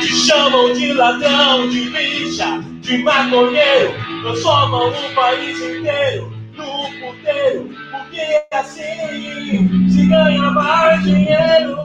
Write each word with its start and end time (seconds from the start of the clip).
Me 0.00 0.06
chamam 0.06 0.72
de 0.74 0.92
ladrão, 0.92 1.66
de 1.70 1.88
bicha, 1.88 2.62
de 2.82 2.98
maconheiro. 2.98 3.94
Transformam 4.22 4.90
o 4.90 5.14
país 5.14 5.58
inteiro 5.62 6.30
no 6.54 6.66
puteiro. 7.00 7.70
Porque 7.90 8.44
assim 8.52 9.88
se 9.88 10.06
ganha 10.06 10.50
mais 10.50 11.02
dinheiro. 11.04 11.78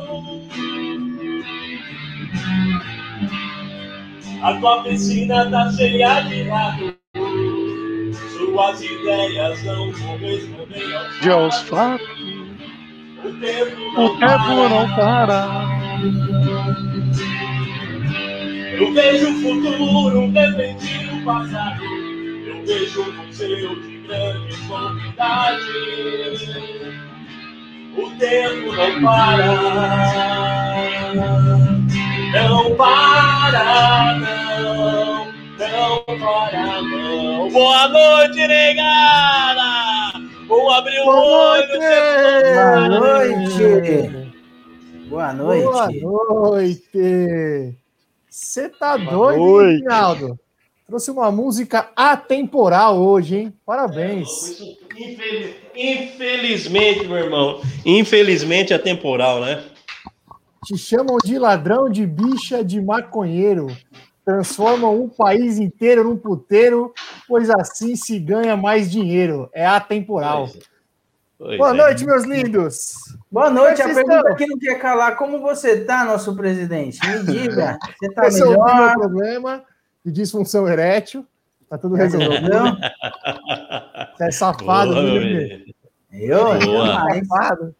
A 4.41 4.54
tua 4.59 4.84
piscina 4.84 5.49
tá 5.49 5.71
cheia 5.71 6.20
de 6.23 6.43
rato. 6.43 6.93
Suas 8.38 8.82
ideias 8.82 9.63
não 9.63 9.91
correspondem 9.93 10.93
aos 10.93 11.20
De 11.21 11.29
aos 11.29 11.62
fatos. 11.62 12.23
O 13.98 14.09
tempo 14.20 14.70
não 14.70 14.95
para. 14.95 15.48
Eu 18.77 18.93
vejo 18.93 19.29
o 19.29 19.34
futuro, 19.41 20.31
repetir 20.31 21.13
o 21.13 21.26
passado. 21.26 21.84
Eu 21.84 22.65
vejo 22.65 23.01
o 23.01 23.13
museu 23.13 23.81
de 23.81 23.98
grandes 24.07 24.67
novidades. 24.67 25.67
O 27.98 28.09
tempo 28.17 28.76
não 28.76 29.01
para. 29.01 29.45
Não 32.34 32.76
para, 32.76 34.15
não. 34.15 35.34
Não 35.57 36.04
para, 36.20 36.81
não. 36.81 37.49
Boa 37.51 37.87
noite, 37.89 38.48
negada! 38.48 39.82
Vou 40.54 40.70
abrir 40.70 40.99
o 40.99 41.07
olho. 41.07 41.79
Boa 42.59 42.87
noite! 42.90 44.27
Boa 45.10 45.34
noite! 45.34 45.99
Boa 45.99 46.26
noite! 46.29 47.76
Você 48.29 48.70
tá 48.70 48.95
Boa 48.99 49.12
doido, 49.34 49.40
noite. 49.40 49.73
hein, 49.73 49.79
Rinaldo? 49.82 50.40
Trouxe 50.85 51.10
uma 51.10 51.32
música 51.32 51.90
atemporal 51.95 52.98
hoje, 53.01 53.35
hein? 53.37 53.54
Parabéns. 53.65 54.60
Infeliz- 54.95 55.55
Infelizmente, 55.76 57.07
meu 57.07 57.17
irmão. 57.17 57.60
Infelizmente 57.84 58.73
é 58.73 58.77
temporal, 58.77 59.41
né? 59.41 59.63
Te 60.65 60.77
chamam 60.77 61.17
de 61.26 61.40
ladrão, 61.40 61.90
de 61.90 62.05
bicha, 62.05 62.63
de 62.63 62.79
maconheiro. 62.79 63.76
Transformam 64.25 65.02
um 65.02 65.09
país 65.09 65.59
inteiro 65.59 66.03
num 66.03 66.16
puteiro, 66.16 66.94
pois 67.28 67.50
assim 67.50 67.96
se 67.96 68.18
ganha 68.19 68.56
mais 68.56 68.90
dinheiro. 68.90 69.50
É 69.53 69.66
atemporal. 69.66 70.50
Pois 71.38 71.57
Boa 71.57 71.72
é. 71.72 71.74
noite, 71.74 72.06
meus 72.06 72.23
lindos. 72.23 72.94
Boa 73.29 73.50
noite, 73.50 73.81
a 73.81 73.89
é 73.89 73.94
pergunta 73.94 74.35
que 74.35 74.47
não 74.47 74.57
quer 74.57 74.79
calar, 74.79 75.17
como 75.17 75.41
você 75.41 75.84
tá, 75.84 76.06
nosso 76.06 76.34
presidente? 76.35 77.00
Me 77.06 77.23
diga, 77.23 77.78
você 78.00 78.13
tá 78.13 78.28
o 78.28 78.50
melhor? 78.50 78.94
problema 78.94 79.63
de 80.06 80.11
disfunção 80.11 80.67
erétil. 80.67 81.25
Tá 81.69 81.78
tudo 81.78 81.97
Já 81.97 82.03
resolvido. 82.03 82.31
resolveu? 82.31 82.78
Você 84.16 84.23
é 84.23 84.31
safado, 84.31 84.94
Boa, 84.94 85.03
viu, 85.03 85.22
meu. 85.22 85.73
Eu? 86.13 86.59
Boa. 86.59 86.88
Jamais. 86.88 87.28
Safado. 87.28 87.75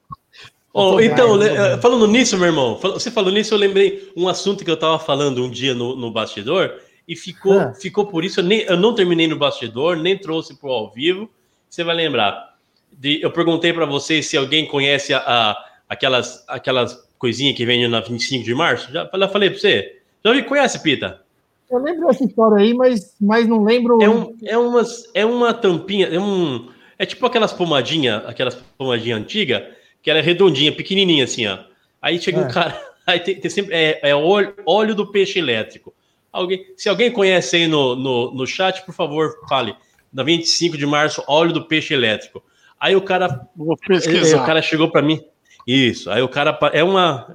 Oh, 0.76 1.00
então, 1.00 1.38
falando 1.80 2.08
nisso, 2.08 2.36
meu 2.36 2.48
irmão, 2.48 2.80
você 2.82 3.12
falou 3.12 3.32
nisso, 3.32 3.54
eu 3.54 3.60
lembrei 3.60 4.12
um 4.18 4.28
assunto 4.28 4.66
que 4.66 4.72
eu 4.72 4.76
tava 4.78 4.98
falando 4.98 5.44
um 5.44 5.50
dia 5.50 5.76
no, 5.76 5.96
no 5.96 6.10
bastidor 6.10 6.74
e 7.08 7.16
ficou, 7.16 7.60
Ah. 7.60 7.74
ficou 7.74 8.08
por 8.08 8.24
isso. 8.26 8.40
Eu, 8.40 8.44
nem, 8.44 8.62
eu 8.62 8.76
não 8.76 8.96
terminei 8.96 9.28
no 9.28 9.36
bastidor, 9.38 9.96
nem 9.98 10.18
trouxe 10.18 10.56
pro 10.56 10.72
ao 10.72 10.90
vivo. 10.90 11.30
Você 11.70 11.84
vai 11.84 11.96
lembrar. 11.96 12.56
De, 12.92 13.22
eu 13.22 13.30
perguntei 13.32 13.72
para 13.72 13.86
vocês 13.86 14.26
se 14.26 14.36
alguém 14.36 14.66
conhece 14.66 15.14
a, 15.14 15.20
a- 15.20 15.66
aquelas, 15.88 16.44
aquelas 16.48 17.00
coisinhas 17.20 17.56
que 17.56 17.66
vende 17.66 17.88
na 17.88 18.00
25 18.00 18.44
de 18.44 18.56
março. 18.56 18.92
Já, 18.92 19.08
já 19.16 19.28
falei 19.28 19.52
para 19.52 19.60
você. 19.60 19.98
Já 20.26 20.34
vi, 20.34 20.42
conhece, 20.44 20.82
Pita? 20.82 21.22
Eu 21.70 21.80
lembro 21.80 22.08
dessa 22.08 22.24
história 22.24 22.58
aí, 22.58 22.74
mas, 22.74 23.16
mas 23.22 23.48
não 23.48 23.64
lembro. 23.64 24.02
É, 24.02 24.10
um, 24.10 24.36
é, 24.44 24.58
umas, 24.58 25.04
é 25.14 25.24
uma 25.26 25.54
tampinha, 25.54 26.08
é 26.08 26.20
um. 26.20 26.68
É 26.98 27.06
tipo 27.06 27.26
aquelas 27.26 27.52
pomadinhas, 27.54 28.24
aquelas 28.28 28.56
pomadinhas 28.78 29.20
antigas, 29.20 29.64
que 30.04 30.10
ela 30.12 30.20
é 30.20 30.22
redondinha, 30.22 30.72
pequenininha 30.72 31.24
assim, 31.24 31.48
ó. 31.48 31.58
Aí 32.02 32.22
chega 32.22 32.42
É. 32.42 32.46
um 32.46 32.48
cara, 32.52 32.80
aí 33.08 33.20
tem, 33.20 33.36
tem 33.40 33.50
sempre. 33.50 33.74
É, 33.74 34.00
é 34.10 34.16
óleo, 34.16 34.54
óleo 34.66 34.94
do 34.94 35.08
peixe 35.12 35.40
elétrico. 35.40 35.92
Alguém, 36.32 36.66
se 36.78 36.90
alguém 36.90 37.10
conhece 37.12 37.56
aí 37.56 37.68
no, 37.68 37.96
no, 37.96 38.32
no 38.34 38.46
chat, 38.46 38.86
por 38.86 38.94
favor, 38.94 39.32
fale. 39.50 39.76
Na 40.12 40.22
25 40.22 40.78
de 40.78 40.86
março, 40.86 41.24
óleo 41.28 41.54
do 41.54 41.66
peixe 41.66 41.94
elétrico. 41.94 42.44
Aí 42.80 42.96
o 42.96 43.02
cara 43.02 43.48
Vou 43.56 43.74
é, 43.82 43.88
pesquisar. 43.88 44.44
o 44.44 44.46
cara 44.46 44.62
chegou 44.62 44.92
para 44.92 45.02
mim. 45.02 45.20
Isso. 45.66 46.12
Aí 46.12 46.22
o 46.22 46.28
cara 46.28 46.60
é 46.74 46.84
uma 46.84 47.28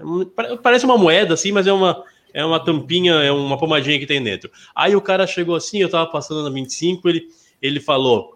parece 0.63 0.85
uma 0.85 0.99
moeda 0.99 1.33
assim, 1.35 1.51
mas 1.51 1.67
é 1.67 1.73
uma 1.73 2.05
é 2.35 2.45
uma 2.45 2.61
tampinha, 2.63 3.15
é 3.15 3.33
uma 3.33 3.57
pomadinha 3.57 3.99
que 3.99 4.07
tem 4.07 4.23
dentro. 4.23 4.51
Aí 4.75 4.95
o 4.95 5.01
cara 5.01 5.27
chegou 5.27 5.57
assim, 5.57 5.79
eu 5.81 5.89
tava 5.89 6.11
passando 6.11 6.43
na 6.43 6.51
25, 6.51 7.09
ele 7.09 7.27
ele 7.63 7.81
falou: 7.81 8.35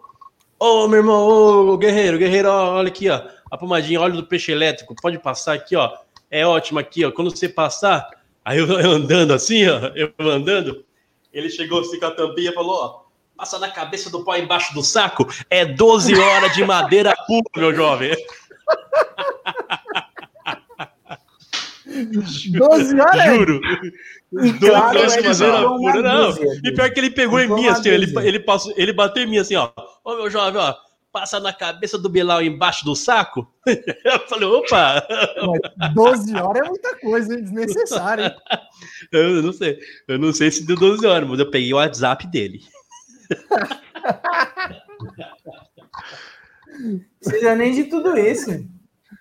"Ô, 0.59 0.87
meu 0.87 0.99
irmão, 0.99 1.27
ô, 1.69 1.77
guerreiro, 1.77 2.17
guerreiro, 2.17 2.49
ó, 2.49 2.73
olha 2.75 2.87
aqui, 2.87 3.07
ó, 3.09 3.21
a 3.53 3.57
pomadinha, 3.57 4.01
óleo 4.01 4.15
do 4.15 4.25
peixe 4.25 4.51
elétrico, 4.51 4.95
pode 4.99 5.19
passar 5.19 5.53
aqui, 5.53 5.75
ó. 5.75 5.95
É 6.31 6.43
ótimo 6.43 6.79
aqui, 6.79 7.05
ó. 7.05 7.11
Quando 7.11 7.29
você 7.29 7.47
passar, 7.47 8.09
aí 8.43 8.57
eu, 8.57 8.65
eu 8.65 8.89
andando 8.89 9.31
assim, 9.31 9.67
ó, 9.67 9.91
eu 9.93 10.11
andando, 10.19 10.83
ele 11.31 11.51
chegou 11.51 11.81
assim 11.81 11.99
com 11.99 12.07
a 12.07 12.11
tampinha 12.11 12.49
e 12.49 12.53
falou, 12.55 12.73
ó, 12.73 13.03
passa 13.37 13.59
na 13.59 13.69
cabeça 13.69 14.09
do 14.09 14.25
pau 14.25 14.35
embaixo 14.35 14.73
do 14.73 14.81
saco, 14.81 15.31
é 15.51 15.65
12 15.65 16.15
horas 16.15 16.55
de 16.55 16.65
madeira 16.65 17.13
pura, 17.27 17.43
meu 17.55 17.75
jovem. 17.75 18.17
12 22.57 22.99
horas? 22.99 23.35
Juro. 23.35 23.61
E 24.41 24.53
claro, 24.53 24.99
Doze 24.99 25.19
ele 25.19 25.27
horas 25.27 25.37
de 25.37 25.43
madeira 25.43 25.69
uma 25.69 25.77
pura, 25.77 26.01
não. 26.01 26.25
dúzia, 26.31 26.61
E 26.63 26.71
pior 26.71 26.89
que 26.89 26.99
ele 26.99 27.11
pegou 27.11 27.39
em 27.39 27.47
Jogou 27.47 27.61
mim, 27.61 27.69
assim, 27.69 27.89
ele, 27.89 28.11
ele, 28.27 28.39
passou, 28.39 28.73
ele 28.75 28.93
bateu 28.93 29.21
em 29.21 29.27
mim 29.27 29.37
assim, 29.37 29.55
ó. 29.55 29.69
Ô, 30.03 30.15
meu 30.15 30.31
jovem, 30.31 30.59
ó, 30.59 30.73
passa 31.13 31.39
na 31.39 31.53
cabeça 31.53 31.97
do 31.97 32.09
Bilal 32.09 32.41
embaixo 32.41 32.83
do 32.83 32.95
saco. 32.95 33.47
Eu 34.03 34.19
falei, 34.27 34.47
opa, 34.49 35.05
Mas 35.77 35.93
12 35.93 36.35
horas 36.35 36.65
é 36.65 36.69
muita 36.69 36.99
coisa, 36.99 37.33
hein? 37.35 37.43
Desnecessário. 37.43 38.25
hein? 38.25 38.31
eu 39.13 39.43
não 39.43 39.53
sei, 39.53 39.79
eu 40.07 40.17
não 40.19 40.33
sei 40.33 40.49
se 40.51 40.65
deu 40.65 40.75
12 40.75 41.05
horas, 41.05 41.29
mas 41.29 41.39
eu 41.39 41.49
peguei 41.51 41.71
o 41.71 41.77
WhatsApp 41.77 42.25
dele. 42.27 42.61
precisa 47.19 47.55
nem 47.55 47.71
de 47.73 47.83
tudo 47.85 48.17
isso. 48.17 48.49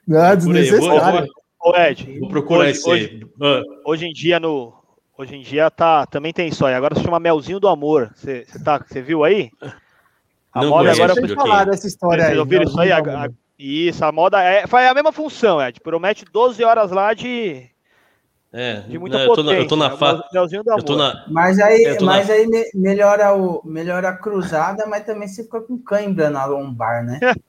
Não, 0.08 0.34
desnecessário. 0.36 1.28
Ô, 1.60 1.76
Ed, 1.76 2.18
Vou 2.18 2.28
procurar 2.28 2.60
Hoje- 2.62 2.70
esse 2.70 2.90
aí. 2.90 3.20
Ah, 3.40 3.62
hoje 3.86 4.06
em 4.06 4.12
dia 4.12 4.40
no. 4.40 4.72
Hoje 5.16 5.36
em 5.36 5.42
dia 5.42 5.70
tá, 5.70 6.06
também 6.06 6.32
tem 6.32 6.48
isso 6.48 6.64
aí. 6.66 6.74
Agora 6.74 6.94
se 6.96 7.02
chama 7.02 7.20
Melzinho 7.20 7.60
do 7.60 7.68
Amor. 7.68 8.10
Você 8.16 8.44
tá, 8.64 8.78
você 8.84 9.00
viu 9.00 9.22
aí? 9.22 9.50
A 10.52 10.62
Não 10.62 10.70
moda 10.70 10.82
conheço. 10.94 11.02
agora. 11.02 11.26
Te 11.26 11.34
falar 11.34 11.64
dessa 11.66 11.86
história 11.86 12.22
Vocês 12.24 12.32
aí. 12.34 12.38
ouviram 12.38 12.64
isso 12.64 12.80
aí? 12.80 12.92
A- 12.92 12.98
a- 12.98 13.28
Isso, 13.58 14.04
a 14.04 14.10
moda 14.12 14.42
é, 14.42 14.66
faz 14.66 14.90
a 14.90 14.94
mesma 14.94 15.12
função, 15.12 15.60
Ed. 15.62 15.80
Promete 15.80 16.24
12 16.32 16.62
horas 16.64 16.90
lá 16.90 17.14
de, 17.14 17.62
é, 18.52 18.80
de 18.80 18.98
muita 18.98 19.18
não, 19.18 19.24
eu, 19.24 19.34
tô 19.34 19.42
na, 19.42 19.44
potência. 19.44 19.62
eu 19.64 19.68
tô 19.68 19.76
na 19.76 19.86
É 19.86 19.96
fase. 19.96 20.22
Na. 20.96 21.24
Mas 21.28 21.58
aí, 21.60 21.84
Eu 21.84 21.98
tô 21.98 22.04
mas 22.04 22.28
na- 22.28 22.34
aí 22.34 22.46
me- 22.46 22.70
melhora, 22.74 23.34
o, 23.34 23.62
melhora 23.64 24.08
a 24.08 24.16
cruzada, 24.16 24.84
mas 24.86 25.04
também 25.06 25.28
você 25.28 25.44
fica 25.44 25.60
com 25.60 25.78
cãibra 25.78 26.28
na 26.28 26.44
lombar, 26.44 27.04
né? 27.04 27.20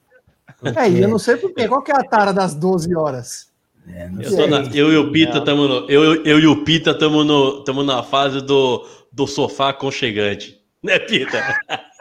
É, 0.77 0.89
e 0.89 1.01
eu 1.01 1.09
não 1.09 1.19
sei 1.19 1.35
porquê. 1.35 1.67
Qual 1.67 1.81
que 1.81 1.91
é 1.91 1.95
a 1.95 2.03
tara 2.03 2.31
das 2.31 2.53
12 2.55 2.95
horas? 2.95 3.50
É, 3.94 4.07
não 4.07 4.21
Eu, 4.21 4.47
na- 4.47 4.69
eu 4.73 4.94
e 4.94 4.97
o 4.97 5.11
Pita 5.11 5.39
estamos 5.39 5.67
no. 5.67 5.89
Eu, 5.89 6.23
eu 6.23 6.39
e 6.39 6.47
o 6.47 6.63
Pita 6.63 6.91
estamos 6.91 7.25
no, 7.25 7.63
tamo 7.65 7.83
na 7.83 8.01
fase 8.01 8.39
do, 8.39 8.88
do 9.11 9.27
sofá 9.27 9.69
aconchegante. 9.69 10.61
Né, 10.81 11.00
Pita? 11.00 11.38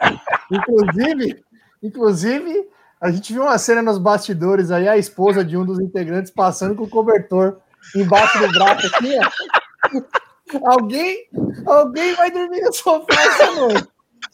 Inclusive, 0.51 1.43
inclusive, 1.81 2.67
a 3.01 3.11
gente 3.11 3.33
viu 3.33 3.43
uma 3.43 3.57
cena 3.57 3.81
nos 3.81 3.97
bastidores 3.97 4.71
aí, 4.71 4.87
a 4.87 4.97
esposa 4.97 5.43
de 5.43 5.57
um 5.57 5.65
dos 5.65 5.79
integrantes 5.79 6.31
passando 6.31 6.75
com 6.75 6.83
o 6.83 6.89
cobertor 6.89 7.57
embaixo 7.95 8.39
do 8.39 8.47
braço 8.51 8.87
aqui, 8.87 9.13
ó. 9.19 10.71
Alguém, 10.71 11.25
alguém 11.65 12.13
vai 12.15 12.29
dormir 12.31 12.61
no 12.61 12.73
sofá 12.73 13.21
essa 13.21 13.51
noite. 13.51 13.87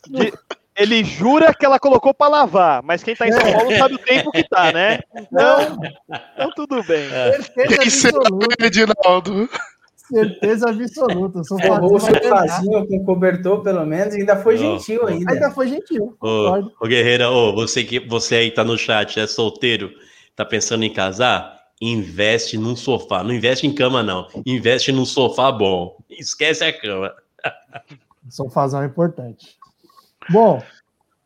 De- 0.07 0.33
Ele 0.75 1.03
jura 1.03 1.53
que 1.53 1.65
ela 1.65 1.79
colocou 1.79 2.13
pra 2.13 2.27
lavar, 2.27 2.81
mas 2.83 3.03
quem 3.03 3.15
tá 3.15 3.27
em 3.27 3.31
São 3.31 3.41
Paulo 3.51 3.75
sabe 3.77 3.95
o 3.95 3.99
tempo 3.99 4.31
que 4.31 4.47
tá, 4.47 4.71
né? 4.71 4.99
Então, 5.15 5.77
então 6.33 6.51
tudo 6.55 6.83
bem. 6.83 7.05
É. 7.11 7.41
Certeza 7.41 8.11
absoluta. 8.11 8.65
Edinaldo? 8.65 9.49
Certeza 10.11 10.69
absoluta. 10.69 11.41
O 11.41 11.45
Forrou 11.45 11.95
o 11.95 11.99
sofazinho 11.99 12.29
vai 12.31 12.41
ganhar. 12.41 12.47
sofazinho 12.47 12.87
com 12.87 13.05
cobertor, 13.05 13.61
pelo 13.61 13.85
menos, 13.85 14.15
e 14.15 14.21
ainda 14.21 14.35
foi 14.37 14.55
Ó, 14.55 14.57
gentil 14.57 15.05
ainda. 15.05 15.31
Ainda 15.31 15.51
foi 15.51 15.67
gentil. 15.67 16.17
Ô, 16.19 16.71
ô 16.81 16.87
Guerreira, 16.87 17.29
ô, 17.29 17.53
você, 17.53 17.83
que, 17.83 17.99
você 17.99 18.35
aí 18.35 18.51
tá 18.51 18.63
no 18.63 18.77
chat, 18.77 19.19
é 19.19 19.27
solteiro, 19.27 19.91
tá 20.35 20.43
pensando 20.43 20.83
em 20.83 20.91
casar? 20.91 21.59
Investe 21.79 22.57
num 22.57 22.75
sofá. 22.75 23.23
Não 23.23 23.33
investe 23.33 23.67
em 23.67 23.73
cama, 23.73 24.01
não. 24.01 24.27
Investe 24.45 24.91
num 24.91 25.05
sofá 25.05 25.51
bom. 25.51 25.95
Esquece 26.09 26.63
a 26.63 26.73
cama. 26.73 27.13
Sofazão 28.29 28.81
é 28.81 28.87
importante. 28.87 29.57
Bom, 30.29 30.61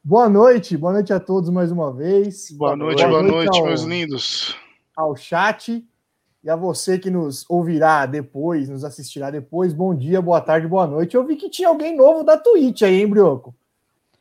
boa 0.04 0.30
noite. 0.30 0.78
Boa 0.78 0.94
noite 0.94 1.12
a 1.12 1.20
todos 1.20 1.50
mais 1.50 1.72
uma 1.72 1.92
vez. 1.92 2.52
Boa 2.52 2.76
noite, 2.76 3.04
boa 3.06 3.24
noite, 3.24 3.58
ao, 3.58 3.66
meus 3.66 3.82
lindos. 3.82 4.56
ao 4.96 5.16
chat 5.16 5.84
e 6.44 6.50
a 6.50 6.56
você 6.56 7.00
que 7.00 7.10
nos 7.10 7.46
ouvirá 7.50 8.06
depois, 8.06 8.68
nos 8.70 8.84
assistirá 8.84 9.30
depois. 9.32 9.74
Bom 9.74 9.96
dia, 9.96 10.22
boa 10.22 10.42
tarde, 10.42 10.68
boa 10.68 10.86
noite. 10.86 11.16
Eu 11.16 11.26
vi 11.26 11.36
que 11.36 11.50
tinha 11.50 11.70
alguém 11.70 11.96
novo 11.96 12.24
da 12.24 12.38
Twitch 12.38 12.82
aí, 12.82 13.00
hein, 13.02 13.08
Brioco? 13.08 13.56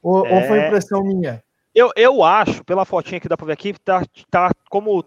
Ou, 0.02 0.18
ou 0.20 0.26
É. 0.26 0.46
foi 0.48 0.66
impressão 0.66 1.02
minha? 1.02 1.42
Eu, 1.74 1.90
eu 1.96 2.22
acho, 2.22 2.62
pela 2.64 2.84
fotinha 2.84 3.18
que 3.18 3.28
dá 3.28 3.36
pra 3.36 3.46
ver 3.46 3.54
aqui, 3.54 3.74
tá, 3.84 4.04
tá 4.30 4.50
como 4.70 5.02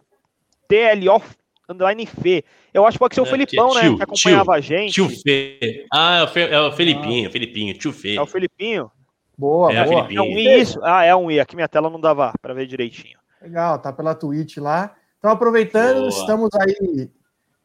TLO 0.68 1.22
underline 1.70 2.04
F. 2.04 2.44
Eu 2.74 2.86
acho 2.86 2.96
que 2.96 3.00
pode 3.00 3.16
ser 3.16 3.22
o 3.22 3.26
É, 3.26 3.28
Felipão, 3.30 3.74
né? 3.74 3.82
tio, 3.82 3.98
Que 3.98 4.04
acompanhava 4.04 4.54
a 4.54 4.60
gente. 4.62 4.94
Tio 4.94 5.10
Fê. 5.10 5.86
Ah, 5.94 6.18
é 6.18 6.24
o, 6.24 6.28
Fe, 6.28 6.40
é 6.42 6.60
o 6.60 6.72
Felipinho, 6.72 7.32
Felipinho, 7.32 7.74
tio 7.78 7.94
Fê. 7.94 8.16
É 8.16 8.22
o 8.22 8.26
Felipinho. 8.26 8.92
Boa, 9.38 9.72
É, 9.74 9.84
boa. 9.86 10.08
É 10.12 10.22
um 10.22 10.38
I 10.38 10.60
isso? 10.62 10.80
Ah, 10.84 11.04
é 11.04 11.16
um 11.16 11.30
I. 11.30 11.40
Aqui 11.40 11.56
minha 11.56 11.68
tela 11.68 11.90
não 11.90 12.00
dava 12.00 12.34
pra 12.42 12.54
ver 12.54 12.66
direitinho. 12.66 13.18
Legal, 13.42 13.78
tá 13.80 13.92
pela 13.94 14.16
Twitch 14.16 14.58
lá. 14.58 14.96
Então, 15.26 15.34
aproveitando, 15.34 16.02
Boa. 16.02 16.10
estamos 16.10 16.50
aí 16.54 17.10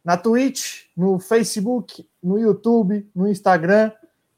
na 0.02 0.16
Twitch, 0.16 0.84
no 0.96 1.18
Facebook, 1.18 2.08
no 2.22 2.38
YouTube, 2.38 3.06
no 3.14 3.28
Instagram, 3.28 3.92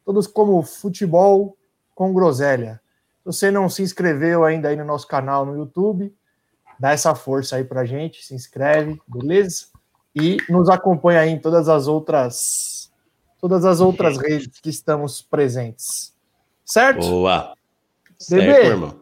todos 0.04 0.26
como 0.26 0.60
Futebol 0.64 1.56
com 1.94 2.12
Groselha. 2.12 2.80
Se 3.18 3.26
você 3.26 3.48
não 3.48 3.68
se 3.68 3.80
inscreveu 3.80 4.42
ainda 4.42 4.70
aí 4.70 4.76
no 4.76 4.84
nosso 4.84 5.06
canal 5.06 5.46
no 5.46 5.56
YouTube, 5.56 6.12
dá 6.80 6.90
essa 6.90 7.14
força 7.14 7.54
aí 7.54 7.62
pra 7.62 7.84
gente, 7.84 8.24
se 8.24 8.34
inscreve, 8.34 9.00
beleza? 9.06 9.66
E 10.16 10.38
nos 10.48 10.68
acompanha 10.68 11.20
aí 11.20 11.30
em 11.30 11.38
todas 11.38 11.68
as 11.68 11.86
outras 11.86 12.90
todas 13.40 13.64
as 13.64 13.78
outras 13.78 14.18
redes 14.18 14.58
que 14.60 14.68
estamos 14.68 15.22
presentes. 15.22 16.12
Certo? 16.64 17.06
Boa. 17.06 17.54
Bebê. 18.28 18.52
Certo, 18.52 18.66
irmão. 18.66 19.01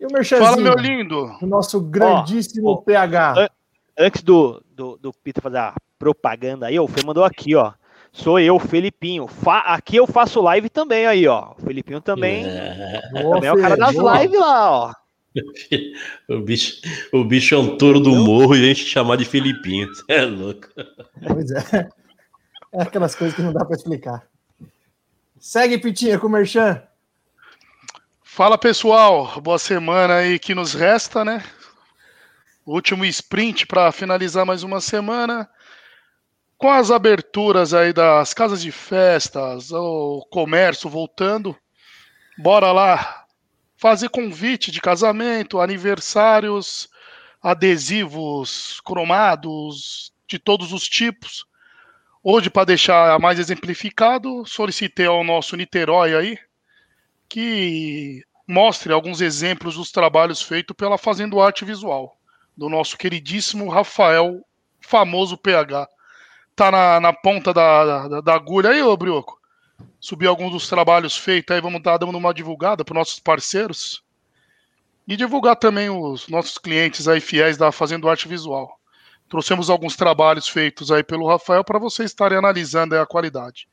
E 0.00 0.06
o 0.06 0.08
merchanzinho 0.10 0.50
Fala, 0.50 0.62
meu 0.62 0.74
lindo. 0.74 1.36
do 1.38 1.46
nosso 1.46 1.78
grandíssimo 1.80 2.70
ó, 2.70 2.76
PH. 2.76 3.50
Antes 3.98 4.22
do, 4.22 4.62
do, 4.74 4.96
do 4.96 5.12
Peter 5.12 5.42
fazer 5.42 5.58
a 5.58 5.74
propaganda 5.98 6.66
aí, 6.66 6.80
o 6.80 6.88
Fê 6.88 7.04
mandou 7.04 7.22
aqui, 7.22 7.54
ó. 7.54 7.72
Sou 8.12 8.40
eu, 8.40 8.58
Felipinho. 8.58 9.26
Fa- 9.28 9.60
aqui 9.74 9.96
eu 9.96 10.06
faço 10.06 10.40
live 10.40 10.70
também 10.70 11.06
aí, 11.06 11.28
ó. 11.28 11.52
O 11.56 11.62
Felipinho 11.62 12.00
também, 12.00 12.44
É, 12.46 13.00
também 13.12 13.48
é 13.48 13.52
o 13.52 13.60
cara 13.60 13.76
das 13.76 13.94
lives 13.94 14.40
lá, 14.40 14.70
ó. 14.72 14.92
o, 16.28 16.40
bicho, 16.40 16.80
o 17.12 17.22
bicho 17.24 17.54
é 17.54 17.58
um 17.58 17.76
touro 17.76 18.00
do 18.00 18.16
morro 18.16 18.56
e 18.56 18.64
a 18.64 18.66
gente 18.74 18.84
chamar 18.86 19.16
de 19.16 19.24
Felipinho. 19.26 19.86
Você 19.94 20.02
é 20.08 20.22
louco. 20.24 20.66
Pois 21.28 21.50
é. 21.52 21.88
É 22.72 22.82
aquelas 22.82 23.14
coisas 23.14 23.36
que 23.36 23.42
não 23.42 23.52
dá 23.52 23.64
para 23.64 23.76
explicar. 23.76 24.26
Segue, 25.38 25.78
Pitinha, 25.78 26.18
com 26.18 26.26
o 26.26 26.30
Merchan. 26.30 26.82
Fala, 28.32 28.56
pessoal. 28.56 29.40
Boa 29.40 29.58
semana 29.58 30.14
aí 30.14 30.38
que 30.38 30.54
nos 30.54 30.72
resta, 30.72 31.24
né? 31.24 31.44
Último 32.64 33.04
sprint 33.04 33.66
para 33.66 33.90
finalizar 33.90 34.46
mais 34.46 34.62
uma 34.62 34.80
semana. 34.80 35.50
Com 36.56 36.70
as 36.70 36.92
aberturas 36.92 37.74
aí 37.74 37.92
das 37.92 38.32
casas 38.32 38.62
de 38.62 38.70
festas, 38.70 39.72
o 39.72 40.24
comércio 40.30 40.88
voltando, 40.88 41.56
bora 42.38 42.70
lá 42.70 43.24
fazer 43.76 44.08
convite 44.08 44.70
de 44.70 44.80
casamento, 44.80 45.60
aniversários, 45.60 46.88
adesivos 47.42 48.80
cromados 48.84 50.12
de 50.28 50.38
todos 50.38 50.72
os 50.72 50.84
tipos. 50.84 51.44
Hoje, 52.22 52.48
para 52.48 52.64
deixar 52.66 53.18
mais 53.18 53.40
exemplificado, 53.40 54.46
solicitei 54.46 55.06
ao 55.06 55.24
nosso 55.24 55.56
Niterói 55.56 56.14
aí 56.14 56.38
que 57.30 58.24
mostre 58.46 58.92
alguns 58.92 59.20
exemplos 59.20 59.76
dos 59.76 59.92
trabalhos 59.92 60.42
feitos 60.42 60.76
pela 60.76 60.98
Fazendo 60.98 61.40
Arte 61.40 61.64
Visual, 61.64 62.18
do 62.56 62.68
nosso 62.68 62.98
queridíssimo 62.98 63.70
Rafael, 63.70 64.44
famoso 64.80 65.38
PH. 65.38 65.88
Tá 66.56 66.70
na, 66.72 66.98
na 66.98 67.12
ponta 67.12 67.54
da, 67.54 68.08
da, 68.08 68.20
da 68.20 68.34
agulha 68.34 68.70
aí, 68.70 68.82
ô 68.82 68.96
Brioco? 68.96 69.40
Subir 70.00 70.26
alguns 70.26 70.50
dos 70.50 70.68
trabalhos 70.68 71.16
feitos 71.16 71.54
aí, 71.54 71.62
vamos 71.62 71.78
estar 71.78 71.96
dando 71.96 72.18
uma 72.18 72.34
divulgada 72.34 72.84
para 72.84 72.98
nossos 72.98 73.20
parceiros. 73.20 74.02
E 75.06 75.16
divulgar 75.16 75.56
também 75.56 75.88
os 75.88 76.26
nossos 76.28 76.58
clientes 76.58 77.06
aí 77.06 77.20
fiéis 77.20 77.56
da 77.56 77.70
Fazendo 77.70 78.08
Arte 78.08 78.26
Visual. 78.26 78.78
Trouxemos 79.28 79.70
alguns 79.70 79.94
trabalhos 79.94 80.48
feitos 80.48 80.90
aí 80.90 81.04
pelo 81.04 81.28
Rafael 81.28 81.62
para 81.62 81.78
vocês 81.78 82.10
estarem 82.10 82.36
analisando 82.36 82.98
a 82.98 83.06
qualidade. 83.06 83.68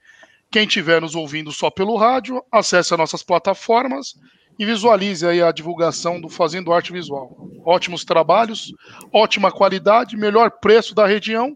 Quem 0.49 0.65
estiver 0.65 1.01
nos 1.01 1.15
ouvindo 1.15 1.51
só 1.51 1.69
pelo 1.69 1.97
rádio, 1.97 2.43
acesse 2.51 2.93
as 2.93 2.97
nossas 2.97 3.21
plataformas 3.21 4.13
e 4.57 4.65
visualize 4.65 5.25
aí 5.25 5.41
a 5.41 5.51
divulgação 5.51 6.19
do 6.19 6.29
Fazendo 6.29 6.71
Arte 6.71 6.91
Visual. 6.91 7.35
Ótimos 7.65 8.05
trabalhos, 8.05 8.73
ótima 9.13 9.51
qualidade, 9.51 10.17
melhor 10.17 10.51
preço 10.51 10.95
da 10.95 11.05
região 11.05 11.55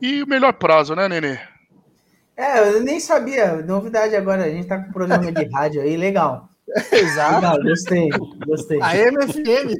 e 0.00 0.22
o 0.22 0.26
melhor 0.26 0.52
prazo, 0.54 0.94
né, 0.94 1.08
Nenê? 1.08 1.38
É, 2.36 2.74
eu 2.74 2.82
nem 2.82 2.98
sabia. 2.98 3.62
Novidade 3.62 4.16
agora. 4.16 4.44
A 4.44 4.50
gente 4.50 4.66
tá 4.66 4.78
com 4.78 4.90
um 4.90 4.92
programa 4.92 5.30
de 5.30 5.44
rádio 5.50 5.80
aí, 5.80 5.96
legal. 5.96 6.48
Exato. 6.92 7.36
Legal, 7.36 7.62
gostei. 7.62 8.08
Gostei. 8.44 8.82
A 8.82 8.96
MFM. 8.96 9.74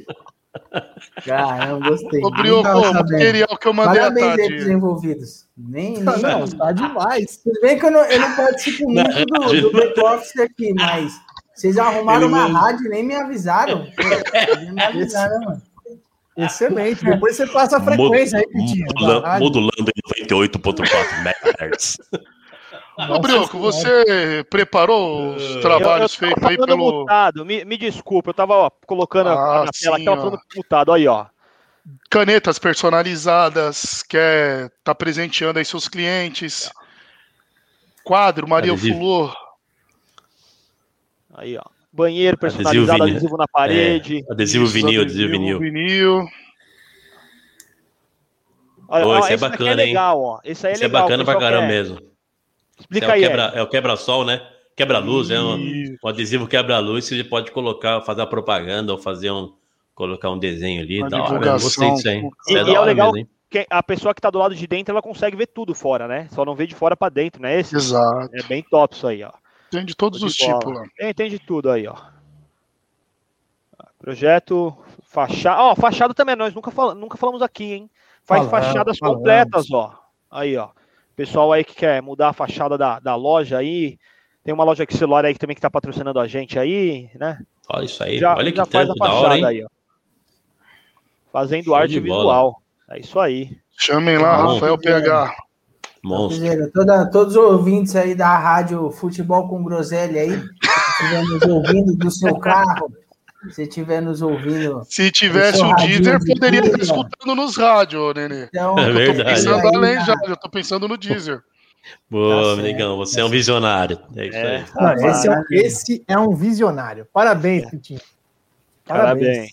Caramba, 1.25 1.89
gostei. 1.89 2.23
Ô, 2.23 2.29
Brioco, 2.31 2.93
material 2.93 3.57
que 3.57 3.67
eu 3.67 3.73
mandei 3.73 3.99
à 3.99 4.03
Parabéns 4.03 4.25
aí 4.31 4.37
tarde. 4.37 4.55
pros 4.55 4.67
envolvidos. 4.67 5.45
Nem, 5.57 5.93
nem... 5.93 6.03
Não, 6.03 6.47
tá 6.47 6.71
demais. 6.71 7.37
Tudo 7.37 7.59
bem 7.61 7.79
que 7.79 7.85
eu 7.85 7.91
não, 7.91 8.01
eu 8.05 8.19
não 8.19 8.35
participo 8.35 8.89
muito 8.89 9.25
do, 9.25 9.61
do 9.61 9.71
back-office 9.71 10.37
aqui, 10.39 10.73
mas 10.73 11.13
vocês 11.53 11.77
arrumaram 11.77 12.27
uma 12.27 12.45
rádio 12.47 12.85
e 12.87 12.89
nem 12.89 13.03
me 13.03 13.15
avisaram. 13.15 13.85
Pô, 13.95 14.55
nem 14.59 14.73
me 14.73 14.81
avisaram, 14.83 15.39
mano. 15.41 15.61
Excelente. 16.37 17.05
Depois 17.05 17.37
você 17.37 17.47
passa 17.47 17.77
a 17.77 17.81
frequência 17.81 18.39
aí, 18.39 18.45
Modula- 18.53 19.21
rádio. 19.21 19.45
modulando 19.45 19.91
em 19.95 20.25
98.4 20.25 20.85
MHz. 21.61 21.97
Ô, 22.97 23.19
Brioco, 23.19 23.59
você 23.59 24.45
preparou 24.49 25.35
os 25.35 25.55
trabalhos 25.57 26.19
eu, 26.21 26.29
eu 26.29 26.33
feitos 26.35 26.43
aí 26.49 26.57
pelo. 26.57 26.77
mutado. 26.99 27.45
Me, 27.45 27.65
me 27.65 27.77
desculpa, 27.77 28.29
eu 28.29 28.33
tava 28.33 28.53
ó, 28.53 28.69
colocando 28.87 29.29
Ah, 29.29 29.65
na 29.65 29.71
tela, 29.71 29.71
sim, 29.73 29.89
aqui, 29.93 30.05
tava 30.05 30.17
falando 30.21 30.39
mutado. 30.55 30.93
Aí, 30.93 31.07
ó. 31.07 31.25
canetas 32.09 32.57
personalizadas, 32.57 34.01
quer 34.03 34.71
tá 34.83 34.95
presenteando 34.95 35.59
aí 35.59 35.65
seus 35.65 35.87
clientes. 35.89 36.71
Quadro, 38.03 38.47
Maria 38.47 38.71
Adesivo. 38.71 38.97
Fulô. 38.97 39.33
Aí, 41.33 41.57
ó. 41.57 41.63
Banheiro 41.91 42.37
personalizado, 42.37 42.99
vinil. 42.99 43.15
adesivo, 43.15 43.37
na 43.37 43.47
parede. 43.47 44.23
É, 44.29 44.31
adesivo 44.31 44.65
Isso, 44.65 44.73
vinil, 44.73 45.01
adesivo 45.01 45.31
vinil. 45.31 45.59
vinil. 45.59 46.27
Olha, 48.87 49.03
Pô, 49.03 49.09
ó, 49.11 49.19
esse 49.19 49.31
é 49.31 49.33
esse 49.35 49.41
daqui 49.41 49.57
bacana, 49.63 49.81
hein? 49.81 49.87
legal, 49.89 50.21
ó. 50.21 50.39
Esse 50.43 50.67
aí 50.67 50.71
é 50.71 50.75
Isso 50.75 50.83
é 50.83 50.87
legal. 50.87 51.01
bacana 51.03 51.23
o 51.23 51.25
pra 51.25 51.39
caramba 51.39 51.67
quer. 51.67 51.73
mesmo. 51.73 52.14
Explica 52.79 53.05
é, 53.05 53.09
o 53.09 53.11
aí, 53.13 53.21
quebra, 53.21 53.41
é 53.55 53.61
o 53.61 53.67
quebra-sol, 53.67 54.25
né? 54.25 54.45
Quebra-luz, 54.75 55.29
é 55.31 55.39
um, 55.39 55.95
um 56.03 56.07
adesivo 56.07 56.47
quebra-luz, 56.47 57.05
você 57.05 57.23
pode 57.23 57.51
colocar, 57.51 58.01
fazer 58.01 58.21
a 58.21 58.27
propaganda 58.27 58.91
ou 58.91 58.97
fazer 58.97 59.31
um. 59.31 59.53
colocar 59.93 60.29
um 60.29 60.37
desenho 60.37 60.81
ali. 60.81 60.99
Uma 61.01 61.09
Da 61.09 61.23
hora, 61.23 61.45
eu 61.47 61.53
gostei 61.53 61.89
disso 61.91 62.09
aí. 62.09 62.17
Isso 62.19 62.57
E- 62.57 62.63
da 62.63 62.69
e 62.71 62.75
é 62.75 62.79
legal- 62.81 63.13
mesmo? 63.13 63.29
Que 63.49 63.65
a 63.69 63.81
pessoa 63.81 64.13
que 64.13 64.19
tá 64.19 64.29
do 64.29 64.37
lado 64.39 64.53
de 64.53 64.67
dentro, 64.67 64.91
ela 64.91 65.01
consegue 65.01 65.37
ver 65.37 65.47
tudo 65.47 65.73
fora, 65.73 66.07
né? 66.07 66.27
Só 66.31 66.43
não 66.43 66.55
vê 66.55 66.67
de 66.67 66.75
fora 66.75 66.97
pra 66.97 67.07
dentro, 67.07 67.41
né? 67.41 67.57
Esse 67.57 67.75
Exato. 67.75 68.29
é 68.33 68.43
bem 68.43 68.61
top 68.63 68.93
isso 68.95 69.07
aí, 69.07 69.23
ó. 69.23 69.31
Tem 69.71 69.85
de 69.85 69.95
todos 69.95 70.21
os 70.21 70.35
tipos 70.35 70.73
lá. 70.73 70.83
Tem, 70.97 71.13
tem 71.13 71.29
de 71.29 71.39
tudo 71.39 71.69
aí, 71.71 71.87
ó. 71.87 71.95
Projeto 73.97 74.75
fachada. 75.03 75.61
Ó, 75.61 75.75
fachada 75.75 76.13
também, 76.13 76.35
nós 76.35 76.53
nunca, 76.53 76.71
fal... 76.71 76.93
nunca 76.93 77.17
falamos 77.17 77.41
aqui, 77.41 77.73
hein? 77.73 77.89
Faz 78.23 78.45
Falamos, 78.45 78.67
fachadas 78.67 78.97
falamos. 78.97 79.17
completas, 79.19 79.71
ó. 79.71 79.97
Aí, 80.29 80.57
ó. 80.57 80.69
Pessoal 81.15 81.51
aí 81.53 81.63
que 81.63 81.75
quer 81.75 82.01
mudar 82.01 82.29
a 82.29 82.33
fachada 82.33 82.77
da, 82.77 82.99
da 82.99 83.15
loja 83.15 83.57
aí. 83.57 83.97
Tem 84.43 84.53
uma 84.53 84.63
loja 84.63 84.85
que 84.85 84.95
celular 84.95 85.25
aí 85.25 85.33
que 85.33 85.39
também 85.39 85.55
que 85.55 85.61
tá 85.61 85.69
patrocinando 85.71 86.19
a 86.19 86.27
gente 86.27 86.59
aí, 86.59 87.09
né? 87.15 87.39
Olha 87.69 87.85
isso 87.85 88.03
aí. 88.03 88.19
Já, 88.19 88.35
Olha 88.35 88.51
que 88.51 88.57
já 88.57 88.65
faz 88.65 88.89
a 88.89 88.93
tanto 88.93 88.99
da 88.99 89.05
fachada 89.05 89.25
hora, 89.27 89.37
hein? 89.37 89.45
aí, 89.45 89.63
ó. 89.63 89.67
Fazendo 91.31 91.65
Show 91.65 91.75
arte 91.75 91.99
visual. 91.99 92.61
É 92.89 92.99
isso 92.99 93.19
aí. 93.19 93.57
Chamem 93.77 94.17
lá, 94.17 94.37
Bom. 94.43 94.53
Rafael 94.53 94.77
PH. 94.77 95.35
Monstro. 96.03 96.71
Toda- 96.71 97.09
todos 97.09 97.35
os 97.35 97.41
ouvintes 97.43 97.95
aí 97.95 98.13
da 98.13 98.37
rádio 98.37 98.91
Futebol 98.91 99.47
com 99.49 99.63
Groselha 99.63 100.21
aí, 100.21 100.29
nos 101.27 101.41
ouvindo 101.47 101.95
do 101.97 102.11
seu 102.11 102.37
carro, 102.37 102.93
se 103.51 103.63
estiver 103.63 104.01
nos 104.01 104.21
ouvindo. 104.21 104.81
Se 104.89 105.11
tivesse 105.11 105.57
Esse 105.61 105.63
o 105.65 105.75
Deezer, 105.75 106.19
de 106.19 106.33
poderia 106.33 106.59
estar 106.61 106.79
esando 106.81 107.35
nos 107.35 107.57
rádios, 107.57 108.13
Nenê. 108.15 108.45
Então, 108.45 108.77
É 108.77 108.83
Eu 108.83 108.87
tô 108.87 108.93
verdade. 108.93 109.29
pensando 109.35 109.67
além 109.75 109.95
já, 110.05 110.15
já 110.27 110.35
tô 110.35 110.49
pensando 110.49 110.87
no 110.87 110.97
Deezer. 110.97 111.41
Boa, 112.09 112.55
Tá 112.55 112.61
Negão, 112.63 112.97
você 112.97 113.21
é 113.21 113.25
um 113.25 113.29
visionário. 113.29 113.99
É 114.15 114.25
isso 114.27 114.37
É. 114.37 114.55
aí. 114.57 114.65
Não, 114.75 115.09
esse, 115.09 115.27
é, 115.27 115.31
um- 115.31 115.43
esse 115.51 116.03
é 116.07 116.17
um 116.17 116.35
visionário. 116.35 117.07
Parabéns, 117.13 117.69
Pitinho. 117.69 118.01
Parabéns. 118.85 119.51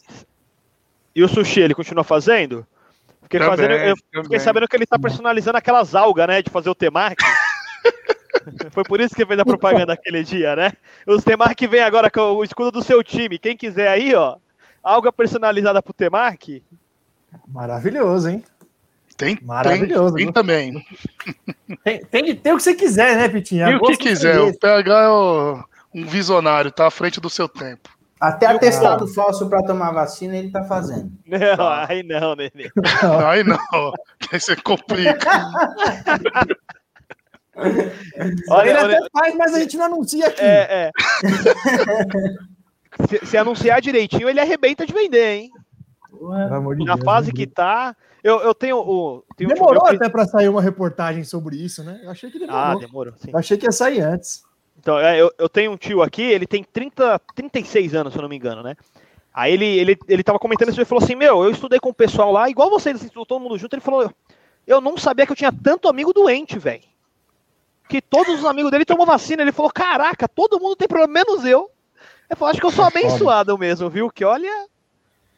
E 1.14 1.22
o 1.22 1.28
sushi, 1.28 1.60
ele 1.60 1.74
continua 1.74 2.02
fazendo? 2.04 2.66
Fiquei, 3.22 3.38
Também, 3.38 3.56
fazendo, 3.56 3.96
eu 4.12 4.22
fiquei 4.24 4.38
sabendo 4.40 4.66
que 4.68 4.76
ele 4.76 4.86
tá 4.86 4.98
personalizando 4.98 5.58
aquelas 5.58 5.94
algas, 5.94 6.26
né? 6.26 6.42
De 6.42 6.50
fazer 6.50 6.68
o 6.70 6.74
temaki. 6.74 7.16
Foi 8.70 8.84
por 8.84 9.00
isso 9.00 9.14
que 9.14 9.24
fez 9.26 9.38
a 9.38 9.44
propaganda 9.44 9.92
aquele 9.92 10.22
dia, 10.22 10.54
né? 10.56 10.72
Os 11.06 11.22
temaki 11.24 11.66
vem 11.66 11.82
agora 11.82 12.10
com 12.10 12.20
o 12.20 12.44
escudo 12.44 12.70
do 12.70 12.82
seu 12.82 13.02
time. 13.02 13.38
Quem 13.38 13.56
quiser 13.56 13.88
aí, 13.88 14.14
ó. 14.14 14.36
Alga 14.82 15.12
personalizada 15.12 15.82
pro 15.82 15.92
temaki. 15.92 16.62
Maravilhoso, 17.48 18.28
hein? 18.28 18.44
Tem, 19.16 19.38
Maravilhoso, 19.42 20.14
tem, 20.16 20.24
tem 20.24 20.32
também. 20.32 20.84
Tem, 21.84 22.04
tem 22.04 22.24
que 22.24 22.34
ter 22.34 22.52
o 22.52 22.56
que 22.56 22.62
você 22.62 22.74
quiser, 22.74 23.16
né, 23.16 23.28
Pitinho? 23.28 23.68
E 23.68 23.72
A 23.74 23.76
o 23.76 23.80
que 23.80 23.96
quiser, 23.96 24.40
o 24.40 24.58
PH 24.58 25.02
é 25.02 25.08
o- 25.08 25.64
um 25.94 26.04
visionário, 26.06 26.72
tá 26.72 26.86
à 26.86 26.90
frente 26.90 27.20
do 27.20 27.30
seu 27.30 27.48
tempo. 27.48 27.90
Até 28.20 28.46
atestado 28.46 29.06
falso 29.08 29.48
para 29.48 29.62
tomar 29.64 29.90
vacina 29.92 30.36
ele 30.36 30.50
tá 30.50 30.62
fazendo. 30.64 31.12
Não, 31.26 31.68
aí 31.68 32.02
não, 32.02 32.34
nenê. 32.36 32.70
Aí 33.26 33.42
não, 33.44 33.58
aí 34.32 34.40
você 34.40 34.56
complica. 34.56 35.18
Olha, 37.56 38.70
Ele 38.70 38.78
olha, 38.78 38.98
até 38.98 39.08
faz, 39.12 39.34
mas 39.36 39.54
a 39.54 39.58
gente 39.60 39.76
não 39.76 39.84
anuncia 39.86 40.26
aqui. 40.26 40.40
é, 40.40 40.90
é. 40.90 40.92
se, 43.08 43.26
se 43.26 43.36
anunciar 43.36 43.80
direitinho, 43.80 44.28
ele 44.28 44.40
arrebenta 44.40 44.86
de 44.86 44.92
vender, 44.92 45.34
hein? 45.34 45.50
Na 46.84 46.94
Deus, 46.94 47.04
fase 47.04 47.28
né? 47.28 47.32
que 47.34 47.46
tá. 47.46 47.96
Eu, 48.22 48.38
eu 48.40 48.54
tenho 48.54 48.76
o. 48.78 49.24
Tenho 49.36 49.50
um 49.50 49.54
Demorou 49.54 49.82
que- 49.84 49.96
até 49.96 50.08
pra 50.08 50.24
sair 50.26 50.48
uma 50.48 50.62
reportagem 50.62 51.24
sobre 51.24 51.56
isso, 51.56 51.82
né? 51.82 52.00
Eu 52.04 52.10
achei 52.10 52.30
que 52.30 52.38
demorou. 52.38 52.60
Ah, 52.60 52.74
demorou. 52.76 53.14
Sim. 53.16 53.30
Eu 53.32 53.38
achei 53.38 53.56
que 53.58 53.66
ia 53.66 53.72
sair 53.72 54.00
antes. 54.00 54.44
Então, 54.78 54.98
é, 54.98 55.20
eu, 55.20 55.32
eu 55.38 55.48
tenho 55.48 55.72
um 55.72 55.76
tio 55.76 56.02
aqui, 56.02 56.22
ele 56.22 56.46
tem 56.46 56.62
30, 56.64 57.18
36 57.34 57.94
anos, 57.94 58.12
se 58.12 58.18
eu 58.18 58.22
não 58.22 58.28
me 58.28 58.36
engano, 58.36 58.62
né? 58.62 58.76
Aí 59.34 59.52
ele, 59.52 59.64
ele, 59.66 59.98
ele 60.08 60.22
tava 60.22 60.38
comentando 60.38 60.68
isso 60.70 60.80
e 60.80 60.84
falou 60.84 61.02
assim: 61.02 61.16
Meu, 61.16 61.42
eu 61.42 61.50
estudei 61.50 61.80
com 61.80 61.90
o 61.90 61.94
pessoal 61.94 62.30
lá, 62.30 62.48
igual 62.48 62.70
vocês, 62.70 62.96
assim, 62.96 63.08
todo 63.08 63.40
mundo 63.40 63.58
junto. 63.58 63.74
Ele 63.74 63.82
falou: 63.82 64.10
Eu 64.66 64.80
não 64.80 64.96
sabia 64.96 65.26
que 65.26 65.32
eu 65.32 65.36
tinha 65.36 65.52
tanto 65.52 65.88
amigo 65.88 66.12
doente, 66.12 66.58
velho. 66.58 66.82
Que 67.92 68.00
todos 68.00 68.38
os 68.40 68.44
amigos 68.46 68.70
dele 68.70 68.86
tomam 68.86 69.04
vacina. 69.04 69.42
Ele 69.42 69.52
falou: 69.52 69.70
Caraca, 69.70 70.26
todo 70.26 70.58
mundo 70.58 70.74
tem 70.76 70.88
problema, 70.88 71.12
menos 71.12 71.44
eu. 71.44 71.70
Eu 72.30 72.36
falei: 72.38 72.52
Acho 72.52 72.60
que 72.60 72.66
eu 72.66 72.70
sou 72.70 72.86
abençoado 72.86 73.58
mesmo, 73.58 73.90
viu? 73.90 74.08
Que 74.10 74.24
olha 74.24 74.48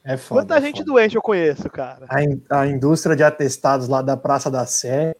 É 0.04 0.16
foda. 0.16 0.42
quanta 0.42 0.58
é 0.58 0.60
gente 0.60 0.76
foda. 0.78 0.92
doente 0.92 1.16
eu 1.16 1.22
conheço, 1.22 1.68
cara. 1.68 2.06
A, 2.08 2.22
in- 2.22 2.40
a 2.48 2.64
indústria 2.68 3.16
de 3.16 3.24
atestados 3.24 3.88
lá 3.88 4.00
da 4.02 4.16
Praça 4.16 4.48
da 4.52 4.64
Sé 4.66 5.16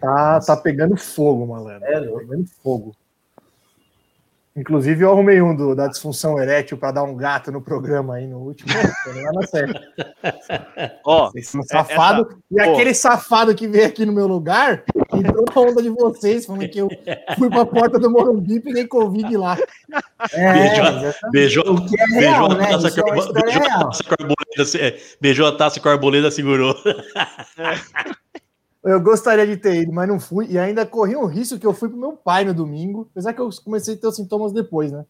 tá, 0.00 0.38
tá 0.40 0.56
pegando 0.56 0.96
fogo, 0.96 1.44
malandro. 1.48 1.84
É 1.84 2.00
Tá 2.00 2.18
pegando 2.20 2.46
fogo. 2.62 2.94
Inclusive, 4.54 5.02
eu 5.02 5.10
arrumei 5.10 5.40
um 5.40 5.56
do, 5.56 5.74
da 5.74 5.86
disfunção 5.88 6.38
erétil 6.38 6.76
pra 6.76 6.92
dar 6.92 7.02
um 7.04 7.16
gato 7.16 7.50
no 7.50 7.62
programa 7.62 8.16
aí 8.16 8.26
no 8.26 8.38
último. 8.38 8.70
lá 8.72 9.32
na 9.32 9.46
Sé. 9.46 9.64
Ó, 11.06 11.30
Vocês 11.30 11.48
são 11.48 11.62
safado. 11.62 12.38
E 12.50 12.54
Pô. 12.56 12.60
aquele 12.72 12.92
safado 12.94 13.54
que 13.54 13.66
veio 13.66 13.86
aqui 13.86 14.04
no 14.04 14.12
meu 14.12 14.26
lugar 14.26 14.84
entrou 15.14 15.44
na 15.54 15.60
onda 15.60 15.82
de 15.82 15.90
vocês, 15.90 16.46
falando 16.46 16.68
que 16.68 16.78
eu 16.78 16.88
fui 17.38 17.48
pra 17.50 17.64
porta 17.66 17.98
do 17.98 18.10
Morumbi 18.10 18.54
e 18.56 18.60
peguei 18.60 18.86
Covid 18.86 19.36
lá. 19.36 19.56
É, 20.32 20.52
Beijou- 20.52 20.86
exatamente. 20.86 21.30
Beijou, 21.32 21.64
O 21.74 21.86
que 21.86 22.00
é 22.00 22.06
beijou 22.06 22.20
real, 22.20 22.44
a 22.52 22.54
né? 22.54 22.66
taça 22.70 22.88
Isso 22.88 23.00
é 23.00 23.02
uma 23.04 23.32
beijou 23.32 23.62
a 23.62 23.64
real. 23.66 23.80
taça 23.90 24.04
com 24.04 24.10
a 24.10 24.16
arboleda, 24.20 24.64
se- 24.64 24.80
é, 24.80 24.98
beijou 25.20 25.46
a 25.46 25.56
taça 25.56 25.80
a 25.84 25.92
arboleda, 25.92 26.30
segurou. 26.30 26.74
Eu 28.84 29.00
gostaria 29.00 29.46
de 29.46 29.56
ter 29.56 29.82
ido, 29.82 29.92
mas 29.92 30.08
não 30.08 30.18
fui. 30.18 30.46
E 30.50 30.58
ainda 30.58 30.84
corri 30.84 31.14
um 31.14 31.26
risco 31.26 31.58
que 31.58 31.66
eu 31.66 31.72
fui 31.72 31.88
pro 31.88 31.96
meu 31.98 32.12
pai 32.14 32.44
no 32.44 32.52
domingo. 32.52 33.08
Apesar 33.12 33.32
que 33.32 33.40
eu 33.40 33.48
comecei 33.64 33.94
a 33.94 33.96
ter 33.96 34.06
os 34.08 34.16
sintomas 34.16 34.52
depois, 34.52 34.90
né? 34.90 35.04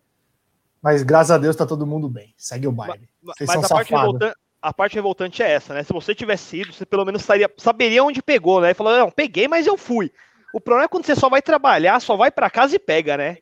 Mas 0.83 1.03
graças 1.03 1.31
a 1.31 1.39
Deus 1.39 1.57
tá 1.57 1.65
todo 1.65 1.87
mundo 1.87 2.07
bem. 2.09 2.35
Segue 2.37 2.67
o 2.67 2.73
baile. 2.73 3.09
Vocês 3.23 3.49
Mas 3.49 3.61
são 3.61 3.65
a 3.65 3.69
parte, 3.69 3.89
safados. 3.89 4.13
revoltante, 4.15 4.37
a 4.63 4.73
parte 4.73 4.95
revoltante 4.95 5.43
é 5.43 5.51
essa, 5.51 5.75
né? 5.75 5.83
Se 5.83 5.93
você 5.93 6.15
tivesse 6.15 6.59
ido, 6.61 6.73
você 6.73 6.87
pelo 6.87 7.05
menos 7.05 7.23
saberia, 7.23 7.51
saberia 7.59 8.05
onde 8.05 8.23
pegou, 8.23 8.61
né? 8.61 8.73
Falou, 8.73 8.97
não, 8.97 9.11
peguei, 9.11 9.49
mas 9.49 9.67
eu 9.67 9.77
fui. 9.77 10.13
O 10.55 10.61
problema 10.61 10.85
é 10.85 10.89
quando 10.89 11.05
você 11.05 11.17
só 11.17 11.29
vai 11.29 11.43
trabalhar, 11.43 12.01
só 12.01 12.17
vai 12.17 12.31
pra 12.31 12.49
casa 12.49 12.77
e 12.77 12.79
pega, 12.79 13.17
né? 13.17 13.39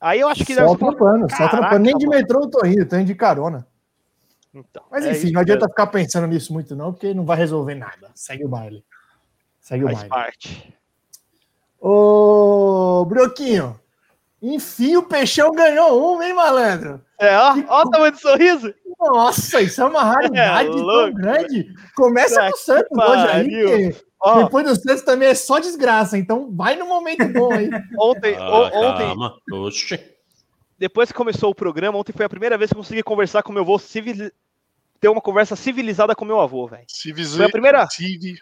Aí 0.00 0.20
eu 0.20 0.28
acho 0.28 0.44
que 0.44 0.54
Só 0.54 0.74
trampando, 0.76 1.30
só 1.30 1.48
trampando. 1.48 1.78
Nem 1.78 1.96
de 1.96 2.06
mano. 2.06 2.18
metrô 2.18 2.42
eu 2.42 2.50
tô 2.50 2.66
indo, 2.66 2.84
tô 2.86 2.96
indo 2.96 3.06
de 3.06 3.14
carona. 3.14 3.66
Então, 4.52 4.82
Mas 4.90 5.04
é 5.04 5.10
enfim, 5.10 5.26
isso 5.26 5.32
não 5.34 5.40
adianta 5.40 5.68
ficar 5.68 5.86
pensando 5.86 6.26
nisso 6.26 6.52
muito, 6.52 6.74
não, 6.74 6.92
porque 6.92 7.14
não 7.14 7.24
vai 7.24 7.36
resolver 7.36 7.74
nada. 7.74 8.10
Segue 8.14 8.44
o 8.44 8.48
baile. 8.48 8.84
Segue 9.60 9.84
o 9.84 9.86
Faz 9.86 9.98
baile. 9.98 10.10
parte. 10.10 10.74
Ô, 11.78 13.04
Broquinho, 13.06 13.78
enfim, 14.42 14.96
o 14.96 15.02
Peixão 15.02 15.52
ganhou 15.52 16.16
um, 16.16 16.22
hein, 16.22 16.32
malandro? 16.34 17.00
É, 17.20 17.36
ó, 17.36 17.56
ó 17.68 17.82
o 17.82 17.90
tamanho 17.90 18.12
do 18.12 18.18
sorriso. 18.20 18.74
Nossa, 18.98 19.60
isso 19.60 19.80
é 19.80 19.84
uma 19.84 20.02
raridade 20.02 20.68
É 20.70 20.72
tão 20.72 21.12
grande. 21.14 21.68
Começa 21.94 22.40
com 22.48 22.54
o 22.54 22.56
Santos 22.58 22.88
que 22.88 23.00
hoje 23.00 23.26
aí, 23.28 23.96
Ó, 24.20 24.42
depois 24.44 24.64
do 24.66 24.74
Santos 24.74 25.02
também 25.02 25.28
é 25.28 25.34
só 25.34 25.58
desgraça, 25.58 26.16
então 26.16 26.50
vai 26.54 26.74
no 26.76 26.86
momento 26.86 27.26
bom 27.28 27.52
aí. 27.52 27.68
ontem, 28.00 28.34
Ah, 28.36 28.50
o- 28.50 28.64
ontem, 28.64 29.06
calma. 29.06 29.36
Oxe. 29.52 30.00
depois 30.78 31.10
que 31.10 31.16
começou 31.16 31.50
o 31.50 31.54
programa, 31.54 31.98
ontem 31.98 32.12
foi 32.12 32.24
a 32.24 32.28
primeira 32.28 32.56
vez 32.56 32.70
que 32.70 32.74
eu 32.76 32.82
consegui 32.82 33.02
conversar 33.02 33.42
com 33.42 33.52
meu 33.52 33.62
avô, 33.62 33.78
civili... 33.78 34.32
ter 35.00 35.08
uma 35.08 35.20
conversa 35.20 35.54
civilizada 35.54 36.14
com 36.14 36.24
meu 36.24 36.40
avô, 36.40 36.66
velho. 36.66 36.84
Se 36.88 37.12
Foi 37.14 37.44
a 37.44 37.50
primeira. 37.50 37.86
Civi- 37.90 38.38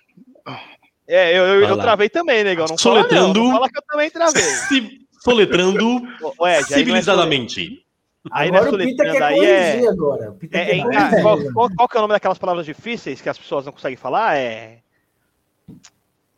É, 1.07 1.37
eu, 1.37 1.45
eu, 1.45 1.61
eu 1.69 1.77
travei 1.79 2.09
também, 2.09 2.45
negão. 2.45 2.67
Não 2.69 2.79
fala, 2.79 2.95
não, 3.03 3.09
Soletrando. 3.09 3.43
não 3.43 3.53
fala 3.53 3.69
que 3.69 3.77
eu 3.79 3.83
também 3.89 4.11
travei. 4.11 4.43
Soletrando 5.25 6.03
é 6.47 6.63
sole- 6.63 6.65
civilizadamente. 6.65 7.85
Aí 8.31 8.49
é 8.49 8.57
Agora 8.57 8.63
o 8.75 8.79
Pita 8.79 9.05
soletrando, 9.05 9.13
quer 9.19 9.23
aí 9.23 9.45
é. 9.45 9.89
agora. 9.89 10.33
Pita 10.33 10.59
É, 10.59 10.65
quer 10.65 10.77
é, 10.79 10.97
ah, 10.97 11.23
qual, 11.23 11.39
qual- 11.53 11.71
qual 11.77 11.89
que 11.89 11.97
é 11.97 11.99
o 11.99 12.03
nome 12.03 12.15
daquelas 12.15 12.39
palavras 12.39 12.65
difíceis 12.67 13.21
que 13.21 13.29
as 13.29 13.37
pessoas 13.39 13.67
não 13.67 13.73
conseguem 13.73 13.97
falar? 13.97 14.37
É. 14.37 14.79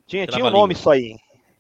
Tinha, 0.07 0.27
tinha 0.27 0.45
um 0.45 0.51
nome 0.51 0.75
isso 0.75 0.89
aí. 0.91 1.17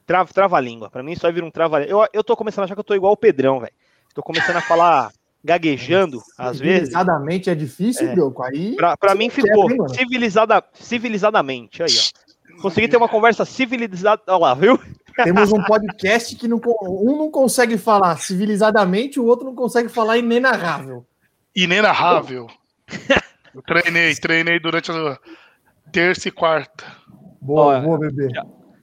Trava, 0.06 0.32
trava-língua. 0.32 0.88
Pra 0.90 1.02
mim 1.02 1.12
isso 1.12 1.26
aí 1.26 1.32
vira 1.32 1.44
um 1.46 1.50
trava-língua. 1.50 2.04
Eu, 2.04 2.08
eu 2.12 2.24
tô 2.24 2.36
começando 2.36 2.62
a 2.62 2.64
achar 2.66 2.74
que 2.74 2.80
eu 2.80 2.84
tô 2.84 2.94
igual 2.94 3.12
o 3.12 3.16
Pedrão, 3.16 3.60
velho. 3.60 3.72
Tô 4.14 4.22
começando 4.22 4.56
a 4.56 4.60
falar 4.60 5.10
gaguejando, 5.44 6.20
às 6.38 6.58
vezes. 6.58 6.88
Civilizadamente 6.88 7.50
é 7.50 7.54
difícil, 7.54 8.08
É. 8.08 8.14
Broco. 8.14 8.42
Aí. 8.42 8.74
Pra, 8.76 8.96
pra 8.96 9.14
mim 9.14 9.28
ficou 9.30 9.68
mano? 9.68 9.88
civilizada, 9.88 10.62
civilizadamente. 10.74 11.82
Aí, 11.82 11.88
ó. 11.90 12.25
Consegui 12.68 12.88
ter 12.88 12.96
uma 12.96 13.08
conversa 13.08 13.44
civilizada. 13.44 14.22
Olha 14.26 14.36
lá, 14.38 14.54
viu? 14.54 14.78
Temos 15.22 15.52
um 15.52 15.62
podcast 15.62 16.36
que 16.36 16.46
não, 16.48 16.60
um 16.82 17.16
não 17.16 17.30
consegue 17.30 17.78
falar 17.78 18.18
civilizadamente, 18.18 19.18
o 19.18 19.24
outro 19.24 19.46
não 19.46 19.54
consegue 19.54 19.88
falar 19.88 20.18
inenarrável. 20.18 21.06
Inenarrável. 21.54 22.46
Eu 23.54 23.62
treinei, 23.62 24.14
treinei 24.14 24.60
durante 24.60 24.90
a 24.92 25.18
terça 25.90 26.28
e 26.28 26.30
quarta. 26.30 26.84
Boa, 27.40 27.76
Olha, 27.76 27.80
boa, 27.80 27.98
bebê. 27.98 28.28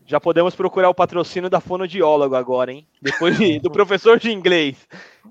Já 0.05 0.19
podemos 0.19 0.55
procurar 0.55 0.89
o 0.89 0.93
patrocínio 0.93 1.49
da 1.49 1.59
fonoaudiólogo 1.59 2.35
agora, 2.35 2.71
hein? 2.71 2.87
Depois 3.01 3.37
de- 3.37 3.59
do 3.59 3.69
professor 3.71 4.19
de 4.19 4.31
inglês 4.31 4.75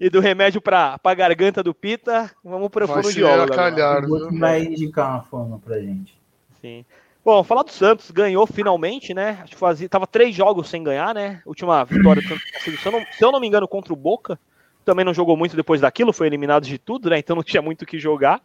e 0.01 0.09
do 0.09 0.21
remédio 0.21 0.61
pra, 0.61 0.99
pra 0.99 1.15
garganta 1.15 1.63
do 1.63 1.75
Pita, 1.75 2.31
vamos 2.45 2.69
Vai 2.69 3.73
calhar, 3.73 4.05
O 4.05 4.09
Guto 4.09 4.31
viu? 4.31 4.39
vai 4.39 4.63
indicar 4.63 5.11
uma 5.11 5.23
forma 5.25 5.59
pra 5.59 5.79
gente. 5.81 6.17
Sim. 6.61 6.85
Bom, 7.25 7.45
falar 7.45 7.63
do 7.63 7.71
Santos, 7.71 8.11
ganhou 8.11 8.47
finalmente, 8.47 9.15
né? 9.15 9.39
Acho 9.43 9.53
que 9.53 9.59
fazia, 9.59 9.89
tava 9.89 10.07
três 10.09 10.35
jogos 10.35 10.69
sem 10.69 10.83
ganhar, 10.83 11.15
né? 11.15 11.41
Última 11.47 11.85
vitória 11.85 12.21
do 12.21 12.29
Santos 12.29 12.43
se 12.81 12.87
eu, 12.87 12.93
não, 12.93 13.07
se 13.13 13.25
eu 13.25 13.31
não 13.31 13.39
me 13.39 13.47
engano, 13.47 13.69
contra 13.69 13.93
o 13.93 13.97
Boca. 13.97 14.39
Também 14.85 15.05
não 15.05 15.15
jogou 15.15 15.37
muito 15.37 15.55
depois 15.55 15.81
daquilo, 15.81 16.13
foi 16.13 16.27
eliminado 16.27 16.65
de 16.67 16.79
tudo, 16.79 17.11
né? 17.11 17.19
Então 17.19 17.37
não 17.37 17.45
tinha 17.45 17.63
muito 17.63 17.83
o 17.83 17.87
que 17.87 17.99
jogar. 18.01 18.41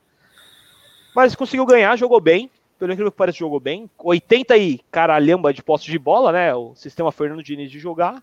Mas 1.15 1.33
conseguiu 1.33 1.65
ganhar, 1.65 1.95
jogou 1.95 2.21
bem. 2.21 2.51
Pelo 2.77 2.91
incrível 2.91 3.11
que 3.11 3.17
parece, 3.17 3.39
jogou 3.39 3.59
bem. 3.59 3.89
80 3.97 4.55
e 4.55 4.79
caralhamba 4.91 5.51
de 5.51 5.63
posse 5.63 5.85
de 5.85 5.97
bola, 5.97 6.31
né? 6.31 6.53
O 6.53 6.75
sistema 6.75 7.11
Fernando 7.11 7.41
Diniz 7.41 7.71
de 7.71 7.79
jogar. 7.79 8.21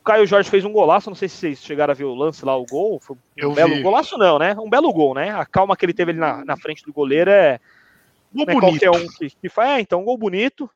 O 0.00 0.04
Caio 0.04 0.24
Jorge 0.24 0.48
fez 0.48 0.64
um 0.64 0.70
golaço, 0.70 1.10
não 1.10 1.16
sei 1.16 1.28
se 1.28 1.36
vocês 1.38 1.64
chegaram 1.64 1.90
a 1.90 1.94
ver 1.94 2.04
o 2.04 2.14
lance 2.14 2.44
lá, 2.44 2.56
o 2.56 2.64
gol. 2.64 3.00
Foi 3.00 3.16
um 3.16 3.18
Eu 3.36 3.52
belo 3.52 3.74
vi. 3.74 3.82
golaço, 3.82 4.16
não, 4.16 4.38
né? 4.38 4.54
Um 4.56 4.70
belo 4.70 4.92
gol, 4.92 5.14
né? 5.14 5.30
A 5.30 5.44
calma 5.44 5.76
que 5.76 5.84
ele 5.84 5.92
teve 5.94 6.12
ali 6.12 6.20
na, 6.20 6.44
na 6.44 6.56
frente 6.56 6.84
do 6.84 6.92
goleiro 6.92 7.28
é, 7.28 7.58
Gol 8.34 8.46
não 8.46 8.52
é 8.52 8.60
bonito. 8.60 8.80
qualquer 8.80 8.90
um 8.90 9.08
que, 9.08 9.30
que 9.30 9.48
faz. 9.48 9.70
É, 9.70 9.80
então, 9.80 10.00
um 10.00 10.04
gol 10.04 10.18
bonito. 10.18 10.68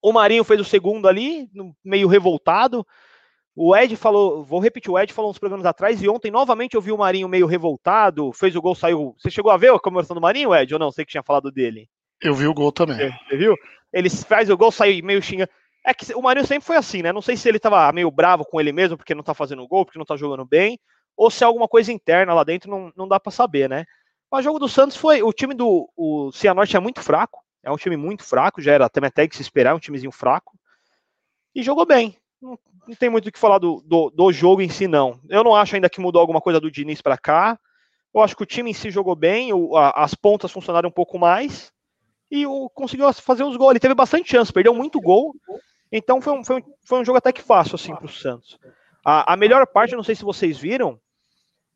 O 0.00 0.12
Marinho 0.12 0.44
fez 0.44 0.60
o 0.60 0.64
segundo 0.64 1.08
ali, 1.08 1.48
meio 1.84 2.08
revoltado. 2.08 2.86
O 3.54 3.76
Ed 3.76 3.94
falou, 3.96 4.42
vou 4.42 4.60
repetir, 4.60 4.90
o 4.90 4.98
Ed 4.98 5.12
falou 5.12 5.30
uns 5.30 5.38
programas 5.38 5.66
atrás, 5.66 6.02
e 6.02 6.08
ontem 6.08 6.30
novamente 6.30 6.74
eu 6.74 6.80
vi 6.80 6.90
o 6.90 6.96
Marinho 6.96 7.28
meio 7.28 7.46
revoltado, 7.46 8.32
fez 8.32 8.56
o 8.56 8.62
gol, 8.62 8.74
saiu. 8.74 9.14
Você 9.18 9.30
chegou 9.30 9.52
a 9.52 9.56
ver 9.58 9.72
a 9.72 9.78
comemoração 9.78 10.14
do 10.14 10.20
Marinho, 10.20 10.54
Ed? 10.54 10.72
Ou 10.72 10.80
não? 10.80 10.90
Sei 10.90 11.04
que 11.04 11.10
tinha 11.10 11.22
falado 11.22 11.52
dele. 11.52 11.88
Eu 12.20 12.34
vi 12.34 12.46
o 12.46 12.54
gol 12.54 12.72
também. 12.72 12.96
Você 12.96 13.12
você 13.28 13.36
viu? 13.36 13.54
Ele 13.92 14.08
faz 14.08 14.48
o 14.48 14.56
gol, 14.56 14.72
sai 14.72 15.02
meio 15.02 15.22
xingando. 15.22 15.50
É 15.84 15.92
que 15.92 16.14
o 16.14 16.22
Marinho 16.22 16.46
sempre 16.46 16.64
foi 16.64 16.76
assim, 16.76 17.02
né? 17.02 17.12
Não 17.12 17.20
sei 17.20 17.36
se 17.36 17.48
ele 17.48 17.58
tava 17.58 17.92
meio 17.92 18.10
bravo 18.10 18.44
com 18.44 18.60
ele 18.60 18.72
mesmo, 18.72 18.96
porque 18.96 19.14
não 19.14 19.22
tá 19.22 19.34
fazendo 19.34 19.66
gol, 19.68 19.84
porque 19.84 19.98
não 19.98 20.06
tá 20.06 20.16
jogando 20.16 20.44
bem, 20.44 20.78
ou 21.16 21.30
se 21.30 21.44
é 21.44 21.46
alguma 21.46 21.68
coisa 21.68 21.92
interna 21.92 22.32
lá 22.32 22.44
dentro, 22.44 22.70
não, 22.70 22.92
não 22.96 23.06
dá 23.06 23.20
pra 23.20 23.30
saber, 23.30 23.68
né? 23.68 23.84
Mas 24.32 24.40
o 24.40 24.44
jogo 24.44 24.58
do 24.58 24.68
Santos 24.68 24.96
foi. 24.96 25.22
O 25.22 25.30
time 25.30 25.52
do 25.52 25.90
o 25.94 26.32
Cianorte 26.32 26.74
é 26.74 26.80
muito 26.80 27.02
fraco. 27.02 27.44
É 27.62 27.70
um 27.70 27.76
time 27.76 27.98
muito 27.98 28.24
fraco, 28.24 28.62
já 28.62 28.72
era 28.72 28.86
até 28.86 29.04
até 29.06 29.28
que 29.28 29.36
se 29.36 29.42
esperar, 29.42 29.74
um 29.74 29.78
timezinho 29.78 30.10
fraco. 30.10 30.58
E 31.54 31.62
jogou 31.62 31.84
bem. 31.84 32.16
não, 32.40 32.58
não 32.88 32.94
tem 32.96 33.10
muito 33.10 33.28
o 33.28 33.32
que 33.32 33.38
falar 33.38 33.58
do, 33.58 33.82
do, 33.86 34.10
do, 34.10 34.32
jogo 34.32 34.62
em 34.62 34.70
si, 34.70 34.88
não. 34.88 35.20
Eu 35.28 35.44
não 35.44 35.54
acho 35.54 35.74
ainda 35.74 35.90
que 35.90 36.00
mudou 36.00 36.18
alguma 36.18 36.40
coisa 36.40 36.58
do 36.58 36.70
Diniz 36.70 37.02
para 37.02 37.18
cá. 37.18 37.58
Eu 38.12 38.22
acho 38.22 38.34
que 38.34 38.42
o 38.42 38.46
time 38.46 38.70
em 38.70 38.74
si 38.74 38.90
jogou 38.90 39.14
bem, 39.14 39.52
o, 39.52 39.76
a, 39.76 39.90
as 39.90 40.14
pontas 40.14 40.50
funcionaram 40.50 40.88
um 40.88 40.92
pouco 40.92 41.18
mais 41.18 41.70
e 42.30 42.46
o, 42.46 42.70
conseguiu 42.70 43.12
fazer 43.12 43.44
os 43.44 43.56
gols. 43.56 43.72
Ele 43.72 43.80
teve 43.80 43.94
bastante 43.94 44.30
chance, 44.30 44.52
perdeu 44.52 44.74
muito 44.74 44.98
gol. 44.98 45.34
Então 45.92 46.22
foi 46.22 46.32
um, 46.32 46.42
foi 46.42 46.56
um, 46.56 46.62
foi 46.82 47.00
um 47.00 47.04
jogo 47.04 47.18
até 47.18 47.32
que 47.32 47.42
fácil 47.42 47.74
assim 47.74 47.94
para 47.94 48.06
o 48.06 48.08
Santos. 48.08 48.58
A, 49.04 49.34
a, 49.34 49.36
melhor 49.36 49.66
parte, 49.66 49.94
não 49.94 50.02
sei 50.02 50.14
se 50.14 50.24
vocês 50.24 50.58
viram, 50.58 50.98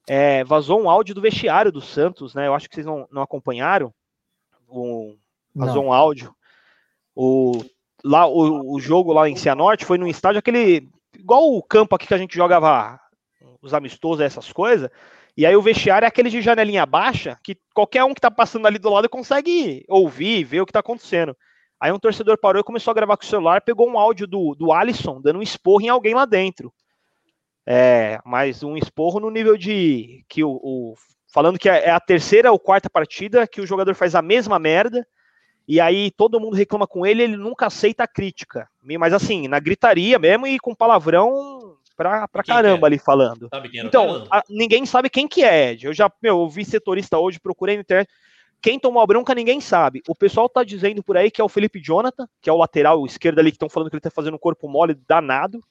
é, 0.07 0.45
vazou 0.45 0.81
um 0.81 0.89
áudio 0.89 1.15
do 1.15 1.21
vestiário 1.21 1.73
do 1.73 1.81
Santos, 1.81 2.35
né? 2.35 2.47
Eu 2.47 2.55
acho 2.55 2.69
que 2.69 2.75
vocês 2.75 2.87
não, 2.87 3.09
não 3.11 3.23
acompanharam. 3.23 3.93
Um, 4.69 5.17
vazou 5.55 5.83
não. 5.83 5.89
um 5.89 5.93
áudio. 5.93 6.35
O, 7.15 7.65
lá, 8.05 8.27
o, 8.27 8.75
o 8.75 8.81
jogo 8.81 9.13
lá 9.13 9.29
em 9.29 9.37
Cianorte 9.37 9.85
foi 9.85 9.99
num 9.99 10.07
estádio 10.07 10.39
aquele. 10.39 10.89
Igual 11.19 11.55
o 11.55 11.63
campo 11.63 11.95
aqui 11.95 12.07
que 12.07 12.15
a 12.15 12.19
gente 12.19 12.37
jogava 12.37 13.01
os 13.61 13.75
amistosos, 13.75 14.21
essas 14.21 14.53
coisas. 14.53 14.91
E 15.37 15.45
aí 15.45 15.55
o 15.55 15.63
vestiário 15.63 16.07
é 16.07 16.09
aquele 16.09 16.31
de 16.31 16.41
janelinha 16.41 16.87
baixa, 16.87 17.39
que 17.43 17.59
qualquer 17.75 18.05
um 18.05 18.15
que 18.15 18.21
tá 18.21 18.31
passando 18.31 18.67
ali 18.67 18.79
do 18.79 18.89
lado 18.89 19.09
consegue 19.09 19.85
ouvir, 19.89 20.45
ver 20.45 20.63
o 20.63 20.67
que 20.67 20.73
tá 20.73 20.81
acontecendo. 20.81 21.37
Aí 21.79 21.93
um 21.93 21.99
torcedor 21.99 22.39
parou 22.39 22.61
e 22.61 22.65
começou 22.65 22.91
a 22.91 22.95
gravar 22.95 23.19
com 23.19 23.25
o 23.25 23.27
celular, 23.27 23.61
pegou 23.61 23.87
um 23.87 23.99
áudio 23.99 24.27
do, 24.27 24.55
do 24.55 24.73
Alisson 24.73 25.21
dando 25.21 25.41
um 25.41 25.43
esporro 25.43 25.83
em 25.83 25.91
alguém 25.91 26.15
lá 26.15 26.25
dentro. 26.25 26.73
É, 27.67 28.21
mas 28.25 28.63
um 28.63 28.77
esporro 28.77 29.19
no 29.19 29.31
nível 29.31 29.57
de 29.57 30.25
que 30.29 30.45
o, 30.45 30.61
o 30.63 30.95
falando 31.33 31.59
que 31.59 31.69
é, 31.69 31.87
é 31.87 31.91
a 31.91 31.99
terceira 31.99 32.53
ou 32.53 32.59
quarta 32.59 32.89
partida 32.89 33.47
que 33.47 33.61
o 33.61 33.67
jogador 33.67 33.95
faz 33.95 34.15
a 34.15 34.23
mesma 34.23 34.59
merda 34.59 35.07
e 35.67 35.81
aí 35.81 36.13
todo 36.13 36.39
mundo 36.39 36.55
reclama 36.55 36.87
com 36.87 37.05
ele, 37.05 37.25
ele 37.25 37.37
nunca 37.37 37.67
aceita 37.67 38.05
a 38.05 38.09
crítica. 38.09 38.69
Mas 38.99 39.13
assim, 39.13 39.49
na 39.49 39.59
gritaria 39.59 40.19
mesmo 40.19 40.47
e 40.47 40.61
com 40.61 40.75
palavrão 40.75 41.77
pra, 41.97 42.29
pra 42.29 42.45
caramba 42.45 42.87
é? 42.87 42.89
ali 42.89 42.99
falando. 42.99 43.49
então, 43.75 44.27
a, 44.31 44.43
ninguém 44.49 44.87
sabe 44.87 45.11
quem 45.11 45.27
que 45.27 45.43
é, 45.43 45.73
Ed. 45.73 45.87
Eu 45.87 45.93
já 45.93 46.11
meu, 46.23 46.41
eu 46.41 46.49
vi 46.49 46.65
setorista 46.65 47.19
hoje, 47.19 47.41
procurei 47.41 47.75
na 47.75 47.81
internet. 47.81 48.09
Quem 48.63 48.79
tomou 48.79 49.03
a 49.03 49.07
bronca, 49.07 49.35
ninguém 49.35 49.61
sabe. 49.61 50.03
O 50.09 50.15
pessoal 50.15 50.49
tá 50.49 50.63
dizendo 50.63 51.03
por 51.03 51.17
aí 51.17 51.31
que 51.31 51.41
é 51.41 51.45
o 51.45 51.49
Felipe 51.49 51.81
Jonathan, 51.81 52.29
que 52.41 52.49
é 52.49 52.53
o 52.53 52.57
lateral 52.57 53.05
esquerdo 53.05 53.39
ali, 53.39 53.51
que 53.51 53.57
estão 53.57 53.69
falando 53.69 53.91
que 53.91 53.97
ele 53.97 54.01
tá 54.01 54.11
fazendo 54.11 54.35
um 54.35 54.39
corpo 54.39 54.69
mole 54.69 54.95
danado. 55.07 55.63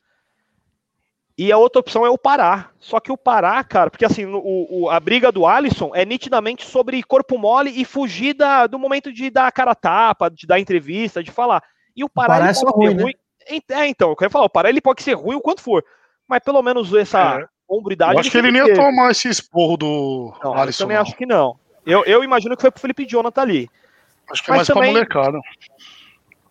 E 1.37 1.51
a 1.51 1.57
outra 1.57 1.81
opção 1.81 2.05
é 2.05 2.09
o 2.09 2.17
Pará. 2.17 2.69
Só 2.79 2.99
que 2.99 3.11
o 3.11 3.17
Pará, 3.17 3.61
cara, 3.63 3.89
porque 3.89 4.05
assim, 4.05 4.25
o, 4.25 4.67
o, 4.69 4.89
a 4.89 4.99
briga 4.99 5.31
do 5.31 5.45
Alisson 5.45 5.91
é 5.93 6.05
nitidamente 6.05 6.65
sobre 6.65 7.03
corpo 7.03 7.37
mole 7.37 7.71
e 7.75 7.83
fugir 7.83 8.33
da, 8.33 8.67
do 8.67 8.79
momento 8.79 9.11
de 9.11 9.29
dar 9.29 9.47
a 9.47 9.51
cara 9.51 9.75
tapa, 9.75 10.29
de 10.29 10.47
dar 10.47 10.59
entrevista, 10.59 11.21
de 11.21 11.31
falar. 11.31 11.61
E 11.95 12.03
o 12.03 12.09
Pará, 12.09 12.35
o 12.35 12.37
Pará 12.37 12.49
é 12.49 12.53
só 12.53 12.69
ruim, 12.69 12.93
ruim. 12.93 13.13
Né? 13.49 13.59
É, 13.69 13.87
então, 13.87 14.09
eu 14.09 14.15
quero 14.15 14.31
falar, 14.31 14.45
o 14.45 14.49
Pará 14.49 14.69
ele 14.69 14.81
pode 14.81 15.03
ser 15.03 15.13
ruim 15.13 15.35
o 15.35 15.41
quanto 15.41 15.61
for. 15.61 15.83
Mas 16.27 16.39
pelo 16.39 16.61
menos 16.61 16.93
essa 16.93 17.41
é. 17.41 17.45
hombridade. 17.67 18.13
Eu 18.13 18.19
acho 18.19 18.31
que 18.31 18.37
ele 18.37 18.51
nem 18.51 18.65
ia 18.65 18.73
tomar 18.73 19.11
esse 19.11 19.27
esporro 19.27 19.75
do 19.75 20.33
não, 20.41 20.53
Alisson. 20.53 20.83
Eu 20.83 20.87
também 20.87 20.95
não. 20.97 21.03
acho 21.03 21.15
que 21.15 21.25
não. 21.25 21.59
Eu, 21.85 22.03
eu 22.05 22.23
imagino 22.23 22.55
que 22.55 22.61
foi 22.61 22.71
pro 22.71 22.81
Felipe 22.81 23.05
Jonathan 23.05 23.41
ali. 23.41 23.69
Acho 24.31 24.43
que 24.43 24.51
é 24.51 24.55
mais 24.55 24.67
também... 24.67 24.83
pra 24.83 24.91
molecada. 24.91 25.39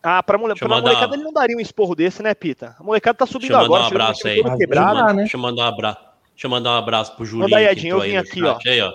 Ah, 0.04 0.22
pra, 0.22 0.36
mole... 0.36 0.54
pra 0.54 0.68
mandar... 0.68 0.90
molecada 0.90 1.16
ele 1.16 1.24
não 1.24 1.32
daria 1.32 1.56
um 1.56 1.60
esporro 1.60 1.94
desse, 1.94 2.22
né, 2.22 2.34
Pita? 2.34 2.76
A 2.78 2.84
molecada 2.84 3.16
tá 3.16 3.26
subindo 3.26 3.52
Deixa 3.52 3.64
agora. 3.64 3.84
Um 3.84 3.86
abraço 3.86 4.28
aí. 4.28 4.42
Quebrado. 4.58 4.94
Mandar, 4.94 5.14
né? 5.14 5.22
Deixa 5.22 5.36
eu 5.36 5.40
mandar 5.40 5.62
um 5.62 5.66
abraço. 5.66 5.98
Deixa 6.34 6.46
eu 6.46 6.50
mandar 6.50 6.70
um 6.70 6.76
abraço 6.76 7.16
pro 7.16 7.24
Julinho. 7.24 7.48
Manda 7.48 7.56
aí, 7.56 7.66
Edinho, 7.66 7.96
eu 7.96 8.00
vim 8.00 8.16
aqui, 8.16 8.42
ó. 8.42 8.58
Aí, 8.66 8.80
ó. 8.82 8.92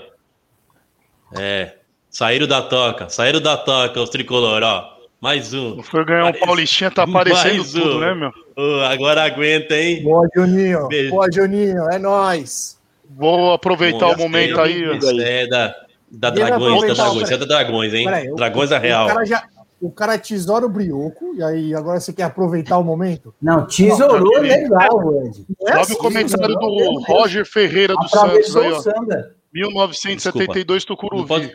É. 1.36 1.76
Saíram 2.12 2.48
da 2.48 2.62
toca, 2.62 3.10
saíram 3.10 3.42
da 3.42 3.58
toca 3.58 4.02
os 4.02 4.10
tricolor, 4.10 4.62
ó. 4.62 5.00
Mais 5.20 5.54
um. 5.54 5.82
Foi 5.84 6.06
ganhar 6.06 6.26
um 6.26 6.34
Paulistinha, 6.34 6.90
tá 6.90 7.04
aparecendo 7.04 7.58
Mais 7.58 7.72
tudo, 7.72 7.98
um. 7.98 8.00
né, 8.00 8.14
meu? 8.14 8.32
Oh, 8.56 8.82
agora 8.86 9.24
aguenta, 9.24 9.76
hein? 9.76 10.02
Boa, 10.04 10.28
Juninho. 10.34 10.88
Beijo. 10.88 11.10
Boa, 11.10 11.32
Juninho. 11.32 11.90
É 11.90 12.00
nóis. 12.00 12.80
Vou 13.10 13.54
aproveitar 13.54 14.08
Bom, 14.08 14.14
o 14.14 14.18
momento 14.20 14.62
aí. 14.62 14.84
É 15.22 15.48
da, 15.48 15.76
da 16.10 16.30
Dragões, 16.30 16.88
da 16.88 16.94
Dragões. 16.94 17.32
É 17.32 17.38
da 17.38 17.46
Dragões, 17.46 17.94
hein? 17.94 18.08
Aí, 18.08 18.36
Dragões 18.36 18.70
da 18.70 18.78
Real. 18.78 19.06
O 19.06 19.08
cara 19.10 19.26
já, 19.26 19.44
o 19.82 19.92
cara 19.92 20.18
tesoura 20.18 20.66
o 20.66 20.70
brioco, 20.70 21.34
e 21.36 21.44
aí 21.44 21.74
agora 21.74 22.00
você 22.00 22.12
quer 22.12 22.24
aproveitar 22.24 22.78
o 22.78 22.84
momento? 22.84 23.34
Não, 23.42 23.66
tesourou 23.66 24.20
não, 24.20 24.42
legal, 24.42 25.26
Ed. 25.26 25.46
É 25.62 25.68
Sabe 25.68 25.82
assim, 25.82 25.94
o 25.94 25.98
comentário 25.98 26.56
do 26.56 27.04
Roger 27.08 27.46
Ferreira 27.46 27.94
do 27.96 28.08
Santos 28.10 28.56
aí, 28.56 28.72
ó. 28.72 28.82
1972 29.54 30.86
Tucuruvi. 30.86 31.52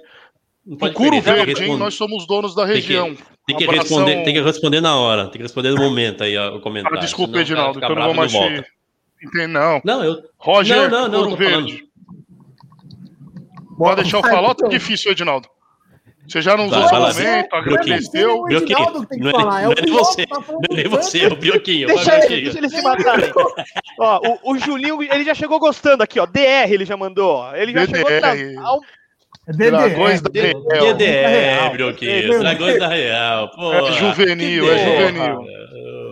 Tucuru 0.79 1.21
Verde, 1.21 1.65
hein? 1.65 1.77
Nós 1.77 1.95
somos 1.95 2.27
donos 2.27 2.55
da 2.55 2.65
região. 2.65 3.15
Tem 3.47 3.57
que, 3.57 3.67
tem 3.67 3.69
que 3.69 3.77
responder, 3.77 4.25
tem 4.25 4.35
que 4.35 4.41
responder 4.41 4.81
na 4.81 4.97
hora, 4.97 5.25
tem 5.25 5.33
que 5.33 5.43
responder 5.43 5.71
no 5.71 5.77
momento 5.77 6.25
aí 6.25 6.37
ó, 6.37 6.57
o 6.57 6.61
comentário. 6.61 6.97
Ah, 6.97 7.01
desculpa, 7.01 7.39
Edinaldo, 7.39 7.79
que 7.79 7.85
eu 7.85 7.95
não 7.95 8.05
vou 8.05 8.15
mais 8.15 8.33
te... 8.33 8.65
Não. 9.49 9.81
Não, 9.85 10.05
eu... 10.05 10.23
Roger 10.39 10.91
não, 10.91 11.09
não, 11.09 11.31
não, 11.31 11.37
Verde. 11.37 11.85
Pode 13.77 14.03
deixar 14.03 14.19
eu 14.19 14.23
falar 14.23 14.49
ou 14.49 14.55
tá 14.55 14.69
difícil, 14.69 15.13
Edinaldo? 15.13 15.49
Você 16.27 16.41
já 16.41 16.57
não 16.57 16.67
usou 16.67 16.83
o 16.83 17.01
momento, 17.01 17.55
agradeceu. 17.55 18.39
O 18.41 18.45
Bioquinho, 18.47 18.79
não, 19.19 19.31
é, 19.31 19.65
não 19.65 19.73
é 19.73 19.75
nem 19.83 19.93
você, 19.93 20.27
tá 20.27 20.41
não 20.49 20.61
é 20.71 20.75
nem 20.75 20.89
você, 20.89 21.25
é 21.25 21.29
o 21.29 21.37
Bioquinho. 21.37 21.87
Deixa, 21.87 22.25
ele, 22.25 22.43
deixa 22.43 22.59
ele 22.59 22.69
se 22.69 22.83
matar. 22.83 23.19
ó, 24.01 24.21
o, 24.43 24.53
o, 24.53 24.59
Julinho, 24.59 25.03
ele 25.03 25.25
já 25.25 25.35
chegou 25.35 25.59
gostando 25.59 26.03
aqui, 26.03 26.19
ó. 26.19 26.27
DR 26.27 26.73
ele 26.73 26.85
já 26.85 26.97
mandou. 26.97 27.55
Ele 27.55 27.73
já 27.73 27.85
DDR. 27.85 28.37
chegou 28.37 28.65
ao, 28.65 28.81
Dragões 29.47 30.23
da 30.23 30.31
Real. 30.33 30.95
DDR, 30.95 31.71
Brioquinho. 31.73 32.39
Dragões 32.41 32.79
da 32.79 32.89
Real. 32.89 33.51
é 33.73 33.93
juvenil, 33.93 34.73
é 34.73 34.79
juvenil. 34.79 35.47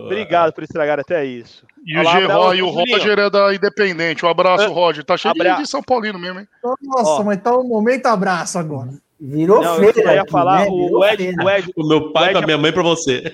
Obrigado 0.05 0.53
por 0.53 0.63
estragar 0.63 0.99
até 0.99 1.25
isso. 1.25 1.65
E 1.85 1.97
Olá, 1.97 2.49
o, 2.49 2.53
e 2.53 2.61
o 2.61 2.69
Roger 2.69 3.19
é 3.19 3.29
da 3.29 3.53
Independente. 3.53 4.25
Um 4.25 4.29
abraço, 4.29 4.71
Roger. 4.71 5.03
Tá 5.03 5.17
cheio 5.17 5.33
Abra... 5.33 5.55
de 5.55 5.67
São 5.67 5.81
Paulino 5.81 6.19
mesmo, 6.19 6.39
hein? 6.39 6.47
Nossa, 6.81 7.23
mas 7.23 7.41
tá 7.41 7.57
um 7.57 7.67
momento 7.67 8.05
abraço 8.05 8.57
agora. 8.57 8.89
Virou 9.25 9.61
não, 9.61 9.77
feira. 9.77 10.01
Eu 10.01 10.15
ia 10.15 10.25
falar, 10.29 10.65
né? 10.65 10.67
o, 10.69 11.05
Ed, 11.05 11.33
o, 11.41 11.49
Ed, 11.49 11.71
o 11.77 11.87
meu 11.87 12.11
pai 12.11 12.33
para 12.33 12.45
minha 12.45 12.57
mãe 12.57 12.73
para 12.73 12.83
você. 12.83 13.33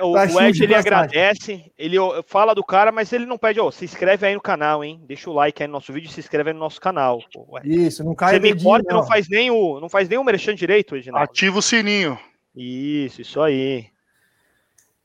O, 0.00 0.14
tá 0.14 0.24
o 0.24 0.40
Ed 0.40 0.62
ele 0.62 0.74
agradece, 0.74 1.70
ele 1.76 1.96
fala 2.26 2.54
do 2.54 2.64
cara, 2.64 2.90
mas 2.90 3.12
ele 3.12 3.26
não 3.26 3.36
pede, 3.36 3.60
ó, 3.60 3.70
se 3.70 3.84
inscreve 3.84 4.26
aí 4.26 4.34
no 4.34 4.40
canal, 4.40 4.82
hein? 4.82 5.02
Deixa 5.06 5.28
o 5.28 5.34
like 5.34 5.62
aí 5.62 5.66
no 5.66 5.74
nosso 5.74 5.92
vídeo, 5.92 6.10
se 6.10 6.18
inscreve 6.18 6.48
aí 6.48 6.54
no 6.54 6.60
nosso 6.60 6.80
canal. 6.80 7.20
Pô, 7.34 7.60
Isso, 7.62 8.02
não 8.02 8.14
cai 8.14 8.34
Você 8.34 8.40
me 8.40 8.62
corta, 8.62 8.86
não. 8.90 9.00
não 9.00 9.06
faz 9.06 9.28
nem 9.28 9.50
o, 9.50 9.78
não 9.78 9.90
faz 9.90 10.08
nem 10.08 10.18
o 10.18 10.24
merchan 10.24 10.54
direito, 10.54 10.94
Reginaldo. 10.94 11.24
Ativa 11.24 11.58
o 11.58 11.62
sininho. 11.62 12.18
Isso, 12.56 13.20
isso 13.20 13.40
aí. 13.42 13.86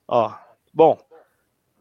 Ó, 0.08 0.32
bom, 0.74 0.98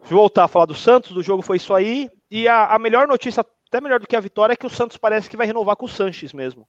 Vou 0.05 0.19
voltar 0.19 0.45
a 0.45 0.49
falar 0.49 0.67
do 0.67 0.75
Santos, 0.75 1.13
do 1.13 1.23
jogo 1.23 1.43
foi 1.43 1.59
isso 1.59 1.73
aí. 1.73 2.11
E 2.31 2.49
a, 2.49 2.75
a 2.75 2.79
melhor 2.79 3.07
notícia, 3.07 3.41
até 3.41 3.81
melhor 3.81 4.01
do 4.01 4.07
que 4.07 4.17
a 4.17 4.21
vitória, 4.21 4.53
é 4.53 4.57
que 4.57 4.67
o 4.67 4.71
Santos 4.71 4.97
parece 4.97 5.31
que 5.31 5.37
vai 5.37 5.47
renovar 5.47 5.77
com 5.77 5.87
o 5.87 5.89
Sanches 5.89 6.33
mesmo. 6.33 6.67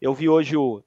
Eu 0.00 0.12
vi 0.14 0.28
hoje 0.28 0.56
o 0.56 0.82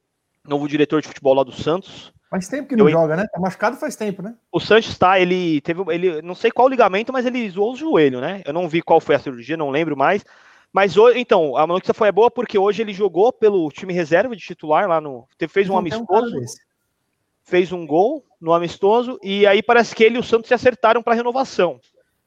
novo 0.47 0.67
diretor 0.67 1.01
de 1.01 1.07
futebol 1.07 1.33
lá 1.33 1.43
do 1.43 1.51
Santos. 1.51 2.13
Faz 2.29 2.47
tempo 2.47 2.67
que 2.67 2.75
não 2.75 2.87
eu, 2.87 2.91
joga, 2.91 3.15
né? 3.15 3.27
Tá 3.27 3.39
machucado 3.39 3.77
faz 3.77 3.95
tempo, 3.95 4.21
né? 4.21 4.35
O 4.51 4.59
Sanches 4.59 4.97
tá, 4.97 5.19
ele 5.19 5.61
teve, 5.61 5.83
ele, 5.93 6.21
não 6.21 6.33
sei 6.33 6.51
qual 6.51 6.67
ligamento, 6.67 7.13
mas 7.13 7.25
ele 7.25 7.47
zoou 7.49 7.73
o 7.73 7.75
joelho, 7.75 8.19
né? 8.19 8.41
Eu 8.45 8.53
não 8.53 8.67
vi 8.67 8.81
qual 8.81 8.99
foi 8.99 9.15
a 9.15 9.19
cirurgia, 9.19 9.55
não 9.55 9.69
lembro 9.69 9.95
mais. 9.95 10.25
Mas 10.71 10.97
hoje, 10.97 11.19
então, 11.19 11.55
a 11.55 11.67
notícia 11.67 11.93
foi 11.93 12.11
boa 12.11 12.31
porque 12.31 12.57
hoje 12.57 12.81
ele 12.81 12.91
jogou 12.91 13.31
pelo 13.31 13.69
time 13.69 13.93
reserva 13.93 14.35
de 14.35 14.41
titular 14.41 14.87
lá 14.87 14.99
no. 14.99 15.27
Fez 15.47 15.69
um 15.69 15.77
amistoso. 15.77 16.35
Um 16.35 16.45
fez 17.43 17.71
um 17.71 17.85
gol 17.85 18.25
no 18.41 18.53
amistoso 18.53 19.19
e 19.21 19.45
aí 19.45 19.61
parece 19.61 19.95
que 19.95 20.03
ele 20.03 20.15
e 20.15 20.19
o 20.19 20.23
Santos 20.23 20.47
se 20.47 20.53
acertaram 20.53 21.03
para 21.03 21.13
renovação. 21.13 21.79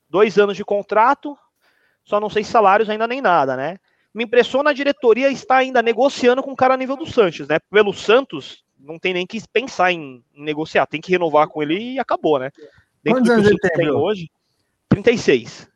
Dois 0.09 0.39
anos 0.39 0.57
de 0.57 0.65
contrato, 0.65 1.37
só 2.05 2.21
não 2.21 2.31
sei 2.31 2.45
salários 2.45 2.89
ainda 2.89 3.09
nem 3.09 3.21
nada, 3.21 3.57
né? 3.57 3.79
Me 4.17 4.25
impressiona 4.25 4.71
a 4.71 4.73
diretoria 4.73 5.31
está 5.31 5.59
ainda 5.59 5.83
negociando 5.83 6.43
com 6.43 6.51
o 6.51 6.57
cara 6.57 6.73
a 6.73 6.77
nível 6.79 6.97
do 6.97 7.05
Santos, 7.05 7.47
né? 7.47 7.59
Pelo 7.71 7.93
Santos, 7.93 8.65
não 8.81 8.99
tem 8.99 9.13
nem 9.13 9.27
que 9.27 9.39
pensar 9.53 9.93
em, 9.93 10.25
negociar, 10.35 10.87
tem 10.87 11.03
que 11.03 11.11
renovar 11.11 11.47
com 11.49 11.63
ele 11.63 11.79
e 11.93 11.99
acabou, 11.99 12.39
né? 12.39 12.51
Dentro 13.05 13.21
Quantos 13.21 13.31
anos 13.31 13.47
ele 13.47 13.59
tem, 13.59 13.71
tem 13.73 13.91
hoje? 13.91 14.31
36. 14.89 15.69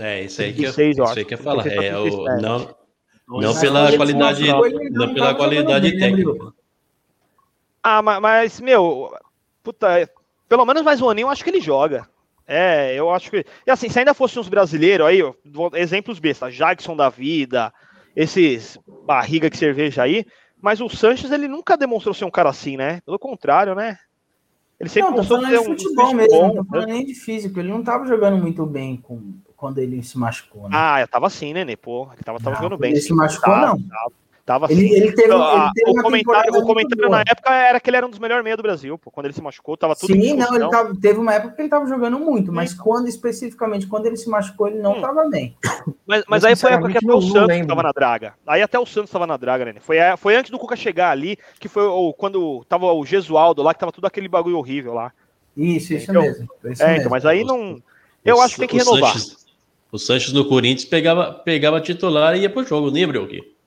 É, 0.00 0.22
isso 0.22 0.40
aí 0.40 0.54
que 0.54 0.64
eu, 0.64 0.70
isso 0.70 0.80
aí 0.80 1.24
que 1.26 1.34
eu 1.34 1.38
falar. 1.38 1.66
É, 1.66 1.94
o, 1.94 2.24
não, 2.40 2.74
não 3.28 3.60
pela 3.60 3.94
qualidade, 3.94 4.44
não 4.90 5.12
pela 5.12 5.34
qualidade 5.34 5.98
técnica. 5.98 6.54
Ah, 7.82 8.00
mas, 8.00 8.18
mas, 8.18 8.60
meu, 8.62 9.14
puta, 9.62 10.10
pelo 10.48 10.64
menos 10.64 10.82
mais 10.82 11.02
um 11.02 11.10
aninho 11.10 11.26
eu 11.26 11.30
acho 11.30 11.44
que 11.44 11.50
ele 11.50 11.60
joga. 11.60 12.08
É, 12.50 12.94
eu 12.94 13.10
acho 13.10 13.30
que. 13.30 13.44
E 13.66 13.70
assim, 13.70 13.90
se 13.90 13.98
ainda 13.98 14.14
fossem 14.14 14.40
uns 14.40 14.48
brasileiros 14.48 15.06
aí, 15.06 15.22
ó, 15.22 15.34
exemplos 15.74 16.18
besta, 16.18 16.50
Jackson 16.50 16.96
da 16.96 17.10
vida, 17.10 17.70
esses 18.16 18.78
barriga 19.06 19.50
de 19.50 19.58
cerveja 19.58 20.02
aí, 20.02 20.24
mas 20.60 20.80
o 20.80 20.88
Sanches 20.88 21.30
ele 21.30 21.46
nunca 21.46 21.76
demonstrou 21.76 22.14
ser 22.14 22.24
um 22.24 22.30
cara 22.30 22.48
assim, 22.48 22.78
né? 22.78 23.02
Pelo 23.04 23.18
contrário, 23.18 23.74
né? 23.74 23.98
Ele 24.80 24.88
sempre 24.88 25.10
não, 25.10 25.18
mostrou 25.18 25.44
ser 25.44 25.58
um 25.58 25.64
futebol 25.64 26.14
mesmo, 26.14 26.38
bom, 26.38 26.46
não 26.48 26.64
tô 26.64 26.64
falando 26.64 26.88
nem 26.88 27.04
de 27.04 27.14
físico, 27.14 27.58
ele 27.58 27.68
não 27.68 27.82
tava 27.82 28.06
jogando 28.06 28.38
muito 28.38 28.64
bem 28.64 28.96
com, 28.96 29.34
quando 29.56 29.78
ele 29.78 30.02
se 30.02 30.16
machucou, 30.16 30.62
né? 30.62 30.70
Ah, 30.72 31.00
eu 31.00 31.08
tava 31.08 31.26
assim, 31.26 31.52
né, 31.52 31.64
Pô, 31.76 32.08
ele 32.12 32.22
tava, 32.22 32.38
tava 32.38 32.50
não, 32.50 32.62
jogando 32.62 32.78
bem. 32.78 32.92
Ele 32.92 33.00
se 33.00 33.12
machucou, 33.12 33.52
tava, 33.52 33.66
não. 33.66 33.82
Tava, 33.82 34.12
Tava 34.48 34.64
Ele, 34.70 34.86
assim. 34.86 34.94
ele 34.94 35.12
teve, 35.12 35.30
Ah, 35.34 35.60
ele 35.66 35.72
teve 35.74 35.90
o 35.90 35.92
uma 35.92 36.02
comentário, 36.04 36.54
o 36.54 36.62
comentário 36.64 36.96
muito 36.96 36.96
na 37.02 37.08
boa. 37.18 37.24
época 37.30 37.52
era 37.54 37.78
que 37.78 37.90
ele 37.90 37.98
era 37.98 38.06
um 38.06 38.08
dos 38.08 38.18
melhores 38.18 38.42
meia 38.42 38.56
do 38.56 38.62
Brasil, 38.62 38.96
pô. 38.96 39.10
Quando 39.10 39.26
ele 39.26 39.34
se 39.34 39.42
machucou, 39.42 39.76
tava 39.76 39.94
tudo 39.94 40.14
Sim, 40.14 40.36
não, 40.36 40.54
ele 40.56 40.70
tava, 40.70 40.96
teve 40.98 41.18
uma 41.18 41.34
época 41.34 41.54
que 41.54 41.60
ele 41.60 41.68
tava 41.68 41.84
jogando 41.86 42.18
muito, 42.18 42.50
mas 42.50 42.72
quando 42.72 43.08
especificamente, 43.08 43.86
quando 43.86 44.06
ele 44.06 44.16
se 44.16 44.26
machucou, 44.26 44.68
ele 44.68 44.78
não 44.78 44.96
Hum. 44.96 45.00
tava 45.02 45.28
bem. 45.28 45.54
Mas, 46.06 46.24
mas 46.26 46.44
Eu, 46.44 46.48
aí 46.48 46.56
foi 46.56 46.70
a 46.70 46.74
época 46.76 46.92
que 46.92 46.96
até 46.96 47.12
o 47.12 47.20
Santos 47.20 47.46
lembro. 47.46 47.68
tava 47.68 47.82
na 47.82 47.92
draga. 47.92 48.34
Aí 48.46 48.62
até 48.62 48.78
o 48.78 48.86
Santos 48.86 49.10
tava 49.10 49.26
na 49.26 49.36
draga, 49.36 49.66
né? 49.66 49.74
Foi, 49.80 49.98
foi 50.16 50.34
antes 50.34 50.50
do 50.50 50.58
Cuca 50.58 50.76
chegar 50.76 51.10
ali, 51.10 51.36
que 51.60 51.68
foi 51.68 51.82
o, 51.82 52.14
quando 52.14 52.64
tava 52.70 52.90
o 52.90 53.04
Gesualdo 53.04 53.62
lá, 53.62 53.74
que 53.74 53.80
tava 53.80 53.92
tudo 53.92 54.06
aquele 54.06 54.28
bagulho 54.28 54.56
horrível 54.56 54.94
lá. 54.94 55.12
Isso, 55.54 55.92
isso 55.92 56.10
Então, 56.10 56.22
mesmo. 56.22 56.48
Isso 56.64 56.82
É, 56.82 56.86
mesmo. 56.86 57.00
então, 57.00 57.10
mas 57.10 57.26
aí 57.26 57.44
não. 57.44 57.82
Eu 58.24 58.36
O 58.36 58.40
acho 58.40 58.54
que 58.54 58.60
tem 58.60 58.68
que 58.70 58.76
o 58.76 58.78
renovar. 58.78 59.12
Sanches- 59.12 59.36
o 59.92 59.98
Sanches 59.98 60.32
no 60.32 60.46
Corinthians 60.48 60.86
pegava, 60.88 61.34
pegava 61.34 61.82
titular 61.82 62.34
e 62.34 62.40
ia 62.44 62.50
pro 62.50 62.64
jogo, 62.64 62.90
nem 62.90 63.04
abriu 63.04 63.24
aqui. 63.24 63.57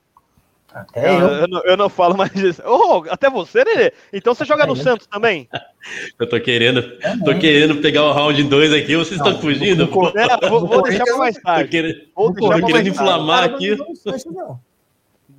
Até 0.74 1.08
eu, 1.08 1.18
eu. 1.20 1.28
eu 1.28 1.48
não, 1.48 1.60
eu 1.64 1.76
não 1.76 1.88
falo 1.88 2.16
mais 2.16 2.32
disso. 2.32 2.62
Ô, 2.64 3.04
até 3.10 3.28
você, 3.28 3.62
Lelê? 3.64 3.92
Então 4.12 4.34
você 4.34 4.44
joga 4.44 4.66
no 4.66 4.72
É, 4.72 4.76
Santos 4.76 5.06
também? 5.06 5.48
Eu 6.18 6.28
tô 6.28 6.40
querendo, 6.40 6.80
tô 6.82 6.98
Também. 7.24 7.38
querendo 7.40 7.80
pegar 7.82 8.04
o 8.04 8.12
round 8.12 8.40
2 8.44 8.72
aqui, 8.72 8.94
vocês 8.96 9.20
estão 9.20 9.40
fugindo? 9.40 9.82
É, 10.16 10.48
vou, 10.48 10.64
vou 10.66 10.80
deixar 10.82 11.04
pra 11.04 11.16
mais 11.16 11.34
Tô 11.36 11.42
tarde. 11.42 11.68
querendo, 11.70 12.00
Vou 12.14 12.32
deixar 12.32 12.48
pra 12.48 12.56
tô 12.56 12.62
mais 12.62 12.64
querendo 12.64 12.74
tarde. 12.74 12.90
inflamar 12.90 13.40
Cara, 13.42 13.54
aqui. 13.56 13.76
não 13.76 13.86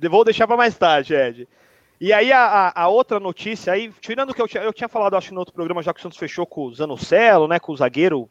não. 0.00 0.10
Vou 0.10 0.24
deixar 0.24 0.46
para 0.46 0.56
mais 0.58 0.76
tarde, 0.76 1.14
Ed. 1.14 1.48
E 2.00 2.12
aí 2.12 2.30
a, 2.30 2.72
a- 2.74 2.88
outra 2.88 3.18
notícia 3.18 3.72
aí, 3.72 3.90
tirando 4.02 4.30
o 4.30 4.34
que 4.34 4.42
eu 4.42 4.46
tinha, 4.48 4.62
eu 4.62 4.72
tinha 4.72 4.88
falado, 4.88 5.16
acho 5.16 5.28
que 5.28 5.34
no 5.34 5.40
outro 5.40 5.54
programa, 5.54 5.82
já 5.82 5.94
que 5.94 6.00
o 6.00 6.02
Santos 6.02 6.18
fechou 6.18 6.44
com 6.44 6.66
o 6.66 6.74
Zanocelo, 6.74 7.48
né, 7.48 7.58
com 7.58 7.72
o 7.72 7.76
zagueiro, 7.76 8.28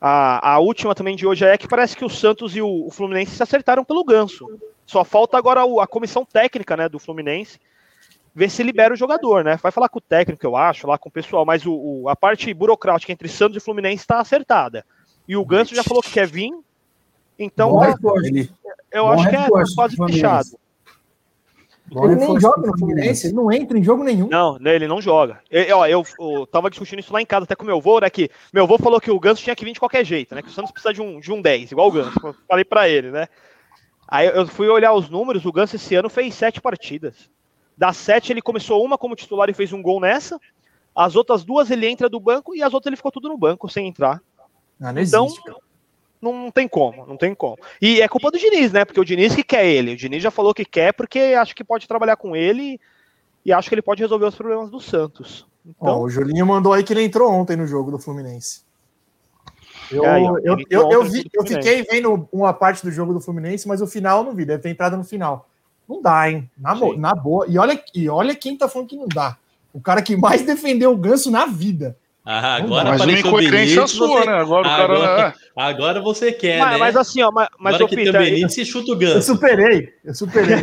a, 0.00 0.52
a 0.54 0.58
última 0.58 0.94
também 0.94 1.14
de 1.16 1.26
hoje 1.26 1.44
é 1.44 1.58
que 1.58 1.68
parece 1.68 1.94
que 1.96 2.04
o 2.04 2.08
Santos 2.08 2.56
e 2.56 2.62
o, 2.62 2.86
o 2.86 2.90
Fluminense 2.90 3.36
se 3.36 3.42
acertaram 3.42 3.84
pelo 3.84 4.02
ganso. 4.04 4.46
Só 4.90 5.04
falta 5.04 5.38
agora 5.38 5.64
o- 5.64 5.80
a 5.80 5.86
comissão 5.86 6.24
técnica, 6.24 6.76
né, 6.76 6.88
do 6.88 6.98
Fluminense, 6.98 7.60
ver 8.34 8.50
se 8.50 8.60
libera 8.64 8.92
o 8.92 8.96
jogador, 8.96 9.44
né? 9.44 9.56
Vai 9.62 9.70
falar 9.70 9.88
com 9.88 9.98
o 9.98 10.02
técnico, 10.02 10.44
eu 10.44 10.56
acho, 10.56 10.84
lá 10.88 10.98
com 10.98 11.08
o 11.08 11.12
pessoal, 11.12 11.46
mas 11.46 11.64
o, 11.64 11.72
o- 11.72 12.08
a 12.08 12.16
parte 12.16 12.52
burocrática 12.52 13.12
entre 13.12 13.28
Santos 13.28 13.56
e 13.56 13.64
Fluminense 13.64 14.02
está 14.02 14.18
acertada. 14.18 14.84
E 15.28 15.36
o 15.36 15.44
Ganso 15.44 15.76
já 15.76 15.84
falou 15.84 16.02
que 16.02 16.10
quer 16.10 16.26
vir, 16.26 16.50
então 17.38 17.70
Bom 17.70 17.84
eu, 17.84 17.90
reforço. 17.92 18.30
eu 18.90 19.04
bom 19.04 19.12
acho 19.12 19.28
que 19.30 19.36
é 19.36 19.48
quase 19.76 19.96
do 19.96 20.06
fechado. 20.08 20.48
Bom 21.86 22.06
Ele 22.06 22.16
nem 22.16 22.40
joga 22.40 22.66
no 22.66 22.76
Fluminense, 22.76 23.28
ele 23.28 23.34
não 23.34 23.52
entra 23.52 23.78
em 23.78 23.84
jogo 23.84 24.02
nenhum. 24.02 24.26
Não, 24.28 24.58
né, 24.58 24.74
ele 24.74 24.88
não 24.88 25.00
joga. 25.00 25.40
Eu, 25.48 25.78
ó, 25.78 25.86
eu, 25.86 26.04
eu 26.18 26.46
tava 26.48 26.68
discutindo 26.68 26.98
isso 26.98 27.12
lá 27.12 27.22
em 27.22 27.26
casa 27.26 27.44
até 27.44 27.54
com 27.54 27.64
meu 27.64 27.76
avô, 27.78 28.00
né? 28.00 28.10
Que 28.10 28.28
meu 28.52 28.64
avô 28.64 28.76
falou 28.76 29.00
que 29.00 29.10
o 29.10 29.20
Ganso 29.20 29.40
tinha 29.42 29.54
que 29.54 29.64
vir 29.64 29.72
de 29.72 29.78
qualquer 29.80 30.04
jeito, 30.04 30.34
né? 30.34 30.42
Que 30.42 30.48
o 30.48 30.52
Santos 30.52 30.72
precisa 30.72 30.92
de 30.92 31.00
um, 31.00 31.20
de 31.20 31.32
um 31.32 31.40
10, 31.40 31.70
igual 31.70 31.86
o 31.86 31.92
Ganso. 31.92 32.34
Falei 32.48 32.64
pra 32.64 32.88
ele, 32.88 33.12
né? 33.12 33.28
Aí 34.10 34.26
eu 34.26 34.46
fui 34.46 34.68
olhar 34.68 34.92
os 34.92 35.08
números, 35.08 35.44
o 35.44 35.52
Ganso 35.52 35.76
esse 35.76 35.94
ano 35.94 36.10
fez 36.10 36.34
sete 36.34 36.60
partidas. 36.60 37.30
Das 37.76 37.96
sete, 37.96 38.32
ele 38.32 38.42
começou 38.42 38.84
uma 38.84 38.98
como 38.98 39.14
titular 39.14 39.48
e 39.48 39.54
fez 39.54 39.72
um 39.72 39.80
gol 39.80 40.00
nessa. 40.00 40.38
As 40.94 41.14
outras 41.14 41.44
duas 41.44 41.70
ele 41.70 41.86
entra 41.86 42.08
do 42.08 42.18
banco 42.20 42.54
e 42.54 42.62
as 42.62 42.74
outras 42.74 42.88
ele 42.90 42.96
ficou 42.96 43.12
tudo 43.12 43.28
no 43.28 43.38
banco, 43.38 43.68
sem 43.68 43.86
entrar. 43.86 44.20
Não, 44.78 44.92
não 44.92 45.00
Então, 45.00 45.26
existe. 45.26 45.52
não, 46.20 46.50
tem 46.50 46.66
como, 46.68 47.06
não 47.06 47.16
tem 47.16 47.34
como. 47.34 47.56
E 47.80 48.00
é 48.02 48.08
culpa 48.08 48.30
do 48.30 48.38
Diniz, 48.38 48.72
né? 48.72 48.84
Porque 48.84 49.00
o 49.00 49.04
Diniz 49.04 49.34
que 49.34 49.44
quer 49.44 49.64
ele. 49.64 49.92
O 49.92 49.96
Diniz 49.96 50.22
já 50.22 50.30
falou 50.30 50.52
que 50.52 50.64
quer 50.64 50.92
porque 50.92 51.18
acha 51.38 51.54
que 51.54 51.64
pode 51.64 51.86
trabalhar 51.86 52.16
com 52.16 52.34
ele 52.34 52.78
e 53.46 53.52
acha 53.52 53.68
que 53.68 53.74
ele 53.74 53.82
pode 53.82 54.02
resolver 54.02 54.26
os 54.26 54.34
problemas 54.34 54.70
do 54.70 54.80
Santos. 54.80 55.46
Ó, 55.78 55.86
Então, 55.86 56.00
o 56.02 56.10
Julinho 56.10 56.46
mandou 56.46 56.72
aí 56.72 56.82
que 56.82 56.92
ele 56.92 57.04
entrou 57.04 57.30
ontem 57.32 57.56
no 57.56 57.66
jogo 57.66 57.90
do 57.90 57.98
Fluminense. 57.98 58.64
Eu, 59.90 60.04
É, 60.04 60.20
eu, 60.44 60.56
eu, 60.70 60.92
eu, 60.92 61.04
vi- 61.04 61.26
eu 61.34 61.44
fiquei 61.44 61.82
vendo 61.82 62.28
uma 62.32 62.52
parte 62.52 62.84
do 62.84 62.90
jogo 62.92 63.12
do 63.12 63.20
Fluminense, 63.20 63.66
mas 63.66 63.80
o 63.82 63.86
final 63.86 64.18
eu 64.18 64.24
não 64.24 64.34
vi. 64.34 64.44
Deve 64.44 64.62
ter 64.62 64.68
entrado 64.70 64.96
no 64.96 65.04
final. 65.04 65.48
Não 65.88 66.00
dá, 66.00 66.30
hein? 66.30 66.48
Na, 66.56 66.74
na 66.96 67.14
boa. 67.14 67.46
E 67.48 67.58
olha, 67.58 67.82
e 67.94 68.08
olha 68.08 68.34
quem 68.34 68.56
tá 68.56 68.68
falando 68.68 68.88
que 68.88 68.96
não 68.96 69.08
dá. 69.08 69.36
O 69.74 69.80
cara 69.80 70.00
que 70.02 70.16
mais 70.16 70.42
defendeu 70.42 70.92
o 70.92 70.96
ganso 70.96 71.30
na 71.30 71.46
vida. 71.46 71.96
Ah, 72.24 72.56
agora 72.56 72.90
Mas 72.90 73.00
uma 73.00 73.12
incoerência 73.18 73.86
sua, 73.86 74.06
você- 74.20 74.26
né? 74.26 74.32
Agora 74.34 74.68
o 74.68 74.70
agora, 74.70 75.06
cara. 75.16 75.34
agora 75.56 76.00
você 76.00 76.30
quer, 76.30 76.58
mas, 76.60 76.70
né? 76.72 76.76
mas 76.76 76.96
assim, 76.96 77.22
ó, 77.22 77.30
mas, 77.32 77.48
mas 77.58 77.74
agora 77.74 77.84
ô, 77.86 77.88
que 77.88 77.96
Peter, 77.96 78.12
Benítez, 78.12 78.52
você 78.54 78.64
chuta 78.64 78.90
o 78.90 78.94
Eu 78.94 78.98
ganso. 78.98 79.22
superei. 79.34 79.88
Eu 80.04 80.14
superei. 80.14 80.60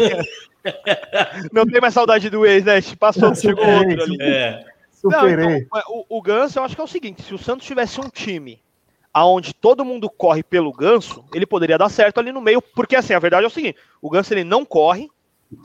não 1.52 1.66
tem 1.66 1.82
mais 1.82 1.94
saudade 1.94 2.30
do 2.30 2.46
ex, 2.46 2.64
né? 2.64 2.80
Passou, 3.00 3.30
Eu 3.30 3.36
chegou 3.36 3.64
superei, 3.66 3.90
outro 3.98 4.04
ali. 4.04 4.18
É, 4.22 4.64
Não, 5.04 5.12
superei. 5.12 5.46
então, 5.58 5.68
mas 5.72 5.84
o, 5.90 6.06
o 6.18 6.22
Ganso, 6.22 6.60
eu 6.60 6.64
acho 6.64 6.76
que 6.76 6.82
é 6.82 6.84
o 6.84 6.88
seguinte: 6.88 7.24
se 7.24 7.34
o 7.34 7.38
Santos 7.38 7.66
tivesse 7.66 8.00
um 8.00 8.10
time 8.10 8.60
aonde 9.18 9.54
todo 9.54 9.84
mundo 9.86 10.10
corre 10.10 10.44
pelo 10.44 10.72
Ganso, 10.72 11.24
ele 11.34 11.46
poderia 11.46 11.78
dar 11.78 11.90
certo 11.90 12.20
ali 12.20 12.32
no 12.32 12.42
meio, 12.42 12.62
porque 12.62 12.96
assim, 12.96 13.14
a 13.14 13.20
verdade 13.20 13.44
é 13.44 13.48
o 13.48 13.52
seguinte: 13.52 13.78
o 14.02 14.10
Ganso 14.10 14.34
ele 14.34 14.44
não 14.44 14.64
corre 14.66 15.10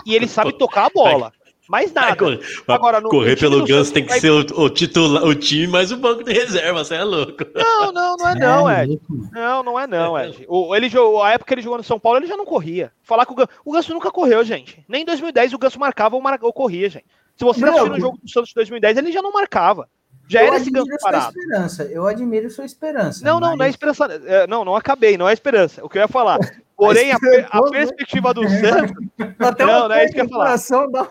e 0.07 0.15
ele 0.15 0.27
sabe 0.29 0.53
tocar 0.53 0.87
a 0.87 0.91
bola. 0.91 1.33
Mais 1.69 1.93
vai 1.93 2.05
nada. 2.11 2.17
correr, 2.17 2.41
Agora, 2.69 3.01
no- 3.01 3.09
correr 3.09 3.39
pelo 3.39 3.65
ganso 3.65 3.93
tem 3.93 4.03
que 4.03 4.11
vai- 4.11 4.21
ser 4.21 4.31
o, 4.31 4.41
o 4.63 4.69
titular, 4.69 5.23
o 5.25 5.35
time 5.35 5.69
mais 5.69 5.91
o 5.93 5.97
banco 5.97 6.23
de 6.25 6.33
reserva, 6.33 6.85
você 6.85 6.97
é 6.97 7.05
louco. 7.05 7.45
Não, 7.55 7.93
não, 7.93 8.17
não 8.17 8.29
é 8.29 8.35
não, 8.35 8.69
É, 8.71 8.85
Ed. 8.85 9.01
Não, 9.33 9.63
não 9.63 9.81
é 9.81 9.87
não, 9.87 10.19
Ed. 10.19 10.45
O, 10.49 10.75
ele 10.75 10.89
jogou, 10.91 11.23
a 11.23 11.31
época 11.31 11.49
que 11.49 11.55
ele 11.55 11.63
jogou 11.63 11.79
no 11.79 11.85
São 11.85 12.01
Paulo, 12.01 12.19
ele 12.19 12.27
já 12.27 12.37
não 12.37 12.45
corria. 12.45 12.93
Falar 13.03 13.25
que 13.25 13.33
o 13.33 13.37
Ganso, 13.37 13.49
o 13.65 13.73
Ganso 13.73 13.95
nunca 13.95 14.11
correu, 14.11 14.45
gente. 14.45 14.85
Nem 14.89 15.03
em 15.03 15.05
2010 15.07 15.53
o 15.55 15.59
Ganso 15.59 15.79
marcava 15.79 16.17
ou, 16.17 16.21
mar, 16.21 16.37
ou 16.43 16.53
corria, 16.53 16.91
gente. 16.91 17.07
Se 17.37 17.45
você 17.45 17.61
Não, 17.61 17.69
assistir 17.71 17.89
no 17.91 17.97
eu- 17.97 18.01
jogo 18.01 18.19
do 18.23 18.29
Santos 18.29 18.49
de 18.51 18.55
2010, 18.57 18.99
ele 18.99 19.13
já 19.13 19.23
não 19.23 19.33
marcava. 19.33 19.89
Já 20.33 20.41
Eu 20.43 20.47
era 20.47 20.57
esse 20.57 20.71
sua 20.71 20.85
parado. 21.01 21.39
esperança. 21.39 21.83
Eu 21.85 22.07
admiro 22.07 22.51
sua 22.51 22.65
esperança. 22.65 23.25
Não, 23.25 23.35
não, 23.39 23.49
não 23.49 23.55
é 23.55 23.57
mas- 23.57 23.71
esperança. 23.71 24.05
é, 24.27 24.47
Não, 24.47 24.65
não 24.65 24.75
acabei, 24.75 25.17
não 25.19 25.29
é 25.29 25.33
esperança. 25.33 25.85
O 25.85 25.89
que 25.89 25.99
eu 25.99 26.03
ia 26.03 26.09
falar. 26.09 26.39
Porém, 26.77 27.13
a, 27.13 27.17
a 27.51 27.71
perspectiva 27.71 28.33
do 28.35 28.43
Santos. 28.49 28.93
Até 29.39 29.65
Não, 29.65 29.89
não 29.89 29.95
é 29.95 30.05
isso 30.05 30.15
que 30.15 30.21
eu 30.21 30.25
ia 30.25 30.31
falar. 30.31 30.57
dá, 30.91 31.09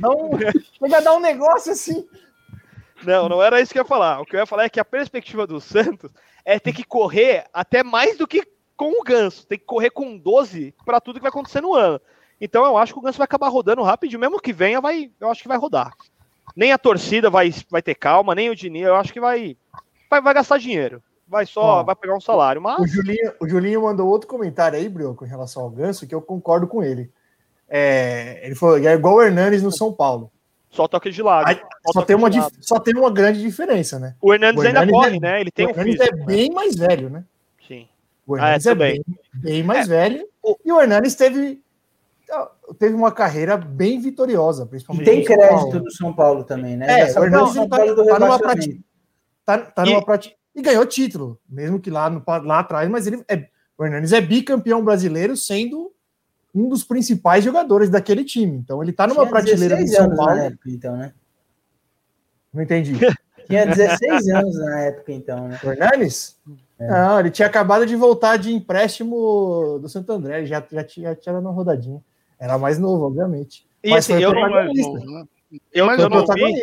dá 0.00 0.08
um, 0.10 0.30
a 0.96 1.00
dar 1.00 1.14
um 1.14 1.20
negócio 1.20 1.72
assim. 1.72 2.06
Não, 3.04 3.28
não 3.28 3.42
era 3.42 3.60
isso 3.60 3.72
que 3.72 3.78
eu 3.78 3.82
ia 3.82 3.88
falar. 3.88 4.20
O 4.20 4.24
que 4.24 4.36
eu 4.36 4.40
ia 4.40 4.46
falar 4.46 4.64
é 4.64 4.68
que 4.68 4.80
a 4.80 4.84
perspectiva 4.84 5.46
do 5.46 5.60
Santos 5.60 6.10
é 6.44 6.58
ter 6.58 6.72
que 6.72 6.84
correr 6.84 7.44
até 7.52 7.82
mais 7.82 8.16
do 8.16 8.26
que 8.26 8.42
com 8.76 8.92
o 8.98 9.02
Ganso. 9.02 9.46
Tem 9.46 9.58
que 9.58 9.64
correr 9.64 9.90
com 9.90 10.16
12 10.16 10.74
para 10.84 11.00
tudo 11.00 11.16
que 11.16 11.22
vai 11.22 11.30
acontecer 11.30 11.60
no 11.60 11.74
ano. 11.74 12.00
Então 12.40 12.64
eu 12.64 12.76
acho 12.78 12.92
que 12.94 12.98
o 12.98 13.02
Ganso 13.02 13.18
vai 13.18 13.24
acabar 13.26 13.48
rodando 13.48 13.82
rapidinho. 13.82 14.20
Mesmo 14.20 14.40
que 14.40 14.52
venha, 14.52 14.80
vai, 14.80 15.10
eu 15.20 15.30
acho 15.30 15.42
que 15.42 15.48
vai 15.48 15.58
rodar. 15.58 15.92
Nem 16.56 16.72
a 16.72 16.78
torcida 16.78 17.30
vai, 17.30 17.52
vai 17.70 17.82
ter 17.82 17.94
calma, 17.94 18.34
nem 18.34 18.50
o 18.50 18.56
Diniz. 18.56 18.84
Eu 18.86 18.96
acho 18.96 19.12
que 19.12 19.20
vai, 19.20 19.56
vai, 20.10 20.20
vai 20.20 20.34
gastar 20.34 20.58
dinheiro. 20.58 21.02
Vai 21.28 21.46
só, 21.46 21.80
Ó, 21.80 21.82
vai 21.84 21.94
pegar 21.94 22.16
um 22.16 22.20
salário. 22.20 22.60
O 22.60 22.64
Mas 22.64 22.90
Julinho, 22.90 23.32
o 23.40 23.48
Julinho 23.48 23.82
mandou 23.82 24.08
outro 24.08 24.26
comentário 24.28 24.76
aí, 24.76 24.88
Brioco, 24.88 25.24
em 25.24 25.28
relação 25.28 25.62
ao 25.62 25.70
Ganso, 25.70 26.06
que 26.06 26.14
eu 26.14 26.20
concordo 26.20 26.66
com 26.66 26.82
ele. 26.82 27.08
É, 27.68 28.40
ele 28.44 28.56
falou, 28.56 28.76
é 28.78 28.92
igual 28.92 29.14
o 29.16 29.22
Hernandes 29.22 29.62
no 29.62 29.70
São 29.70 29.92
Paulo. 29.92 30.30
só 30.70 30.88
toque 30.88 31.10
de 31.10 31.22
lado. 31.22 31.46
Aí, 31.48 31.60
Só 31.92 32.02
tem 32.02 32.16
uma, 32.16 32.28
lado. 32.28 32.52
só 32.60 32.80
tem 32.80 32.96
uma 32.96 33.10
grande 33.12 33.40
diferença, 33.40 33.98
né? 34.00 34.16
O 34.20 34.34
Hernandes 34.34 34.62
o 34.62 34.66
ainda 34.66 34.80
Hernandes 34.80 35.00
corre, 35.00 35.16
é- 35.16 35.20
né? 35.20 35.40
Ele 35.40 35.50
tem 35.52 35.66
o 35.66 35.68
um 35.68 35.70
Hernandes 35.70 35.96
físico. 35.98 36.18
é 36.20 36.24
bem 36.24 36.50
mais 36.50 36.74
velho, 36.76 37.08
né? 37.10 37.24
Sim. 37.68 37.86
O 38.26 38.34
Ah, 38.34 38.38
é, 38.38 38.42
Hernandes 38.42 38.66
é, 38.66 38.74
bem, 38.74 39.04
bem 39.34 39.62
mais 39.62 39.86
É, 39.86 39.88
velho. 39.88 40.28
o- 40.42 40.56
E 40.64 40.72
o 40.72 40.80
Hernandes 40.80 41.14
teve, 41.14 41.60
teve 42.78 42.94
uma 42.94 43.10
carreira 43.12 43.56
bem 43.56 44.00
vitoriosa, 44.00 44.64
E 44.64 44.66
principalmente 44.66 45.04
tem 45.04 45.20
no 45.20 45.26
São 45.26 45.36
crédito 45.36 45.80
do 45.80 45.90
São 45.92 46.12
Paulo 46.12 46.44
também, 46.44 46.76
né? 46.76 46.86
É, 47.10 47.18
o 47.18 47.24
Hernandes 47.24 47.54
tá- 47.54 47.68
Paulo 47.68 47.94
do 47.94 48.04
tá 48.06 48.18
numa 48.18 48.36
rebaixamento. 48.36 48.84
Tá, 49.44 49.58
tá 49.58 49.86
E- 49.86 49.90
numa 49.90 50.04
prati- 50.04 50.36
E 50.54 50.62
ganhou 50.62 50.84
título, 50.86 51.38
mesmo 51.48 51.78
que 51.80 51.90
lá, 51.90 52.10
no, 52.10 52.22
lá 52.44 52.58
atrás, 52.60 52.88
mas 52.90 53.06
ele 53.06 53.24
é, 53.28 53.46
o 53.78 53.84
Hernandes 53.84 54.12
é 54.12 54.20
bicampeão 54.20 54.84
brasileiro, 54.84 55.36
sendo 55.36 55.92
um 56.54 56.68
dos 56.68 56.82
principais 56.84 57.44
jogadores 57.44 57.88
daquele 57.88 58.24
time. 58.24 58.56
Então 58.56 58.82
ele 58.82 58.92
tá 58.92 59.06
numa 59.06 59.20
Tinha 59.22 59.30
prateleira 59.30 59.76
do 59.76 59.82
16 59.84 59.96
São 60.08 60.16
Paulo. 60.16 60.40
época, 60.40 60.70
então, 60.70 60.96
né? 60.96 61.12
Não 62.52 62.62
entendi. 62.62 62.94
Tinha 63.46 63.66
16 63.66 64.28
anos 64.28 64.58
na 64.58 64.80
época, 64.80 65.12
então, 65.12 65.48
né? 65.48 65.58
O 65.62 65.70
Hernanes? 65.70 66.36
Não, 66.78 67.20
ele 67.20 67.30
tinha 67.30 67.46
acabado 67.46 67.84
de 67.86 67.94
voltar 67.94 68.36
de 68.38 68.52
empréstimo 68.52 69.78
do 69.80 69.88
Santo 69.88 70.10
André, 70.12 70.46
já, 70.46 70.64
já 70.70 70.82
tinha, 70.82 71.14
tinha 71.14 71.32
dado 71.34 71.42
uma 71.44 71.52
rodadinha. 71.52 72.02
Era 72.40 72.56
mais 72.56 72.78
novo, 72.78 73.04
obviamente. 73.04 73.66
E 73.84 73.90
Mas 73.90 74.04
assim, 74.04 74.14
foi 74.14 74.24
eu 74.24 74.32
não, 74.32 74.48
né? 74.48 75.24
eu, 75.72 75.86
Mas 75.86 76.00
eu 76.00 76.08
não 76.08 76.24
vi, 76.26 76.62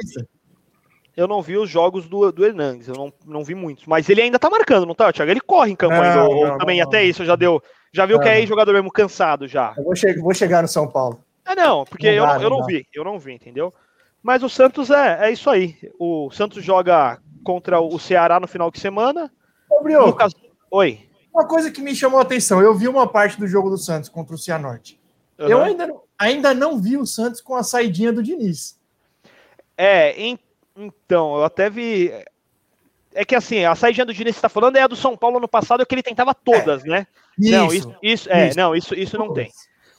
eu 1.15 1.27
não 1.27 1.41
vi 1.41 1.57
os 1.57 1.69
jogos 1.69 2.07
do, 2.07 2.31
do 2.31 2.45
Hernandes, 2.45 2.87
eu 2.87 2.95
não, 2.95 3.13
não 3.25 3.43
vi 3.43 3.55
muitos. 3.55 3.85
Mas 3.85 4.09
ele 4.09 4.21
ainda 4.21 4.39
tá 4.39 4.49
marcando, 4.49 4.85
não 4.85 4.95
tá, 4.95 5.11
Thiago? 5.13 5.31
Ele 5.31 5.39
corre 5.39 5.71
em 5.71 5.75
campo 5.75 5.95
Não, 5.95 6.01
ainda. 6.01 6.23
ou 6.23 6.47
não, 6.47 6.57
também 6.57 6.79
não, 6.79 6.87
até 6.87 7.01
não. 7.01 7.09
isso 7.09 7.23
já 7.23 7.35
deu. 7.35 7.61
Já 7.93 8.05
viu 8.05 8.19
que 8.19 8.27
é 8.27 8.45
jogador 8.45 8.73
mesmo 8.73 8.91
cansado 8.91 9.47
já. 9.47 9.73
Eu 9.77 9.83
vou, 9.83 9.95
che 9.95 10.13
vou 10.19 10.33
chegar 10.33 10.61
no 10.61 10.67
São 10.67 10.87
Paulo. 10.87 11.23
É, 11.45 11.55
não, 11.55 11.85
porque 11.85 12.07
Não 12.07 12.13
eu, 12.13 12.25
dá, 12.25 12.41
eu 12.41 12.49
não 12.49 12.65
vi, 12.65 12.85
eu 12.93 13.03
não 13.03 13.17
vi, 13.17 13.33
entendeu? 13.33 13.73
Mas 14.21 14.43
o 14.43 14.49
Santos 14.49 14.91
é, 14.91 15.27
é 15.27 15.31
isso 15.31 15.49
aí. 15.49 15.77
O 15.97 16.29
Santos 16.31 16.63
joga 16.63 17.19
contra 17.43 17.79
o 17.79 17.97
Ceará 17.97 18.39
no 18.39 18.47
final 18.47 18.69
de 18.69 18.79
semana. 18.79 19.31
Ô, 19.71 19.81
Brioco, 19.81 20.07
Lucas... 20.07 20.33
Oi. 20.69 20.99
uma 21.33 21.47
coisa 21.47 21.71
que 21.71 21.81
me 21.81 21.95
chamou 21.95 22.19
a 22.19 22.23
atenção, 22.23 22.61
eu 22.61 22.75
vi 22.75 22.87
uma 22.87 23.07
parte 23.07 23.39
do 23.39 23.47
jogo 23.47 23.69
do 23.69 23.77
Santos 23.77 24.09
contra 24.09 24.35
o 24.35 24.37
Cianorte. 24.37 24.96
Eu 25.37 25.57
Aham. 25.57 25.65
ainda, 25.67 25.87
não- 25.87 26.01
ainda 26.17 26.53
não 26.53 26.79
vi 26.79 26.97
o 26.97 27.05
Santos 27.05 27.41
com 27.41 27.55
a 27.55 27.63
saidinha 27.63 28.11
do 28.11 28.23
Diniz. 28.23 28.77
É, 29.77 30.11
em- 30.19 30.39
então, 30.75 31.35
eu 31.37 31.43
até 31.43 31.69
vi. 31.69 32.11
É 33.13 33.25
que 33.25 33.35
assim, 33.35 33.63
a 33.65 33.75
saída 33.75 34.05
do 34.05 34.13
Diniz 34.13 34.35
que 34.35 34.39
você 34.39 34.41
tá 34.41 34.49
falando 34.49 34.75
é 34.75 34.81
a 34.81 34.87
do 34.87 34.95
São 34.95 35.17
Paulo 35.17 35.39
no 35.39 35.47
passado, 35.47 35.85
que 35.85 35.95
ele 35.95 36.03
tentava 36.03 36.33
todas, 36.33 36.83
né? 36.83 37.07
Não, 37.37 37.71
isso, 37.73 37.95
isso, 38.01 38.31
é, 38.31 38.47
isso. 38.47 38.57
não, 38.57 38.75
isso, 38.75 38.95
isso 38.95 39.17
não 39.17 39.33
tem. 39.33 39.51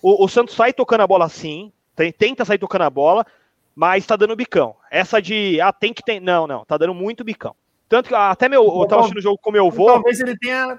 O, 0.02 0.24
o 0.24 0.28
Santos 0.28 0.54
sai 0.54 0.72
tocando 0.72 1.00
a 1.02 1.06
bola 1.06 1.24
assim, 1.24 1.72
tem, 1.94 2.12
tenta 2.12 2.44
sair 2.44 2.58
tocando 2.58 2.82
a 2.82 2.90
bola, 2.90 3.26
mas 3.74 4.06
tá 4.06 4.16
dando 4.16 4.36
bicão. 4.36 4.76
Essa 4.90 5.20
de, 5.20 5.60
ah, 5.60 5.72
tem 5.72 5.92
que 5.92 6.02
ter. 6.02 6.20
Não, 6.20 6.46
não, 6.46 6.64
tá 6.64 6.76
dando 6.76 6.94
muito 6.94 7.24
bicão. 7.24 7.54
Tanto 7.88 8.08
que 8.08 8.14
até 8.14 8.48
meu. 8.48 8.64
Eu 8.64 8.86
tava 8.86 9.00
assistindo 9.00 9.18
o 9.18 9.22
jogo 9.22 9.38
com 9.38 9.50
meu 9.50 9.66
avô. 9.66 9.86
Talvez 9.86 10.20
ele 10.20 10.36
tenha 10.36 10.78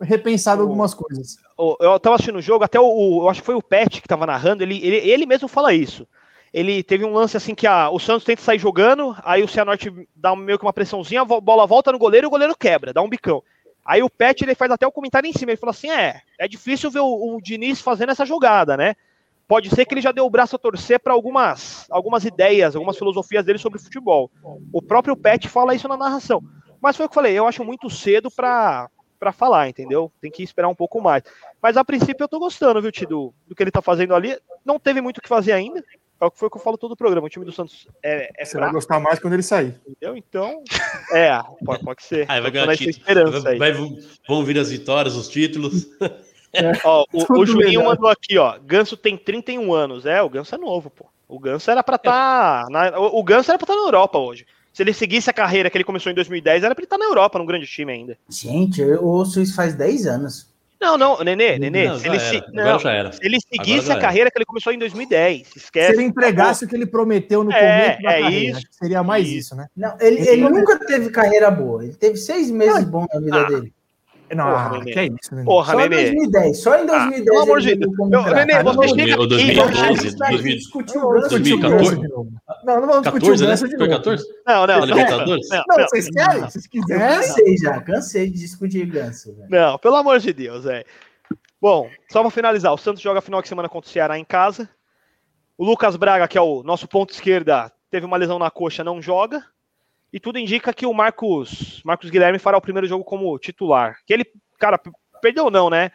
repensado 0.00 0.62
algumas 0.62 0.94
coisas. 0.94 1.38
Eu 1.58 1.98
tava 1.98 2.16
assistindo 2.16 2.36
o 2.36 2.42
jogo, 2.42 2.64
até 2.64 2.78
o, 2.78 2.84
o. 2.84 3.22
Eu 3.22 3.28
acho 3.30 3.40
que 3.40 3.46
foi 3.46 3.54
o 3.54 3.62
Pet 3.62 4.02
que 4.02 4.08
tava 4.08 4.26
narrando, 4.26 4.62
ele, 4.62 4.78
ele, 4.84 4.96
ele 4.96 5.26
mesmo 5.26 5.48
fala 5.48 5.72
isso. 5.72 6.06
Ele 6.52 6.82
teve 6.82 7.04
um 7.04 7.12
lance 7.12 7.36
assim 7.36 7.54
que 7.54 7.66
a, 7.66 7.90
o 7.90 7.98
Santos 7.98 8.24
tenta 8.24 8.42
sair 8.42 8.58
jogando, 8.58 9.16
aí 9.22 9.42
o 9.42 9.48
Cianorte 9.48 9.92
dá 10.14 10.34
meio 10.36 10.58
que 10.58 10.64
uma 10.64 10.72
pressãozinha, 10.72 11.22
a 11.22 11.24
bola 11.24 11.66
volta 11.66 11.92
no 11.92 11.98
goleiro 11.98 12.26
e 12.26 12.28
o 12.28 12.30
goleiro 12.30 12.56
quebra, 12.56 12.92
dá 12.92 13.02
um 13.02 13.08
bicão. 13.08 13.42
Aí 13.84 14.02
o 14.02 14.10
Pet 14.10 14.42
ele 14.42 14.54
faz 14.54 14.70
até 14.70 14.86
o 14.86 14.92
comentário 14.92 15.28
em 15.28 15.32
cima, 15.32 15.52
ele 15.52 15.60
fala 15.60 15.70
assim: 15.70 15.90
é, 15.90 16.20
é 16.38 16.48
difícil 16.48 16.90
ver 16.90 17.00
o, 17.00 17.36
o 17.36 17.40
Diniz 17.40 17.80
fazendo 17.80 18.10
essa 18.10 18.26
jogada, 18.26 18.76
né? 18.76 18.94
Pode 19.48 19.70
ser 19.70 19.84
que 19.84 19.94
ele 19.94 20.00
já 20.00 20.10
deu 20.10 20.26
o 20.26 20.30
braço 20.30 20.56
a 20.56 20.58
torcer 20.58 20.98
para 20.98 21.12
algumas, 21.12 21.86
algumas 21.88 22.24
ideias, 22.24 22.74
algumas 22.74 22.98
filosofias 22.98 23.44
dele 23.44 23.58
sobre 23.58 23.78
futebol. 23.78 24.28
O 24.72 24.82
próprio 24.82 25.16
Pet 25.16 25.48
fala 25.48 25.74
isso 25.74 25.86
na 25.86 25.96
narração. 25.96 26.42
Mas 26.80 26.96
foi 26.96 27.06
o 27.06 27.08
que 27.08 27.12
eu 27.12 27.22
falei, 27.22 27.38
eu 27.38 27.46
acho 27.46 27.64
muito 27.64 27.88
cedo 27.88 28.28
para 28.28 28.88
para 29.18 29.32
falar, 29.32 29.68
entendeu? 29.68 30.12
Tem 30.20 30.30
que 30.30 30.42
esperar 30.42 30.68
um 30.68 30.74
pouco 30.74 31.00
mais. 31.00 31.22
Mas 31.60 31.76
a 31.76 31.84
princípio 31.84 32.24
eu 32.24 32.28
tô 32.28 32.38
gostando, 32.38 32.80
viu, 32.80 32.92
Tido, 32.92 33.34
do 33.46 33.54
que 33.54 33.62
ele 33.62 33.70
tá 33.70 33.82
fazendo 33.82 34.14
ali. 34.14 34.36
Não 34.64 34.78
teve 34.78 35.00
muito 35.00 35.18
o 35.18 35.22
que 35.22 35.28
fazer 35.28 35.52
ainda. 35.52 35.82
É 36.20 36.24
o 36.24 36.30
que 36.30 36.38
foi 36.38 36.48
que 36.48 36.56
eu 36.56 36.60
falo 36.60 36.78
todo 36.78 36.92
o 36.92 36.96
programa. 36.96 37.26
O 37.26 37.30
time 37.30 37.44
do 37.44 37.52
Santos 37.52 37.86
é, 38.02 38.30
é 38.36 38.44
Você 38.44 38.52
fraco, 38.52 38.66
vai 38.66 38.72
gostar 38.72 39.00
mais 39.00 39.18
quando 39.18 39.34
ele 39.34 39.42
sair. 39.42 39.74
Entendeu? 39.86 40.16
Então, 40.16 40.62
é, 41.12 41.38
pode, 41.64 41.84
pode 41.84 42.02
ser. 42.02 42.24
Aí 42.30 42.40
vai 42.40 42.50
ganhar 42.50 42.72
esperança 42.72 43.40
vai, 43.40 43.58
vai, 43.58 43.72
vão 44.26 44.44
vir 44.44 44.58
as 44.58 44.70
vitórias, 44.70 45.14
os 45.14 45.28
títulos. 45.28 45.86
É, 46.52 46.72
ó, 46.84 47.04
o, 47.12 47.40
o 47.40 47.46
Juninho 47.46 47.84
mandou 47.84 48.08
aqui, 48.08 48.38
ó. 48.38 48.58
Ganso 48.58 48.96
tem 48.96 49.16
31 49.16 49.74
anos. 49.74 50.06
É, 50.06 50.22
o 50.22 50.30
Ganso 50.30 50.54
é 50.54 50.58
novo, 50.58 50.88
pô. 50.88 51.06
O 51.28 51.38
Ganso 51.38 51.70
era 51.70 51.82
pra 51.82 51.96
estar. 51.96 52.64
Tá 52.64 52.70
na, 52.70 52.98
o, 52.98 53.18
o 53.18 53.22
Ganso 53.22 53.50
era 53.50 53.58
pra 53.58 53.64
estar 53.64 53.74
tá 53.74 53.80
na 53.80 53.86
Europa 53.86 54.18
hoje. 54.18 54.46
Se 54.76 54.82
ele 54.82 54.92
seguisse 54.92 55.30
a 55.30 55.32
carreira 55.32 55.70
que 55.70 55.78
ele 55.78 55.84
começou 55.84 56.12
em 56.12 56.14
2010, 56.14 56.62
era 56.62 56.74
pra 56.74 56.82
ele 56.82 56.84
estar 56.84 56.98
tá 56.98 57.02
na 57.02 57.08
Europa, 57.08 57.38
num 57.38 57.46
grande 57.46 57.66
time 57.66 57.90
ainda. 57.90 58.18
Gente, 58.28 58.82
eu 58.82 59.02
ouço 59.02 59.40
isso 59.40 59.54
faz 59.54 59.74
10 59.74 60.06
anos. 60.06 60.54
Não, 60.78 60.98
não, 60.98 61.24
Nenê, 61.24 61.58
Nenê, 61.58 61.88
não, 61.88 61.98
se, 61.98 62.06
ele 62.06 62.20
se, 62.20 62.44
não, 62.52 62.78
se, 62.78 62.86
ele 63.22 63.38
seguisse 63.40 63.90
a 63.90 63.98
carreira 63.98 64.30
que 64.30 64.36
ele 64.36 64.44
começou 64.44 64.74
em 64.74 64.78
2010, 64.78 65.48
esquece. 65.56 65.86
Se 65.86 65.92
ele 65.94 66.02
entregasse 66.02 66.66
o 66.66 66.68
que 66.68 66.76
ele 66.76 66.84
prometeu 66.84 67.42
no 67.42 67.50
é, 67.50 67.54
começo 67.54 68.02
da 68.02 68.12
é 68.12 68.20
carreira, 68.20 68.58
isso, 68.58 68.68
seria 68.72 69.02
mais 69.02 69.26
isso, 69.26 69.56
né? 69.56 69.66
Não, 69.74 69.96
ele, 69.98 70.20
ele, 70.20 70.28
ele 70.28 70.48
nunca 70.50 70.78
teve 70.78 71.08
carreira 71.08 71.50
boa, 71.50 71.82
ele 71.82 71.94
teve 71.94 72.18
seis 72.18 72.50
meses 72.50 72.84
bons 72.84 73.06
na 73.14 73.20
vida 73.20 73.40
ah, 73.40 73.44
dele. 73.44 73.72
Não, 74.34 74.44
Porra, 74.44 74.84
que 74.84 74.98
é 74.98 75.06
isso, 75.06 75.34
Nenê. 75.34 75.44
Porra, 75.44 75.72
só 75.72 75.78
Nenê. 75.78 76.08
em 76.08 76.14
2010, 76.14 76.62
só 76.62 76.78
em 76.78 76.86
2010. 76.86 76.96
Ah, 76.96 77.24
pelo 77.24 77.40
amor 77.40 77.60
de 77.60 77.76
Deus. 77.76 77.92
Nenê, 78.34 78.62
você 78.62 78.88
chega 78.88 79.14
aqui... 79.14 79.26
2012, 79.26 81.28
2014. 81.28 82.00
Não, 82.64 82.80
não 82.80 82.86
vamos 82.86 83.02
discutir 83.02 83.30
o 83.30 83.38
Ganso 83.38 83.68
de 83.68 83.76
novo. 83.76 83.90
14? 83.90 84.24
Não, 84.46 84.66
não. 84.66 84.84
Libertadores? 84.84 85.48
Não, 85.48 85.64
não, 85.68 85.88
vocês 85.88 86.10
querem? 86.10 86.40
Vocês 86.40 86.66
quiserem? 86.66 87.02
Eu 87.02 87.20
cansei 87.20 87.56
já, 87.56 87.80
cansei 87.80 88.30
de 88.30 88.38
discutir 88.38 88.86
Ganso. 88.86 89.36
Não, 89.48 89.78
pelo 89.78 89.96
amor 89.96 90.18
de 90.18 90.32
Deus, 90.32 90.64
velho. 90.64 90.84
Bom, 91.60 91.88
só 92.10 92.20
para 92.20 92.30
finalizar, 92.30 92.72
o 92.72 92.78
Santos 92.78 93.02
joga 93.02 93.20
final 93.20 93.40
de 93.40 93.48
semana 93.48 93.68
contra 93.68 93.88
o 93.88 93.92
Ceará 93.92 94.18
em 94.18 94.24
casa. 94.24 94.68
O 95.56 95.64
Lucas 95.64 95.96
Braga, 95.96 96.28
que 96.28 96.36
é 96.36 96.40
o 96.40 96.62
nosso 96.62 96.86
ponto 96.86 97.12
esquerda, 97.12 97.72
teve 97.90 98.04
uma 98.04 98.16
lesão 98.16 98.38
na 98.38 98.50
coxa, 98.50 98.84
não 98.84 99.00
joga. 99.00 99.42
E 100.12 100.20
tudo 100.20 100.38
indica 100.38 100.72
que 100.72 100.86
o 100.86 100.94
Marcos, 100.94 101.82
Marcos 101.84 102.10
Guilherme 102.10 102.38
fará 102.38 102.56
o 102.56 102.60
primeiro 102.60 102.86
jogo 102.86 103.04
como 103.04 103.38
titular. 103.38 103.98
Que 104.06 104.12
ele, 104.12 104.24
cara, 104.58 104.80
perdeu 105.20 105.50
não, 105.50 105.68
né? 105.68 105.90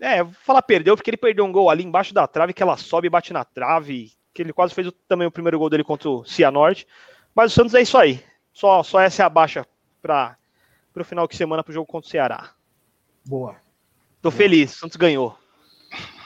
É, 0.00 0.22
vou 0.22 0.32
falar 0.32 0.62
perdeu, 0.62 0.96
porque 0.96 1.10
ele 1.10 1.16
perdeu 1.16 1.44
um 1.44 1.52
gol 1.52 1.68
ali 1.68 1.84
embaixo 1.84 2.14
da 2.14 2.26
trave, 2.26 2.54
que 2.54 2.62
ela 2.62 2.76
sobe 2.76 3.06
e 3.06 3.10
bate 3.10 3.32
na 3.32 3.44
trave, 3.44 4.12
que 4.32 4.42
ele 4.42 4.52
quase 4.52 4.74
fez 4.74 4.86
o, 4.86 4.92
também 4.92 5.26
o 5.26 5.30
primeiro 5.30 5.58
gol 5.58 5.68
dele 5.68 5.84
contra 5.84 6.08
o 6.08 6.24
Cianorte. 6.24 6.86
Mas 7.34 7.52
o 7.52 7.54
Santos 7.54 7.74
é 7.74 7.82
isso 7.82 7.98
aí. 7.98 8.22
Só, 8.52 8.82
só 8.82 9.00
essa 9.00 9.22
é 9.22 9.26
a 9.26 9.28
baixa 9.28 9.66
para 10.00 10.36
o 10.96 11.04
final 11.04 11.26
de 11.26 11.36
semana 11.36 11.62
para 11.62 11.70
o 11.70 11.74
jogo 11.74 11.86
contra 11.86 12.06
o 12.06 12.10
Ceará. 12.10 12.50
Boa. 13.26 13.56
Tô 14.22 14.30
feliz, 14.30 14.72
Santos 14.72 14.96
ganhou. 14.96 15.38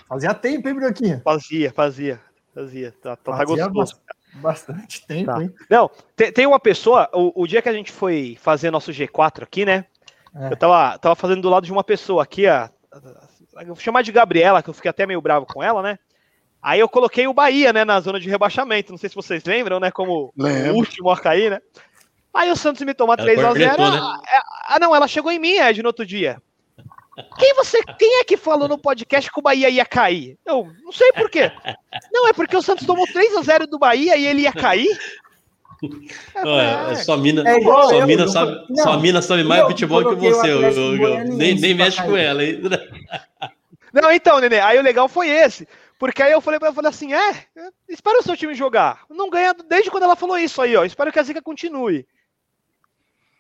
Fazia 0.08 0.34
tempo, 0.34 0.68
hein, 0.68 0.74
Branquinha? 0.74 1.20
Fazia, 1.24 1.72
fazia, 1.72 2.20
fazia. 2.54 2.92
Tá, 2.92 3.16
tá, 3.16 3.36
tá 3.36 3.44
gostoso. 3.44 4.00
Bastante 4.34 5.06
tempo, 5.06 5.32
tá. 5.32 5.42
hein? 5.42 5.54
Não, 5.70 5.90
tem, 6.16 6.32
tem 6.32 6.46
uma 6.46 6.58
pessoa, 6.58 7.08
o, 7.12 7.42
o, 7.42 7.46
dia 7.46 7.62
que 7.62 7.68
a 7.68 7.72
gente 7.72 7.92
foi 7.92 8.36
fazer 8.40 8.70
nosso 8.70 8.90
G4 8.90 9.42
aqui, 9.42 9.64
né? 9.64 9.84
É. 10.34 10.52
Eu 10.52 10.56
tava, 10.56 10.98
tava 10.98 11.14
fazendo 11.14 11.42
do 11.42 11.48
lado 11.48 11.64
de 11.64 11.72
uma 11.72 11.84
pessoa 11.84 12.22
aqui, 12.24 12.46
a, 12.46 12.70
vou 13.66 13.76
chamar 13.76 14.02
de 14.02 14.10
Gabriela, 14.12 14.62
que 14.62 14.70
eu 14.70 14.74
fiquei 14.74 14.90
até 14.90 15.06
meio 15.06 15.20
bravo 15.20 15.46
com 15.46 15.62
ela, 15.62 15.82
né? 15.82 15.98
Aí 16.60 16.80
eu 16.80 16.88
coloquei 16.88 17.26
o 17.26 17.34
Bahia, 17.34 17.72
né, 17.72 17.84
na 17.84 18.00
zona 18.00 18.18
de 18.18 18.28
rebaixamento. 18.28 18.90
Não 18.90 18.98
sei 18.98 19.10
se 19.10 19.14
vocês 19.14 19.44
lembram, 19.44 19.78
né? 19.78 19.90
Como 19.90 20.32
Lembro. 20.34 20.72
o 20.72 20.76
último 20.76 21.10
a 21.10 21.20
cair, 21.20 21.50
né? 21.50 21.60
Aí 22.32 22.50
o 22.50 22.56
Santos 22.56 22.82
me 22.82 22.94
toma 22.94 23.16
3x0. 23.16 23.54
Né? 23.54 23.68
Ah, 24.66 24.78
não, 24.80 24.96
ela 24.96 25.06
chegou 25.06 25.30
em 25.30 25.38
mim, 25.38 25.58
Ed, 25.58 25.82
no 25.82 25.88
outro 25.88 26.06
dia. 26.06 26.42
Quem 27.38 27.54
você, 27.54 27.80
quem 27.98 28.20
é 28.20 28.24
que 28.24 28.36
falou 28.36 28.68
no 28.68 28.78
podcast 28.78 29.30
que 29.30 29.38
o 29.38 29.42
Bahia 29.42 29.70
ia 29.70 29.84
cair? 29.84 30.36
Eu 30.44 30.68
não 30.82 30.90
sei 30.90 31.12
por 31.12 31.30
quê. 31.30 31.50
Não, 32.12 32.28
é 32.28 32.32
porque 32.32 32.56
o 32.56 32.62
Santos 32.62 32.86
tomou 32.86 33.06
3 33.06 33.36
a 33.36 33.42
0 33.42 33.66
do 33.66 33.78
Bahia 33.78 34.16
e 34.16 34.26
ele 34.26 34.42
ia 34.42 34.52
cair. 34.52 34.88
É, 36.34 36.92
é, 36.92 36.94
sua 36.94 37.18
mina, 37.18 37.46
é 37.46 37.58
igual 37.58 37.88
sua, 37.88 37.98
eu, 37.98 38.06
mina 38.06 38.26
sabe, 38.26 38.64
não, 38.70 38.82
sua 38.82 38.96
mina 38.98 39.20
sabe 39.20 39.44
mais 39.44 39.64
futebol 39.64 40.02
que 40.08 40.14
você. 40.14 40.50
Eu, 40.50 40.62
eu, 40.62 40.96
eu 40.96 41.24
nem, 41.24 41.60
nem 41.60 41.74
mexe 41.74 42.02
com 42.02 42.16
ela. 42.16 42.42
Hein? 42.42 42.62
Não, 43.92 44.10
então, 44.10 44.40
Nenê, 44.40 44.58
aí 44.58 44.78
o 44.78 44.82
legal 44.82 45.08
foi 45.08 45.28
esse. 45.28 45.68
Porque 45.98 46.20
aí 46.20 46.32
eu 46.32 46.40
falei 46.40 46.58
pra 46.58 46.68
ela, 46.68 46.74
falei 46.74 46.88
assim, 46.88 47.14
é, 47.14 47.46
espera 47.88 48.18
o 48.18 48.22
seu 48.22 48.36
time 48.36 48.52
jogar. 48.54 49.02
Não 49.08 49.30
ganha 49.30 49.54
desde 49.54 49.90
quando 49.90 50.02
ela 50.02 50.16
falou 50.16 50.36
isso 50.36 50.60
aí, 50.60 50.74
ó. 50.74 50.84
Espero 50.84 51.12
que 51.12 51.18
a 51.18 51.22
zica 51.22 51.40
continue. 51.40 52.04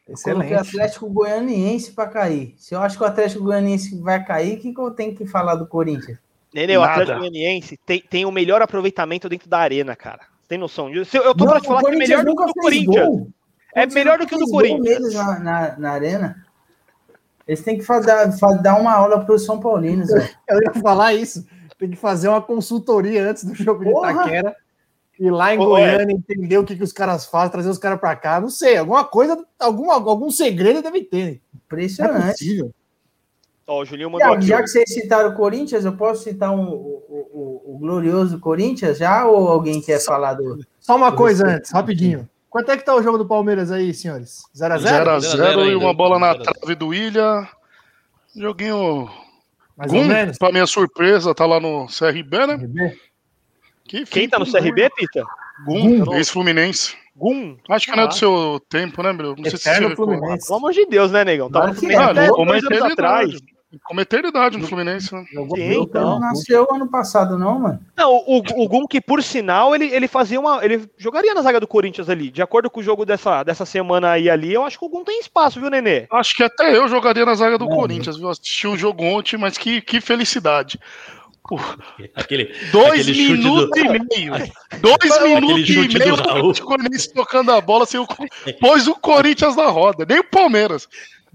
Excelente. 0.08 0.48
Coloquei 0.48 0.56
Atlético 0.56 1.10
Goianiense 1.10 1.92
para 1.92 2.08
cair. 2.08 2.54
Se 2.58 2.74
eu 2.74 2.80
acho 2.80 2.96
que 2.96 3.02
o 3.02 3.06
Atlético 3.06 3.44
Goianiense 3.44 3.98
vai 4.00 4.22
cair, 4.22 4.58
o 4.58 4.60
que, 4.60 4.74
que 4.74 4.80
eu 4.80 4.90
tenho 4.90 5.14
que 5.14 5.26
falar 5.26 5.54
do 5.54 5.66
Corinthians? 5.66 6.18
Nenê, 6.52 6.76
o 6.76 6.82
Atlético 6.82 7.18
Goianiense 7.18 7.78
tem, 7.84 8.00
tem 8.00 8.24
o 8.24 8.30
melhor 8.30 8.60
aproveitamento 8.60 9.28
dentro 9.28 9.48
da 9.48 9.58
arena, 9.58 9.96
cara. 9.96 10.20
Tem 10.46 10.58
noção 10.58 10.90
disso? 10.90 11.16
Eu 11.16 11.34
tô 11.34 11.46
para 11.46 11.60
te 11.60 11.66
falar 11.66 11.80
que 11.82 11.94
é 11.94 11.96
melhor 11.96 12.24
do 12.24 12.36
que 12.36 12.42
o 12.42 12.46
do 12.46 12.52
Corinthians. 12.52 13.06
Gol. 13.06 13.28
É 13.74 13.86
melhor 13.86 14.18
do 14.18 14.26
que 14.26 14.34
o 14.34 14.38
do 14.38 14.46
Corinthians. 14.46 15.14
Na, 15.14 15.40
na, 15.40 15.78
na, 15.78 15.90
arena. 15.90 16.44
Eles 17.48 17.62
têm 17.62 17.78
que 17.78 17.84
fazer, 17.84 18.30
fazer, 18.38 18.62
dar 18.62 18.78
uma 18.78 18.92
aula 18.92 19.24
para 19.24 19.34
os 19.34 19.44
São 19.44 19.58
Paulinos. 19.58 20.10
Eu 20.48 20.60
ia 20.62 20.74
falar 20.82 21.14
isso. 21.14 21.46
Tem 21.78 21.90
que 21.90 21.96
fazer 21.96 22.28
uma 22.28 22.42
consultoria 22.42 23.30
antes 23.30 23.44
do 23.44 23.54
jogo 23.54 23.82
Porra. 23.82 24.12
de 24.12 24.18
Itaquera 24.18 24.56
ir 25.18 25.30
lá 25.30 25.54
em 25.54 25.58
Ô, 25.58 25.66
Goiânia, 25.66 26.12
é. 26.12 26.16
entender 26.16 26.58
o 26.58 26.64
que, 26.64 26.76
que 26.76 26.82
os 26.82 26.92
caras 26.92 27.26
fazem, 27.26 27.50
trazer 27.50 27.68
os 27.68 27.78
caras 27.78 28.00
para 28.00 28.16
cá. 28.16 28.40
Não 28.40 28.50
sei, 28.50 28.76
alguma 28.76 29.04
coisa, 29.04 29.44
alguma, 29.58 29.94
algum 29.94 30.30
segredo 30.30 30.82
deve 30.82 31.02
ter. 31.02 31.40
Impressionante. 31.54 32.62
É 32.62 32.84
Ó, 33.66 33.80
o 33.80 33.84
Julinho 33.84 34.10
mandou 34.10 34.34
já, 34.34 34.40
já 34.40 34.62
que 34.62 34.68
vocês 34.68 34.92
citaram 34.92 35.30
o 35.30 35.34
Corinthians, 35.34 35.84
eu 35.84 35.96
posso 35.96 36.22
citar 36.22 36.50
um, 36.50 36.68
o, 36.68 37.02
o, 37.08 37.74
o, 37.74 37.78
glorioso 37.78 38.38
Corinthians 38.38 38.98
já? 38.98 39.26
Ou 39.26 39.48
alguém 39.48 39.80
quer 39.80 39.98
só, 39.98 40.12
falar 40.12 40.34
do. 40.34 40.60
Só 40.78 40.96
uma 40.96 41.12
coisa 41.12 41.46
antes, 41.46 41.70
rapidinho. 41.70 42.28
Quanto 42.50 42.70
é 42.70 42.76
que 42.76 42.84
tá 42.84 42.94
o 42.94 43.02
jogo 43.02 43.18
do 43.18 43.26
Palmeiras 43.26 43.72
aí, 43.72 43.92
senhores? 43.94 44.42
0x0? 44.54 45.18
0x0 45.18 45.70
e 45.70 45.74
uma 45.74 45.94
bola 45.94 46.18
na 46.18 46.34
trave 46.34 46.74
do 46.74 46.92
Ilha. 46.92 47.48
Joguinho. 48.36 49.10
Mais 49.76 49.90
Gum, 49.90 49.98
ou 49.98 50.04
menos. 50.04 50.38
Pra 50.38 50.52
minha 50.52 50.66
surpresa, 50.66 51.34
tá 51.34 51.46
lá 51.46 51.58
no 51.58 51.86
CRB, 51.86 52.46
né? 52.46 52.58
CRB? 52.58 52.98
Que 53.86 54.04
Quem 54.04 54.28
tá 54.28 54.38
no 54.38 54.50
CRB, 54.50 54.90
Pita? 54.96 55.24
Gum, 55.64 56.04
Gum. 56.04 56.14
ex-Fluminense. 56.14 56.96
Gum. 57.16 57.56
Acho 57.68 57.86
que 57.86 57.92
ah. 57.92 57.96
não 57.96 58.04
é 58.04 58.08
do 58.08 58.14
seu 58.14 58.60
tempo, 58.68 59.02
né, 59.02 59.12
meu? 59.12 59.36
Não 59.36 59.44
sei 59.44 59.54
Eterno 59.54 59.88
se 59.90 59.94
você 59.94 59.96
Fluminense. 59.96 60.46
Pelo 60.46 60.58
amor 60.58 60.72
de 60.72 60.86
Deus, 60.86 61.12
né, 61.12 61.24
negão? 61.24 61.50
Tava 61.50 61.68
no 61.68 61.74
Fluminense 61.74 62.02
até 62.02 62.26
dois 62.28 62.64
anos 62.64 62.92
atrás. 62.92 63.40
Com 63.82 63.92
uma 63.92 64.02
eternidade 64.02 64.56
no 64.56 64.66
Fluminense, 64.66 65.12
né? 65.12 65.24
Sim, 65.32 65.82
então. 65.82 66.10
Não 66.10 66.20
nasceu 66.20 66.66
ano 66.70 66.88
passado, 66.88 67.36
não, 67.36 67.58
mano. 67.58 67.80
Não, 67.96 68.12
o, 68.14 68.38
o 68.38 68.68
Gum, 68.68 68.86
que 68.86 69.00
por 69.00 69.20
sinal, 69.20 69.74
ele, 69.74 69.86
ele 69.86 70.06
fazia 70.06 70.38
uma. 70.38 70.64
Ele 70.64 70.88
jogaria 70.96 71.34
na 71.34 71.42
zaga 71.42 71.58
do 71.58 71.66
Corinthians 71.66 72.08
ali. 72.08 72.30
De 72.30 72.40
acordo 72.40 72.70
com 72.70 72.78
o 72.78 72.82
jogo 72.82 73.04
dessa, 73.04 73.42
dessa 73.42 73.66
semana 73.66 74.12
aí 74.12 74.30
ali, 74.30 74.52
eu 74.52 74.62
acho 74.62 74.78
que 74.78 74.84
o 74.84 74.88
Gum 74.88 75.02
tem 75.02 75.18
espaço, 75.18 75.60
viu, 75.60 75.70
Nenê? 75.70 76.06
Acho 76.12 76.36
que 76.36 76.44
até 76.44 76.76
eu 76.76 76.86
jogaria 76.86 77.26
na 77.26 77.34
zaga 77.34 77.58
do 77.58 77.64
é, 77.64 77.74
Corinthians, 77.74 78.16
viu? 78.16 78.28
Assisti 78.28 78.68
o 78.68 78.76
jogo 78.76 79.02
ontem, 79.02 79.36
mas 79.36 79.58
que, 79.58 79.80
que 79.80 80.00
felicidade. 80.00 80.78
Aquele, 82.14 82.54
dois 82.72 83.02
aquele 83.02 83.28
minutos 83.28 83.70
do... 83.70 83.78
e 83.78 83.88
meio. 83.88 84.32
Dois 84.80 85.22
minutos 85.22 85.68
e 85.68 85.98
meio 85.98 86.14
o 86.14 86.62
Corinthians 86.62 87.06
tocando 87.08 87.52
a 87.52 87.60
bola 87.60 87.84
sem 87.84 88.00
o... 88.00 88.06
pôs 88.60 88.88
o 88.88 88.94
Corinthians 88.94 89.54
na 89.54 89.68
roda, 89.68 90.06
nem 90.08 90.20
o 90.20 90.24
Palmeiras. 90.24 90.88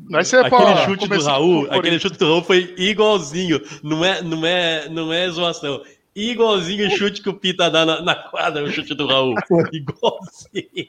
Mas 0.09 0.33
é 0.33 0.39
aquele 0.39 0.77
chute 0.85 1.07
do 1.07 1.21
Raul, 1.21 1.67
aquele 1.71 1.99
chute 1.99 2.17
do 2.17 2.25
Raul 2.25 2.43
foi 2.43 2.73
igualzinho. 2.77 3.61
Não 3.83 4.03
é, 4.03 4.21
não 4.21 4.45
é, 4.45 4.89
não 4.89 5.13
é 5.13 5.29
zoação. 5.29 5.81
Igualzinho 6.15 6.87
o 6.87 6.91
chute 6.91 7.21
que 7.21 7.29
o 7.29 7.33
Pita 7.33 7.69
dá 7.69 7.85
na, 7.85 8.01
na 8.01 8.15
quadra, 8.15 8.63
o 8.63 8.71
chute 8.71 8.95
do 8.95 9.05
Raul. 9.05 9.35
Igualzinho. 9.71 10.87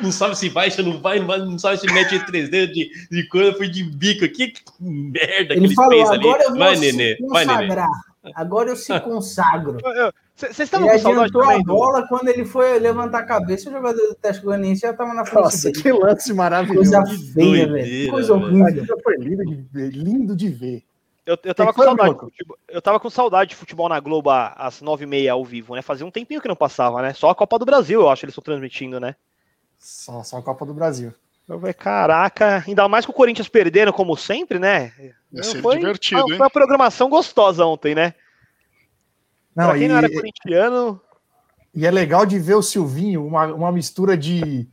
Não 0.00 0.10
sabe 0.10 0.38
se 0.38 0.48
vai, 0.48 0.70
se 0.70 0.82
não 0.82 0.98
vai, 1.00 1.18
não 1.20 1.58
sabe 1.58 1.78
se 1.78 1.86
mete 1.92 2.18
três 2.24 2.48
dedos 2.48 2.74
de, 2.74 2.90
de 3.10 3.28
coisa, 3.28 3.52
foi 3.52 3.68
de 3.68 3.84
bico. 3.84 4.26
Que 4.28 4.54
merda 4.80 5.54
ele, 5.54 5.68
que 5.68 5.74
falou, 5.74 5.90
fez 5.90 6.10
ali. 6.10 6.58
Vai, 6.58 6.76
Nenê, 6.76 7.18
vai, 7.28 7.44
Nenê. 7.44 7.66
Agora 8.34 8.70
eu 8.70 8.76
se 8.76 8.98
consagro. 9.00 9.78
Vocês 10.34 10.60
estavam 10.60 10.88
com 10.88 10.98
saudade 10.98 11.32
também? 11.32 11.60
a 11.60 11.62
bola, 11.62 12.06
quando 12.08 12.28
ele 12.28 12.44
foi 12.44 12.78
levantar 12.78 13.18
a 13.18 13.26
cabeça, 13.26 13.68
o 13.68 13.72
jogador 13.72 14.00
do 14.08 14.14
Teste 14.14 14.42
Goianiense 14.42 14.80
já 14.80 14.90
estava 14.90 15.12
na 15.12 15.26
frente 15.26 15.44
Nossa, 15.44 15.70
dele. 15.70 15.82
que 15.82 15.92
lance 15.92 16.32
maravilhoso. 16.32 16.90
Coisa 16.90 17.32
feia, 17.34 17.70
velho. 17.70 18.10
Coisa 18.10 18.34
horrível. 18.34 18.86
Foi 19.02 19.16
lindo 19.18 19.44
de 19.44 19.56
ver. 19.56 19.90
Lindo 19.90 20.36
de 20.36 20.48
ver. 20.48 20.84
Eu, 21.24 21.38
eu, 21.44 21.54
tava 21.54 21.72
com 21.72 21.82
saudade 21.84 22.18
futebol, 22.18 22.58
eu 22.68 22.82
tava 22.82 23.00
com 23.00 23.10
saudade 23.10 23.50
de 23.50 23.56
futebol 23.56 23.88
na 23.88 24.00
Globo 24.00 24.30
às 24.30 24.80
nove 24.80 25.04
e 25.04 25.06
meia 25.06 25.32
ao 25.32 25.44
vivo, 25.44 25.76
né? 25.76 25.82
Fazia 25.82 26.04
um 26.04 26.10
tempinho 26.10 26.40
que 26.40 26.48
não 26.48 26.56
passava, 26.56 27.00
né? 27.00 27.12
Só 27.12 27.30
a 27.30 27.34
Copa 27.34 27.60
do 27.60 27.64
Brasil, 27.64 28.00
eu 28.00 28.08
acho, 28.08 28.24
eles 28.24 28.32
estão 28.32 28.42
transmitindo, 28.42 28.98
né? 28.98 29.14
Só, 29.78 30.24
só 30.24 30.38
a 30.38 30.42
Copa 30.42 30.66
do 30.66 30.74
Brasil. 30.74 31.14
Eu 31.52 31.60
falei, 31.60 31.74
caraca, 31.74 32.64
ainda 32.66 32.88
mais 32.88 33.04
com 33.04 33.12
o 33.12 33.14
Corinthians 33.14 33.48
perdendo, 33.48 33.92
como 33.92 34.16
sempre, 34.16 34.58
né? 34.58 34.92
Vai 35.30 35.44
ser 35.44 35.60
foi, 35.60 35.78
divertido, 35.78 36.22
foi 36.22 36.36
uma 36.36 36.50
programação 36.50 37.10
gostosa 37.10 37.64
ontem, 37.66 37.94
né? 37.94 38.14
Não, 39.54 39.66
pra 39.66 39.74
quem 39.74 39.84
e, 39.84 39.88
não 39.88 39.98
era 39.98 40.10
corintiano. 40.10 41.00
E 41.74 41.86
é 41.86 41.90
legal 41.90 42.24
de 42.24 42.38
ver 42.38 42.54
o 42.54 42.62
Silvinho, 42.62 43.26
uma, 43.26 43.46
uma 43.46 43.72
mistura 43.72 44.16
de. 44.16 44.66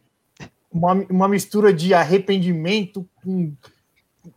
Uma, 0.72 0.94
uma 1.10 1.28
mistura 1.28 1.74
de 1.74 1.94
arrependimento 1.94 3.08
com. 3.16 3.54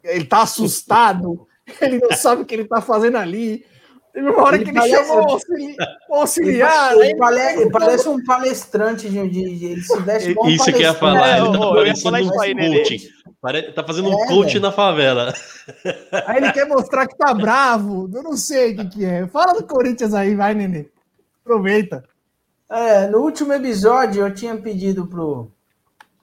Ele 0.03 0.25
tá 0.25 0.43
assustado, 0.43 1.47
ele 1.81 1.99
não 1.99 2.13
sabe 2.13 2.43
o 2.43 2.45
que 2.45 2.55
ele 2.55 2.65
tá 2.65 2.81
fazendo 2.81 3.19
ali. 3.19 3.65
Teve 4.13 4.29
uma 4.29 4.43
hora 4.43 4.57
ele 4.57 4.65
que 4.65 4.71
ele 4.71 4.79
parece, 4.79 5.09
chamou 5.09 5.41
o 6.11 6.15
auxiliar. 6.15 6.93
Ele, 6.93 7.05
ele, 7.07 7.17
parece, 7.17 7.61
ele, 7.63 7.71
parece, 7.71 8.09
um 8.09 8.23
palestrante 8.23 9.09
de, 9.09 9.29
de, 9.29 9.59
de 9.59 9.65
ele 9.65 9.81
se 9.81 10.01
veste 10.01 10.35
bom 10.35 10.49
Isso 10.49 10.71
que 10.71 10.83
ia 10.83 10.93
falar, 10.93 11.39
ele 11.39 11.53
tá 11.53 11.63
parecendo 11.63 12.19
um 12.19 12.29
coaching. 12.29 13.09
Tá 13.75 13.83
fazendo 13.85 14.11
um 14.11 14.23
é, 14.23 14.27
coach 14.29 14.61
na 14.61 14.71
favela. 14.71 15.33
Aí 16.27 16.37
ele 16.37 16.53
quer 16.53 16.69
mostrar 16.69 17.07
que 17.07 17.17
tá 17.17 17.33
bravo. 17.33 18.11
Eu 18.13 18.23
não 18.23 18.37
sei 18.37 18.75
o 18.75 18.77
que, 18.77 18.85
que 18.91 19.05
é. 19.05 19.27
Fala 19.27 19.55
do 19.55 19.67
Corinthians 19.67 20.13
aí, 20.13 20.35
vai, 20.35 20.53
Nenê. 20.53 20.87
Aproveita. 21.41 22.05
É, 22.71 23.07
no 23.07 23.19
último 23.19 23.53
episódio 23.53 24.27
eu 24.27 24.35
tinha 24.35 24.57
pedido 24.57 25.07
pro. 25.07 25.51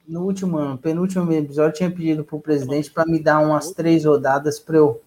No 0.06 0.24
último, 0.24 0.78
penúltimo 0.78 1.30
episódio, 1.32 1.70
eu 1.70 1.74
tinha 1.74 1.90
pedido 1.90 2.24
pro 2.24 2.40
presidente 2.40 2.90
para 2.90 3.04
me 3.04 3.22
dar 3.22 3.38
umas 3.40 3.70
três 3.70 4.04
rodadas 4.04 4.58
para 4.58 4.76
eu 4.76 5.00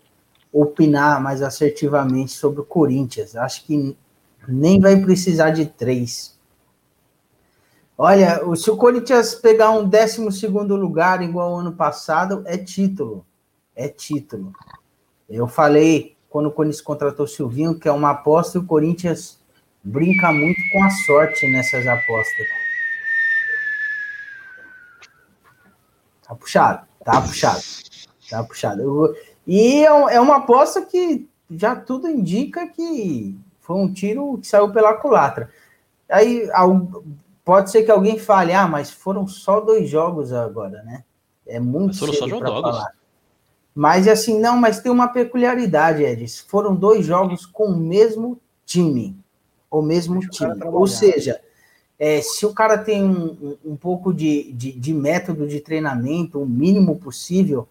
opinar 0.54 1.20
mais 1.20 1.42
assertivamente 1.42 2.32
sobre 2.32 2.62
o 2.62 2.66
Corinthians. 2.66 3.36
Acho 3.36 3.66
que 3.66 3.98
nem 4.48 4.80
vai 4.80 5.02
precisar 5.02 5.50
de 5.50 5.66
três. 5.66 6.38
Olha, 7.98 8.40
se 8.56 8.70
o 8.70 8.78
Corinthians 8.78 9.34
pegar 9.34 9.72
um 9.72 9.88
12 9.88 10.48
lugar 10.48 11.24
igual 11.24 11.54
ao 11.54 11.60
ano 11.60 11.74
passado, 11.74 12.44
é 12.46 12.58
título. 12.58 13.26
É 13.76 13.88
título. 13.88 14.54
Eu 15.28 15.48
falei 15.48 16.16
quando 16.30 16.48
o 16.48 16.52
Corinthians 16.52 16.82
contratou 16.82 17.26
o 17.26 17.28
Silvinho 17.28 17.80
que 17.80 17.88
é 17.88 17.92
uma 17.92 18.12
aposta 18.12 18.58
e 18.58 18.62
o 18.62 18.66
Corinthians 18.66 19.42
brinca 19.84 20.32
muito 20.32 20.60
com 20.72 20.84
a 20.84 20.90
sorte 20.90 21.48
nessas 21.52 21.86
apostas. 21.88 22.48
Tá 26.28 26.36
puxado, 26.36 26.88
tá 27.04 27.22
puxado, 27.22 27.62
tá 28.30 28.44
puxado. 28.44 28.82
Eu, 28.82 29.16
e 29.48 29.84
é, 29.84 30.16
é 30.16 30.20
uma 30.20 30.38
aposta 30.38 30.82
que 30.82 31.28
já 31.50 31.76
tudo 31.76 32.10
indica 32.10 32.68
que 32.68 33.38
foi 33.60 33.76
um 33.76 33.92
tiro 33.92 34.38
que 34.38 34.48
saiu 34.48 34.72
pela 34.72 34.94
culatra. 34.96 35.50
Aí 36.10 36.50
pode 37.44 37.72
ser 37.72 37.84
que 37.84 37.92
alguém 37.92 38.20
fale, 38.20 38.54
ah, 38.54 38.68
mas 38.68 38.92
foram 38.92 39.28
só 39.28 39.60
dois 39.60 39.90
jogos 39.90 40.32
agora, 40.32 40.84
né? 40.84 41.04
É 41.46 41.60
muito 41.60 41.88
mas 41.88 42.00
foram 42.00 42.14
cedo 42.14 42.40
para 42.40 42.48
falar. 42.50 42.92
Mas 43.76 44.08
assim, 44.08 44.40
não, 44.40 44.56
mas 44.56 44.82
tem 44.82 44.92
uma 44.92 45.08
peculiaridade, 45.08 46.04
Edson. 46.04 46.44
Foram 46.48 46.76
dois 46.76 47.06
jogos 47.06 47.46
com 47.46 47.66
o 47.66 47.76
mesmo 47.76 48.40
time. 48.66 49.18
O 49.70 49.82
mesmo 49.82 50.20
Deixa 50.20 50.54
time. 50.54 50.64
O 50.66 50.80
Ou 50.80 50.88
seja, 50.88 51.42
é, 51.98 52.22
se 52.22 52.46
o 52.46 52.54
cara 52.54 52.78
tem 52.78 53.04
um, 53.04 53.58
um, 53.66 53.76
pouco 53.76 54.14
de, 54.14 54.52
de, 54.54 54.74
de 54.74 54.94
método 54.94 55.48
de 55.48 55.60
treinamento, 55.60 56.40
o 56.40 56.46
mínimo 56.46 56.98
possível, 56.98 57.68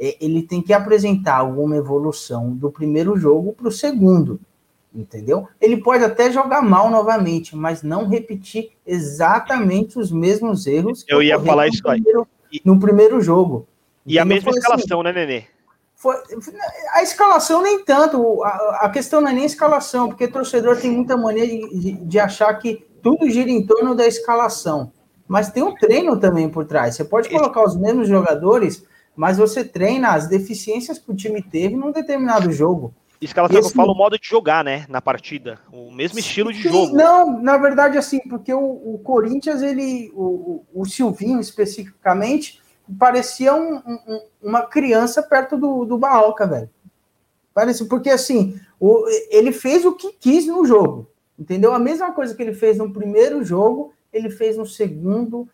ele 0.00 0.42
tem 0.42 0.62
que 0.62 0.72
apresentar 0.72 1.36
alguma 1.36 1.76
evolução 1.76 2.50
do 2.50 2.70
primeiro 2.70 3.16
jogo 3.18 3.52
para 3.52 3.68
o 3.68 3.72
segundo, 3.72 4.40
entendeu? 4.94 5.46
Ele 5.60 5.76
pode 5.76 6.02
até 6.02 6.30
jogar 6.32 6.62
mal 6.62 6.88
novamente, 6.88 7.54
mas 7.54 7.82
não 7.82 8.08
repetir 8.08 8.70
exatamente 8.86 9.98
os 9.98 10.10
mesmos 10.10 10.66
erros. 10.66 11.04
Eu 11.06 11.22
ia 11.22 11.38
falar 11.38 11.68
isso 11.68 11.82
primeiro, 11.82 12.26
aí. 12.50 12.60
No 12.64 12.80
primeiro 12.80 13.20
jogo. 13.20 13.68
E 14.06 14.18
a 14.18 14.24
mesma 14.24 14.50
assim, 14.50 14.58
escalação, 14.58 15.00
assim, 15.00 15.12
né, 15.12 15.26
Nenê? 15.26 15.44
Foi, 15.94 16.16
a 16.94 17.02
escalação 17.02 17.62
nem 17.62 17.84
tanto, 17.84 18.42
a, 18.42 18.78
a, 18.86 18.88
questão 18.88 19.20
não 19.20 19.28
é 19.28 19.34
nem 19.34 19.44
escalação, 19.44 20.08
porque 20.08 20.24
o 20.24 20.32
torcedor 20.32 20.78
tem 20.78 20.90
muita 20.90 21.14
mania 21.14 21.46
de, 21.46 21.78
de, 21.78 21.92
de 21.92 22.18
achar 22.18 22.54
que 22.54 22.86
tudo 23.02 23.28
gira 23.28 23.50
em 23.50 23.66
torno 23.66 23.94
da 23.94 24.06
escalação. 24.06 24.92
Mas 25.28 25.50
tem 25.50 25.62
um 25.62 25.74
treino 25.74 26.18
também 26.18 26.48
por 26.48 26.64
trás. 26.64 26.96
Você 26.96 27.04
pode 27.04 27.28
colocar 27.28 27.62
os 27.62 27.76
mesmos 27.76 28.08
jogadores 28.08 28.82
mas 29.20 29.36
você 29.36 29.62
treina 29.62 30.14
as 30.14 30.26
deficiências 30.26 30.98
que 30.98 31.10
o 31.10 31.14
time 31.14 31.42
teve 31.42 31.76
num 31.76 31.92
determinado 31.92 32.50
jogo. 32.50 32.94
Isso 33.20 33.34
que 33.34 33.38
ela 33.38 33.50
Esse... 33.52 33.74
fala 33.74 33.92
o 33.92 33.94
modo 33.94 34.18
de 34.18 34.26
jogar, 34.26 34.64
né, 34.64 34.86
na 34.88 35.02
partida, 35.02 35.58
o 35.70 35.90
mesmo 35.90 36.18
estilo 36.18 36.50
de 36.50 36.62
Sim, 36.62 36.70
jogo. 36.70 36.96
Não, 36.96 37.38
na 37.38 37.58
verdade, 37.58 37.98
assim, 37.98 38.18
porque 38.20 38.50
o, 38.54 38.64
o 38.64 38.98
Corinthians, 39.04 39.60
ele, 39.60 40.10
o, 40.14 40.64
o, 40.72 40.86
Silvinho 40.86 41.38
especificamente, 41.38 42.62
parecia 42.98 43.54
um, 43.54 43.74
um, 43.86 44.20
uma 44.42 44.62
criança 44.62 45.22
perto 45.22 45.58
do, 45.58 45.84
do 45.84 45.98
Barroca, 45.98 46.46
velho. 46.46 46.70
Parece, 47.52 47.84
porque 47.84 48.08
assim, 48.08 48.58
o, 48.80 49.04
ele 49.30 49.52
fez 49.52 49.84
o 49.84 49.96
que 49.96 50.14
quis 50.14 50.46
no 50.46 50.64
jogo, 50.64 51.10
entendeu? 51.38 51.74
A 51.74 51.78
mesma 51.78 52.10
coisa 52.12 52.34
que 52.34 52.40
ele 52.40 52.54
fez 52.54 52.78
no 52.78 52.90
primeiro 52.90 53.44
jogo, 53.44 53.92
ele 54.10 54.30
fez 54.30 54.56
no 54.56 54.64
segundo, 54.64 55.46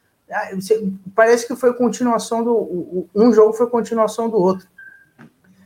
parece 1.15 1.47
que 1.47 1.55
foi 1.55 1.73
continuação 1.75 2.43
do. 2.43 3.09
Um 3.15 3.33
jogo 3.33 3.53
foi 3.53 3.69
continuação 3.69 4.29
do 4.29 4.37
outro. 4.37 4.67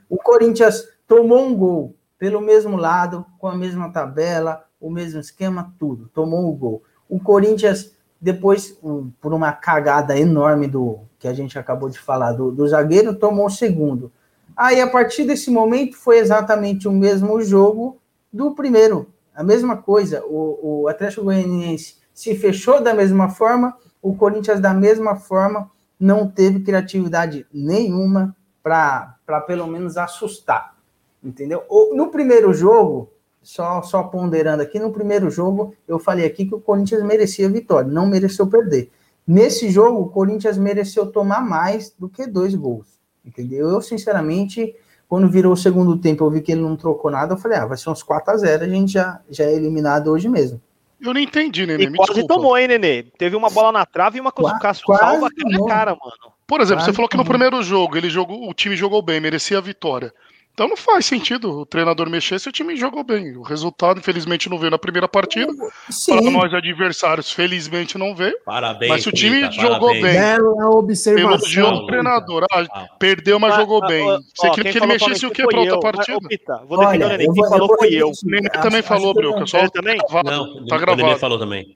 O 0.08 0.16
Corinthians 0.16 0.88
tomou 1.06 1.46
um 1.46 1.54
gol 1.54 1.94
pelo 2.18 2.40
mesmo 2.40 2.76
lado, 2.76 3.24
com 3.38 3.48
a 3.48 3.56
mesma 3.56 3.90
tabela, 3.90 4.64
o 4.78 4.90
mesmo 4.90 5.20
esquema, 5.20 5.72
tudo. 5.78 6.10
Tomou 6.12 6.44
o 6.44 6.52
um 6.52 6.56
gol. 6.56 6.82
O 7.08 7.18
Corinthians, 7.18 7.92
depois, 8.20 8.78
por 9.20 9.32
uma 9.32 9.52
cagada 9.52 10.18
enorme 10.18 10.68
do 10.68 11.00
que 11.18 11.26
a 11.26 11.32
gente 11.32 11.58
acabou 11.58 11.88
de 11.88 11.98
falar, 11.98 12.32
do, 12.32 12.52
do 12.52 12.68
zagueiro, 12.68 13.14
tomou 13.14 13.46
o 13.46 13.50
segundo. 13.50 14.12
Aí, 14.54 14.80
a 14.80 14.86
partir 14.86 15.24
desse 15.24 15.50
momento, 15.50 15.96
foi 15.96 16.18
exatamente 16.18 16.86
o 16.86 16.92
mesmo 16.92 17.40
jogo 17.40 17.98
do 18.30 18.54
primeiro. 18.54 19.08
A 19.34 19.42
mesma 19.42 19.76
coisa. 19.76 20.22
O, 20.26 20.82
o 20.82 20.88
Atlético 20.88 21.24
Goianiense 21.24 21.96
se 22.12 22.34
fechou 22.34 22.82
da 22.82 22.92
mesma 22.92 23.30
forma 23.30 23.74
o 24.02 24.14
Corinthians, 24.14 24.60
da 24.60 24.72
mesma 24.72 25.16
forma, 25.16 25.70
não 25.98 26.26
teve 26.26 26.60
criatividade 26.60 27.46
nenhuma 27.52 28.34
para 28.62 29.16
pelo 29.46 29.66
menos 29.66 29.96
assustar. 29.96 30.74
Entendeu? 31.22 31.64
No 31.92 32.08
primeiro 32.08 32.52
jogo, 32.54 33.12
só, 33.42 33.82
só 33.82 34.02
ponderando 34.04 34.62
aqui, 34.62 34.78
no 34.78 34.92
primeiro 34.92 35.30
jogo, 35.30 35.74
eu 35.86 35.98
falei 35.98 36.24
aqui 36.26 36.46
que 36.46 36.54
o 36.54 36.60
Corinthians 36.60 37.02
merecia 37.02 37.48
vitória, 37.48 37.90
não 37.90 38.06
mereceu 38.06 38.46
perder. 38.46 38.90
Nesse 39.26 39.70
jogo, 39.70 40.00
o 40.00 40.08
Corinthians 40.08 40.56
mereceu 40.56 41.06
tomar 41.06 41.40
mais 41.42 41.94
do 41.98 42.08
que 42.08 42.26
dois 42.26 42.54
gols. 42.54 42.98
Entendeu? 43.24 43.68
Eu, 43.68 43.82
sinceramente, 43.82 44.74
quando 45.08 45.28
virou 45.28 45.52
o 45.52 45.56
segundo 45.56 45.98
tempo, 45.98 46.24
eu 46.24 46.30
vi 46.30 46.40
que 46.40 46.52
ele 46.52 46.62
não 46.62 46.76
trocou 46.76 47.10
nada, 47.10 47.34
eu 47.34 47.38
falei, 47.38 47.58
ah, 47.58 47.66
vai 47.66 47.76
ser 47.76 47.90
uns 47.90 48.02
4 48.02 48.32
a 48.32 48.36
0 48.36 48.64
a 48.64 48.68
gente 48.68 48.92
já, 48.92 49.20
já 49.28 49.44
é 49.44 49.54
eliminado 49.54 50.08
hoje 50.08 50.28
mesmo. 50.28 50.60
Eu 51.00 51.14
não 51.14 51.20
entendi, 51.20 51.66
Nenê. 51.66 51.84
E 51.84 51.92
quase 51.92 52.12
desculpa. 52.12 52.34
tomou, 52.34 52.58
hein, 52.58 52.68
Nenê? 52.68 53.02
Teve 53.02 53.34
uma 53.34 53.48
bola 53.48 53.72
na 53.72 53.86
trave 53.86 54.18
e 54.18 54.20
uma 54.20 54.30
coisa 54.30 54.58
que 54.58 54.66
o 54.66 54.96
salva 54.96 55.28
aqui 55.28 55.42
na 55.44 55.66
cara, 55.66 55.90
mano. 55.92 56.34
Por 56.46 56.60
exemplo, 56.60 56.80
quase 56.80 56.90
você 56.90 56.92
falou 56.92 57.08
que 57.08 57.16
no 57.16 57.24
primeiro 57.24 57.62
jogo 57.62 57.96
ele 57.96 58.10
jogou, 58.10 58.48
o 58.48 58.52
time 58.52 58.76
jogou 58.76 59.00
bem, 59.00 59.20
merecia 59.20 59.58
a 59.58 59.60
vitória. 59.62 60.12
Então 60.60 60.68
não 60.68 60.76
faz 60.76 61.06
sentido 61.06 61.60
o 61.60 61.64
treinador 61.64 62.10
mexer 62.10 62.38
se 62.38 62.46
o 62.46 62.52
time 62.52 62.76
jogou 62.76 63.02
bem. 63.02 63.34
O 63.34 63.40
resultado, 63.40 63.98
infelizmente, 63.98 64.50
não 64.50 64.58
veio 64.58 64.70
na 64.70 64.76
primeira 64.76 65.08
partida. 65.08 65.50
Sim. 65.88 66.20
Para 66.20 66.30
nós 66.30 66.52
adversários, 66.52 67.32
felizmente 67.32 67.96
não 67.96 68.14
veio. 68.14 68.36
Parabéns. 68.44 68.90
Mas 68.90 69.02
se 69.02 69.08
o 69.08 69.12
time 69.12 69.48
Pita, 69.48 69.52
jogou 69.52 69.88
parabéns. 69.88 70.02
bem. 70.02 70.12
Bela 70.12 70.68
observação. 70.68 71.76
o 71.76 71.86
treinador. 71.86 72.44
Ah, 72.52 72.86
perdeu, 72.98 73.40
mas 73.40 73.54
jogou 73.54 73.80
bem. 73.86 74.04
Você 74.36 74.50
queria 74.50 74.70
que 74.70 74.76
ele 74.76 74.86
mexesse 74.86 75.24
o 75.24 75.30
quê 75.30 75.46
para 75.46 75.60
outra 75.60 75.80
partida? 75.80 76.18
Ô, 76.18 76.28
Pita, 76.28 76.62
vou 76.68 76.78
defender 76.78 77.04
Olha, 77.06 77.14
o 77.14 77.16
Nenê. 77.16 77.32
Quem 77.32 77.48
falou 77.48 77.76
foi 77.78 77.94
eu. 77.94 78.08
O 78.08 78.30
Nenê 78.30 78.50
também 78.50 78.82
falou, 78.82 79.14
Bruno. 79.14 79.48
Só 79.48 79.66
também? 79.70 79.96
Não, 79.96 80.66
tá 80.66 80.76
gravado. 80.76 81.02
O 81.02 81.06
Nenê 81.06 81.18
falou 81.18 81.38
também. 81.38 81.74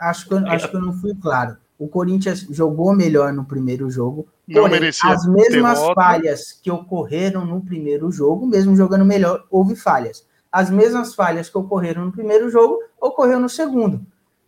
Acho 0.00 0.26
que, 0.26 0.34
acho 0.34 0.68
que 0.70 0.76
eu 0.76 0.80
não 0.80 0.94
fui 0.94 1.14
claro. 1.20 1.58
O 1.82 1.88
Corinthians 1.88 2.46
jogou 2.48 2.94
melhor 2.94 3.32
no 3.32 3.44
primeiro 3.44 3.90
jogo. 3.90 4.28
Não 4.46 4.62
porém, 4.62 4.78
merecia 4.78 5.10
as 5.10 5.26
mesmas 5.26 5.80
falhas 5.96 6.52
que 6.52 6.70
ocorreram 6.70 7.44
no 7.44 7.60
primeiro 7.60 8.08
jogo, 8.12 8.46
mesmo 8.46 8.76
jogando 8.76 9.04
melhor, 9.04 9.44
houve 9.50 9.74
falhas. 9.74 10.24
As 10.52 10.70
mesmas 10.70 11.12
falhas 11.12 11.48
que 11.48 11.58
ocorreram 11.58 12.04
no 12.04 12.12
primeiro 12.12 12.48
jogo, 12.48 12.78
ocorreu 13.00 13.40
no 13.40 13.48
segundo. 13.48 14.00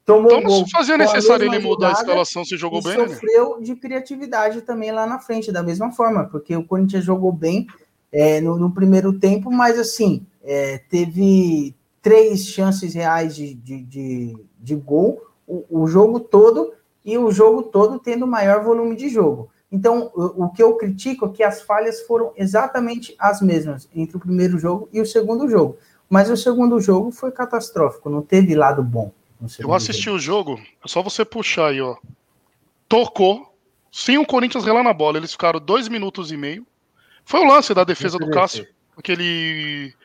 Tomou 0.06 0.30
então 0.30 0.60
não 0.60 0.68
fazia 0.68 0.96
necessário 0.96 1.46
ele 1.46 1.58
mudar 1.58 1.88
a 1.88 1.92
escalação 1.92 2.44
se 2.44 2.56
jogou 2.56 2.80
bem. 2.80 2.96
Né? 2.96 3.08
Sofreu 3.08 3.56
né? 3.56 3.64
de 3.64 3.74
criatividade 3.74 4.60
também 4.60 4.92
lá 4.92 5.04
na 5.04 5.18
frente, 5.18 5.50
da 5.50 5.62
mesma 5.62 5.90
forma, 5.90 6.26
porque 6.26 6.54
o 6.54 6.64
Corinthians 6.64 7.04
jogou 7.04 7.32
bem, 7.32 7.66
é, 8.12 8.40
no, 8.40 8.56
no 8.56 8.70
primeiro 8.70 9.12
tempo, 9.18 9.50
mas 9.50 9.76
assim, 9.76 10.24
é, 10.44 10.78
teve 10.88 11.74
três 12.00 12.46
chances 12.46 12.94
reais 12.94 13.34
de, 13.34 13.54
de, 13.54 13.82
de, 13.82 14.36
de 14.60 14.76
gol 14.76 15.20
o, 15.46 15.82
o, 15.82 15.86
jogo 15.86 16.20
todo 16.20 16.72
e 17.04 17.18
o 17.18 17.30
jogo 17.30 17.64
todo 17.64 17.98
tendo 17.98 18.26
maior 18.26 18.62
volume 18.62 18.96
de 18.96 19.08
jogo. 19.08 19.50
Então, 19.70 20.10
o, 20.14 20.44
o, 20.44 20.50
que 20.50 20.62
eu 20.62 20.76
critico 20.76 21.26
é 21.26 21.28
que 21.30 21.42
as 21.42 21.62
falhas 21.62 22.02
foram 22.02 22.32
exatamente 22.36 23.14
as 23.18 23.42
mesmas 23.42 23.88
entre 23.94 24.16
o 24.16 24.20
primeiro 24.20 24.58
jogo 24.58 24.88
e 24.92 25.00
o 25.00 25.06
segundo 25.06 25.48
jogo. 25.48 25.76
Mas 26.08 26.30
o 26.30 26.36
segundo 26.36 26.80
jogo 26.80 27.10
foi 27.10 27.32
catastrófico, 27.32 28.08
não 28.08 28.22
teve 28.22 28.54
lado 28.54 28.82
bom. 28.82 29.10
Eu 29.58 29.74
assisti 29.74 30.04
jogo. 30.04 30.16
o 30.16 30.20
jogo, 30.20 30.60
é 30.84 30.88
só 30.88 31.02
você 31.02 31.24
puxar 31.24 31.68
aí, 31.68 31.80
ó. 31.80 31.96
Tocou, 32.88 33.52
sem 33.90 34.18
o 34.18 34.26
Corinthians 34.26 34.64
relar 34.64 34.82
na 34.82 34.92
bola. 34.92 35.18
Eles 35.18 35.32
ficaram 35.32 35.60
dois 35.60 35.88
minutos 35.88 36.30
e 36.30 36.36
meio. 36.36 36.66
Foi 37.24 37.40
o 37.40 37.48
lance 37.48 37.74
da 37.74 37.84
defesa 37.84 38.18
do 38.18 38.30
Cássio. 38.30 38.66
Aquele. 38.96 39.92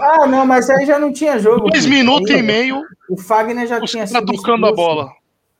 Ah, 0.00 0.28
não, 0.28 0.46
mas 0.46 0.70
aí 0.70 0.86
já 0.86 0.96
não 0.96 1.12
tinha 1.12 1.40
jogo. 1.40 1.68
Dois 1.68 1.86
minutos 1.86 2.30
e 2.30 2.40
meio. 2.40 2.84
O 3.10 3.20
Fagner 3.20 3.66
já 3.66 3.80
tinha 3.80 4.06
sido. 4.06 4.24
tocando 4.24 4.64
a 4.64 4.72
bola. 4.72 5.10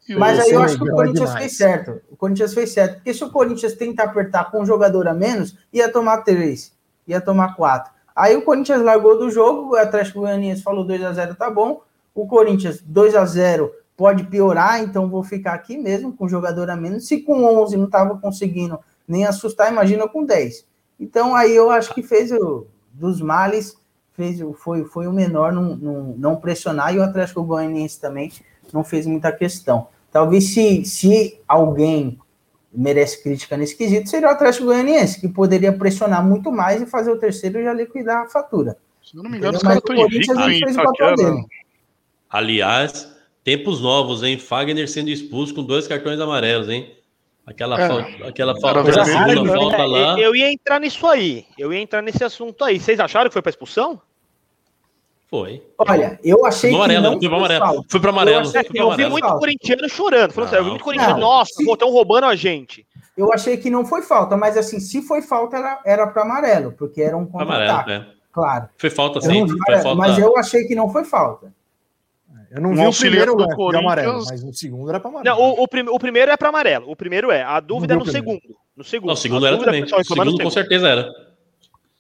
Mas 0.08 0.38
aí 0.38 0.50
eu 0.50 0.62
acho 0.62 0.78
que 0.78 0.84
o 0.84 0.92
Corinthians 0.92 1.28
demais. 1.28 1.44
fez 1.44 1.56
certo. 1.56 2.00
O 2.10 2.16
Corinthians 2.16 2.54
fez 2.54 2.72
certo. 2.72 2.94
Porque 2.96 3.14
se 3.14 3.24
o 3.24 3.30
Corinthians 3.30 3.74
tentar 3.74 4.04
apertar 4.04 4.50
com 4.50 4.60
um 4.60 4.66
jogador 4.66 5.08
a 5.08 5.14
menos, 5.14 5.56
ia 5.72 5.90
tomar 5.90 6.18
três, 6.18 6.72
ia 7.06 7.20
tomar 7.20 7.56
quatro. 7.56 7.92
Aí 8.14 8.36
o 8.36 8.42
Corinthians 8.42 8.82
largou 8.82 9.18
do 9.18 9.30
jogo, 9.30 9.72
o 9.72 9.76
Atlético 9.76 10.20
Goianiense 10.20 10.62
falou 10.62 10.84
2 10.84 11.02
a 11.02 11.12
0 11.12 11.34
tá 11.34 11.50
bom. 11.50 11.82
O 12.14 12.26
Corinthians 12.26 12.80
2 12.80 13.14
a 13.14 13.26
0 13.26 13.70
pode 13.96 14.24
piorar, 14.24 14.80
então 14.82 15.08
vou 15.08 15.24
ficar 15.24 15.54
aqui 15.54 15.76
mesmo 15.76 16.12
com 16.12 16.28
jogador 16.28 16.70
a 16.70 16.76
menos. 16.76 17.06
Se 17.06 17.18
com 17.18 17.44
11 17.44 17.76
não 17.76 17.86
estava 17.86 18.16
conseguindo 18.18 18.78
nem 19.06 19.26
assustar, 19.26 19.70
imagina 19.70 20.08
com 20.08 20.24
10. 20.24 20.66
Então 20.98 21.34
aí 21.34 21.54
eu 21.54 21.70
acho 21.70 21.92
que 21.94 22.02
fez 22.02 22.32
o, 22.32 22.66
dos 22.92 23.20
males, 23.20 23.76
fez, 24.12 24.40
foi, 24.58 24.84
foi 24.84 25.06
o 25.06 25.12
menor 25.12 25.52
não, 25.52 25.76
não, 25.76 26.14
não 26.16 26.36
pressionar 26.36 26.94
e 26.94 26.98
o 26.98 27.02
Atlético 27.02 27.44
Goianiense 27.44 28.00
também 28.00 28.32
não 28.72 28.82
fez 28.82 29.06
muita 29.06 29.30
questão. 29.30 29.88
Talvez 30.16 30.44
se, 30.44 30.82
se 30.86 31.38
alguém 31.46 32.18
merece 32.72 33.22
crítica 33.22 33.54
nesse 33.54 33.76
quesito 33.76 34.08
seria 34.08 34.28
o 34.28 34.30
Atlético 34.30 34.64
Goianiense, 34.64 35.20
que 35.20 35.28
poderia 35.28 35.70
pressionar 35.74 36.26
muito 36.26 36.50
mais 36.50 36.80
e 36.80 36.86
fazer 36.86 37.10
o 37.10 37.18
terceiro 37.18 37.58
e 37.58 37.64
já 37.64 37.74
liquidar 37.74 38.22
a 38.22 38.26
fatura. 38.26 38.78
Se 39.04 39.14
eu 39.14 39.22
não 39.22 39.30
me 39.30 39.36
engano, 39.36 39.58
os 39.58 39.62
caras 39.62 39.76
estão 39.76 39.94
invictos 39.94 40.34
Aliás, 42.30 43.14
tempos 43.44 43.82
novos, 43.82 44.22
hein? 44.22 44.38
Fagner 44.38 44.88
sendo 44.88 45.10
expulso 45.10 45.54
com 45.54 45.62
dois 45.62 45.86
cartões 45.86 46.18
amarelos, 46.18 46.70
hein? 46.70 46.96
Aquela 47.44 47.78
é, 47.78 47.86
falta, 47.86 48.28
aquela 48.28 48.58
falta 48.58 48.90
da 48.90 49.04
segunda 49.04 49.52
falta 49.52 49.84
lá. 49.84 50.18
Eu 50.18 50.34
ia 50.34 50.50
entrar 50.50 50.80
nisso 50.80 51.06
aí. 51.06 51.44
Eu 51.58 51.74
ia 51.74 51.80
entrar 51.80 52.00
nesse 52.00 52.24
assunto 52.24 52.64
aí. 52.64 52.80
Vocês 52.80 52.98
acharam 52.98 53.28
que 53.28 53.34
foi 53.34 53.42
para 53.42 53.50
expulsão? 53.50 54.00
Foi. 55.36 55.62
Olha, 55.76 56.18
eu 56.24 56.46
achei 56.46 56.70
no 56.70 56.78
amarelo, 56.78 57.18
que 57.18 57.28
não 57.28 57.38
foi 57.38 57.38
para 57.38 57.46
amarelo. 57.56 57.84
Foi 57.88 58.00
para 58.00 58.10
amarelo. 58.10 58.52
Eu, 58.74 58.90
eu 58.90 58.96
vi 58.96 59.06
muito 59.06 59.24
falta. 59.24 59.38
corintiano 59.38 59.88
chorando, 59.88 60.32
falando 60.32 60.48
assim, 60.48 60.56
eu 60.56 60.64
vi 60.64 60.70
muito 60.70 60.84
corintiano, 60.84 61.18
nossa, 61.18 61.62
estão 61.62 61.90
roubando 61.90 62.24
a 62.24 62.34
gente. 62.34 62.86
Eu 63.16 63.32
achei 63.32 63.58
que 63.58 63.68
não 63.68 63.84
foi 63.84 64.00
falta, 64.00 64.36
mas 64.36 64.56
assim, 64.56 64.80
se 64.80 65.02
foi 65.02 65.20
falta, 65.20 65.56
era, 65.56 65.80
era 65.84 66.06
para 66.06 66.22
amarelo, 66.22 66.72
porque 66.72 67.02
era 67.02 67.16
um 67.16 67.26
contra-ataque. 67.26 67.90
É. 67.90 68.06
Claro. 68.32 68.68
Foi 68.78 68.90
falta, 68.90 69.20
sim. 69.20 69.46
Foi 69.46 69.78
falta. 69.78 69.94
Mas 69.94 70.18
eu 70.18 70.36
achei 70.38 70.64
que 70.64 70.74
não 70.74 70.90
foi 70.90 71.04
falta. 71.04 71.52
Eu 72.50 72.62
não 72.62 72.70
um 72.70 72.74
vi 72.74 72.86
o 72.86 72.92
primeiro 72.92 73.34
do 73.34 73.46
Corinthians... 73.48 73.84
amarelo, 73.84 74.24
mas 74.26 74.42
o 74.42 74.52
segundo 74.52 74.88
era 74.88 75.00
para 75.00 75.10
amarelo. 75.10 75.36
Não, 75.36 75.44
o, 75.44 75.62
o, 75.64 75.68
prim 75.68 75.84
o, 75.88 75.98
primeiro 75.98 76.30
é 76.30 76.36
para 76.36 76.48
amarelo. 76.48 76.90
O 76.90 76.96
primeiro 76.96 77.30
é. 77.30 77.42
A 77.42 77.60
dúvida 77.60 77.94
é 77.94 77.96
no 77.96 78.06
segundo. 78.06 78.40
No 78.76 78.84
segundo. 78.84 79.08
Não, 79.08 79.14
o 79.14 79.16
segundo 79.16 79.46
era 79.46 79.58
também. 79.58 79.82
O 79.82 80.04
segundo 80.04 80.42
com 80.42 80.50
certeza 80.50 80.88
era. 80.88 81.25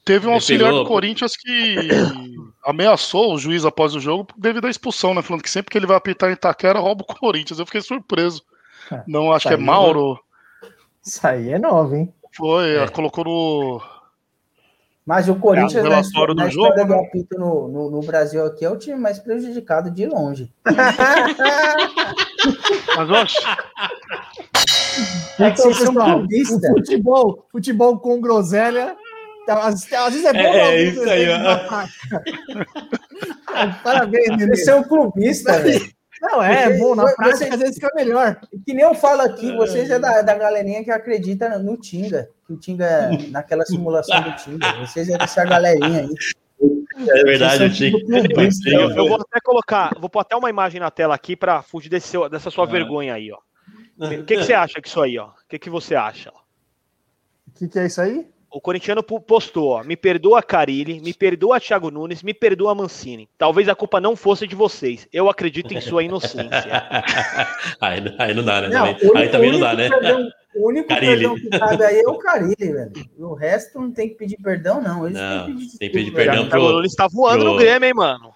Teve 0.06 0.28
um 0.28 0.34
auxiliar 0.34 0.70
pegou... 0.70 0.84
do 0.84 0.88
Corinthians 0.88 1.36
que 1.36 1.76
ameaçou 2.64 3.34
o 3.34 3.38
juiz 3.38 3.64
após 3.64 3.92
o 3.92 3.98
jogo 3.98 4.28
devido 4.38 4.68
à 4.68 4.70
expulsão, 4.70 5.12
né? 5.12 5.20
Falando 5.20 5.42
que 5.42 5.50
sempre 5.50 5.72
que 5.72 5.76
ele 5.76 5.86
vai 5.86 5.96
apitar 5.96 6.30
em 6.30 6.34
Itaquera, 6.34 6.78
rouba 6.78 7.02
o 7.02 7.06
Corinthians. 7.12 7.58
Eu 7.58 7.66
fiquei 7.66 7.82
surpreso. 7.82 8.40
É, 8.92 9.02
não, 9.04 9.32
acho 9.32 9.48
que 9.48 9.54
é 9.54 9.56
Mauro. 9.56 10.16
Isso 11.04 11.26
aí 11.26 11.50
é 11.50 11.58
novo, 11.58 11.96
hein? 11.96 12.14
Foi, 12.32 12.76
é. 12.76 12.86
colocou 12.86 13.24
no. 13.24 13.82
Mas 15.04 15.28
o 15.28 15.34
Corinthians, 15.34 15.84
é, 15.84 15.88
na, 15.88 16.00
história, 16.00 16.34
do, 16.34 16.40
na 16.40 16.48
jogo, 16.48 16.68
história 16.68 16.86
do 16.86 16.94
apito 16.94 17.36
no, 17.36 17.66
no, 17.66 17.90
no, 17.90 18.00
Brasil 18.00 18.46
aqui, 18.46 18.64
é 18.64 18.70
o 18.70 18.78
time 18.78 18.96
mais 18.96 19.18
prejudicado 19.18 19.90
de 19.90 20.06
longe. 20.06 20.52
Mas, 22.96 23.10
oxe, 23.10 23.38
é 25.40 25.50
que 25.50 25.60
vocês 25.60 25.78
são 25.78 25.94
clubistas. 25.94 26.70
Futebol, 26.70 27.44
futebol 27.50 27.98
com 27.98 28.20
groselha 28.20 28.96
às, 29.48 29.92
às 29.92 30.12
vezes 30.12 30.24
é 30.24 30.32
bom. 30.32 30.38
É, 30.38 30.76
é 30.76 30.82
isso 30.82 31.02
aí, 31.02 31.26
ó. 31.30 31.86
Parabéns, 33.82 34.36
Nenê. 34.36 34.56
Você 34.56 34.70
é 34.70 34.74
um 34.74 34.84
clubista, 34.84 35.58
velho. 35.60 35.96
Não, 36.20 36.42
é, 36.42 36.64
é 36.64 36.78
bom, 36.78 36.94
na 36.94 37.04
prática 37.14 37.36
você, 37.36 37.44
às 37.44 37.60
vezes 37.60 37.74
fica 37.74 37.90
melhor. 37.94 38.40
Que 38.64 38.72
nem 38.72 38.84
eu 38.84 38.94
falo 38.94 39.20
aqui, 39.22 39.54
vocês 39.54 39.90
é 39.90 39.98
da, 39.98 40.22
da 40.22 40.34
galerinha 40.34 40.82
que 40.82 40.90
acredita 40.90 41.58
no 41.58 41.76
Tinga, 41.76 42.30
que 42.46 42.52
o 42.52 42.56
Tinga, 42.56 43.10
naquela 43.30 43.64
simulação 43.64 44.22
do 44.22 44.34
Tinga, 44.36 44.72
vocês 44.80 45.08
é 45.08 45.18
dessa 45.18 45.44
galerinha 45.44 46.00
aí. 46.00 46.14
É 47.08 47.22
verdade, 47.22 47.64
o 47.64 47.72
Tinga. 47.72 47.98
Eu, 48.66 48.90
eu, 48.90 49.08
vou 49.08 49.20
até 49.20 49.40
colocar, 49.44 49.94
vou 50.00 50.08
pôr 50.08 50.20
até 50.20 50.34
uma 50.34 50.48
imagem 50.48 50.80
na 50.80 50.90
tela 50.90 51.14
aqui 51.14 51.36
para 51.36 51.62
fugir 51.62 51.90
desse, 51.90 52.16
dessa 52.30 52.50
sua 52.50 52.64
ah. 52.64 52.68
vergonha 52.68 53.14
aí, 53.14 53.30
ó. 53.30 53.38
O 53.98 54.24
que, 54.24 54.36
que, 54.36 54.44
você 54.44 54.52
acha 54.52 54.80
que 54.80 54.88
isso 54.88 55.00
aí, 55.00 55.18
ó? 55.18 55.28
O 55.28 55.32
que, 55.48 55.58
que 55.58 55.70
você 55.70 55.94
acha? 55.94 56.30
O 57.46 57.50
que, 57.52 57.68
que 57.68 57.78
é 57.78 57.86
isso 57.86 58.00
aí? 58.00 58.26
O 58.56 58.60
corintiano 58.60 59.02
postou, 59.02 59.72
ó, 59.72 59.84
me 59.84 59.98
perdoa 59.98 60.42
Carilli, 60.42 60.98
me 60.98 61.12
perdoa 61.12 61.60
Thiago 61.60 61.90
Nunes, 61.90 62.22
me 62.22 62.32
perdoa 62.32 62.74
Mancini. 62.74 63.28
Talvez 63.36 63.68
a 63.68 63.74
culpa 63.74 64.00
não 64.00 64.16
fosse 64.16 64.46
de 64.46 64.54
vocês. 64.54 65.06
Eu 65.12 65.28
acredito 65.28 65.74
em 65.74 65.80
sua 65.82 66.02
inocência. 66.02 66.48
aí, 67.78 68.02
aí, 68.18 68.32
não 68.32 68.42
dá, 68.42 68.62
né? 68.62 68.68
Não, 68.68 68.84
aí, 68.86 68.96
único, 69.02 69.30
também 69.30 69.52
não 69.52 69.60
dá, 69.60 69.74
né? 69.74 69.90
Perdão, 69.90 70.30
o 70.54 70.68
único 70.68 70.88
Carilli. 70.88 71.28
perdão 71.28 71.34
que 71.34 71.50
cabe 71.50 71.84
aí 71.84 72.00
é 72.00 72.08
o 72.08 72.16
Carilli, 72.16 72.54
velho. 72.58 72.92
O 73.18 73.34
resto 73.34 73.78
não 73.78 73.92
tem 73.92 74.08
que 74.08 74.14
pedir 74.14 74.38
perdão, 74.38 74.80
não. 74.80 75.06
Eles 75.06 75.20
não, 75.20 75.44
tem 75.44 75.90
que 75.90 75.90
pedir, 75.90 76.12
perdão 76.12 76.48
pro... 76.48 76.62
O 76.62 76.72
Nunes 76.72 76.94
tá 76.94 77.08
voando 77.12 77.44
pro... 77.44 77.52
no 77.52 77.58
Grêmio, 77.58 77.86
hein, 77.86 77.94
mano? 77.94 78.32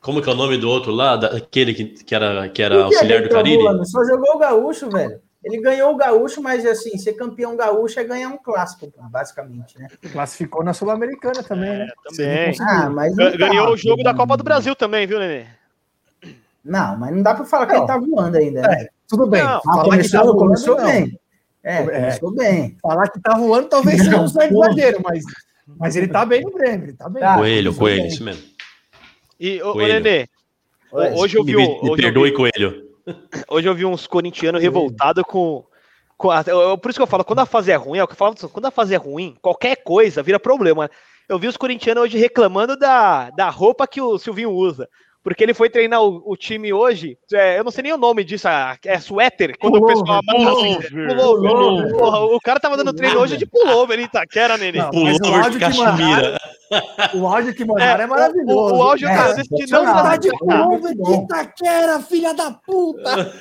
Como 0.00 0.22
que 0.22 0.28
é 0.28 0.32
o 0.32 0.36
nome 0.36 0.58
do 0.58 0.70
outro 0.70 0.92
lá? 0.92 1.16
Daquele 1.16 1.74
que, 1.74 1.86
que 1.86 2.14
era, 2.14 2.48
que 2.48 2.62
era 2.62 2.84
auxiliar 2.84 3.20
do 3.20 3.30
Carilli? 3.30 3.64
Só 3.84 4.04
jogou 4.04 4.36
o 4.36 4.38
Gaúcho, 4.38 4.88
velho. 4.88 5.20
Ele 5.44 5.60
ganhou 5.60 5.92
o 5.92 5.96
gaúcho, 5.96 6.42
mas 6.42 6.64
assim, 6.64 6.96
ser 6.96 7.12
campeão 7.12 7.54
gaúcho 7.54 8.00
é 8.00 8.04
ganhar 8.04 8.30
um 8.30 8.38
clássico, 8.38 8.90
basicamente, 9.10 9.78
né? 9.78 9.88
Classificou 10.10 10.64
na 10.64 10.72
Sul-Americana 10.72 11.42
também, 11.42 11.80
né? 11.80 11.86
É, 12.18 12.50
também. 12.50 12.56
Ah, 12.60 12.88
mas 12.88 13.14
ganhou 13.14 13.68
o 13.72 13.76
jogo 13.76 14.02
da 14.02 14.14
Copa 14.14 14.38
do 14.38 14.44
Brasil 14.44 14.74
também, 14.74 15.06
viu, 15.06 15.18
Nenê? 15.18 15.44
Não, 16.64 16.96
mas 16.96 17.14
não 17.14 17.22
dá 17.22 17.34
para 17.34 17.44
falar 17.44 17.66
que 17.66 17.76
ele 17.76 17.86
tá 17.86 17.98
voando 17.98 18.38
ainda, 18.38 18.62
né? 18.62 18.82
É, 18.84 18.88
tudo 19.06 19.26
bem. 19.26 19.44
Não, 19.44 19.60
falar 19.60 19.84
começou, 19.84 20.02
que 20.02 20.10
tá 20.10 20.22
voando, 20.22 20.38
começou 20.38 20.76
bem. 20.82 21.20
É, 21.62 21.76
é, 21.76 21.82
começou 21.82 22.34
bem. 22.34 22.78
Falar 22.80 23.08
que 23.08 23.20
tá 23.20 23.34
voando 23.36 23.68
talvez 23.68 24.02
seja 24.02 24.18
um 24.18 24.28
certo 24.28 24.54
exagero, 24.54 25.02
mas, 25.04 25.24
mas 25.78 25.94
ele 25.94 26.08
tá 26.08 26.24
bem 26.24 26.40
no 26.40 26.52
Grêmio, 26.52 26.86
ele 26.86 26.92
tá 26.94 27.06
bem. 27.06 27.20
Tá, 27.20 27.36
coelho, 27.36 27.74
coelho, 27.74 28.06
isso 28.06 28.24
mesmo. 28.24 28.42
E, 29.38 29.62
ô, 29.62 29.74
Nenê, 29.74 30.26
hoje 30.90 31.36
eu 31.36 31.44
vi... 31.44 31.54
Me, 31.54 31.82
me 31.82 31.96
perdoe, 31.96 32.32
Coelho. 32.32 32.83
Hoje 33.48 33.68
eu 33.68 33.74
vi 33.74 33.84
uns 33.84 34.06
corintianos 34.06 34.62
revoltados 34.62 35.24
com. 35.24 35.64
com 36.16 36.30
a, 36.30 36.42
eu, 36.46 36.78
por 36.78 36.90
isso 36.90 36.98
que 36.98 37.02
eu 37.02 37.06
falo, 37.06 37.24
quando 37.24 37.40
a 37.40 37.46
fase 37.46 37.70
é 37.70 37.76
ruim, 37.76 37.98
é 37.98 38.04
o 38.04 38.06
que 38.06 38.12
eu 38.12 38.16
falo, 38.16 38.34
quando 38.50 38.66
a 38.66 38.70
fase 38.70 38.94
é 38.94 38.98
ruim, 38.98 39.36
qualquer 39.40 39.76
coisa 39.76 40.22
vira 40.22 40.38
problema. 40.40 40.90
Eu 41.28 41.38
vi 41.38 41.48
os 41.48 41.56
corintianos 41.56 42.04
hoje 42.04 42.18
reclamando 42.18 42.76
da, 42.76 43.30
da 43.30 43.48
roupa 43.48 43.86
que 43.86 44.00
o 44.00 44.18
Silvinho 44.18 44.50
usa 44.50 44.88
porque 45.24 45.42
ele 45.42 45.54
foi 45.54 45.70
treinar 45.70 46.02
o, 46.02 46.22
o 46.26 46.36
time 46.36 46.70
hoje. 46.70 47.16
É, 47.32 47.58
eu 47.58 47.64
não 47.64 47.70
sei 47.70 47.82
nem 47.84 47.94
o 47.94 47.98
nome 47.98 48.22
disso, 48.22 48.46
é 48.46 49.00
suéter, 49.00 49.56
quando 49.58 49.78
pullover, 49.80 49.96
o 49.96 50.00
pessoal 50.00 50.20
pullover, 50.22 50.90
pullover, 50.90 51.50
pullover. 51.50 51.96
Porra, 51.96 52.20
o 52.26 52.40
cara 52.40 52.60
tava 52.60 52.76
dando 52.76 52.92
treino 52.92 53.18
hoje 53.18 53.38
de 53.38 53.46
pullover 53.46 53.98
em 53.98 54.04
Itaquera, 54.04 54.58
nele. 54.58 54.82
Pullover 54.84 55.50
de 55.50 55.58
cachemira. 55.58 56.38
O 57.14 57.26
áudio 57.26 57.54
que 57.54 57.64
mandaram 57.64 58.00
é, 58.00 58.04
é 58.04 58.06
maravilhoso. 58.06 58.74
O, 58.74 58.78
o 58.78 58.82
áudio, 58.82 59.08
é, 59.08 59.14
cara, 59.14 59.42
que 59.42 59.70
não 59.70 59.84
tá 59.84 60.16
de 60.16 60.28
pullover 60.30 60.94
de 60.94 61.12
Itaquera, 61.14 62.00
filha 62.00 62.34
da 62.34 62.50
puta! 62.50 63.32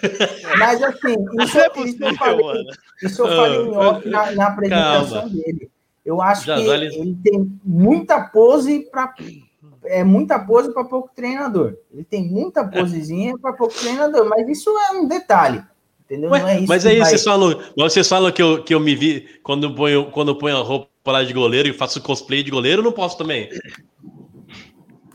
Mas 0.58 0.82
assim, 0.84 1.16
isso, 1.44 1.60
é 1.60 1.70
possível, 1.70 2.10
isso 2.10 2.14
eu 2.14 2.16
falei, 2.16 2.66
isso 3.04 3.22
eu 3.22 3.28
falei 3.28 3.60
em 3.60 3.78
off 3.78 4.08
na, 4.08 4.32
na 4.32 4.48
apresentação 4.48 5.22
Calma. 5.22 5.30
dele. 5.30 5.70
Eu 6.06 6.22
acho 6.22 6.46
Já 6.46 6.56
que 6.56 6.62
ele 6.62 7.18
tem 7.24 7.60
muita 7.64 8.22
pose 8.22 8.88
para 8.92 9.08
é 9.86 10.04
muita 10.04 10.40
pose 10.40 10.74
para 10.74 10.84
pouco 10.84 11.10
treinador. 11.16 11.76
Ele 11.92 12.04
tem 12.04 12.28
muita 12.28 12.66
posezinha 12.66 13.38
para 13.38 13.54
pouco 13.54 13.74
treinador, 13.74 14.28
mas 14.28 14.48
isso 14.48 14.70
é 14.70 14.92
um 14.92 15.08
detalhe. 15.08 15.64
Entendeu? 16.06 16.32
Ué, 16.32 16.40
não 16.40 16.50
é 16.50 16.60
isso 16.60 16.68
mas 16.68 16.86
aí 16.86 17.00
vai... 17.00 17.10
vocês 17.10 17.24
falam, 17.24 17.62
vocês 17.76 18.08
falam 18.08 18.32
que 18.32 18.42
eu, 18.42 18.64
que 18.64 18.74
eu 18.74 18.80
me 18.80 18.96
vi 18.96 19.40
quando 19.42 19.64
eu 19.66 19.76
ponho, 19.76 20.12
quando 20.12 20.30
eu 20.30 20.38
ponho 20.38 20.58
a 20.58 20.62
roupa 20.62 20.90
lá 21.06 21.24
de 21.24 21.34
goleiro 21.34 21.70
e 21.70 21.74
faço 21.74 22.02
cosplay 22.02 22.44
de 22.44 22.52
goleiro, 22.52 22.84
não 22.84 22.92
posso 22.92 23.18
também. 23.18 23.50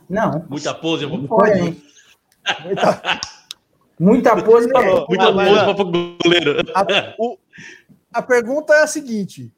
Não. 0.09 0.47
Muita 0.49 0.75
pose, 0.75 1.05
eu 1.05 1.11
vou. 1.11 1.29
Pode. 1.29 1.61
Muita, 2.65 3.21
muita 4.01 4.43
pose, 4.43 4.71
falou. 4.71 5.07
Muita 5.11 5.33
pose 5.33 5.55
para 5.55 5.75
pouco 5.75 5.93
goleiro. 6.23 6.57
A, 6.75 7.15
o, 7.19 7.39
a 8.13 8.23
pergunta 8.23 8.73
é 8.73 8.83
a 8.83 8.87
seguinte: 8.87 9.53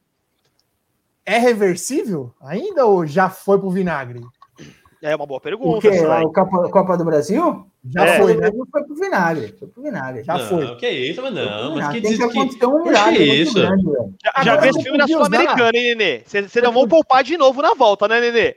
é 1.25 1.39
reversível 1.39 2.35
ainda 2.41 2.85
ou 2.87 3.07
já 3.07 3.31
foi 3.31 3.59
pro 3.59 3.71
vinagre? 3.71 4.21
É 5.03 5.17
uma 5.17 5.27
boa 5.27 5.39
O 5.39 5.41
pergunta. 5.41 5.81
quê? 5.81 5.97
Sai. 5.97 6.23
A 6.23 6.29
Copa, 6.29 6.69
Copa 6.71 6.97
do 6.99 7.05
Brasil? 7.05 7.65
Já 7.89 8.05
É. 8.05 8.19
foi, 8.21 8.35
né? 8.37 8.51
Foi 8.71 8.85
pro 8.85 8.95
vinagre. 8.95 9.55
Foi 9.59 9.69
pro 9.69 9.83
vinagre. 9.83 10.23
Já 10.25 10.37
não, 10.37 10.47
foi. 10.47 10.77
Que 10.77 10.91
isso, 10.91 11.23
mas 11.23 11.33
não. 11.33 11.75
Mas 11.77 11.85
Ah, 11.87 11.93
que 11.93 12.01
tem 12.03 12.11
diz 12.11 12.21
que 12.21 12.29
que. 12.29 12.39
acontecer 12.39 12.67
um 12.67 12.83
que 12.83 12.89
milagre 12.91 13.27
muito 13.27 13.43
isso? 13.43 13.55
grande, 13.55 13.85
velho. 13.85 14.15
Já, 14.23 14.43
já 14.45 14.57
vê 14.57 14.69
esse 14.69 14.83
filme 14.83 14.99
na. 14.99 15.07
Sul-Americana, 15.09 15.71
hein, 15.75 15.95
Nenê? 15.97 16.23
Vocês 16.27 16.55
não 16.63 16.73
vão 16.73 16.87
poupar 16.87 17.25
de 17.25 17.37
novo 17.39 17.63
na 17.63 17.73
volta, 17.75 18.07
né, 18.07 18.21
Nenê? 18.21 18.57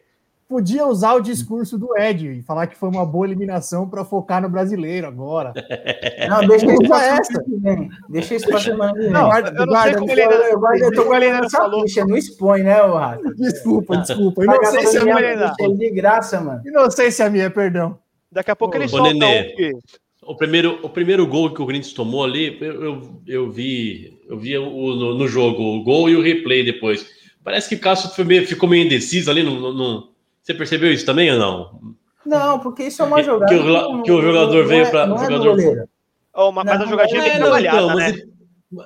Podia 0.53 0.85
usar 0.85 1.15
o 1.15 1.19
discurso 1.19 1.79
do 1.79 1.97
Ed 1.97 2.27
e 2.27 2.43
falar 2.43 2.67
que 2.67 2.77
foi 2.77 2.87
uma 2.87 3.03
boa 3.03 3.25
eliminação 3.25 3.89
para 3.89 4.05
focar 4.05 4.39
no 4.39 4.47
brasileiro 4.47 5.07
agora. 5.07 5.51
Não, 6.29 6.47
deixa 6.47 6.67
isso 6.67 6.85
semana 6.85 7.21
que 7.43 7.55
vem. 7.57 7.89
Deixa 8.07 8.35
isso 8.35 8.47
pra 8.47 8.59
semana 8.59 8.93
que 8.93 8.99
vem. 8.99 9.09
Não, 9.09 9.35
eu 9.35 9.65
não 9.65 9.81
sei 9.81 9.95
como 9.95 10.11
ele 10.11 10.21
eu, 10.21 10.31
eu, 10.31 10.61
eu, 10.77 10.91
tô 10.93 11.81
ficha, 11.81 12.05
não 12.05 12.15
expõe, 12.15 12.61
né, 12.61 12.83
ô 12.83 12.93
Rato? 12.93 13.33
Desculpa, 13.33 13.97
desculpa. 13.97 14.45
Pagar 14.45 14.73
Inocência 14.73 15.03
minha- 15.03 15.75
de 15.75 15.89
graça, 15.89 16.39
mano. 16.39 16.61
Inocência 16.63 17.29
minha, 17.31 17.49
perdão. 17.49 17.97
Daqui 18.31 18.51
a 18.51 18.55
pouco 18.55 18.77
ele 18.77 18.87
solta 18.87 19.09
um 19.25 19.79
O 20.21 20.35
primeiro, 20.35 20.79
o 20.83 20.89
primeiro 20.89 21.25
gol 21.25 21.51
que 21.51 21.63
o 21.63 21.65
Corinthians 21.65 21.93
tomou 21.95 22.23
ali, 22.23 22.59
eu, 22.61 22.83
eu, 22.83 23.21
eu 23.25 23.51
vi, 23.51 24.19
eu 24.29 24.37
vi 24.37 24.55
o, 24.55 24.69
no, 24.69 25.17
no 25.17 25.27
jogo 25.27 25.63
o 25.63 25.83
gol 25.83 26.07
e 26.11 26.15
o 26.15 26.21
replay 26.21 26.63
depois. 26.63 27.07
Parece 27.43 27.69
que 27.69 27.75
o 27.75 27.79
Cássio 27.79 28.11
foi 28.11 28.23
meio- 28.23 28.45
ficou 28.47 28.69
meio 28.69 28.85
indeciso 28.85 29.31
ali. 29.31 29.41
No- 29.41 29.73
no- 29.73 30.12
Você 30.43 30.53
percebeu 30.53 30.91
isso 30.91 31.05
também 31.05 31.31
ou 31.31 31.39
não? 31.39 31.95
Não, 32.25 32.59
porque 32.59 32.83
isso 32.83 33.01
é 33.01 33.05
uma 33.05 33.23
jogada. 33.23 33.53
que 33.53 33.59
o 33.59 34.03
que 34.03 34.11
o 34.11 34.21
jogador 34.21 34.61
não 34.61 34.67
veio 34.67 34.85
é- 34.85 34.91
Não 35.07 35.15
é 35.15 35.19
do 35.27 35.33
jogador- 35.33 35.49
goleiro. 35.55 35.89
Oh, 36.35 36.51
mas 36.51 36.65
Não, 36.65 36.73
a 36.73 36.85
jogadinha 36.85 37.19
é, 37.21 37.23
bem 37.29 37.33
não, 37.33 37.39
trabalhada, 37.45 37.77
então, 37.77 37.87
né? 37.87 37.93
mas 37.95 38.13
ele- 38.13 38.33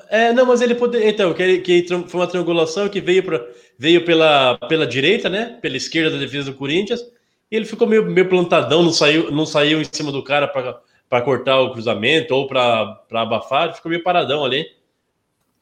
é, 0.10 0.34
não, 0.34 0.46
mas 0.46 0.62
ele 0.62 0.76
poderia. 0.76 1.10
Então, 1.10 1.34
que, 1.34 1.58
que 1.60 1.86
foi 1.88 2.20
uma 2.20 2.28
triangulação 2.28 2.88
que 2.90 3.00
veio, 3.02 3.24
pra, 3.24 3.44
veio 3.78 4.04
pela, 4.06 4.58
pela 4.68 4.86
direita, 4.86 5.30
né? 5.30 5.58
Pela 5.62 5.78
esquerda 5.78 6.12
da 6.12 6.18
defesa 6.18 6.52
do 6.52 6.58
Corinthians. 6.58 7.02
E 7.50 7.56
ele 7.56 7.66
ficou 7.66 7.88
meio, 7.88 8.06
meio 8.06 8.28
plantadão, 8.28 8.84
não 8.84 8.92
saiu, 8.92 9.32
não 9.32 9.46
saiu 9.46 9.82
em 9.82 9.86
cima 9.90 10.12
do 10.12 10.22
cara 10.22 10.48
para 10.48 11.22
cortar 11.22 11.60
o 11.62 11.72
cruzamento 11.72 12.36
ou 12.36 12.46
para 12.48 13.00
abafar, 13.12 13.74
ficou 13.74 13.90
meio 13.90 14.04
paradão 14.04 14.44
ali. 14.44 14.66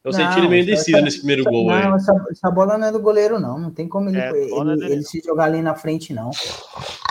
Eu 0.06 0.12
Não, 0.12 0.18
senti 0.20 0.38
ele 0.38 0.48
meio 0.48 0.62
indeciso 0.62 1.00
nesse 1.02 1.18
primeiro 1.18 1.42
Essa- 1.42 1.50
gol 1.50 1.66
não, 1.66 1.74
aí. 1.74 1.94
essa, 1.96 2.26
essa 2.30 2.50
bola 2.52 2.78
não 2.78 2.86
é 2.86 2.92
do 2.92 3.00
goleiro, 3.00 3.40
não. 3.40 3.58
Não 3.58 3.72
tem 3.72 3.88
como 3.88 4.08
ele, 4.08 4.20
É, 4.20 4.30
ele, 4.30 4.76
dele 4.76 4.92
ele 4.92 5.02
se 5.02 5.20
jogar 5.20 5.46
ali 5.46 5.60
na 5.60 5.74
frente, 5.74 6.12
não. 6.14 6.30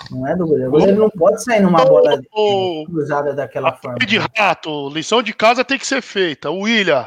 Não 0.10 0.26
é 0.26 0.34
do 0.34 0.48
goleiro. 0.48 0.70
O 0.70 0.72
goleiro 0.72 0.98
não 1.02 1.10
pode 1.10 1.44
sair 1.44 1.60
numa 1.62 1.84
bola 1.84 2.22
Ô, 2.32 2.86
cruzada 2.86 3.34
daquela 3.34 3.74
forma. 3.74 3.98
de 4.00 4.18
rato, 4.38 4.88
lição 4.92 5.22
de 5.22 5.34
casa 5.34 5.66
tem 5.66 5.78
que 5.78 5.86
ser 5.86 6.02
feita. 6.02 6.50
William, 6.50 7.06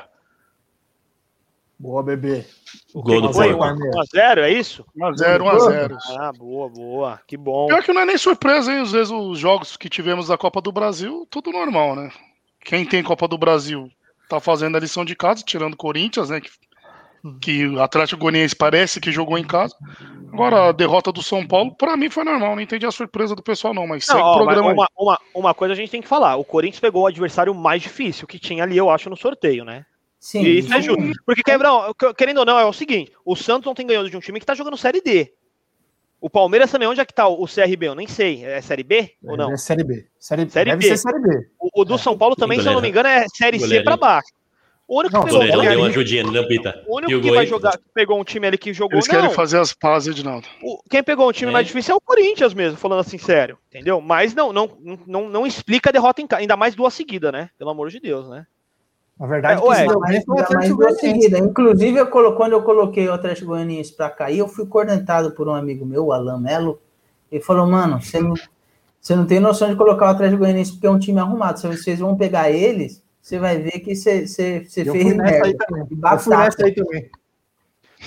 Boa, 1.78 2.02
bebê. 2.02 2.44
Gol 2.92 3.22
do 3.22 3.32
Foi 3.32 3.54
Porto. 3.56 3.78
1x0, 3.78 4.38
é 4.42 4.50
isso? 4.52 4.84
1x0, 4.96 5.38
1x0. 5.42 5.96
Ah, 6.18 6.32
boa, 6.36 6.68
boa. 6.68 7.20
Que 7.26 7.36
bom. 7.36 7.66
Pior 7.68 7.82
que 7.84 7.92
não 7.92 8.02
é 8.02 8.04
nem 8.04 8.18
surpresa, 8.18 8.70
hein? 8.72 8.80
Às 8.80 8.90
vezes 8.92 9.10
os 9.12 9.38
jogos 9.38 9.76
que 9.76 9.88
tivemos 9.88 10.26
da 10.28 10.36
Copa 10.36 10.60
do 10.60 10.72
Brasil, 10.72 11.26
tudo 11.30 11.52
normal, 11.52 11.94
né? 11.94 12.10
Quem 12.60 12.84
tem 12.84 13.02
Copa 13.02 13.26
do 13.28 13.38
Brasil 13.38 13.88
tá 14.28 14.40
fazendo 14.40 14.76
a 14.76 14.80
lição 14.80 15.04
de 15.04 15.16
casa, 15.16 15.42
tirando 15.44 15.74
o 15.74 15.76
Corinthians, 15.78 16.30
né? 16.30 16.40
Que, 16.40 16.50
que 17.40 17.66
o 17.66 17.80
Atlético 17.80 18.20
Goianiense 18.20 18.54
parece 18.54 19.00
que 19.00 19.10
jogou 19.10 19.38
em 19.38 19.44
casa. 19.44 19.74
Agora, 20.32 20.68
a 20.68 20.72
derrota 20.72 21.10
do 21.10 21.22
São 21.22 21.46
Paulo, 21.46 21.74
pra 21.74 21.96
mim 21.96 22.10
foi 22.10 22.24
normal. 22.24 22.54
Não 22.54 22.62
entendi 22.62 22.86
a 22.86 22.90
surpresa 22.90 23.34
do 23.34 23.42
pessoal, 23.42 23.74
não, 23.74 23.86
mas 23.86 24.06
Não, 24.08 24.20
ó, 24.20 24.36
mas 24.36 24.44
programa 24.44 24.68
aí. 24.68 24.74
uma, 24.74 24.88
uma, 24.96 25.18
uma 25.34 25.54
coisa 25.54 25.72
a 25.72 25.76
gente 25.76 25.90
tem 25.90 26.02
que 26.02 26.08
falar. 26.08 26.36
O 26.36 26.44
Corinthians 26.44 26.80
pegou 26.80 27.02
o 27.02 27.06
adversário 27.06 27.54
mais 27.54 27.82
difícil 27.82 28.26
que 28.26 28.38
tinha 28.38 28.62
ali, 28.62 28.76
eu 28.76 28.90
acho, 28.90 29.10
no 29.10 29.16
sorteio, 29.16 29.64
né? 29.64 29.84
Sim, 30.20 30.42
E 30.42 30.58
isso 30.58 30.74
é 30.74 30.82
justo. 30.82 31.12
Porque, 31.24 31.42
Quebrão, 31.42 31.92
querendo 32.16 32.38
ou 32.38 32.44
não, 32.44 32.58
é 32.58 32.64
o 32.64 32.72
seguinte: 32.72 33.12
o 33.24 33.36
Santos 33.36 33.68
ontem 33.68 33.86
ganhou 33.86 34.08
de 34.08 34.16
um 34.16 34.20
time 34.20 34.40
que 34.40 34.46
tá 34.46 34.54
jogando 34.54 34.76
Série 34.76 35.00
D. 35.00 35.32
O 36.20 36.28
Palmeiras 36.28 36.70
também, 36.70 36.88
onde 36.88 37.00
é 37.00 37.04
que 37.04 37.14
tá 37.14 37.28
o 37.28 37.46
CRB? 37.46 37.86
Eu 37.86 37.94
nem 37.94 38.06
sei. 38.08 38.44
É 38.44 38.60
Série 38.60 38.82
B 38.82 39.12
ou 39.22 39.36
não? 39.36 39.52
É 39.52 39.56
Série 39.56 39.84
B. 39.84 40.06
Série, 40.18 40.48
Série 40.50 40.70
deve 40.70 40.82
B. 40.82 40.88
ser 40.88 40.96
Série 40.96 41.20
B. 41.20 41.46
O, 41.60 41.82
o 41.82 41.84
do 41.84 41.96
São 41.96 42.18
Paulo 42.18 42.34
também, 42.34 42.60
se 42.60 42.66
eu 42.66 42.72
não 42.72 42.80
me 42.80 42.88
engano, 42.88 43.08
é 43.08 43.24
Série 43.28 43.58
C 43.60 43.82
pra 43.82 43.96
baixo. 43.96 44.28
O 44.88 45.00
único 45.00 45.12
Não, 45.12 45.20
que 45.20 45.26
pegou, 45.28 45.42
não, 45.42 46.48
Pita? 46.48 46.82
o 46.88 46.96
único 46.96 47.12
E 47.12 47.14
o 47.14 47.20
que 47.20 47.30
vai 47.30 47.46
jogar, 47.46 47.72
que 47.76 47.84
pegou 47.92 48.18
um 48.18 48.24
time 48.24 48.46
ali 48.46 48.56
que 48.56 48.72
jogou. 48.72 48.96
Eles 48.96 49.06
não, 49.06 49.14
querem 49.20 49.30
fazer 49.34 49.58
as 49.58 49.74
pazes, 49.74 50.08
Edinaldo. 50.14 50.48
o- 50.62 50.82
quem 50.88 51.02
pegou 51.02 51.28
um 51.28 51.32
time 51.32 51.50
É. 51.50 51.52
mais 51.52 51.66
difícil 51.66 51.92
é 51.92 51.96
o 51.96 52.00
Corinthians 52.00 52.54
mesmo, 52.54 52.78
falando 52.78 53.00
assim 53.00 53.18
sério, 53.18 53.58
entendeu? 53.68 54.00
Mas 54.00 54.34
não, 54.34 54.50
não, 54.50 54.78
não, 55.06 55.28
não 55.28 55.46
explica 55.46 55.90
a 55.90 55.92
derrota 55.92 56.22
em 56.22 56.26
casa, 56.26 56.40
ainda 56.40 56.56
mais 56.56 56.74
duas 56.74 56.94
seguidas, 56.94 57.30
né? 57.30 57.50
Pelo 57.58 57.68
amor 57.68 57.90
de 57.90 58.00
Deus, 58.00 58.30
né? 58.30 58.46
Na 59.18 59.26
verdade, 59.26 59.60
É, 59.60 59.64
ué, 59.64 59.86
o 59.86 60.02
Atlético 60.04 60.34
duas 60.34 60.48
Goianiense. 60.76 61.00
seguidas. 61.00 61.40
Inclusive, 61.40 61.98
eu 61.98 62.06
colo- 62.06 62.34
quando 62.36 62.52
eu 62.52 62.62
coloquei 62.62 63.08
o 63.08 63.12
Atlético 63.12 63.48
Goianiense 63.48 63.92
pra 63.92 64.08
cair, 64.10 64.38
eu 64.38 64.46
fui 64.48 64.66
cornetado 64.66 65.32
por 65.32 65.48
um 65.48 65.54
amigo 65.54 65.84
meu, 65.84 66.06
o 66.06 66.12
Alan 66.12 66.38
Melo. 66.38 66.80
Ele 67.30 67.42
falou, 67.42 67.66
mano, 67.66 68.00
você 68.00 68.20
não, 68.20 68.34
você 69.00 69.16
não 69.16 69.26
tem 69.26 69.40
noção 69.40 69.68
de 69.68 69.76
colocar 69.76 70.06
o 70.06 70.08
Atlético 70.10 70.38
Goianiense 70.38 70.72
porque 70.72 70.86
é 70.86 70.90
um 70.90 70.98
time 70.98 71.18
arrumado. 71.18 71.58
Se 71.58 71.66
vocês 71.66 71.98
vão 71.98 72.16
pegar 72.16 72.50
eles, 72.50 73.02
você 73.20 73.38
vai 73.40 73.58
ver 73.58 73.80
que 73.80 73.94
você, 73.96 74.26
você, 74.26 74.64
você 74.64 74.82
Eu 74.88 74.92
fez 74.92 75.04
fui 75.04 75.14
nessa 75.14 75.34
aí 75.34 75.40
merda. 75.42 75.66
também. 75.66 75.82
Eu 76.12 76.18
fui 76.18 76.36
nessa 76.36 76.64
aí 76.64 76.74
também. 76.74 77.10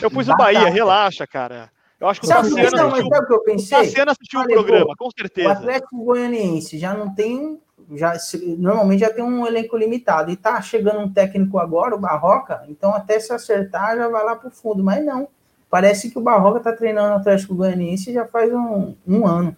Eu 0.01 0.09
pus 0.09 0.29
o. 0.29 0.35
Bahia, 0.37 0.69
relaxa, 0.69 1.27
cara. 1.27 1.69
Eu 1.99 2.07
acho 2.07 2.21
que 2.21 2.25
o 2.25 2.29
Tassiano 2.29 2.71
não, 2.77 2.89
mas 2.89 2.99
assistiu, 3.01 3.17
o 3.21 3.25
que 3.27 3.33
eu 3.33 3.37
o 3.37 3.43
pensei? 3.43 3.77
Tassiano 3.77 4.11
assistiu 4.11 4.39
o 4.39 4.47
programa, 4.47 4.95
com 4.97 5.07
O 5.07 5.11
certeza. 5.11 5.51
Atlético 5.51 6.03
Goianiense 6.05 6.79
já 6.79 6.93
não 6.95 7.13
tem. 7.13 7.59
Já, 7.97 8.17
se- 8.17 8.55
normalmente 8.57 8.99
já 9.01 9.09
tem 9.11 9.23
um 9.23 9.45
elenco 9.45 9.75
limitado. 9.77 10.31
E 10.31 10.35
tá 10.35 10.61
chegando 10.61 10.99
um 10.99 11.11
técnico 11.11 11.57
agora, 11.59 11.95
o 11.95 11.99
Barroca, 11.99 12.63
então 12.69 12.93
até 12.93 13.19
se 13.19 13.33
acertar 13.33 13.95
já 13.97 14.07
vai 14.07 14.23
lá 14.23 14.35
pro 14.35 14.49
fundo. 14.51 14.83
Mas 14.83 15.03
não. 15.05 15.27
Parece 15.69 16.09
que 16.11 16.17
o 16.17 16.21
Barroca 16.21 16.59
tá 16.59 16.73
treinando 16.73 17.13
o 17.13 17.17
Atlético 17.17 17.55
Goianiense 17.55 18.11
já 18.13 18.25
faz 18.25 18.53
um, 18.53 18.93
um 19.07 19.25
ano. 19.25 19.55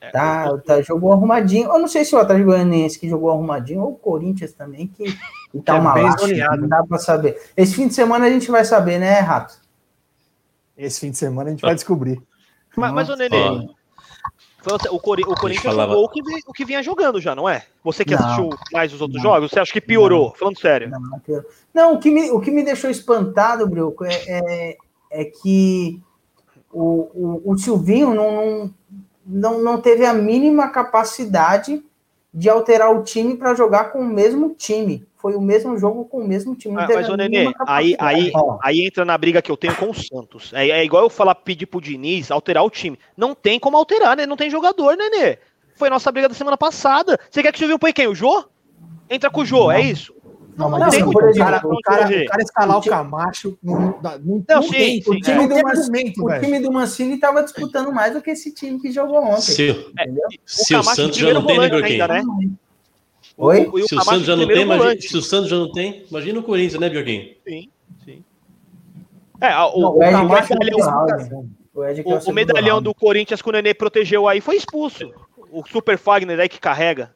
É, 0.00 0.10
Tá, 0.10 0.58
tá, 0.58 0.82
jogou 0.82 1.12
arrumadinho. 1.12 1.68
Eu 1.72 1.78
não 1.78 1.86
sei 1.86 2.04
se 2.04 2.14
o 2.14 2.18
Atlético 2.18 2.48
Goianiense 2.50 2.98
que 2.98 3.08
jogou 3.08 3.30
arrumadinho 3.30 3.82
ou 3.82 3.92
o 3.92 3.96
Corinthians 3.96 4.52
também, 4.52 4.88
que, 4.88 5.04
que 5.52 5.60
tá 5.60 5.76
é 5.76 5.80
uma 5.80 5.94
lástima, 5.94 6.56
não 6.56 6.68
dá 6.68 6.82
pra 6.84 6.98
saber. 6.98 7.40
Esse 7.56 7.74
fim 7.76 7.86
de 7.86 7.94
semana 7.94 8.26
a 8.26 8.30
gente 8.30 8.50
vai 8.50 8.64
saber, 8.64 8.98
né, 8.98 9.20
Rato? 9.20 9.54
Esse 10.76 10.98
fim 11.00 11.10
de 11.10 11.16
semana 11.18 11.48
a 11.48 11.52
gente 11.52 11.62
vai 11.62 11.74
descobrir. 11.74 12.20
Mas, 12.76 12.92
mas 12.92 13.08
o 13.08 13.16
Nenê, 13.16 13.68
foi 14.62 14.78
o, 14.90 14.98
Cori- 15.00 15.22
o 15.26 15.34
Corinthians 15.34 15.74
falava- 15.74 15.92
jogou 15.92 16.06
o 16.06 16.08
que, 16.08 16.20
o 16.46 16.52
que 16.52 16.64
vinha 16.64 16.82
jogando 16.82 17.20
já, 17.20 17.34
não 17.34 17.48
é? 17.48 17.64
Você 17.82 18.04
que 18.04 18.14
Não. 18.14 18.24
assistiu 18.24 18.50
mais 18.72 18.92
os 18.92 19.00
outros 19.00 19.22
Não. 19.22 19.30
jogos, 19.30 19.50
você 19.50 19.60
acha 19.60 19.72
que 19.72 19.80
piorou? 19.80 20.34
Falando 20.38 20.58
sério. 20.58 20.88
Não, 20.90 21.00
não 21.00 21.20
não, 21.74 21.94
o, 21.94 21.98
que 21.98 22.10
me, 22.10 22.30
o 22.30 22.40
que 22.40 22.50
me 22.50 22.62
deixou 22.62 22.88
espantado, 22.90 23.66
Brioco, 23.68 24.04
é, 24.04 24.12
é, 24.28 24.76
é 25.10 25.24
que 25.24 26.00
o, 26.72 27.40
o, 27.44 27.52
o 27.52 27.58
Silvinho 27.58 28.14
não, 28.14 28.46
não, 28.46 28.74
não, 29.26 29.62
não 29.62 29.80
teve 29.80 30.06
a 30.06 30.14
mínima 30.14 30.68
capacidade 30.68 31.82
de 32.32 32.48
alterar 32.48 32.90
o 32.90 33.02
time 33.02 33.36
para 33.36 33.54
jogar 33.54 33.92
com 33.92 34.00
o 34.00 34.04
mesmo 34.04 34.54
time. 34.54 35.04
Foi 35.16 35.34
o 35.34 35.40
mesmo 35.40 35.76
jogo 35.78 36.04
com 36.06 36.18
o 36.18 36.26
mesmo 36.26 36.56
time. 36.56 36.74
não 36.74 36.82
Ah, 36.82 36.88
mas, 36.92 37.08
ô, 37.08 37.16
Nenê, 37.16 37.52
aí, 37.66 37.94
aí, 37.98 38.32
Ó, 38.34 38.58
aí 38.62 38.84
entra 38.84 39.04
na 39.04 39.16
briga 39.16 39.42
que 39.42 39.50
eu 39.50 39.56
tenho 39.56 39.76
com 39.76 39.90
o 39.90 39.94
Santos. 39.94 40.52
É, 40.52 40.68
é 40.68 40.84
igual 40.84 41.04
eu 41.04 41.10
falar, 41.10 41.34
pedir 41.34 41.66
pro 41.66 41.80
Diniz 41.80 42.30
alterar 42.30 42.64
o 42.64 42.70
time. 42.70 42.98
Não 43.16 43.34
tem 43.34 43.60
como 43.60 43.76
alterar, 43.76 44.16
né? 44.16 44.26
Não 44.26 44.36
tem 44.36 44.50
jogador, 44.50 44.96
Nenê. 44.96 45.38
Foi 45.76 45.90
nossa 45.90 46.10
briga 46.10 46.28
da 46.28 46.34
semana 46.34 46.56
passada. 46.56 47.18
Você 47.30 47.42
quer 47.42 47.52
que 47.52 47.56
o 47.56 47.58
Silvinho 47.58 47.78
põe 47.78 47.92
quem? 47.92 48.08
O 48.08 48.14
Jô? 48.14 48.44
Entra 49.08 49.30
com 49.30 49.42
o 49.42 49.44
Jô, 49.44 49.70
é 49.70 49.80
isso? 49.80 50.14
Não, 50.62 50.70
Não, 50.70 50.78
mas 50.78 50.90
tem 50.90 51.02
assim, 51.02 51.12
por 51.12 51.24
o, 51.24 51.28
exemplo, 51.28 51.44
cara, 51.50 51.66
o, 51.66 51.80
cara, 51.80 52.08
o 52.38 52.42
escalar 52.42 52.76
O 52.76 52.78
o 52.78 52.82
time- 52.82 52.94
Camacho 52.96 53.58
não, 53.62 53.80
não, 53.80 54.00
dá- 54.00 54.18
não, 54.18 54.44
Não, 54.48 54.60
não 54.62 54.68
tem. 54.68 55.02
sim, 55.02 55.10
o 55.10 55.14
time 55.20 55.30
é. 55.30 55.34
não 55.36 55.48
tem 55.48 55.62
Mas 55.62 55.78
argumento, 55.80 56.24
o 56.24 56.40
time 56.40 56.60
do 56.60 56.72
Mancini 56.72 57.14
estava 57.14 57.42
disputando 57.42 57.92
mais 57.92 58.12
do 58.14 58.22
que 58.22 58.30
esse 58.30 58.52
time 58.54 58.80
que 58.80 58.90
jogou 58.92 59.22
ontem. 59.24 59.40
Se, 59.40 59.70
entendeu? 59.70 60.28
se 60.46 60.74
o 60.74 60.78
Camacho 60.78 60.96
Santos 60.96 61.16
já 61.18 61.34
não 61.34 61.44
tem, 61.46 61.58
né, 61.58 61.64
ainda, 61.82 62.08
né? 62.08 62.22
Oi? 63.36 63.66
O- 63.66 63.74
o 63.76 63.78
Se 63.78 63.84
o 63.84 63.88
Camacho 63.98 64.10
Santos 64.10 64.26
já 64.26 64.36
não 64.36 64.46
tem, 64.46 64.62
imagina, 64.62 65.00
se 65.00 65.16
o 65.16 65.22
Santos 65.22 65.48
já 65.50 65.56
não 65.56 65.72
tem, 65.72 66.04
imagina 66.10 66.38
o 66.38 66.42
Corinthians, 66.42 66.80
né, 66.80 66.88
Bjorquinho? 66.88 67.34
Sim, 67.48 67.68
sim. 68.04 68.24
É, 69.40 69.58
o, 69.58 69.80
Não, 69.80 69.92
o, 69.94 69.98
o 69.98 70.02
Ed 70.04 70.12
Camacho- 70.12 70.52
é 70.52 70.56
o. 70.56 71.62
O, 71.74 71.82
é 71.84 71.92
o- 72.04 72.30
o 72.30 72.32
medalhão 72.32 72.82
do 72.82 72.94
Corinthians 72.94 73.40
que 73.40 73.48
o 73.48 73.52
Nenê 73.52 73.72
protegeu 73.74 74.28
aí 74.28 74.40
foi 74.40 74.56
expulso. 74.56 75.10
O 75.50 75.66
Super 75.66 75.96
Fagner 75.98 76.38
aí 76.38 76.48
que 76.48 76.60
carrega. 76.60 77.14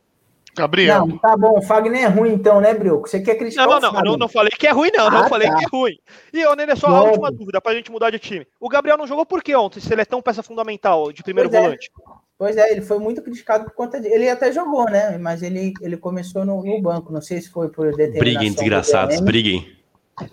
Gabriel, 0.57 1.07
Não, 1.07 1.19
tá 1.19 1.37
bom. 1.37 1.59
O 1.59 1.63
Fagner 1.63 2.03
é 2.05 2.07
ruim, 2.07 2.33
então, 2.33 2.61
né, 2.61 2.73
Brioco? 2.75 3.09
Você 3.09 3.21
quer 3.21 3.35
criticar 3.37 3.67
Não, 3.67 3.73
não, 3.73 3.79
o 3.79 3.81
não, 3.81 3.89
eu 3.89 3.93
Fagner? 3.95 4.11
não, 4.13 4.19
não 4.19 4.29
falei 4.29 4.51
que 4.51 4.67
é 4.67 4.71
ruim, 4.73 4.91
não. 4.95 5.11
Não 5.11 5.19
Ah, 5.25 5.29
falei 5.29 5.49
tá. 5.49 5.57
que 5.57 5.65
é 5.65 5.69
ruim. 5.71 5.99
E, 6.33 6.47
ô, 6.47 6.55
Nenê, 6.55 6.75
só 6.77 6.87
a 6.89 7.03
última 7.03 7.31
dúvida 7.31 7.61
pra 7.61 7.75
gente 7.75 7.91
mudar 7.91 8.11
de 8.11 8.19
time. 8.19 8.47
O 8.61 8.69
Gabriel 8.69 8.97
não 8.99 9.07
jogou 9.07 9.27
por 9.27 9.43
quê 9.43 9.55
ontem, 9.55 9.81
se 9.81 9.93
ele 9.93 10.03
é 10.03 10.05
tão 10.05 10.21
peça 10.23 10.43
fundamental 10.43 11.13
de 11.13 11.23
primeiro 11.23 11.49
Pois 11.51 11.61
é. 11.61 11.65
volante? 11.65 11.91
Pois 12.39 12.57
é, 12.57 12.71
ele 12.71 12.83
foi 12.83 12.99
muito 12.99 13.23
criticado 13.23 13.65
por 13.65 13.73
conta 13.75 13.99
de. 14.01 14.09
Ele 14.09 14.29
até 14.29 14.53
jogou, 14.53 14.85
né? 14.85 15.17
Mas 15.19 15.43
ele, 15.43 15.73
ele 15.81 15.97
começou 15.97 16.45
no, 16.45 16.63
no 16.63 16.81
banco. 16.83 17.11
Não 17.13 17.23
sei 17.23 17.41
se 17.41 17.49
foi 17.49 17.69
por 17.69 17.87
determinação. 17.87 18.21
Briguem, 18.21 18.51
do 18.53 18.57
desgraçados, 18.57 19.17
DM, 19.17 19.25
briguem. 19.25 19.77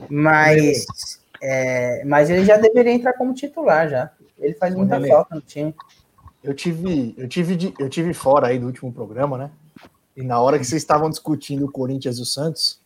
Mas, 0.09 0.85
é, 1.41 2.03
mas 2.05 2.29
ele 2.29 2.43
já 2.45 2.57
deveria 2.57 2.91
entrar 2.93 3.13
como 3.13 3.33
titular 3.33 3.89
já. 3.89 4.09
Ele 4.37 4.53
faz 4.55 4.75
muita 4.75 4.99
falta 5.05 5.35
no 5.35 5.41
time. 5.41 5.73
Eu 6.43 6.53
tive, 6.53 7.13
eu 7.17 7.27
tive, 7.27 7.55
de- 7.55 7.73
eu 7.79 7.87
tive 7.89 8.13
fora 8.13 8.47
aí 8.47 8.59
do 8.59 8.65
último 8.65 8.91
programa, 8.91 9.37
né? 9.37 9.49
E 10.15 10.23
na 10.23 10.39
hora 10.39 10.59
que 10.59 10.65
vocês 10.65 10.81
estavam 10.81 11.09
discutindo 11.09 11.65
o 11.65 11.71
Corinthians 11.71 12.17
e 12.17 12.21
o 12.21 12.25
Santos, 12.25 12.79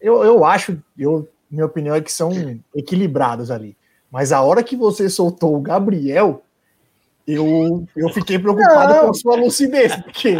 eu, 0.00 0.24
eu 0.24 0.44
acho, 0.44 0.82
eu, 0.98 1.28
minha 1.50 1.66
opinião 1.66 1.94
é 1.94 2.00
que 2.00 2.12
são 2.12 2.30
equilibrados 2.74 3.50
ali. 3.50 3.76
Mas 4.10 4.32
a 4.32 4.42
hora 4.42 4.62
que 4.62 4.76
você 4.76 5.08
soltou 5.08 5.56
o 5.56 5.60
Gabriel, 5.60 6.42
eu, 7.26 7.86
eu 7.94 8.08
fiquei 8.08 8.38
preocupado 8.38 8.94
Não. 8.94 9.04
com 9.04 9.10
a 9.10 9.14
sua 9.14 9.36
lucidez. 9.36 9.94
Porque. 9.96 10.34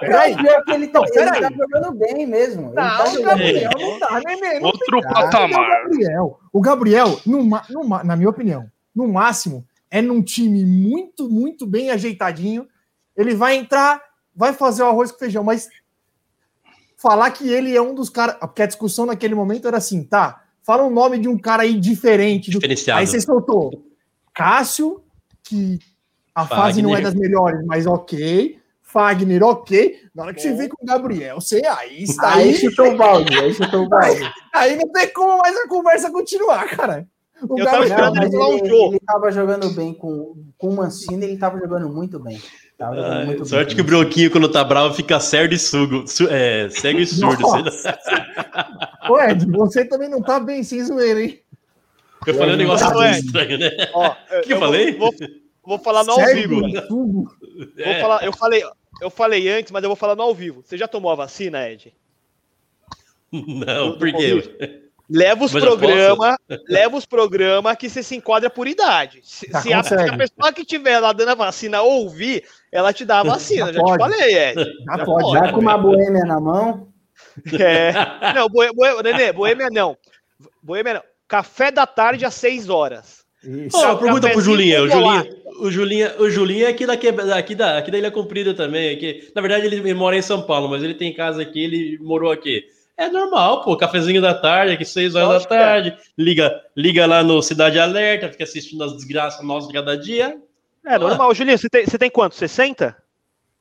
Peraí, 0.00 0.34
pior 0.34 0.64
que 0.64 0.72
ele 0.72 0.88
tá, 0.88 1.00
Não, 1.00 1.06
ele 1.06 1.40
tá 1.40 1.50
jogando 1.50 1.92
bem 1.92 2.26
mesmo. 2.26 2.68
Ele 2.68 2.74
tá 2.74 3.04
Não, 3.04 3.20
o 3.20 3.22
Gabriel 3.22 3.70
bem. 3.76 3.90
não 3.90 3.98
tá, 3.98 4.20
neném. 4.24 4.60
Não 4.60 4.68
Outro 4.68 5.02
patamar. 5.02 5.60
O 5.60 5.90
Gabriel, 5.90 6.40
o 6.52 6.60
Gabriel 6.60 7.20
no, 7.26 7.42
no 7.44 8.02
na 8.02 8.16
minha 8.16 8.30
opinião, 8.30 8.66
no 8.94 9.06
máximo, 9.06 9.62
é 9.90 10.00
num 10.00 10.22
time 10.22 10.64
muito, 10.64 11.28
muito 11.28 11.66
bem 11.66 11.90
ajeitadinho. 11.90 12.66
Ele 13.14 13.34
vai 13.34 13.56
entrar, 13.56 14.00
vai 14.36 14.52
fazer 14.52 14.82
o 14.82 14.86
arroz 14.86 15.10
com 15.10 15.18
feijão, 15.18 15.42
mas 15.42 15.68
falar 16.96 17.30
que 17.30 17.48
ele 17.48 17.74
é 17.74 17.80
um 17.80 17.94
dos 17.94 18.10
caras. 18.10 18.36
Porque 18.36 18.62
a 18.62 18.66
discussão 18.66 19.06
naquele 19.06 19.34
momento 19.34 19.66
era 19.66 19.78
assim, 19.78 20.04
tá? 20.04 20.42
Fala 20.62 20.82
o 20.82 20.90
nome 20.90 21.18
de 21.18 21.28
um 21.28 21.38
cara 21.38 21.62
aí 21.62 21.78
diferente. 21.78 22.50
Do, 22.50 22.58
aí 22.94 23.06
você 23.06 23.20
soltou 23.20 23.84
Cássio, 24.34 25.02
que 25.42 25.78
a 26.34 26.46
fase 26.46 26.82
não 26.82 26.90
é 26.90 26.94
Fagner. 26.96 27.12
das 27.12 27.20
melhores, 27.20 27.64
mas 27.64 27.86
ok. 27.86 28.58
Fagner, 28.82 29.42
ok. 29.42 30.00
Na 30.14 30.24
hora 30.24 30.34
que 30.34 30.40
você 30.40 30.52
vê 30.54 30.68
com 30.68 30.82
o 30.82 30.86
Gabriel, 30.86 31.40
você 31.40 31.62
aí 31.66 32.02
está 32.02 32.34
Aí 32.34 32.48
aí. 32.50 32.54
chutou 32.54 32.92
o 32.92 32.96
balde, 32.96 33.38
aí 33.38 33.52
chutou 33.54 33.84
o 33.84 33.88
balde. 33.88 34.20
Aí 34.54 34.76
não 34.76 34.90
tem 34.90 35.12
como 35.12 35.38
mais 35.38 35.56
a 35.56 35.68
conversa 35.68 36.10
continuar, 36.10 36.68
cara. 36.76 37.06
O 37.48 37.58
Eu 37.58 37.64
tava 37.66 37.78
Não, 37.78 37.84
esperando 37.84 38.14
mas 38.16 38.32
ele 38.32 38.42
um 38.42 38.52
ele, 38.58 38.74
ele 38.86 39.00
tava 39.00 39.30
jogando 39.30 39.70
bem 39.70 39.92
com, 39.92 40.42
com 40.56 40.68
o 40.70 40.76
Mancini, 40.76 41.26
ele 41.26 41.36
tava 41.36 41.58
jogando 41.58 41.88
muito 41.88 42.18
bem. 42.18 42.40
Tava 42.78 42.96
jogando 42.96 43.12
Ah, 43.22 43.24
muito 43.24 43.44
sorte 43.46 43.68
bem. 43.68 43.76
que 43.76 43.80
o 43.80 43.84
Bronquinho, 43.84 44.30
quando 44.30 44.50
tá 44.50 44.62
bravo, 44.62 44.94
fica 44.94 45.18
certo 45.18 45.54
e 45.54 45.58
sugo, 45.58 46.06
su- 46.06 46.28
é, 46.28 46.68
cego 46.68 46.98
e 47.00 47.06
surdo. 47.06 47.40
Nossa. 47.42 47.98
Ô, 49.08 49.18
Ed, 49.18 49.46
você 49.50 49.84
também 49.84 50.08
não 50.10 50.20
tá 50.22 50.38
bem 50.38 50.62
sem 50.62 50.84
zoeira, 50.84 51.22
hein? 51.22 51.40
Eu 52.26 52.34
falei 52.34 52.54
um 52.54 52.58
negócio 52.58 52.86
é. 53.02 53.12
muito 53.12 53.26
estranho, 53.26 53.58
né? 53.58 53.70
Ó, 53.94 54.10
O 54.38 54.40
que 54.42 54.52
eu 54.52 54.58
falei? 54.58 54.94
Vou, 54.96 55.14
vou 55.64 55.78
falar 55.78 56.04
no 56.04 56.12
ao 56.12 56.26
vivo. 56.34 56.56
Hugo? 56.90 57.34
Vou 57.56 57.68
É. 57.78 58.00
falar, 58.00 58.24
eu 58.24 58.32
falei, 58.32 58.62
eu 59.00 59.10
falei 59.10 59.48
antes, 59.48 59.72
mas 59.72 59.82
eu 59.82 59.88
vou 59.88 59.96
falar 59.96 60.14
no 60.14 60.22
ao 60.22 60.34
vivo. 60.34 60.62
Você 60.62 60.76
já 60.76 60.86
tomou 60.86 61.10
a 61.10 61.14
vacina, 61.14 61.66
Ed? 61.70 61.94
Não, 63.32 63.96
por 63.98 64.12
quê? 64.12 64.82
Leva 65.08 65.44
os 65.44 65.52
Mas 65.52 65.62
eu 65.62 65.78
programa, 65.78 66.36
leva 66.68 66.96
os 66.96 67.06
programa 67.06 67.76
que 67.76 67.88
você 67.88 68.02
se 68.02 68.16
enquadra 68.16 68.50
por 68.50 68.66
idade. 68.66 69.20
Se, 69.22 69.48
Tá, 69.48 69.60
se 69.60 69.72
a, 69.72 69.82
se 69.82 69.94
a 69.94 69.98
consegue. 69.98 70.18
pessoa 70.18 70.52
que 70.52 70.64
tiver 70.64 70.98
lá 70.98 71.12
dando 71.12 71.28
a 71.30 71.34
vacina 71.34 71.80
ouvir, 71.82 72.42
ela 72.72 72.92
te 72.92 73.04
dá 73.04 73.20
a 73.20 73.22
vacina. 73.22 73.66
Já 73.66 73.72
já 73.74 73.80
pode. 73.80 73.92
te 73.92 73.98
falei, 73.98 74.36
Ed. 74.36 74.64
Já 74.84 75.04
pode, 75.04 75.32
Já 75.32 75.52
com 75.52 75.60
uma 75.60 75.78
boêmia 75.78 76.24
na 76.24 76.40
mão. 76.40 76.88
É. 77.60 77.92
Não, 78.34 78.48
boê, 78.48 78.72
boê, 78.72 79.02
Nenê, 79.02 79.32
boêmia 79.32 79.68
não. 79.70 79.96
Boêmia 80.62 80.94
não. 80.94 81.02
Café 81.28 81.70
da 81.70 81.86
tarde 81.86 82.24
às 82.24 82.34
6 82.34 82.68
horas. 82.68 83.24
Isso. 83.44 83.78
Só 83.78 83.94
pergunta 83.96 84.28
pro 84.30 84.40
Julinha. 84.40 84.82
O 84.82 84.88
Julinha, 84.88 85.26
o 85.60 85.70
Julinha, 85.70 86.14
o 86.18 86.30
Julinha 86.30 86.66
é 86.66 86.70
aqui, 86.70 86.84
daqui, 86.86 87.08
aqui, 87.08 87.54
da, 87.54 87.78
aqui 87.78 87.90
da 87.90 87.98
Ilha 87.98 88.10
Comprida 88.10 88.54
também. 88.54 88.94
Aqui. 88.94 89.30
Na 89.34 89.40
verdade, 89.40 89.66
ele 89.66 89.94
mora 89.94 90.16
em 90.16 90.22
São 90.22 90.42
Paulo, 90.42 90.68
mas 90.68 90.82
ele 90.82 90.94
tem 90.94 91.14
casa 91.14 91.42
aqui, 91.42 91.62
ele 91.62 91.98
morou 92.00 92.32
aqui. 92.32 92.64
É 92.96 93.10
normal, 93.10 93.62
pô, 93.62 93.76
cafezinho 93.76 94.22
da 94.22 94.32
tarde, 94.32 94.72
aqui 94.72 94.84
6 94.84 95.14
horas 95.14 95.28
Lógico 95.28 95.50
da 95.50 95.60
é. 95.60 95.64
tarde. 95.64 95.98
Liga, 96.16 96.62
liga 96.74 97.06
lá 97.06 97.22
no 97.22 97.42
Cidade 97.42 97.78
Alerta, 97.78 98.30
fica 98.30 98.44
assistindo 98.44 98.82
as 98.82 98.94
desgraças 98.94 99.44
nossas 99.44 99.68
de 99.68 99.74
cada 99.74 99.98
dia. 99.98 100.40
É 100.84 100.98
normal. 100.98 101.34
Julinho, 101.34 101.58
você 101.58 101.68
tem, 101.68 101.84
você 101.84 101.98
tem 101.98 102.08
quanto? 102.08 102.34
60? 102.34 102.96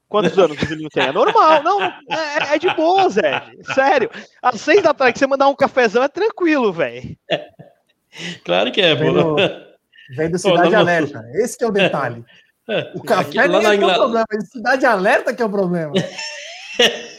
Quantos 0.07 0.37
anos 0.39 0.61
o 0.61 0.65
Julinho 0.65 0.89
tem? 0.89 1.07
É 1.07 1.11
normal. 1.11 1.63
Não, 1.63 1.83
é, 1.83 2.53
é 2.53 2.57
de 2.57 2.73
boa, 2.75 3.09
Zé. 3.09 3.43
Sério. 3.73 4.09
Às 4.41 4.61
6 4.61 4.83
da 4.83 4.93
tarde, 4.93 5.13
que 5.13 5.19
você 5.19 5.27
mandar 5.27 5.49
um 5.49 5.55
cafezão 5.55 6.03
é 6.03 6.07
tranquilo, 6.07 6.71
velho. 6.71 7.17
Claro 8.45 8.71
que 8.71 8.79
é, 8.79 8.95
pô. 8.95 9.03
Vem 9.03 9.13
do, 9.13 9.35
vem 10.15 10.31
do 10.31 10.39
Cidade 10.39 10.75
Alerta. 10.75 11.25
Esse 11.33 11.57
que 11.57 11.63
é 11.65 11.67
o 11.67 11.71
detalhe. 11.71 12.23
O 12.93 13.03
café 13.03 13.27
Aqui, 13.27 13.37
lá 13.37 13.47
nem 13.47 13.57
é 13.57 13.61
que 13.61 13.65
é 13.65 13.69
o 13.69 13.73
Inglaterra. 13.73 13.99
problema, 13.99 14.25
é 14.31 14.39
Cidade 14.41 14.85
Alerta 14.85 15.33
que 15.33 15.41
é 15.41 15.45
o 15.45 15.49
problema. 15.49 15.93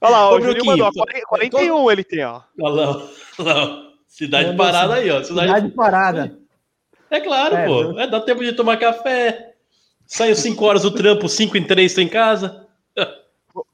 Olha 0.00 0.10
lá, 0.12 0.28
ó, 0.28 0.32
Ô, 0.32 0.36
o 0.36 0.40
Broquinho, 0.40 0.64
mandou. 0.66 0.86
ó, 0.86 0.92
40 0.92 1.26
41 1.26 1.90
ele 1.90 2.04
tem, 2.04 2.24
ó. 2.24 2.40
Olha 2.60 2.74
lá, 2.86 3.08
olha 3.38 3.54
lá. 3.54 3.82
Cidade 4.06 4.48
Mandou 4.48 4.64
parada 4.66 4.94
sim. 4.94 5.00
aí, 5.02 5.10
ó. 5.10 5.22
Cidade... 5.22 5.46
Cidade 5.48 5.68
parada. 5.70 6.38
É 7.10 7.20
claro, 7.20 7.56
É, 7.56 7.66
pô. 7.66 7.88
viu? 7.88 8.00
É, 8.00 8.06
dá 8.06 8.20
tempo 8.20 8.42
de 8.44 8.52
tomar 8.52 8.76
café. 8.76 9.54
Saiu 10.06 10.34
5 10.34 10.64
horas 10.64 10.82
do 10.82 10.90
trampo, 10.90 11.28
5 11.28 11.56
em 11.56 11.64
3 11.64 11.94
tô 11.94 12.00
em 12.00 12.08
casa. 12.08 12.66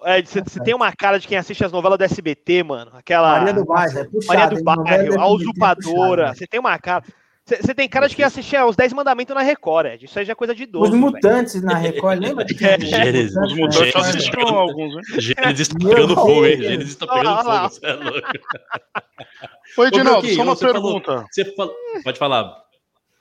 É, 0.05 0.23
você, 0.23 0.41
você 0.43 0.61
tem 0.63 0.75
uma 0.75 0.93
cara 0.93 1.19
de 1.19 1.27
quem 1.29 1.37
assiste 1.37 1.65
as 1.65 1.71
novelas 1.73 1.99
do 1.99 2.05
SBT, 2.05 2.63
mano. 2.63 2.91
Aquela. 2.95 3.39
Maria 3.39 3.53
do 3.55 3.65
Bairro. 3.65 3.99
É 3.99 4.05
puxado, 4.05 4.39
Maria 4.39 4.57
do 4.59 4.65
Bairro, 4.65 4.85
deve 4.85 5.19
a 5.19 5.27
usurpadora. 5.27 6.23
puxado. 6.23 6.39
Você 6.39 6.47
tem 6.47 6.59
uma 6.61 6.79
cara. 6.79 7.05
Você, 7.47 7.75
tem 7.75 7.87
cara 7.87 8.09
de 8.09 8.17
quem 8.17 8.25
assiste 8.25 8.57
os 8.57 8.75
10 8.75 8.95
mandamentos 8.95 9.35
na 9.35 9.43
Record, 9.43 9.85
Ed. 9.87 10.07
Isso 10.07 10.19
aí 10.19 10.25
já 10.25 10.33
é 10.33 10.35
coisa 10.35 10.55
de 10.55 10.63
Os 10.65 10.69
doido. 10.71 10.93
velho. 10.93 11.03
mutantes 11.03 11.63
na 11.63 11.75
Record, 11.77 12.19
lembra? 12.19 12.43
que 12.47 12.55
tinha 12.55 12.79
Gênesis. 12.81 13.37
Os 13.37 13.53
Mutantes 13.53 13.81
Record? 13.81 14.05
assistiram 14.07 14.49
alguns, 14.59 14.95
né? 14.95 15.03
Gênesis 15.21 15.69
tá 15.69 15.77
pegando 15.79 16.15
fogo, 16.15 16.47
hein? 16.47 16.63
Gênesis 16.63 16.97
tá 16.97 17.07
pegando 17.07 17.43
fogo. 17.43 17.69
Você 17.69 17.87
é 17.87 17.93
louco. 17.93 18.29
Oi, 19.77 19.91
Broquinho, 19.91 20.35
só 20.37 20.43
uma 20.43 20.57
você 20.57 20.67
falou- 20.73 21.01
pergunta. 21.03 21.27
Você 21.31 21.45
fala... 21.55 21.73
Pode 22.03 22.19
falar. 22.19 22.57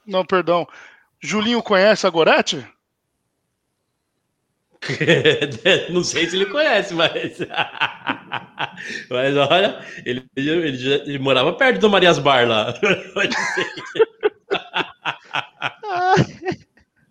Não, 0.07 0.23
perdão. 0.25 0.65
Julinho 1.21 1.61
conhece 1.61 2.07
a 2.07 2.09
Gorete? 2.09 2.65
Não 5.89 6.03
sei 6.03 6.29
se 6.29 6.35
ele 6.35 6.45
conhece, 6.47 6.93
mas. 6.93 7.39
mas 9.09 9.37
olha, 9.37 9.79
ele, 10.05 10.25
ele, 10.35 10.75
já- 10.77 10.95
ele 10.95 11.19
morava 11.19 11.53
perto 11.53 11.79
do 11.79 11.89
Marias 11.89 12.19
Bar 12.19 12.47
lá. 12.47 12.73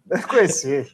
Deve 0.06 0.26
conhecer. 0.26 0.90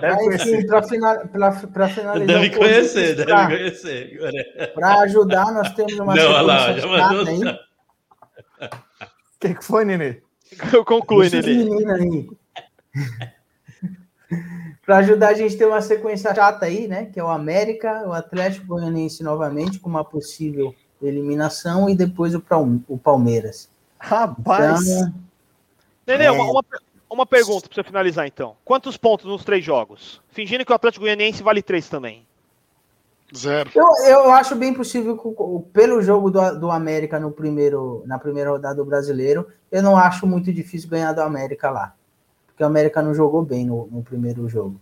Deve 0.00 0.16
conhecer. 0.16 0.66
para 0.66 0.82
final, 0.82 1.28
pra- 1.28 1.52
pra 1.52 1.88
finalizar. 1.88 2.26
Deve 2.26 2.50
conhecer, 2.56 3.14
deve 3.16 3.30
tá? 3.30 3.46
conhecer. 3.46 4.18
Para 4.74 5.00
ajudar, 5.00 5.52
nós 5.52 5.74
temos 5.74 5.92
uma 5.98 6.14
Não, 6.14 6.30
olha 6.32 6.40
lá, 6.42 6.72
já 6.72 6.86
mandou. 6.86 7.26
aí. 7.28 7.40
O 8.64 8.68
que, 9.40 9.54
que 9.54 9.64
foi, 9.64 9.84
Nenê? 9.84 10.22
Deixa 10.50 10.80
os 11.40 11.84
Nenê. 11.84 12.28
Para 14.84 14.96
ajudar 14.98 15.28
a 15.28 15.34
gente 15.34 15.56
ter 15.56 15.64
uma 15.66 15.80
sequência 15.80 16.34
chata 16.34 16.66
aí, 16.66 16.88
né? 16.88 17.06
Que 17.06 17.20
é 17.20 17.24
o 17.24 17.28
América, 17.28 18.02
o 18.06 18.12
Atlético 18.12 18.66
Goianiense 18.66 19.22
novamente, 19.22 19.78
com 19.78 19.88
uma 19.88 20.04
possível 20.04 20.74
eliminação, 21.00 21.88
e 21.88 21.94
depois 21.94 22.34
o, 22.34 22.40
Pal- 22.40 22.68
o 22.88 22.98
Palmeiras. 22.98 23.68
Rapaz. 23.98 24.86
Então, 24.88 25.14
Nenê, 26.06 26.24
É. 26.24 26.30
uma, 26.32 26.44
uma, 26.44 26.64
uma 27.08 27.26
pergunta 27.26 27.68
pra 27.68 27.74
você 27.76 27.84
finalizar, 27.84 28.26
então. 28.26 28.56
Quantos 28.64 28.96
pontos 28.96 29.26
nos 29.26 29.44
três 29.44 29.64
jogos? 29.64 30.20
Fingindo 30.30 30.64
que 30.64 30.72
o 30.72 30.74
Atlético 30.74 31.04
Goianiense 31.04 31.42
vale 31.42 31.62
três 31.62 31.88
também. 31.88 32.26
Zero. 33.34 33.70
eu, 33.74 33.86
eu 34.06 34.30
acho 34.32 34.54
bem 34.54 34.74
possível, 34.74 35.16
pelo 35.72 36.02
jogo 36.02 36.30
do, 36.30 36.58
do 36.58 36.70
América 36.70 37.18
no 37.18 37.30
primeiro, 37.30 38.02
na 38.04 38.18
primeira 38.18 38.50
rodada 38.50 38.74
do 38.74 38.84
brasileiro, 38.84 39.46
eu 39.70 39.82
não 39.82 39.96
acho 39.96 40.26
muito 40.26 40.52
difícil 40.52 40.90
ganhar 40.90 41.12
do 41.14 41.22
América 41.22 41.70
lá. 41.70 41.94
Porque 42.62 42.64
o 42.64 42.66
América 42.66 43.02
não 43.02 43.12
jogou 43.14 43.42
bem 43.42 43.66
no, 43.66 43.88
no 43.90 44.02
primeiro 44.02 44.48
jogo. 44.48 44.80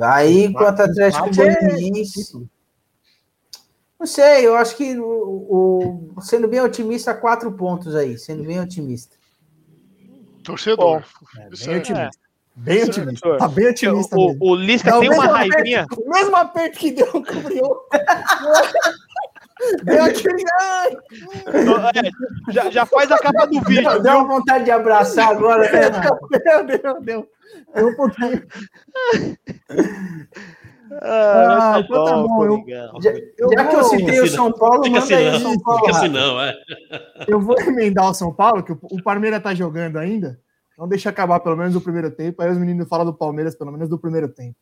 Aí, 0.00 0.52
contra 0.52 0.86
o 0.86 0.90
Atlético 0.90 1.26
é 1.28 1.32
Goianiense. 1.32 2.46
Não 3.98 4.06
sei, 4.06 4.46
eu 4.46 4.54
acho 4.56 4.76
que 4.76 4.98
o, 4.98 6.10
o- 6.16 6.20
sendo 6.20 6.48
bem 6.48 6.60
otimista, 6.60 7.14
quatro 7.14 7.50
pontos 7.52 7.94
aí, 7.94 8.18
sendo 8.18 8.44
bem 8.44 8.60
otimista. 8.60 9.16
Torcedor. 10.44 11.04
Isso 11.52 11.66
Bem 11.66 11.74
é- 11.74 11.78
otimista. 11.78 12.22
Bem 12.54 12.76
Isso, 12.78 12.90
otimista. 12.90 13.20
senhor. 13.26 13.38
Tá 13.38 13.48
bem 13.48 13.66
otimista 13.70 14.14
O, 14.16 14.36
o 14.40 14.54
Lisca 14.54 14.90
É 14.90 14.98
tem 15.00 15.08
uma 15.08 15.24
raivinha. 15.26 15.86
O 15.96 16.10
mesmo 16.10 16.36
aperto 16.36 16.78
que 16.78 16.90
deu 16.92 17.08
o 17.14 17.22
Gabriel. 17.22 17.88
Aquele. 20.04 20.42
É, 21.46 22.52
já, 22.52 22.70
já 22.70 22.86
faz 22.86 23.10
a 23.10 23.18
capa 23.18 23.46
do 23.46 23.60
vídeo. 23.62 23.88
Deu, 23.90 24.02
deu 24.02 24.26
vontade 24.26 24.64
de 24.64 24.70
abraçar 24.70 25.28
agora, 25.30 25.70
né? 25.70 25.90
Deu, 26.44 26.64
deu, 26.66 27.00
deu. 27.02 27.28
Deu 27.74 27.88
um 27.88 27.94
pouquinho. 27.96 28.42
Ah, 31.00 31.74
Ah, 31.76 31.80
então 31.80 32.04
tá 32.04 32.16
bom, 32.16 32.44
eu- 32.44 32.58
Coringão. 32.60 33.00
Já, 33.00 33.10
Eu 33.38 33.48
já 33.52 33.66
que 33.66 33.76
eu 33.76 33.84
citei 33.84 34.20
o 34.20 34.28
São 34.28 34.52
Paulo, 34.52 34.84
Fica 34.84 35.00
manda 35.00 35.04
assim, 35.04 35.14
aí 35.14 35.30
não. 35.32 35.40
São 35.40 35.58
Paulo. 35.60 35.80
Fica 35.86 35.96
assim, 35.98 36.08
não, 36.08 36.40
é. 36.40 36.54
Eu 37.26 37.40
vou 37.40 37.58
emendar 37.60 38.10
o 38.10 38.14
São 38.14 38.32
Paulo, 38.32 38.62
que 38.62 38.72
o, 38.72 38.78
o 38.82 39.02
Palmeiras 39.02 39.42
tá 39.42 39.54
jogando 39.54 39.96
ainda. 39.98 40.38
Então 40.74 40.86
deixa 40.86 41.08
acabar 41.08 41.40
pelo 41.40 41.56
menos 41.56 41.74
o 41.76 41.80
primeiro 41.80 42.10
tempo. 42.10 42.42
Aí 42.42 42.50
os 42.50 42.58
meninos 42.58 42.88
falam 42.88 43.06
do 43.06 43.14
Palmeiras 43.14 43.54
pelo 43.54 43.72
menos 43.72 43.88
do 43.88 43.98
primeiro 43.98 44.28
tempo. 44.28 44.56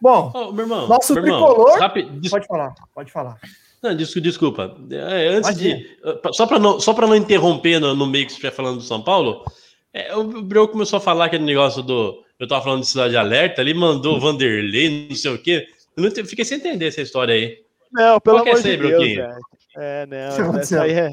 Bom, 0.00 0.32
Ô, 0.34 0.52
meu 0.52 0.64
irmão. 0.64 0.88
Nosso 0.88 1.14
meu 1.14 1.24
irmão, 1.24 1.46
tricolor- 1.54 1.78
rápido, 1.78 2.18
des- 2.20 2.30
pode 2.30 2.46
falar, 2.46 2.74
pode 2.94 3.12
falar. 3.12 3.36
Não, 3.82 3.96
des- 3.96 4.12
desculpa. 4.14 4.76
É, 4.90 5.28
antes 5.28 5.50
Imagina. 5.50 5.76
de. 5.78 5.96
Só 6.32 6.46
para 6.46 6.58
não, 6.58 6.78
só 6.78 6.94
não 6.94 7.16
interromper 7.16 7.80
no, 7.80 7.94
no 7.94 8.06
meio 8.06 8.24
que 8.26 8.32
você 8.32 8.36
estiver 8.36 8.52
falando 8.54 8.76
do 8.76 8.82
São 8.84 9.02
Paulo, 9.02 9.44
é, 9.92 10.14
o 10.14 10.42
Breu 10.42 10.68
começou 10.68 10.98
a 10.98 11.00
falar 11.00 11.24
aquele 11.26 11.44
negócio 11.44 11.82
do. 11.82 12.22
Eu 12.38 12.46
tava 12.46 12.62
falando 12.62 12.80
de 12.82 12.88
Cidade 12.88 13.16
Alerta, 13.16 13.60
ele 13.60 13.74
mandou 13.74 14.16
o 14.16 14.20
Vanderlei, 14.20 15.06
não 15.08 15.16
sei 15.16 15.32
o 15.32 15.38
quê. 15.38 15.66
Eu 15.96 16.02
não 16.02 16.08
ente- 16.10 16.24
fiquei 16.24 16.44
sem 16.44 16.58
entender 16.58 16.86
essa 16.88 17.02
história 17.02 17.34
aí. 17.34 17.58
Não, 17.92 18.18
pelo 18.20 18.38
Qual 18.38 18.44
que 18.44 18.50
é 18.50 18.52
amor 18.54 18.66
aí, 18.66 18.76
de 18.76 18.82
Deus, 18.82 19.04
velho. 19.04 19.28
É, 19.76 20.06
não, 20.06 20.58
essa 20.58 20.82
aí 20.82 20.92
é... 20.92 21.10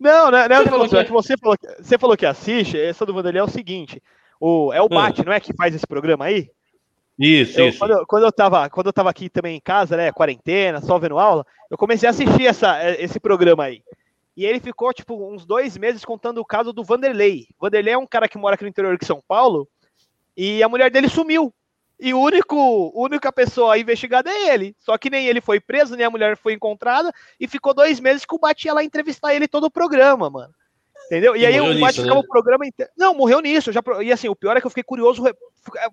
Não, 0.00 0.30
não, 0.30 0.48
não 0.48 0.56
é 0.56 0.62
Você 0.62 0.68
falou 0.70 0.86
é 0.86 1.04
que 1.04 1.12
você 1.12 1.36
falou 1.36 1.56
que, 1.58 1.82
você 1.82 1.98
falou 1.98 2.16
que 2.16 2.26
assiste, 2.26 2.78
essa 2.80 3.04
do 3.04 3.12
Vanderlei 3.12 3.40
é 3.40 3.44
o 3.44 3.48
seguinte. 3.48 4.00
O, 4.40 4.72
é 4.72 4.80
o 4.80 4.84
Hum. 4.86 4.88
Bate, 4.88 5.24
não 5.24 5.32
é 5.32 5.40
que 5.40 5.52
faz 5.54 5.74
esse 5.74 5.86
programa 5.86 6.24
aí? 6.26 6.48
Isso, 7.18 7.58
Eu- 7.58 7.68
isso. 7.68 7.78
quando, 7.78 7.90
eu, 7.90 8.06
quando, 8.06 8.22
eu 8.24 8.32
tava, 8.32 8.70
quando 8.70 8.86
eu 8.86 8.92
tava 8.92 9.10
aqui 9.10 9.28
também 9.28 9.56
em 9.56 9.60
casa, 9.60 9.96
né, 9.96 10.12
quarentena, 10.12 10.80
só 10.80 10.98
vendo 10.98 11.18
aula, 11.18 11.44
eu 11.70 11.76
comecei 11.76 12.06
a 12.06 12.10
assistir 12.10 12.46
essa, 12.46 12.80
eh, 12.82 13.02
esse 13.02 13.18
programa 13.18 13.64
aí. 13.64 13.82
E 14.36 14.46
ele 14.46 14.60
ficou, 14.60 14.92
tipo, 14.92 15.28
uns 15.28 15.44
dois 15.44 15.76
meses 15.76 16.04
contando 16.04 16.38
o 16.38 16.44
caso 16.44 16.72
do 16.72 16.84
Vanderlei. 16.84 17.48
Vanderlei 17.60 17.94
é 17.94 17.98
um 17.98 18.06
cara 18.06 18.28
que 18.28 18.38
mora 18.38 18.54
aqui 18.54 18.62
no 18.62 18.70
interior 18.70 18.96
de 18.96 19.04
São 19.04 19.20
Paulo 19.26 19.66
e 20.36 20.62
a 20.62 20.68
mulher 20.68 20.92
dele 20.92 21.08
sumiu. 21.08 21.52
E 22.00 22.14
o 22.14 22.20
único, 22.20 22.92
única 22.94 23.32
pessoa 23.32 23.76
investigada 23.76 24.30
é 24.30 24.54
ele. 24.54 24.76
Só 24.78 24.96
que 24.96 25.10
nem 25.10 25.26
ele 25.26 25.40
foi 25.40 25.58
preso, 25.58 25.96
nem 25.96 26.06
a 26.06 26.10
mulher 26.10 26.36
foi 26.36 26.52
encontrada 26.52 27.12
e 27.40 27.48
ficou 27.48 27.74
dois 27.74 27.98
meses 27.98 28.24
que 28.24 28.32
o 28.32 28.38
Bate 28.38 28.68
ia 28.68 28.74
lá 28.74 28.84
entrevistar 28.84 29.34
ele 29.34 29.48
todo 29.48 29.64
o 29.64 29.70
programa, 29.70 30.30
mano. 30.30 30.54
Entendeu? 31.08 31.34
E 31.34 31.40
E 31.40 31.46
aí 31.46 31.60
o 31.60 31.72
nisso, 31.72 32.02
ficava 32.02 32.14
né? 32.14 32.20
o 32.20 32.28
programa 32.28 32.66
inteiro. 32.66 32.92
Não, 32.96 33.14
morreu 33.14 33.40
nisso. 33.40 33.70
eu 33.70 33.74
Já... 33.74 33.82
E 34.02 34.12
assim, 34.12 34.28
o 34.28 34.36
pior 34.36 34.56
é 34.56 34.60
que 34.60 34.66
eu 34.66 34.70
fiquei 34.70 34.84
curioso. 34.84 35.22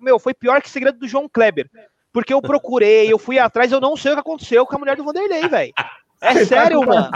Meu, 0.01 0.19
foi 0.19 0.33
pior 0.33 0.61
que 0.61 0.67
o 0.67 0.71
segredo 0.71 0.99
do 0.99 1.07
João 1.07 1.27
Kleber. 1.27 1.69
Porque 2.11 2.33
eu 2.33 2.41
procurei, 2.41 3.11
eu 3.11 3.17
fui 3.17 3.37
atrás, 3.39 3.71
eu 3.71 3.81
não 3.81 3.97
sei 3.97 4.11
o 4.11 4.15
que 4.15 4.21
aconteceu 4.21 4.65
com 4.65 4.75
a 4.75 4.79
mulher 4.79 4.95
do 4.95 5.03
Vanderlei, 5.03 5.47
velho. 5.49 5.73
É 6.21 6.45
sério, 6.45 6.81
mano. 6.81 7.09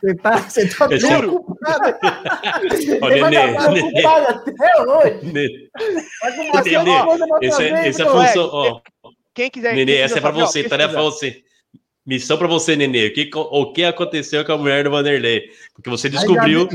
Você 0.00 0.14
tá, 0.14 0.38
você 0.38 0.68
tá 0.68 0.88
Esse 2.72 2.94
é 2.94 3.00
Nenê, 3.00 3.36
até 3.36 4.82
hoje. 4.82 5.20
Nenê, 5.22 5.68
uma 6.50 6.62
Nenê, 6.62 6.90
é, 7.42 7.50
vez, 7.50 7.86
esse 7.86 8.02
é 8.02 8.04
a 8.06 8.10
função, 8.10 8.48
ó. 8.50 8.80
Quem 9.34 9.50
quiser. 9.50 9.74
Nenê, 9.74 9.92
quem 9.92 10.02
essa 10.02 10.18
é 10.18 10.20
pra 10.20 10.30
saber, 10.30 10.42
ó, 10.42 10.46
você, 10.46 10.64
tarefa 10.64 10.94
pra 10.94 11.02
você. 11.02 11.42
Missão 12.06 12.38
pra 12.38 12.46
você, 12.46 12.74
Nenê. 12.76 13.08
O 13.08 13.12
que, 13.12 13.30
o 13.34 13.72
que 13.72 13.84
aconteceu 13.84 14.44
com 14.44 14.52
a 14.52 14.58
mulher 14.58 14.84
do 14.84 14.90
Vanderlei? 14.90 15.50
Porque 15.74 15.90
você 15.90 16.08
descobriu, 16.08 16.66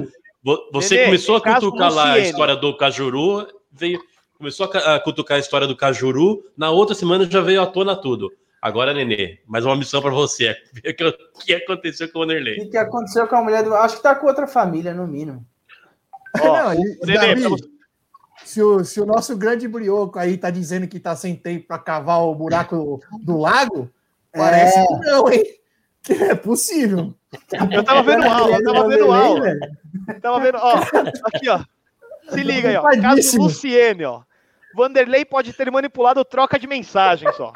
você 0.72 0.96
Nenê, 0.96 1.06
começou 1.06 1.36
a 1.36 1.42
cutucar 1.42 1.94
lá 1.94 2.14
a 2.14 2.20
história 2.20 2.56
do 2.56 2.76
Cajuru, 2.76 3.48
veio, 3.72 4.00
começou 4.38 4.66
a, 4.66 4.70
ca- 4.70 4.96
a 4.96 5.00
cutucar 5.00 5.38
a 5.38 5.40
história 5.40 5.68
do 5.68 5.76
Cajuru, 5.78 6.44
na 6.58 6.72
outra 6.72 6.96
semana 6.96 7.30
já 7.30 7.42
veio 7.42 7.62
à 7.62 7.68
tona 7.68 7.96
tudo. 7.96 8.32
Agora, 8.62 8.94
Nenê, 8.94 9.40
mais 9.48 9.66
uma 9.66 9.76
missão 9.76 10.02
pra 10.02 10.12
você. 10.12 10.48
é 10.48 10.56
ver 10.74 10.90
o 10.92 10.96
que- 10.96 11.04
o 11.06 11.40
que 11.46 11.54
aconteceu 11.54 12.12
com 12.12 12.20
o 12.20 12.22
O 12.24 12.26
Vanderlei. 12.28 12.56
que, 12.56 12.66
que 12.68 12.78
aconteceu 12.78 13.28
com 13.28 13.36
a 13.36 13.44
mulher 13.44 13.64
do. 13.64 13.74
Acho 13.76 13.98
que 13.98 14.04
tá 14.04 14.14
com 14.16 14.28
outra 14.28 14.46
família, 14.48 14.94
no 14.94 15.08
mínimo. 15.08 15.46
Ó, 16.40 16.46
Não, 16.64 16.74
e- 16.74 17.00
Nenê, 17.04 17.36
Davi, 17.36 17.56
se, 18.44 18.62
o, 18.64 18.84
se 18.84 19.00
o 19.02 19.06
nosso 19.06 19.36
grande 19.38 19.68
brioco 19.68 20.18
aí 20.18 20.38
tá 20.38 20.50
dizendo 20.50 20.88
que 20.88 21.00
tá 21.00 21.16
sem 21.16 21.36
tempo 21.36 21.68
para 21.68 21.78
cavar 21.80 22.22
o 22.22 22.34
buraco 22.36 23.00
do 23.24 23.38
lago, 23.38 23.90
parece 24.32 24.78
É. 24.80 24.86
que 24.88 24.94
não, 25.06 25.32
hein? 25.32 25.44
Que 26.04 26.14
é 26.14 26.34
possível. 26.36 27.14
Eu 27.72 27.84
tava 27.84 28.04
vendo 28.04 28.24
aula, 28.24 28.58
eu 28.58 28.64
tava 28.64 28.88
vendo 28.88 29.12
aula. 29.12 29.58
Tava 30.22 30.40
vendo, 30.40 30.58
ó. 30.58 30.76
Aqui, 31.34 31.50
ó. 31.50 31.64
Se 32.30 32.44
liga 32.44 32.70
aí, 32.70 32.76
ó. 32.76 32.84
Caso. 33.02 33.38
Luciene, 33.38 34.04
ó. 34.06 34.22
Vanderlei 34.76 35.26
pode 35.26 35.54
ter 35.54 35.70
manipulado 35.72 36.24
troca 36.24 36.60
de 36.60 36.68
mensagens, 36.68 37.40
ó. 37.40 37.52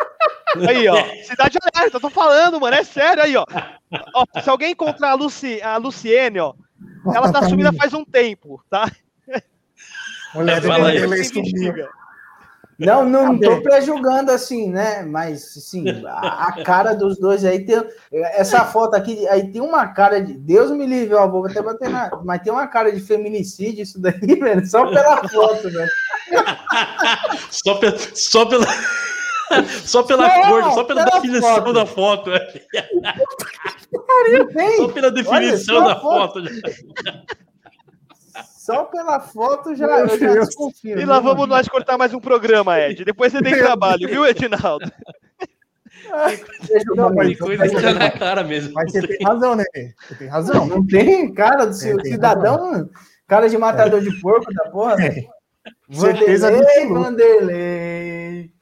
Aí, 0.68 0.88
ó. 0.88 0.96
Cidade 1.24 1.58
alerta, 1.62 1.98
eu 1.98 2.02
tô 2.02 2.10
falando, 2.10 2.60
mano. 2.60 2.76
É 2.76 2.84
sério 2.84 3.24
aí, 3.24 3.36
ó. 3.36 3.46
Ó, 4.14 4.42
se 4.42 4.50
alguém 4.50 4.72
encontrar 4.72 5.12
a, 5.12 5.14
Luci, 5.14 5.62
a 5.62 5.78
Luciene, 5.78 6.40
ó, 6.40 6.54
ela 7.14 7.32
tá 7.32 7.44
sumida 7.44 7.72
faz 7.74 7.94
um 7.94 8.04
tempo, 8.06 8.64
tá? 8.70 8.90
Mulher 10.34 10.62
do 10.62 10.68
Fala 10.68 10.90
aí. 10.90 11.00
Vanderlei 11.00 11.30
Quem 11.30 11.46
sumiu. 11.46 11.46
investiga. 11.46 11.90
Não, 12.78 13.06
não 13.08 13.40
tô 13.40 13.52
bem. 13.52 13.64
prejulgando 13.64 14.32
assim, 14.32 14.70
né? 14.70 15.04
Mas, 15.04 15.56
assim, 15.58 15.86
a, 16.06 16.48
a 16.48 16.64
cara 16.64 16.94
dos 16.94 17.18
dois 17.18 17.46
aí 17.46 17.66
tem. 17.66 17.82
Essa 18.12 18.66
foto 18.66 18.96
aqui, 18.96 19.26
aí 19.30 19.50
tem 19.52 19.62
uma 19.62 19.88
cara 19.88 20.20
de. 20.22 20.34
Deus 20.34 20.72
me 20.72 20.86
livre, 20.86 21.16
ó, 21.16 21.26
vou 21.28 21.46
até 21.46 21.62
bater 21.62 21.90
na. 21.90 22.12
Mas 22.26 22.42
tem 22.42 22.52
uma 22.52 22.68
cara 22.68 22.92
de 22.92 23.00
feminicídio 23.00 23.84
isso 23.84 24.00
daí, 24.02 24.14
velho. 24.40 24.66
Só 24.66 24.86
pela 24.88 25.28
foto, 25.28 25.70
velho. 25.70 25.90
Só, 27.50 27.76
pe- 27.76 27.98
só 28.16 28.46
pela. 28.46 28.66
Só 29.86 30.02
pela 30.04 30.28
Não, 30.28 30.50
cor, 30.50 30.64
só 30.74 30.84
pela 30.84 31.06
pela 31.06 31.22
definição 31.22 31.56
foto. 31.56 31.74
da 31.74 31.86
foto. 31.86 32.32
é. 32.34 32.64
Não 34.32 34.48
tem. 34.48 34.78
Só 34.78 34.88
pela 34.90 35.12
definição 35.12 35.76
só 35.82 35.88
da 35.88 35.96
foto. 36.00 36.44
foto. 36.44 36.50
Só 38.66 38.86
pela 38.86 39.20
foto 39.20 39.76
já, 39.76 39.86
eu 40.00 40.18
já 40.18 40.40
desconfio. 40.40 41.00
E 41.00 41.06
lá 41.06 41.20
viu? 41.20 41.30
vamos 41.30 41.48
nós 41.48 41.68
cortar 41.68 42.00
mais 42.00 42.16
um 42.16 42.20
programa, 42.20 42.80
Ed. 42.80 43.06
Depois 43.06 43.32
você 43.32 43.40
tem 43.40 43.54
trabalho, 43.56 44.08
viu, 44.08 44.26
Edinaldo? 44.26 44.92
Tem 46.68 47.38
coisa 47.38 47.70
que 47.70 47.94
na 47.94 48.10
cara 48.10 48.44
mesmo. 48.44 48.74
Mas 48.74 48.92
você 48.92 49.06
tem 49.06 49.24
razão, 49.24 49.56
né? 49.56 49.64
Você 50.08 50.16
tem 50.16 50.28
razão. 50.28 50.66
Não 50.66 50.84
tem 50.84 51.32
cara 51.32 51.66
do 51.66 51.74
cidadão, 51.76 52.90
cara 53.28 53.48
de 53.48 53.56
matador 53.56 54.02
de 54.02 54.20
porco 54.20 54.52
da 54.52 54.72
porra. 54.72 54.96
É. 55.00 55.26
Certeza 55.92 56.50
Vanderlei. 56.50 56.88
Vanderlei. 56.88 58.55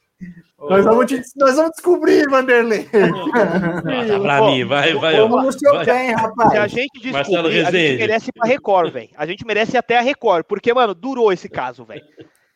Nós 0.70 0.86
vamos, 0.86 1.05
te- 1.05 1.22
nós 1.36 1.55
vamos 1.55 1.72
descobrir, 1.72 2.30
Vanderlei. 2.30 2.88
Mata 2.93 4.20
pra 4.22 4.41
mim, 4.45 4.66
vai, 4.66 4.93
vai. 4.93 5.16
Vamos 5.18 5.43
no 5.45 5.51
seu 5.51 5.74
Vai. 5.74 5.86
pé, 5.86 6.03
hein, 6.05 6.09
Se 6.09 6.14
a 6.14 6.18
rapaz. 6.28 6.72
gente 6.72 7.11
Marcelo 7.11 7.49
descobrir, 7.49 7.59
a 7.59 7.64
gente 7.66 7.72
Rezende. 7.78 7.97
merece 7.97 8.30
ir 8.30 8.34
pra 8.34 8.47
Record, 8.47 8.91
velho. 8.93 9.09
A 9.18 9.26
gente 9.26 9.45
merece 9.45 9.76
ir 9.76 9.78
até 9.78 9.97
a 9.97 10.01
Record, 10.01 10.45
porque, 10.45 10.74
mano, 10.74 10.93
durou 10.93 11.32
esse 11.34 11.49
caso, 11.49 11.84
velho. 11.84 12.03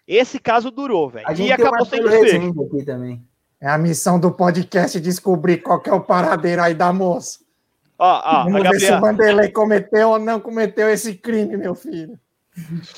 Esse 0.07 0.39
caso 0.39 0.71
durou, 0.71 1.09
velho. 1.09 1.27
A 1.27 1.33
gente 1.33 1.51
E 1.51 1.55
tem 1.55 1.65
o 1.65 1.67
acabou 1.67 1.85
desfecho. 1.85 2.07
Rezende 2.23 2.61
aqui 2.63 2.85
também. 2.85 3.21
É 3.59 3.67
a 3.67 3.77
missão 3.77 4.19
do 4.19 4.31
podcast 4.31 4.99
descobrir 5.01 5.57
qual 5.57 5.81
que 5.81 5.89
é 5.89 5.93
o 5.93 5.99
paradeiro 6.01 6.61
aí 6.61 6.73
da 6.73 6.93
moça. 6.93 7.39
Ó, 7.99 8.05
ó, 8.05 8.21
a 8.23 8.43
Vamos 8.43 8.61
ver 8.61 8.79
se 8.79 8.93
o 8.93 9.01
Vanderlei 9.01 9.49
cometeu 9.49 10.09
ou 10.11 10.19
não 10.19 10.39
cometeu 10.39 10.87
esse 10.89 11.15
crime, 11.15 11.57
meu 11.57 11.73
filho. 11.73 12.17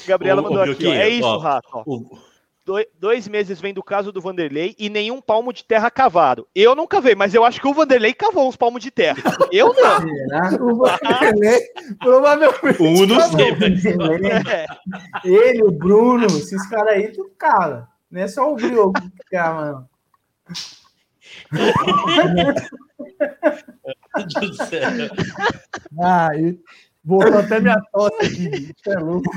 Gabriela 0.08 0.42
mandou 0.42 0.62
aqui, 0.62 0.72
ó. 0.72 0.76
Brioquinho, 0.76 0.94
É 1.02 1.10
isso, 1.10 1.26
ó. 1.28 1.38
Rato. 1.38 1.68
ó. 1.74 1.84
O- 1.86 2.29
Doi- 2.70 2.88
dois 3.00 3.28
meses 3.28 3.60
vem 3.60 3.74
do 3.74 3.82
caso 3.82 4.12
do 4.12 4.22
Vanderlei 4.22 4.76
e 4.78 4.92
nenhum 4.92 5.20
palmo 5.20 5.52
de 5.52 5.64
terra 5.64 5.90
cavado. 5.90 6.48
Eu 6.54 6.76
não 6.76 6.86
cavei, 6.86 7.16
mas 7.16 7.34
eu 7.34 7.44
acho 7.44 7.60
que 7.60 7.68
o 7.68 7.74
Vanderlei 7.74 8.14
cavou 8.14 8.48
uns 8.48 8.56
palmos 8.56 8.84
de 8.84 8.92
terra. 8.92 9.24
Eu 9.52 9.74
não. 9.74 10.02
Será? 10.06 10.64
O 10.64 10.76
Vanderlei 10.76 11.62
provavelmente. 11.98 12.80
Um 12.80 13.08
Vanderlei, 13.08 14.32
É. 14.48 14.68
Ele, 15.26 15.64
o 15.64 15.72
Bruno, 15.72 16.28
esses 16.28 16.70
caras 16.70 16.94
aí, 16.94 17.12
tudo 17.12 17.32
cala. 17.40 17.88
Não 18.12 18.22
é 18.22 18.28
só 18.28 18.52
o 18.52 18.56
Brioco 18.56 19.02
que 19.02 19.24
cala, 19.32 19.72
não. 19.72 19.90
Ah, 26.02 26.30
e 26.36 26.58
voltou 27.04 27.38
até 27.40 27.60
minha 27.60 27.80
tosse 27.92 28.26
aqui. 28.26 28.74
é 28.88 29.00
louco. 29.00 29.30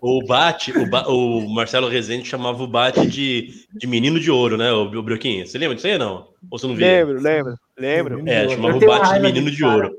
O 0.00 0.24
Bate, 0.26 0.72
o, 0.76 0.86
Ba- 0.88 1.08
o 1.08 1.48
Marcelo 1.52 1.88
Rezende 1.88 2.26
chamava 2.28 2.62
o 2.62 2.66
Bate 2.66 3.06
de, 3.06 3.66
de 3.76 3.86
menino 3.86 4.18
de 4.18 4.30
ouro, 4.30 4.56
né, 4.56 4.72
o 4.72 5.02
Brioquinho? 5.02 5.46
Você 5.46 5.58
lembra 5.58 5.74
disso 5.74 5.86
aí 5.86 5.94
ou 5.94 5.98
não? 5.98 6.28
Ou 6.50 6.58
você 6.58 6.66
não 6.66 6.74
viu? 6.74 6.86
Lembro, 6.86 7.20
lembro, 7.20 7.54
lembro. 7.78 8.22
É, 8.28 8.48
chamava 8.48 8.76
o 8.76 8.80
Bate 8.80 9.14
de 9.14 9.20
menino 9.20 9.50
de 9.50 9.64
ouro. 9.64 9.92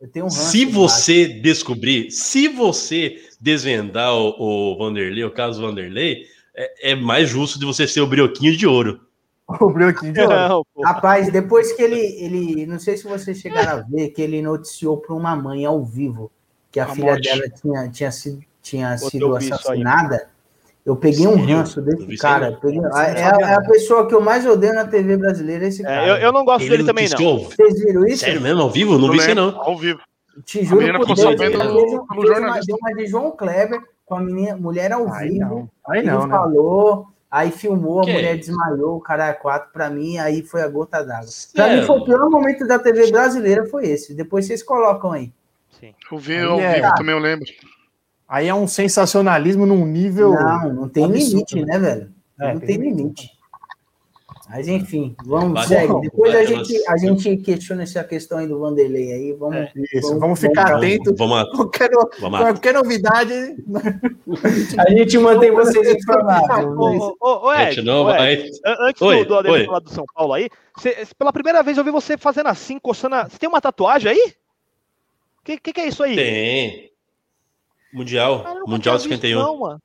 Eu 0.00 0.08
tenho 0.08 0.26
um 0.26 0.30
Se 0.30 0.64
você 0.64 1.26
descobrir, 1.26 2.10
se 2.12 2.46
você 2.46 3.16
desvendar 3.40 4.14
o, 4.14 4.72
o 4.72 4.78
Vanderlei, 4.78 5.24
o 5.24 5.30
caso 5.30 5.60
Vanderlei, 5.60 6.24
é, 6.54 6.92
é 6.92 6.94
mais 6.94 7.28
justo 7.28 7.58
de 7.58 7.66
você 7.66 7.86
ser 7.86 8.00
o 8.00 8.06
Brioquinho 8.06 8.56
de 8.56 8.66
ouro. 8.66 9.00
O 9.60 9.70
Brioquinho 9.70 10.12
de 10.12 10.20
ouro. 10.20 10.34
Não. 10.76 10.84
Rapaz, 10.84 11.32
depois 11.32 11.72
que 11.72 11.82
ele, 11.82 11.98
ele. 12.22 12.66
Não 12.66 12.78
sei 12.78 12.96
se 12.98 13.04
vocês 13.08 13.38
chegaram 13.38 13.78
a 13.78 13.82
ver, 13.82 14.10
que 14.10 14.20
ele 14.20 14.42
noticiou 14.42 14.98
para 14.98 15.14
uma 15.14 15.34
mãe 15.34 15.64
ao 15.64 15.82
vivo 15.82 16.30
que 16.70 16.78
a, 16.78 16.84
A 16.84 16.88
filha 16.88 17.12
morte. 17.12 17.28
dela 17.28 17.48
tinha, 17.50 17.88
tinha 17.88 18.10
sido, 18.12 18.40
tinha 18.62 18.98
sido 18.98 19.34
assassinada. 19.34 20.28
Eu 20.84 20.96
peguei 20.96 21.26
um 21.26 21.34
Sério? 21.38 21.56
ranço 21.56 21.80
desse 21.82 22.16
cara. 22.18 22.58
Peguei- 22.60 22.80
é, 22.80 23.20
é 23.20 23.24
a, 23.24 23.36
é 23.50 23.54
a 23.54 23.60
não. 23.60 23.68
pessoa 23.70 24.06
que 24.06 24.14
eu 24.14 24.20
mais 24.20 24.46
odeio 24.46 24.74
na 24.74 24.86
TV 24.86 25.16
brasileira, 25.16 25.66
esse 25.66 25.82
É, 25.82 25.84
cara. 25.86 26.06
eu, 26.08 26.16
eu 26.16 26.32
não 26.32 26.44
gosto 26.44 26.68
dele 26.68 26.84
também, 26.84 27.08
não. 27.08 27.38
Vocês 27.44 27.78
viram 27.82 28.06
isso? 28.06 28.24
Sério 28.24 28.40
mesmo, 28.40 28.62
ao 28.62 28.70
vivo? 28.70 28.98
Não 28.98 29.10
vi 29.10 29.18
isso 29.18 29.28
aí, 29.28 29.34
não. 29.34 29.58
Ao 29.60 29.76
vivo. 29.76 29.98
Te 30.44 30.60
A 30.60 30.64
juro 30.64 30.98
por 30.98 31.06
Deus, 31.14 31.18
ele 31.18 31.36
fez, 31.38 31.54
um- 31.56 32.06
fez 32.52 32.68
uma, 32.68 32.94
de 32.94 33.06
João 33.06 33.30
Kleber 33.32 33.80
com 34.06 34.14
a 34.16 34.20
menina, 34.20 34.56
mulher 34.56 34.92
ao 34.92 35.12
Aí 35.12 35.30
vivo. 35.30 35.40
não. 35.40 35.70
Aí 35.88 35.98
ele 36.00 36.10
não, 36.10 36.26
né? 36.26 36.36
Aí 37.30 37.50
filmou, 37.50 38.00
a 38.00 38.04
Que 38.04 38.12
mulher 38.12 38.36
isso? 38.38 38.48
desmaiou, 38.48 38.96
o 38.96 39.00
cara 39.00 39.28
é 39.28 39.32
quatro 39.32 39.70
pra 39.72 39.90
mim, 39.90 40.18
aí 40.18 40.42
foi 40.42 40.62
a 40.62 40.68
gota 40.68 41.02
d'água. 41.04 41.28
Pra 41.54 41.68
mim 41.76 41.82
foi 41.82 41.98
o 41.98 42.04
pior 42.04 42.30
momento 42.30 42.66
da 42.66 42.78
TV 42.78 43.10
brasileira, 43.10 43.66
foi 43.66 43.86
esse. 43.88 44.14
Depois 44.14 44.46
vocês 44.46 44.62
colocam 44.62 45.12
aí. 45.12 45.32
Sim. 45.78 45.94
Eu 46.10 46.18
vi 46.18 46.36
Aí 46.36 46.42
ao 46.44 46.60
é- 46.60 46.74
vivo 46.80 46.94
também, 46.96 47.14
eu 47.14 47.20
lembro. 47.20 47.46
Aí 48.28 48.46
é 48.48 48.54
um 48.54 48.66
sensacionalismo 48.66 49.64
num 49.64 49.86
nível. 49.86 50.32
Não, 50.32 50.72
não 50.74 50.88
tem 50.88 51.04
absurdo, 51.04 51.30
limite, 51.30 51.64
né, 51.64 51.78
velho? 51.78 52.12
É, 52.40 52.52
não 52.52 52.60
tem 52.60 52.68
tem 52.78 52.90
limite. 52.90 53.30
Mas 54.48 54.66
enfim, 54.66 55.14
vamos, 55.26 55.66
segue. 55.66 56.00
Depois 56.00 56.34
a 56.34 56.42
gente, 56.42 56.88
a 56.88 56.96
gente 56.96 57.36
questiona 57.36 57.82
essa 57.82 58.02
questão 58.02 58.38
aí 58.38 58.46
do 58.46 58.58
Vanderlei 58.58 59.12
aí. 59.12 59.32
Vamos, 59.34 59.56
É. 59.56 59.72
Isso, 59.92 60.18
vamos 60.18 60.40
ficar 60.40 60.64
vamos- 60.70 60.78
atentos. 60.78 61.14
Vamos, 61.18 61.50
Qualquer, 61.54 61.90
vamos 62.18 62.38
qualquer 62.40 62.72
novidade. 62.74 63.32
A 64.78 64.90
gente 64.90 65.18
mantém 65.18 65.50
vocês 65.50 65.86
informados. 65.94 66.64
Ô, 66.78 67.16
ô, 67.20 67.46
ô, 67.48 67.54
Ed, 67.54 67.82
não, 67.82 68.04
vai. 68.04 68.48
antes 68.64 69.02
Oi, 69.02 69.18
do, 69.24 69.28
do 69.28 69.34
Ademir 69.36 69.66
falar 69.66 69.80
do 69.80 69.90
São 69.90 70.04
Paulo 70.14 70.32
aí, 70.32 70.48
cê- 70.78 71.06
pela 71.18 71.32
primeira 71.32 71.62
vez 71.62 71.76
eu 71.76 71.84
vi 71.84 71.90
você 71.90 72.16
fazendo 72.16 72.46
assim, 72.48 72.78
coçando. 72.78 73.16
a- 73.16 73.28
Você 73.28 73.38
tem 73.38 73.48
uma 73.48 73.60
tatuagem 73.60 74.10
aí? 74.12 74.32
O 75.40 75.44
que, 75.44 75.58
que, 75.58 75.72
que 75.74 75.80
é 75.82 75.88
isso 75.88 76.02
aí? 76.02 76.16
Tem. 76.16 76.90
Mundial. 77.92 78.42
Cara, 78.42 78.60
Mundial 78.66 78.98
tinha 78.98 79.08
visto, 79.10 79.22
51. 79.26 79.38
Não, 79.42 79.58
mano. 79.58 79.80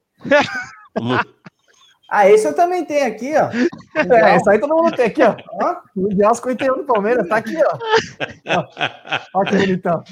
Ah, 2.16 2.30
esse 2.30 2.48
eu 2.48 2.54
também 2.56 2.86
tenho 2.86 3.08
aqui, 3.08 3.34
ó. 3.36 3.50
É, 4.00 4.38
isso 4.38 4.48
aí 4.50 4.60
todo 4.60 4.76
mundo 4.76 4.96
tem 4.96 5.06
aqui, 5.06 5.24
ó. 5.24 5.36
Ó, 5.62 5.76
Mundial 5.96 6.36
51 6.36 6.78
do 6.78 6.84
Palmeiras, 6.84 7.28
tá 7.28 7.38
aqui, 7.38 7.56
ó. 7.58 7.78
Olha 9.34 9.50
que 9.50 9.58
bonitão. 9.58 10.04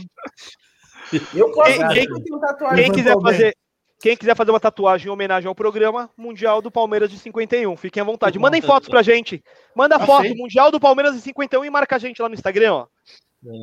Eu 1.36 1.52
posso 1.52 1.72
Quem- 1.78 1.88
quem- 1.90 2.06
que 2.08 2.12
eu 2.14 2.24
tenho 2.24 2.40
tatuagem. 2.40 2.84
Quem 2.84 2.92
quiser, 2.94 3.22
fazer, 3.22 3.56
quem 4.00 4.18
quiser 4.18 4.36
fazer 4.36 4.50
uma 4.52 4.60
tatuagem 4.60 5.08
em 5.08 5.10
homenagem 5.12 5.48
ao 5.48 5.54
programa 5.54 6.10
Mundial 6.18 6.62
do 6.62 6.72
Palmeiras 6.72 7.12
de 7.12 7.20
51, 7.20 7.76
fiquem 7.78 8.02
à 8.02 8.04
vontade. 8.04 8.40
Mandem 8.40 8.62
fotos 8.62 8.90
pra 8.90 9.04
gente. 9.04 9.44
Manda 9.76 10.00
Tá 10.00 10.06
foto, 10.06 10.22
feito. 10.22 10.38
Mundial 10.38 10.72
do 10.72 10.80
Palmeiras 10.80 11.14
de 11.16 11.22
51 11.22 11.66
e 11.66 11.70
marca 11.70 11.98
a 11.98 12.00
gente 12.00 12.20
lá 12.22 12.28
no 12.30 12.34
Instagram, 12.36 12.74
ó. 12.74 12.84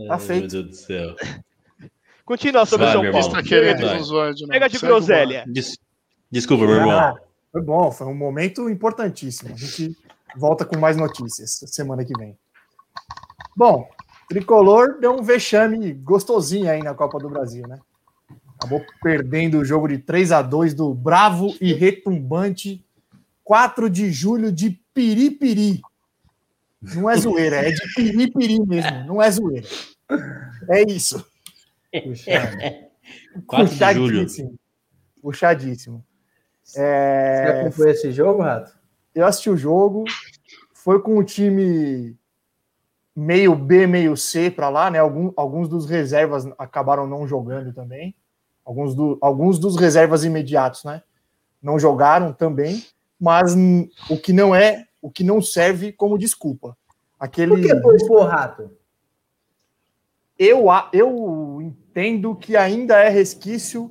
Tá 0.09 0.14
Ai, 0.14 0.20
feito. 0.20 0.41
Meu 0.55 0.62
Deus 0.62 0.66
do 0.66 0.74
céu. 0.76 1.14
Continua 2.24 2.66
sobre 2.66 2.86
Vai, 2.86 2.95
São 2.95 3.03
Paulo. 3.11 3.18
Está 3.26 3.43
querendo 3.43 3.80
novo. 3.80 4.47
Pega 4.49 4.68
de 4.68 4.76
o 4.76 4.80
groselha. 4.80 5.45
Des- 5.49 5.76
Desculpa, 6.30 6.66
meu 6.66 6.76
irmão. 6.76 7.18
Foi 7.51 7.62
bom, 7.62 7.90
foi 7.90 8.07
um 8.07 8.14
momento 8.14 8.68
importantíssimo. 8.68 9.53
A 9.53 9.57
gente 9.57 9.96
volta 10.36 10.64
com 10.64 10.78
mais 10.78 10.96
notícias 10.96 11.61
semana 11.66 12.05
que 12.05 12.16
vem. 12.16 12.36
Bom, 13.57 13.88
Tricolor 14.28 14.99
deu 15.01 15.12
um 15.14 15.22
vexame 15.22 15.92
gostosinho 15.92 16.70
aí 16.70 16.82
na 16.82 16.94
Copa 16.94 17.18
do 17.18 17.30
Brasil, 17.30 17.66
né? 17.66 17.78
Acabou 18.57 18.84
perdendo 19.03 19.59
o 19.59 19.64
jogo 19.64 19.88
de 19.88 19.99
3 19.99 20.32
a 20.32 20.42
2 20.42 20.74
do 20.74 20.92
bravo 20.92 21.57
e 21.61 21.72
retumbante 21.72 22.84
4 23.44 23.88
de 23.88 24.12
julho 24.12 24.53
de 24.53 24.70
Piripiri. 24.92 25.80
Não 26.82 27.09
é 27.09 27.16
zoeira, 27.16 27.57
é 27.57 27.70
de 27.70 27.94
Piripiri 27.94 28.61
mesmo, 28.61 29.05
não 29.07 29.22
é 29.22 29.30
zoeira. 29.30 29.66
É 30.68 30.82
isso. 30.82 31.24
Puxado. 32.05 32.57
4 33.46 33.74
de 33.74 33.94
julho. 33.94 34.59
Puxadíssimo. 35.22 36.05
Puxadíssimo. 36.69 36.75
Você 36.75 36.81
É, 36.81 37.61
acompanhou 37.61 37.91
esse 37.93 38.12
jogo, 38.12 38.43
Rato? 38.43 38.77
eu 39.14 39.27
assisti 39.27 39.51
o 39.51 39.57
jogo, 39.57 40.05
foi 40.73 41.01
com 41.01 41.16
o 41.19 41.25
time 41.25 42.16
meio 43.16 43.55
B, 43.57 43.87
meio 43.87 44.16
C 44.16 44.51
para 44.51 44.69
lá, 44.69 44.91
né? 44.91 44.99
Algum, 45.01 45.33
alguns 45.37 45.69
dos 45.69 45.89
reservas 45.89 46.47
acabaram 46.59 47.07
não 47.07 47.27
jogando 47.27 47.73
também. 47.73 48.14
Alguns, 48.64 48.95
do, 48.95 49.19
alguns 49.21 49.59
dos 49.59 49.77
reservas 49.77 50.25
imediatos, 50.25 50.85
né? 50.85 51.03
Não 51.61 51.79
jogaram 51.79 52.33
também, 52.33 52.85
mas 53.19 53.57
o 54.09 54.16
que 54.16 54.33
não 54.33 54.55
é, 54.55 54.87
o 55.03 55.11
que 55.11 55.25
não 55.25 55.41
serve 55.43 55.91
como 55.91 56.19
desculpa. 56.19 56.77
Aquele 57.19 57.57
Por 57.57 57.61
que 57.62 57.75
poupou 57.81 58.19
o 58.19 58.25
Rato? 58.25 58.71
eu, 60.39 60.66
eu 60.93 61.59
entendo 61.61 62.37
que 62.37 62.57
ainda 62.57 63.01
é 63.01 63.09
resquício 63.09 63.91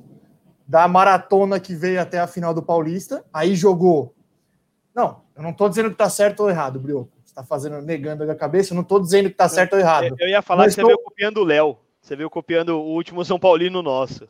da 0.68 0.86
maratona 0.86 1.58
que 1.58 1.74
veio 1.74 1.98
até 1.98 2.20
a 2.20 2.26
final 2.26 2.52
do 2.52 2.62
Paulista. 2.62 3.24
Aí 3.32 3.54
jogou. 3.54 4.14
Não, 4.94 5.22
eu 5.34 5.42
não 5.42 5.50
estou 5.50 5.66
dizendo 5.66 5.88
que 5.88 5.94
está 5.94 6.10
certo 6.10 6.40
ou 6.40 6.50
errado, 6.50 6.78
Brioco. 6.78 7.10
Você 7.24 7.30
está 7.30 7.42
fazendo, 7.42 7.80
negando 7.80 8.30
a 8.30 8.34
cabeça. 8.34 8.72
Eu 8.72 8.74
não 8.74 8.82
estou 8.82 9.00
dizendo 9.00 9.30
que 9.30 9.34
está 9.34 9.48
certo 9.48 9.72
ou 9.72 9.78
errado. 9.78 10.14
Eu 10.18 10.28
ia 10.28 10.42
falar 10.42 10.64
Mas 10.64 10.74
que 10.74 10.80
você 10.80 10.82
tô- 10.82 10.88
veio 10.88 11.02
copiando 11.02 11.38
o 11.38 11.44
Léo. 11.44 11.78
Você 12.02 12.14
veio 12.14 12.28
copiando 12.28 12.70
o 12.70 12.82
último 12.94 13.24
São 13.24 13.38
Paulino 13.38 13.82
nosso. 13.82 14.28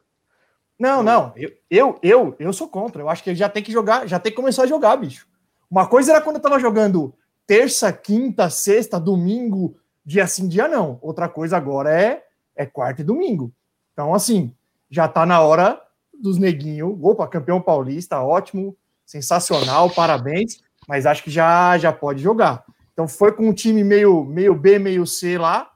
Não, 0.78 1.02
não. 1.02 1.32
Eu, 1.34 1.50
eu, 1.68 1.98
eu, 2.02 2.36
eu 2.38 2.52
sou 2.52 2.68
contra. 2.68 3.02
Eu 3.02 3.08
acho 3.08 3.24
que 3.24 3.30
ele 3.30 3.36
já 3.38 3.48
tem 3.48 3.62
que 3.62 3.72
jogar, 3.72 4.06
já 4.06 4.20
tem 4.20 4.30
que 4.30 4.36
começar 4.36 4.62
a 4.62 4.66
jogar, 4.66 4.96
bicho. 4.96 5.26
Uma 5.68 5.88
coisa 5.88 6.12
era 6.12 6.20
quando 6.20 6.36
eu 6.36 6.42
tava 6.42 6.60
jogando 6.60 7.12
terça, 7.46 7.92
quinta, 7.92 8.48
sexta, 8.48 9.00
domingo, 9.00 9.76
dia 10.04 10.26
sim, 10.28 10.46
dia 10.46 10.68
não. 10.68 10.98
Outra 11.02 11.28
coisa 11.28 11.56
agora 11.56 11.90
é, 12.00 12.22
é 12.54 12.64
quarta 12.64 13.00
e 13.00 13.04
domingo. 13.04 13.52
Então, 13.92 14.14
assim, 14.14 14.54
já 14.88 15.08
tá 15.08 15.26
na 15.26 15.40
hora 15.40 15.82
dos 16.20 16.38
neguinhos. 16.38 16.96
Opa, 17.02 17.26
campeão 17.28 17.60
paulista, 17.60 18.20
ótimo, 18.22 18.76
sensacional, 19.06 19.90
parabéns. 19.90 20.60
Mas 20.86 21.06
acho 21.06 21.22
que 21.22 21.30
já, 21.30 21.76
já 21.78 21.92
pode 21.92 22.22
jogar. 22.22 22.64
Então 22.92 23.06
foi 23.06 23.32
com 23.32 23.48
um 23.48 23.52
time 23.52 23.84
meio, 23.84 24.24
meio 24.24 24.54
B, 24.54 24.78
meio 24.78 25.06
C 25.06 25.38
lá. 25.38 25.70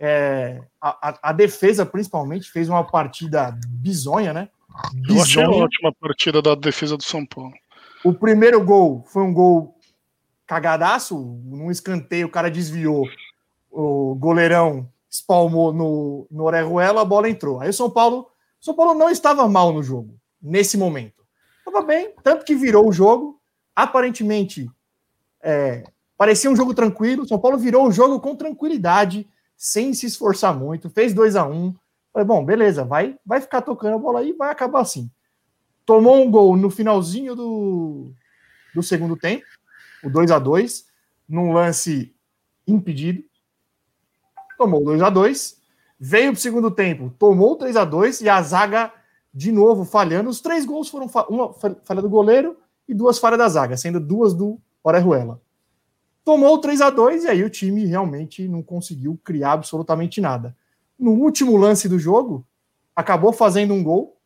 É, 0.00 0.60
a, 0.80 1.18
a- 1.22 1.32
defesa, 1.32 1.84
principalmente, 1.84 2.50
fez 2.50 2.68
uma 2.68 2.84
partida 2.84 3.56
bizonha, 3.68 4.32
né? 4.32 4.48
Eu 5.08 5.20
achei 5.20 5.42
Bizonha. 5.42 5.64
ótima 5.64 5.88
a 5.90 5.92
partida 5.92 6.40
da 6.40 6.54
defesa 6.54 6.96
do 6.96 7.02
São 7.02 7.26
Paulo. 7.26 7.52
O 8.04 8.14
primeiro 8.14 8.62
gol 8.64 9.04
foi 9.08 9.22
um 9.24 9.32
gol 9.34 9.74
cagadaço, 10.46 11.18
num 11.44 11.70
escanteio, 11.70 12.28
o 12.28 12.30
cara 12.30 12.48
desviou, 12.50 13.06
o 13.70 14.14
goleirão 14.14 14.88
espalmou 15.10 15.72
no, 15.72 16.26
no 16.30 16.44
Orejuela, 16.44 17.02
a 17.02 17.04
bola 17.04 17.28
entrou. 17.28 17.60
Aí 17.60 17.68
o 17.70 17.72
São 17.72 17.90
Paulo, 17.90 18.28
São 18.60 18.74
Paulo 18.74 18.94
não 18.94 19.10
estava 19.10 19.48
mal 19.48 19.72
no 19.72 19.82
jogo, 19.82 20.18
nesse 20.40 20.76
momento. 20.76 21.24
Estava 21.58 21.82
bem, 21.82 22.14
tanto 22.22 22.44
que 22.44 22.54
virou 22.54 22.88
o 22.88 22.92
jogo, 22.92 23.40
aparentemente 23.74 24.70
é, 25.42 25.84
parecia 26.16 26.50
um 26.50 26.56
jogo 26.56 26.74
tranquilo, 26.74 27.26
São 27.26 27.38
Paulo 27.38 27.58
virou 27.58 27.86
o 27.86 27.92
jogo 27.92 28.20
com 28.20 28.34
tranquilidade, 28.34 29.28
sem 29.56 29.92
se 29.92 30.06
esforçar 30.06 30.56
muito, 30.56 30.90
fez 30.90 31.12
2 31.12 31.36
a 31.36 31.46
1 31.46 31.52
um. 31.52 31.74
Falei, 32.12 32.26
bom, 32.26 32.44
beleza, 32.44 32.84
vai, 32.84 33.16
vai 33.24 33.40
ficar 33.40 33.62
tocando 33.62 33.94
a 33.94 33.98
bola 33.98 34.20
aí, 34.20 34.32
vai 34.32 34.50
acabar 34.50 34.80
assim 34.80 35.10
tomou 35.88 36.22
um 36.22 36.30
gol 36.30 36.54
no 36.54 36.68
finalzinho 36.68 37.34
do, 37.34 38.12
do 38.74 38.82
segundo 38.82 39.16
tempo, 39.16 39.46
o 40.04 40.10
2 40.10 40.30
a 40.30 40.38
2 40.38 40.86
num 41.26 41.50
lance 41.50 42.14
impedido. 42.66 43.24
Tomou 44.58 44.84
2 44.84 45.00
a 45.00 45.08
2 45.08 45.57
veio 45.98 46.32
pro 46.32 46.40
segundo 46.40 46.70
tempo, 46.70 47.12
tomou 47.18 47.56
3 47.56 47.76
a 47.76 47.84
2 47.84 48.20
e 48.20 48.28
a 48.28 48.40
zaga 48.42 48.92
de 49.32 49.50
novo 49.52 49.84
falhando. 49.84 50.30
Os 50.30 50.40
três 50.40 50.64
gols 50.64 50.88
foram 50.88 51.08
fa- 51.08 51.26
uma 51.28 51.52
fa- 51.52 51.76
falha 51.84 52.00
do 52.02 52.08
goleiro 52.08 52.56
e 52.88 52.94
duas 52.94 53.18
falhas 53.18 53.38
da 53.38 53.48
zaga, 53.48 53.76
sendo 53.76 54.00
duas 54.00 54.32
do 54.34 54.60
Orejuela. 54.82 55.40
Tomou 56.24 56.58
3 56.58 56.80
a 56.80 56.90
2 56.90 57.24
e 57.24 57.28
aí 57.28 57.42
o 57.42 57.50
time 57.50 57.84
realmente 57.84 58.46
não 58.48 58.62
conseguiu 58.62 59.18
criar 59.24 59.52
absolutamente 59.52 60.20
nada. 60.20 60.56
No 60.98 61.12
último 61.12 61.56
lance 61.56 61.88
do 61.88 61.98
jogo, 61.98 62.46
acabou 62.94 63.32
fazendo 63.32 63.72
um 63.74 63.82
gol 63.82 64.16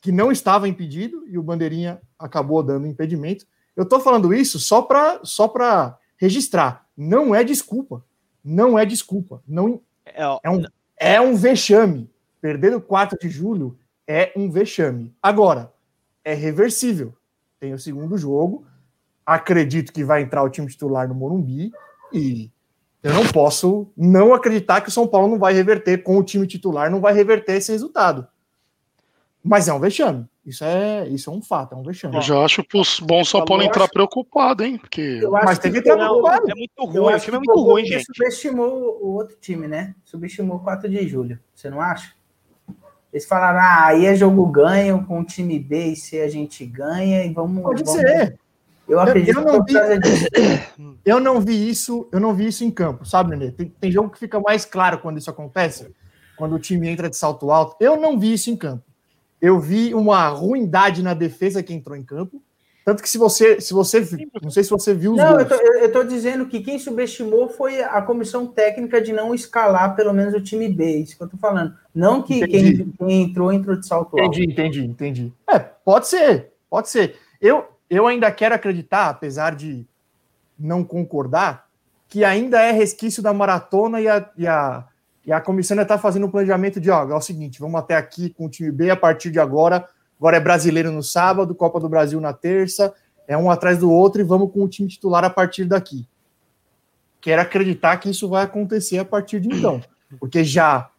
que 0.00 0.12
não 0.12 0.30
estava 0.30 0.68
impedido 0.68 1.24
e 1.26 1.38
o 1.38 1.42
Bandeirinha 1.42 2.00
acabou 2.18 2.62
dando 2.62 2.86
impedimento. 2.86 3.46
Eu 3.76 3.84
estou 3.84 4.00
falando 4.00 4.34
isso 4.34 4.58
só 4.58 4.82
para 4.82 5.20
só 5.24 5.48
para 5.48 5.98
registrar. 6.16 6.86
Não 6.96 7.34
é 7.34 7.42
desculpa. 7.42 8.04
Não 8.42 8.78
é 8.78 8.84
desculpa. 8.84 9.42
Não 9.46 9.80
É, 10.06 10.26
ó, 10.26 10.38
é 10.42 10.50
um, 10.50 10.62
é 10.98 11.20
um 11.20 11.34
vexame. 11.34 12.10
Perder 12.40 12.74
o 12.74 12.80
4 12.80 13.18
de 13.18 13.28
julho 13.28 13.78
é 14.06 14.32
um 14.36 14.50
vexame. 14.50 15.14
Agora, 15.22 15.72
é 16.24 16.34
reversível. 16.34 17.14
Tem 17.58 17.72
o 17.72 17.78
segundo 17.78 18.18
jogo. 18.18 18.66
Acredito 19.24 19.92
que 19.92 20.04
vai 20.04 20.22
entrar 20.22 20.42
o 20.42 20.50
time 20.50 20.66
titular 20.66 21.08
no 21.08 21.14
Morumbi 21.14 21.72
e 22.12 22.50
eu 23.02 23.12
não 23.12 23.26
posso 23.28 23.86
não 23.96 24.34
acreditar 24.34 24.80
que 24.80 24.88
o 24.88 24.92
São 24.92 25.06
Paulo 25.06 25.28
não 25.28 25.38
vai 25.38 25.52
reverter 25.52 26.02
com 26.02 26.18
o 26.18 26.22
time 26.22 26.46
titular, 26.46 26.90
não 26.90 27.00
vai 27.00 27.12
reverter 27.12 27.56
esse 27.56 27.72
resultado. 27.72 28.26
Mas 29.42 29.68
é 29.68 29.72
um 29.72 29.80
vexame. 29.80 30.26
Isso 30.46 30.62
é, 30.62 31.08
isso 31.08 31.30
é 31.30 31.32
um 31.32 31.40
fato, 31.40 31.74
é 31.74 31.78
um 31.78 31.82
vexame. 31.82 32.16
Eu 32.16 32.20
já 32.22 32.38
acho 32.44 32.62
pros- 32.64 33.00
bom 33.00 33.22
o 33.22 33.24
São 33.24 33.42
Paulo 33.44 33.62
Eu 33.62 33.66
entrar 33.68 33.84
acho- 33.84 33.92
preocupado, 33.92 34.62
hein? 34.62 34.76
Porque 34.76 35.20
Eu 35.22 35.34
acho 35.34 35.46
Mas 35.46 35.58
tem 35.58 35.72
que 35.72 35.78
que 35.78 35.84
ter 35.84 35.96
não, 35.96 36.20
preocupado. 36.20 36.50
é 36.50 36.54
muito 36.54 36.72
Eu 36.78 36.84
ruim. 36.86 36.98
O 36.98 37.08
acho 37.08 37.24
time 37.24 37.36
é 37.36 37.40
que 37.40 37.46
muito 37.46 37.62
ruim, 37.62 37.84
gente. 37.86 38.04
subestimou 38.04 38.98
o 39.00 39.14
outro 39.14 39.36
time, 39.40 39.66
né? 39.66 39.94
Subestimou 40.04 40.56
o 40.58 40.60
4 40.60 40.88
de 40.88 41.08
julho. 41.08 41.38
Você 41.54 41.70
não 41.70 41.80
acha? 41.80 42.12
Eles 43.12 43.26
falaram, 43.26 43.60
ah, 43.60 43.86
aí 43.86 44.06
é 44.06 44.14
jogo 44.14 44.44
ganho, 44.46 45.04
com 45.06 45.20
o 45.20 45.24
time 45.24 45.58
B 45.58 45.86
e 45.92 45.96
C 45.96 46.20
a 46.20 46.28
gente 46.28 46.66
ganha 46.66 47.24
e 47.24 47.32
vamos. 47.32 47.62
Pode 47.62 47.82
vamos... 47.84 48.00
ser. 48.00 48.38
Eu 48.86 49.00
acredito 49.00 49.38
eu 49.38 49.44
não 49.46 49.64
que 49.64 49.72
por 49.72 49.80
causa 49.80 49.98
disso. 49.98 50.26
Eu 51.06 51.20
não 51.20 51.40
vi 51.40 51.70
isso, 51.70 52.06
eu 52.12 52.20
não 52.20 52.34
vi 52.34 52.46
isso 52.48 52.64
em 52.64 52.70
campo, 52.70 53.06
sabe, 53.06 53.30
Nenê? 53.30 53.50
Tem, 53.50 53.68
tem 53.80 53.90
jogo 53.90 54.10
que 54.10 54.18
fica 54.18 54.38
mais 54.40 54.64
claro 54.66 54.98
quando 54.98 55.16
isso 55.18 55.30
acontece, 55.30 55.90
quando 56.36 56.54
o 56.54 56.58
time 56.58 56.88
entra 56.88 57.08
de 57.08 57.16
salto 57.16 57.50
alto. 57.50 57.76
Eu 57.80 57.96
não 57.98 58.18
vi 58.18 58.32
isso 58.34 58.50
em 58.50 58.56
campo. 58.56 58.82
Eu 59.44 59.60
vi 59.60 59.92
uma 59.92 60.26
ruindade 60.28 61.02
na 61.02 61.12
defesa 61.12 61.62
que 61.62 61.74
entrou 61.74 61.94
em 61.94 62.02
campo. 62.02 62.40
Tanto 62.82 63.02
que 63.02 63.08
se 63.10 63.18
você, 63.18 63.60
se 63.60 63.74
você, 63.74 64.00
não 64.42 64.50
sei 64.50 64.64
se 64.64 64.70
você 64.70 64.94
viu 64.94 65.12
os 65.12 65.18
Não, 65.18 65.38
eu 65.38 65.46
gols. 65.46 65.48
tô, 65.48 65.54
eu- 65.66 65.92
tô 65.92 66.02
dizendo 66.02 66.46
que 66.46 66.60
quem 66.60 66.78
subestimou 66.78 67.50
foi 67.50 67.82
a 67.82 68.00
comissão 68.00 68.46
técnica 68.46 69.02
de 69.02 69.12
não 69.12 69.34
escalar 69.34 69.94
pelo 69.94 70.14
menos 70.14 70.32
o 70.32 70.40
time 70.40 70.66
B, 70.66 70.96
isso 70.96 71.14
que 71.18 71.22
eu 71.22 71.28
tô 71.28 71.36
falando. 71.36 71.74
Não 71.94 72.22
que 72.22 72.46
quem, 72.46 72.88
quem 72.92 73.22
entrou, 73.22 73.52
entrou 73.52 73.76
de 73.76 73.86
salto 73.86 74.18
alto. 74.18 74.38
Entendi, 74.38 74.50
entendi, 74.50 74.84
entendi. 74.86 75.32
É, 75.46 75.58
pode 75.58 76.08
ser, 76.08 76.50
pode 76.70 76.88
ser. 76.88 77.18
Eu, 77.38 77.66
eu 77.90 78.06
ainda 78.06 78.30
quero 78.32 78.54
acreditar, 78.54 79.10
apesar 79.10 79.54
de 79.54 79.86
não 80.58 80.82
concordar, 80.82 81.66
que 82.08 82.24
ainda 82.24 82.62
é 82.62 82.72
resquício 82.72 83.22
da 83.22 83.34
maratona 83.34 84.00
e 84.00 84.08
a, 84.08 84.30
e 84.38 84.46
a, 84.46 84.84
e 85.26 85.32
a 85.32 85.40
comissão 85.40 85.74
ainda 85.74 85.82
está 85.82 85.98
fazendo 85.98 86.26
um 86.26 86.30
planejamento 86.30 86.80
de, 86.80 86.90
ó, 86.90 87.08
é 87.08 87.14
o 87.14 87.20
seguinte, 87.20 87.60
vamos 87.60 87.78
até 87.80 87.96
aqui 87.96 88.30
com 88.30 88.46
o 88.46 88.48
time 88.48 88.70
B 88.70 88.90
a 88.90 88.96
partir 88.96 89.30
de 89.30 89.38
agora. 89.40 89.88
Agora 90.18 90.36
é 90.36 90.40
brasileiro 90.40 90.92
no 90.92 91.02
sábado, 91.02 91.54
Copa 91.54 91.80
do 91.80 91.88
Brasil 91.88 92.20
na 92.20 92.32
terça, 92.32 92.92
é 93.26 93.36
um 93.36 93.50
atrás 93.50 93.78
do 93.78 93.90
outro 93.90 94.20
e 94.20 94.24
vamos 94.24 94.52
com 94.52 94.62
o 94.62 94.68
time 94.68 94.88
titular 94.88 95.24
a 95.24 95.30
partir 95.30 95.64
daqui. 95.64 96.06
Quero 97.20 97.40
acreditar 97.40 97.96
que 97.96 98.10
isso 98.10 98.28
vai 98.28 98.44
acontecer 98.44 98.98
a 98.98 99.04
partir 99.04 99.40
de 99.40 99.48
então, 99.48 99.80
porque 100.20 100.44
já 100.44 100.90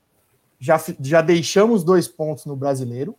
Já, 0.60 0.82
já 1.02 1.22
deixamos 1.22 1.84
dois 1.84 2.08
pontos 2.08 2.46
no 2.46 2.56
brasileiro 2.56 3.14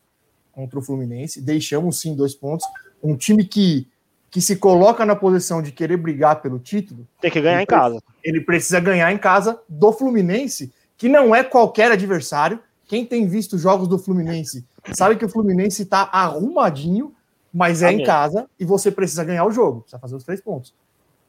contra 0.53 0.79
o 0.79 0.83
Fluminense. 0.83 1.41
Deixamos 1.41 2.01
sim 2.01 2.17
dois 2.17 2.35
pontos. 2.35 2.67
Um 3.03 3.15
time 3.15 3.45
que, 3.45 3.87
que 4.31 4.41
se 4.41 4.57
coloca 4.57 5.05
na 5.05 5.15
posição 5.15 5.61
de 5.63 5.71
querer 5.71 5.99
brigar 5.99 6.41
pelo 6.41 6.59
título, 6.59 7.07
Tem 7.21 7.31
que 7.31 7.41
ganhar 7.41 7.63
em 7.63 7.67
casa. 7.67 8.03
ele 8.25 8.41
precisa 8.41 8.81
ganhar 8.81 9.13
em 9.13 9.19
casa 9.19 9.61
do 9.69 9.93
Fluminense, 9.93 10.73
que 10.97 11.09
não 11.09 11.35
é 11.35 11.45
qualquer 11.45 11.93
adversário. 11.93 12.61
Quem 12.87 13.05
tem 13.05 13.27
visto 13.27 13.59
jogos 13.59 13.89
do 13.89 13.99
Fluminense 13.99 14.65
sabe 14.93 15.17
que 15.17 15.25
o 15.25 15.29
Fluminense 15.29 15.83
está 15.83 16.09
arrumadinho, 16.13 17.15
mas 17.53 17.83
é 17.83 17.91
em 17.91 18.05
casa 18.05 18.49
e 18.59 18.65
você 18.65 18.91
precisa 18.91 19.25
ganhar 19.25 19.45
o 19.45 19.51
jogo, 19.51 19.81
precisa 19.81 19.99
fazer 19.99 20.15
os 20.15 20.25
três 20.25 20.41
pontos. 20.41 20.75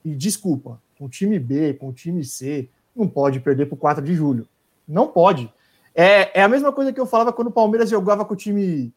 E 0.05 0.13
desculpa, 0.15 0.79
com 0.97 1.05
o 1.05 1.09
time 1.09 1.39
B, 1.39 1.73
com 1.73 1.89
o 1.89 1.93
time 1.93 2.23
C, 2.23 2.69
não 2.95 3.07
pode 3.07 3.39
perder 3.39 3.65
para 3.65 3.75
o 3.75 3.77
4 3.77 4.03
de 4.03 4.13
julho. 4.13 4.47
Não 4.87 5.07
pode. 5.07 5.51
É, 5.93 6.39
é 6.39 6.43
a 6.43 6.47
mesma 6.47 6.71
coisa 6.71 6.93
que 6.93 6.99
eu 6.99 7.05
falava 7.05 7.33
quando 7.33 7.47
o 7.47 7.51
Palmeiras 7.51 7.89
jogava 7.89 8.23
com 8.23 8.33
o 8.33 8.37
time, 8.37 8.93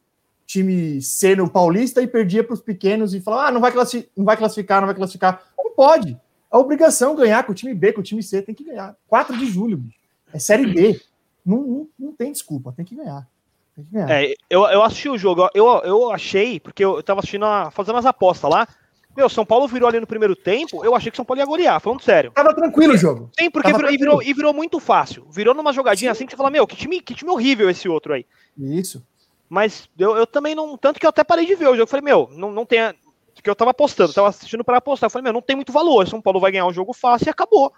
time 0.46 1.00
C 1.00 1.34
no 1.34 1.48
Paulista 1.48 2.02
e 2.02 2.06
perdia 2.06 2.44
para 2.44 2.54
os 2.54 2.60
pequenos 2.60 3.14
e 3.14 3.20
falava, 3.20 3.48
ah, 3.48 3.50
não 3.50 3.60
vai, 3.60 3.72
não 4.16 4.24
vai 4.24 4.36
classificar, 4.36 4.80
não 4.80 4.86
vai 4.86 4.94
classificar. 4.94 5.42
Não 5.56 5.74
pode. 5.74 6.18
É 6.52 6.56
obrigação 6.56 7.14
ganhar 7.14 7.44
com 7.44 7.52
o 7.52 7.54
time 7.54 7.72
B, 7.72 7.92
com 7.92 8.00
o 8.00 8.04
time 8.04 8.22
C, 8.22 8.42
tem 8.42 8.54
que 8.54 8.64
ganhar. 8.64 8.96
4 9.08 9.36
de 9.36 9.46
julho, 9.46 9.76
bicho. 9.76 9.99
É 10.32 10.38
Série 10.38 10.66
B. 10.66 11.00
Não, 11.44 11.58
não, 11.58 11.88
não 11.98 12.12
tem 12.12 12.30
desculpa, 12.32 12.72
tem 12.76 12.84
que 12.84 12.94
ganhar. 12.94 13.26
Tem 13.74 13.84
que 13.84 13.90
ganhar. 13.92 14.10
É, 14.10 14.34
eu, 14.48 14.64
eu 14.66 14.82
assisti 14.82 15.08
o 15.08 15.18
jogo, 15.18 15.48
eu, 15.54 15.66
eu 15.84 16.10
achei, 16.10 16.60
porque 16.60 16.84
eu 16.84 17.02
tava 17.02 17.20
assistindo, 17.20 17.44
a- 17.44 17.70
fazendo 17.70 17.98
as 17.98 18.06
apostas 18.06 18.50
lá. 18.50 18.68
Meu, 19.16 19.28
São 19.28 19.44
Paulo 19.44 19.66
virou 19.66 19.88
ali 19.88 19.98
no 19.98 20.06
primeiro 20.06 20.36
tempo, 20.36 20.84
eu 20.84 20.94
achei 20.94 21.10
que 21.10 21.16
São 21.16 21.24
Paulo 21.24 21.40
ia 21.40 21.46
golear, 21.46 21.80
falando 21.80 22.00
sério. 22.02 22.30
Tava 22.30 22.54
tranquilo 22.54 22.94
o 22.94 22.96
jogo. 22.96 23.30
Sim, 23.38 23.50
porque 23.50 23.72
virou, 23.72 23.90
e, 23.90 23.96
virou, 23.98 24.22
e 24.22 24.32
virou 24.34 24.54
muito 24.54 24.78
fácil. 24.78 25.26
Virou 25.30 25.52
numa 25.54 25.72
jogadinha 25.72 26.12
assim 26.12 26.24
que 26.26 26.30
você 26.32 26.36
fala, 26.36 26.50
meu, 26.50 26.66
que 26.66 26.76
time, 26.76 27.00
que 27.00 27.14
time 27.14 27.30
horrível 27.30 27.68
esse 27.68 27.88
outro 27.88 28.12
aí. 28.14 28.24
Isso. 28.56 29.04
Mas 29.48 29.88
eu, 29.98 30.16
eu 30.16 30.26
também 30.28 30.54
não. 30.54 30.76
Tanto 30.78 31.00
que 31.00 31.04
eu 31.06 31.10
até 31.10 31.24
parei 31.24 31.44
de 31.44 31.56
ver 31.56 31.64
o 31.66 31.70
jogo. 31.70 31.82
Eu 31.82 31.86
falei, 31.88 32.04
meu, 32.04 32.28
não, 32.32 32.52
não 32.52 32.64
tem. 32.64 32.94
Porque 33.34 33.50
eu 33.50 33.56
tava 33.56 33.72
apostando, 33.72 34.12
tava 34.12 34.28
assistindo 34.28 34.62
para 34.62 34.76
apostar. 34.78 35.06
Eu 35.08 35.10
falei, 35.10 35.24
meu, 35.24 35.32
não 35.32 35.42
tem 35.42 35.56
muito 35.56 35.72
valor. 35.72 36.06
São 36.06 36.20
Paulo 36.22 36.38
vai 36.38 36.52
ganhar 36.52 36.66
o 36.66 36.72
jogo 36.72 36.92
fácil 36.92 37.26
e 37.26 37.30
acabou. 37.30 37.72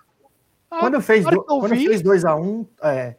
Ah, 0.75 0.81
Quando 0.81 1.01
fez, 1.03 1.23
do, 1.25 1.43
quando 1.45 1.69
fez 1.69 2.03
2x1, 2.03 2.67
é, 2.83 3.17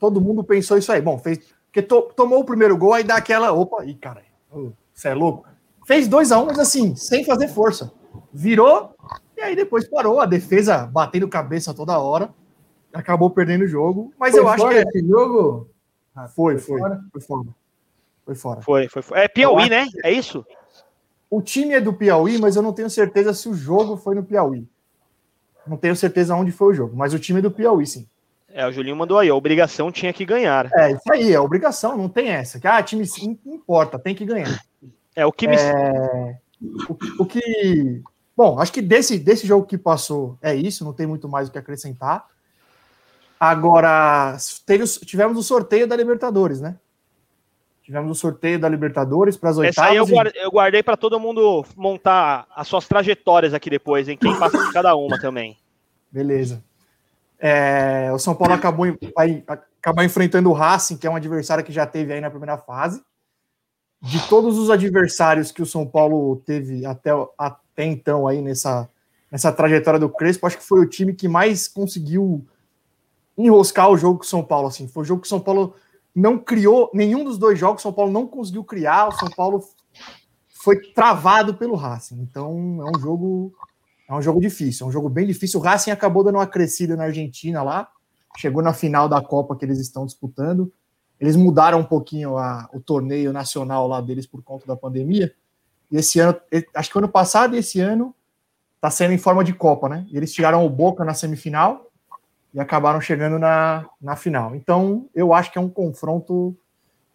todo 0.00 0.20
mundo 0.22 0.42
pensou 0.42 0.78
isso 0.78 0.90
aí. 0.90 1.02
Bom, 1.02 1.18
fez. 1.18 1.38
Porque 1.66 1.82
to- 1.82 2.10
tomou 2.16 2.40
o 2.40 2.44
primeiro 2.44 2.76
gol, 2.78 2.94
aí 2.94 3.04
dá 3.04 3.16
aquela. 3.16 3.52
Opa, 3.52 3.84
ih, 3.84 3.94
cara, 3.94 4.22
você 4.92 5.08
é 5.08 5.14
louco. 5.14 5.46
Fez 5.86 6.08
2x1, 6.08 6.46
mas 6.46 6.58
assim, 6.58 6.96
sem 6.96 7.24
fazer 7.24 7.48
força. 7.48 7.92
Virou, 8.32 8.94
e 9.36 9.40
aí 9.42 9.54
depois 9.54 9.86
parou. 9.86 10.18
A 10.20 10.24
defesa 10.26 10.86
batendo 10.86 11.28
cabeça 11.28 11.74
toda 11.74 11.98
hora. 11.98 12.30
Acabou 12.92 13.28
perdendo 13.28 13.64
o 13.64 13.68
jogo. 13.68 14.14
Mas 14.18 14.30
Foi 14.32 14.40
eu 14.40 14.48
acho 14.48 14.68
que. 14.68 14.74
esse 14.76 15.06
jogo? 15.06 15.68
Ah, 16.14 16.28
Foi, 16.28 16.56
foi. 16.58 16.78
fora? 16.78 17.00
Foi 17.12 17.20
fora. 17.20 17.48
Foi 18.24 18.34
fora. 18.34 18.62
Foi, 18.62 18.88
foi, 18.88 19.02
foi. 19.02 19.18
É 19.18 19.28
Piauí, 19.28 19.68
né? 19.68 19.86
É 20.04 20.10
isso? 20.12 20.46
O 21.28 21.42
time 21.42 21.74
é 21.74 21.80
do 21.80 21.92
Piauí, 21.92 22.38
mas 22.38 22.54
eu 22.56 22.62
não 22.62 22.72
tenho 22.72 22.88
certeza 22.88 23.34
se 23.34 23.48
o 23.48 23.54
jogo 23.54 23.96
foi 23.96 24.14
no 24.14 24.22
Piauí. 24.22 24.66
Não 25.66 25.76
tenho 25.76 25.96
certeza 25.96 26.34
onde 26.34 26.52
foi 26.52 26.72
o 26.72 26.74
jogo, 26.74 26.96
mas 26.96 27.14
o 27.14 27.18
time 27.18 27.38
é 27.38 27.42
do 27.42 27.50
Piauí, 27.50 27.86
sim. 27.86 28.06
É, 28.54 28.64
o 28.66 28.72
Julinho 28.72 28.94
mandou 28.94 29.18
aí. 29.18 29.28
A 29.28 29.34
obrigação 29.34 29.90
tinha 29.90 30.12
que 30.12 30.24
ganhar. 30.24 30.70
É, 30.72 30.92
isso 30.92 31.12
aí, 31.12 31.32
é 31.32 31.40
obrigação, 31.40 31.96
não 31.96 32.08
tem 32.08 32.28
essa. 32.28 32.60
Que, 32.60 32.68
ah, 32.68 32.80
time 32.82 33.04
sim, 33.04 33.36
não 33.44 33.54
importa, 33.54 33.98
tem 33.98 34.14
que 34.14 34.24
ganhar. 34.24 34.62
É, 35.16 35.26
o 35.26 35.32
que 35.32 35.48
me. 35.48 35.56
O, 36.88 37.22
o 37.22 37.26
que. 37.26 38.00
Bom, 38.36 38.60
acho 38.60 38.72
que 38.72 38.80
desse, 38.80 39.18
desse 39.18 39.46
jogo 39.46 39.66
que 39.66 39.76
passou 39.76 40.38
é 40.40 40.54
isso, 40.54 40.84
não 40.84 40.92
tem 40.92 41.06
muito 41.06 41.28
mais 41.28 41.48
o 41.48 41.52
que 41.52 41.58
acrescentar. 41.58 42.26
Agora, 43.38 44.36
teve, 44.64 44.84
tivemos 44.84 45.36
o 45.36 45.42
sorteio 45.42 45.86
da 45.86 45.96
Libertadores, 45.96 46.60
né? 46.60 46.76
Tivemos 47.84 48.10
o 48.10 48.14
sorteio 48.18 48.58
da 48.58 48.66
Libertadores 48.66 49.36
para 49.36 49.50
as 49.50 49.58
oitavas. 49.58 49.76
Essa 49.76 49.90
aí 49.90 49.96
eu 49.98 50.08
e- 50.08 50.10
guardei, 50.10 50.48
guardei 50.48 50.82
para 50.82 50.96
todo 50.96 51.20
mundo 51.20 51.66
montar 51.76 52.46
as 52.56 52.66
suas 52.66 52.88
trajetórias 52.88 53.52
aqui 53.52 53.68
depois, 53.68 54.08
em 54.08 54.16
quem 54.16 54.34
passa 54.38 54.56
de 54.56 54.72
cada 54.72 54.96
uma 54.96 55.20
também. 55.20 55.58
Beleza. 56.10 56.64
É, 57.38 58.10
o 58.10 58.18
São 58.18 58.34
Paulo 58.34 58.54
acabou, 58.54 58.86
vai 59.14 59.44
acabar 59.46 60.02
enfrentando 60.02 60.48
o 60.48 60.54
Racing, 60.54 60.96
que 60.96 61.06
é 61.06 61.10
um 61.10 61.16
adversário 61.16 61.62
que 61.62 61.70
já 61.70 61.84
teve 61.84 62.14
aí 62.14 62.22
na 62.22 62.30
primeira 62.30 62.56
fase. 62.56 63.02
De 64.00 64.18
todos 64.28 64.58
os 64.58 64.70
adversários 64.70 65.52
que 65.52 65.60
o 65.60 65.66
São 65.66 65.86
Paulo 65.86 66.36
teve 66.46 66.86
até, 66.86 67.10
até 67.36 67.84
então 67.84 68.26
aí 68.26 68.40
nessa, 68.40 68.88
nessa 69.30 69.52
trajetória 69.52 70.00
do 70.00 70.08
Crespo, 70.08 70.46
acho 70.46 70.56
que 70.56 70.64
foi 70.64 70.80
o 70.80 70.88
time 70.88 71.12
que 71.12 71.28
mais 71.28 71.68
conseguiu 71.68 72.46
enroscar 73.36 73.90
o 73.90 73.96
jogo 73.98 74.20
com 74.20 74.24
o 74.24 74.28
São 74.28 74.42
Paulo. 74.42 74.68
Assim. 74.68 74.88
Foi 74.88 75.02
o 75.02 75.06
jogo 75.06 75.20
que 75.20 75.26
o 75.26 75.28
São 75.28 75.40
Paulo 75.40 75.74
não 76.14 76.38
criou, 76.38 76.90
nenhum 76.94 77.24
dos 77.24 77.38
dois 77.38 77.58
jogos 77.58 77.82
São 77.82 77.92
Paulo 77.92 78.12
não 78.12 78.26
conseguiu 78.26 78.62
criar, 78.62 79.08
o 79.08 79.12
São 79.12 79.28
Paulo 79.30 79.64
foi 80.62 80.80
travado 80.92 81.54
pelo 81.54 81.74
Racing. 81.74 82.20
Então 82.20 82.78
é 82.80 82.96
um 82.96 83.00
jogo 83.00 83.52
é 84.08 84.14
um 84.14 84.20
jogo 84.22 84.40
difícil, 84.40 84.86
é 84.86 84.88
um 84.88 84.92
jogo 84.92 85.08
bem 85.08 85.26
difícil. 85.26 85.58
O 85.58 85.62
Racing 85.62 85.90
acabou 85.90 86.22
dando 86.22 86.36
uma 86.36 86.46
crescida 86.46 86.94
na 86.94 87.04
Argentina 87.04 87.62
lá, 87.62 87.88
chegou 88.36 88.62
na 88.62 88.72
final 88.72 89.08
da 89.08 89.20
Copa 89.20 89.56
que 89.56 89.64
eles 89.64 89.78
estão 89.80 90.04
disputando. 90.04 90.70
Eles 91.18 91.36
mudaram 91.36 91.80
um 91.80 91.84
pouquinho 91.84 92.36
a- 92.36 92.68
o 92.72 92.80
torneio 92.80 93.32
nacional 93.32 93.88
lá 93.88 94.00
deles 94.00 94.26
por 94.26 94.42
conta 94.42 94.66
da 94.66 94.76
pandemia. 94.76 95.34
E 95.90 95.96
esse 95.96 96.18
ano, 96.20 96.38
acho 96.74 96.90
que 96.90 96.98
ano 96.98 97.08
passado 97.08 97.54
e 97.56 97.58
esse 97.58 97.80
ano 97.80 98.14
tá 98.80 98.90
sendo 98.90 99.14
em 99.14 99.18
forma 99.18 99.42
de 99.42 99.54
Copa, 99.54 99.88
né? 99.88 100.06
E 100.10 100.16
eles 100.16 100.32
tiraram 100.32 100.66
o 100.66 100.68
Boca 100.68 101.04
na 101.04 101.14
semifinal 101.14 101.90
e 102.54 102.60
acabaram 102.60 103.00
chegando 103.00 103.38
na, 103.38 103.84
na 104.00 104.14
final. 104.14 104.54
Então, 104.54 105.08
eu 105.12 105.34
acho 105.34 105.50
que 105.50 105.58
é 105.58 105.60
um 105.60 105.68
confronto 105.68 106.56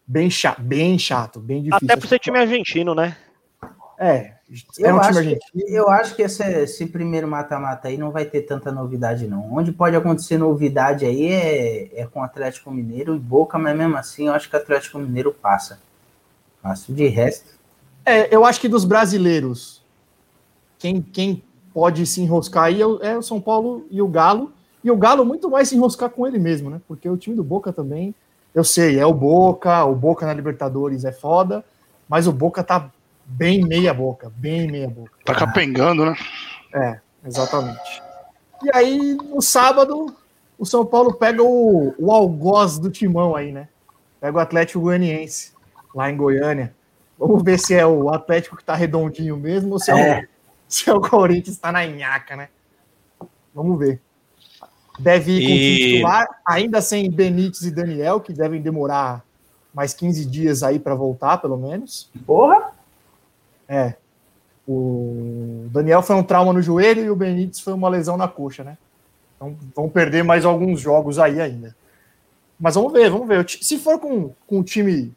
bem 0.05 0.29
chato, 0.29 0.61
bem 0.61 0.99
chato, 0.99 1.39
bem 1.39 1.63
difícil. 1.63 1.87
Até 1.87 1.95
por 1.95 2.07
ser 2.07 2.19
time 2.19 2.37
argentino, 2.37 2.93
né? 2.93 3.15
É, 3.97 4.11
é 4.15 4.33
Eu, 4.79 4.95
um 4.95 4.99
time 4.99 4.99
acho 4.99 5.17
argentino. 5.19 5.39
que, 5.53 5.73
eu 5.73 5.89
acho 5.89 6.15
que 6.15 6.21
esse, 6.23 6.43
esse 6.43 6.85
primeiro 6.87 7.27
mata-mata 7.27 7.87
aí 7.87 7.97
não 7.97 8.11
vai 8.11 8.25
ter 8.25 8.41
tanta 8.41 8.71
novidade, 8.71 9.27
não. 9.27 9.53
Onde 9.53 9.71
pode 9.71 9.95
acontecer 9.95 10.37
novidade 10.37 11.05
aí 11.05 11.27
é, 11.27 12.01
é 12.01 12.05
com 12.05 12.19
o 12.19 12.23
Atlético 12.23 12.69
Mineiro 12.71 13.15
e 13.15 13.19
Boca, 13.19 13.57
mas 13.57 13.77
mesmo 13.77 13.95
assim 13.95 14.27
eu 14.27 14.33
acho 14.33 14.49
que 14.49 14.55
o 14.55 14.59
Atlético 14.59 14.99
Mineiro 14.99 15.31
passa. 15.33 15.79
Passa. 16.61 16.91
De 16.91 17.07
resto, 17.07 17.57
É, 18.05 18.33
eu 18.35 18.43
acho 18.43 18.59
que 18.59 18.67
dos 18.67 18.83
brasileiros, 18.83 19.85
quem, 20.77 21.01
quem 21.01 21.43
pode 21.73 22.05
se 22.05 22.19
enroscar 22.21 22.65
aí 22.65 22.81
é 22.81 22.85
o, 22.85 22.99
é 23.01 23.17
o 23.17 23.21
São 23.21 23.39
Paulo 23.39 23.87
e 23.89 24.01
o 24.01 24.07
Galo. 24.07 24.51
E 24.83 24.89
o 24.89 24.97
Galo 24.97 25.25
muito 25.25 25.49
mais 25.49 25.69
se 25.69 25.75
enroscar 25.75 26.09
com 26.09 26.25
ele 26.25 26.39
mesmo, 26.39 26.69
né? 26.69 26.81
Porque 26.87 27.09
o 27.09 27.17
time 27.17 27.35
do 27.35 27.43
Boca 27.43 27.73
também, 27.73 28.15
eu 28.53 28.63
sei, 28.63 28.99
é 28.99 29.05
o 29.05 29.13
Boca, 29.13 29.83
o 29.85 29.95
Boca 29.95 30.25
na 30.25 30.33
Libertadores 30.33 31.03
é 31.05 31.11
foda, 31.11 31.63
mas 32.07 32.27
o 32.27 32.31
Boca 32.31 32.63
tá 32.63 32.89
bem 33.25 33.63
meia 33.63 33.93
boca, 33.93 34.31
bem 34.35 34.69
meia 34.69 34.89
boca. 34.89 35.11
Tá 35.23 35.35
capengando, 35.35 36.05
né? 36.05 36.15
É, 36.73 36.99
exatamente. 37.25 38.01
E 38.63 38.75
aí, 38.75 39.13
no 39.15 39.41
sábado, 39.41 40.13
o 40.57 40.65
São 40.65 40.85
Paulo 40.85 41.13
pega 41.13 41.43
o, 41.43 41.93
o 41.97 42.11
algoz 42.11 42.79
do 42.79 42.89
timão 42.89 43.35
aí, 43.35 43.51
né? 43.51 43.67
Pega 44.19 44.37
o 44.37 44.41
Atlético 44.41 44.81
Goianiense, 44.81 45.53
lá 45.93 46.09
em 46.09 46.17
Goiânia. 46.17 46.73
Vamos 47.17 47.43
ver 47.43 47.59
se 47.59 47.73
é 47.73 47.85
o 47.85 48.09
Atlético 48.09 48.57
que 48.57 48.63
tá 48.63 48.75
redondinho 48.75 49.37
mesmo 49.37 49.73
ou 49.73 49.79
se 49.79 49.91
é, 49.91 49.95
É. 50.09 50.19
o, 50.21 50.27
se 50.67 50.89
é 50.89 50.93
o 50.93 51.01
Corinthians 51.01 51.57
que 51.57 51.61
tá 51.61 51.71
na 51.71 51.85
nhaca, 51.85 52.35
né? 52.35 52.49
Vamos 53.53 53.77
ver. 53.77 54.01
Deve 54.99 55.31
ir 55.31 55.39
com 55.41 55.53
o 55.53 55.55
time 55.55 55.79
E- 55.79 55.93
titular, 55.93 56.27
ainda 56.45 56.81
sem 56.81 57.09
Benítez 57.09 57.61
e 57.63 57.71
Daniel, 57.71 58.19
que 58.19 58.33
devem 58.33 58.61
demorar 58.61 59.23
mais 59.73 59.93
15 59.93 60.25
dias 60.25 60.61
aí 60.61 60.77
para 60.77 60.93
voltar, 60.93 61.37
pelo 61.37 61.57
menos. 61.57 62.09
porra, 62.25 62.71
É. 63.67 63.93
O 64.67 65.67
Daniel 65.71 66.03
foi 66.03 66.15
um 66.15 66.21
trauma 66.23 66.53
no 66.53 66.61
joelho 66.61 67.03
e 67.03 67.09
o 67.09 67.15
Benítez 67.15 67.59
foi 67.59 67.73
uma 67.73 67.89
lesão 67.89 68.15
na 68.17 68.27
coxa, 68.27 68.63
né? 68.63 68.77
Então 69.35 69.55
vão 69.75 69.89
perder 69.89 70.23
mais 70.23 70.45
alguns 70.45 70.79
jogos 70.79 71.17
aí 71.17 71.41
ainda. 71.41 71.75
Mas 72.59 72.75
vamos 72.75 72.91
ver, 72.93 73.09
vamos 73.09 73.27
ver. 73.27 73.47
Se 73.49 73.79
for 73.79 73.97
com, 73.99 74.31
com 74.45 74.59
o 74.59 74.63
time 74.63 75.11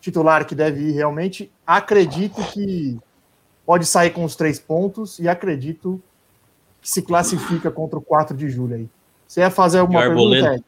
titular 0.00 0.44
que 0.44 0.54
deve 0.56 0.80
ir 0.88 0.92
realmente, 0.92 1.52
acredito 1.66 2.42
que 2.52 2.98
pode 3.66 3.86
sair 3.86 4.10
com 4.10 4.24
os 4.24 4.34
três 4.34 4.58
pontos 4.58 5.18
e 5.20 5.28
acredito 5.28 6.02
que 6.82 6.90
se 6.90 7.02
classifica 7.02 7.70
contra 7.70 7.96
o 7.98 8.02
4 8.02 8.36
de 8.36 8.48
julho 8.48 8.74
aí. 8.74 8.88
Você 9.30 9.42
ia 9.42 9.50
fazer 9.50 9.78
alguma 9.78 10.00
o 10.00 10.02
Arboleda? 10.02 10.48
pergunta? 10.48 10.64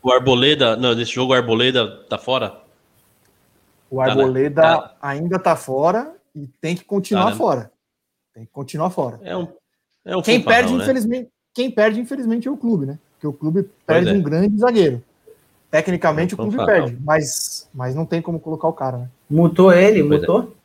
O 0.00 0.12
Arboleda, 0.12 0.76
não, 0.76 0.94
nesse 0.94 1.10
jogo 1.10 1.32
o 1.32 1.34
Arboleda 1.34 2.04
tá 2.08 2.16
fora? 2.16 2.62
O 3.90 3.96
Tá, 3.96 4.04
né? 4.04 4.10
Arboleda 4.12 4.62
Tá. 4.62 4.96
ainda 5.02 5.40
tá 5.40 5.56
fora 5.56 6.14
e 6.32 6.46
tem 6.60 6.76
que 6.76 6.84
continuar 6.84 7.24
Tá, 7.24 7.30
né? 7.30 7.36
fora. 7.36 7.72
Tem 8.32 8.44
que 8.44 8.52
continuar 8.52 8.90
fora. 8.90 9.18
É 9.24 9.36
um, 9.36 9.48
é 10.04 10.16
um 10.16 10.22
Quem 10.22 10.38
fanfarrão, 10.40 10.44
perde, 10.68 10.76
né? 10.76 10.82
infelizmente, 10.84 11.30
quem 11.52 11.68
perde, 11.68 11.98
infelizmente, 12.00 12.46
é 12.46 12.50
o 12.50 12.56
clube, 12.56 12.86
né? 12.86 12.96
Porque 13.14 13.26
o 13.26 13.32
clube 13.32 13.68
perde 13.84 14.10
é. 14.10 14.12
um 14.12 14.22
grande 14.22 14.56
zagueiro. 14.56 15.02
Tecnicamente, 15.68 16.32
o 16.34 16.38
É 16.38 16.42
um 16.42 16.44
clube 16.44 16.58
fanfarrão. 16.58 16.84
perde, 16.84 17.02
mas, 17.02 17.68
mas 17.74 17.92
não 17.96 18.06
tem 18.06 18.22
como 18.22 18.38
colocar 18.38 18.68
o 18.68 18.72
cara, 18.72 18.98
né? 18.98 19.08
mutou 19.28 19.72
ele, 19.72 20.04
Pois 20.04 20.12
é. 20.12 20.20
mutou? 20.20 20.56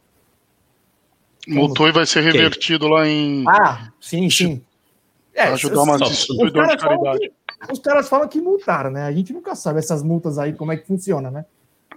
Mutou 1.48 1.88
e 1.88 1.92
vai 1.92 2.06
ser 2.06 2.22
revertido 2.22 2.88
lá 2.88 3.08
em. 3.08 3.44
Ah, 3.48 3.92
sim, 4.00 4.30
sim. 4.30 4.62
É, 5.34 5.44
ajudar 5.44 5.84
uma 5.84 5.96
os- 5.96 6.10
distribuidora 6.10 6.68
de 6.68 6.78
caras 6.78 6.82
falam 6.84 7.04
caridade. 7.04 7.32
que- 7.66 7.72
os 7.74 7.80
caras 7.80 8.10
falam 8.10 8.28
que 8.28 8.42
multaram, 8.42 8.90
né? 8.92 9.04
A 9.04 9.12
gente 9.12 9.32
nunca 9.34 9.56
sabe 9.56 9.80
essas 9.80 10.04
multas 10.04 10.38
aí, 10.38 10.54
como 10.54 10.72
é 10.72 10.78
que 10.78 10.86
funciona, 10.88 11.30
né? 11.32 11.46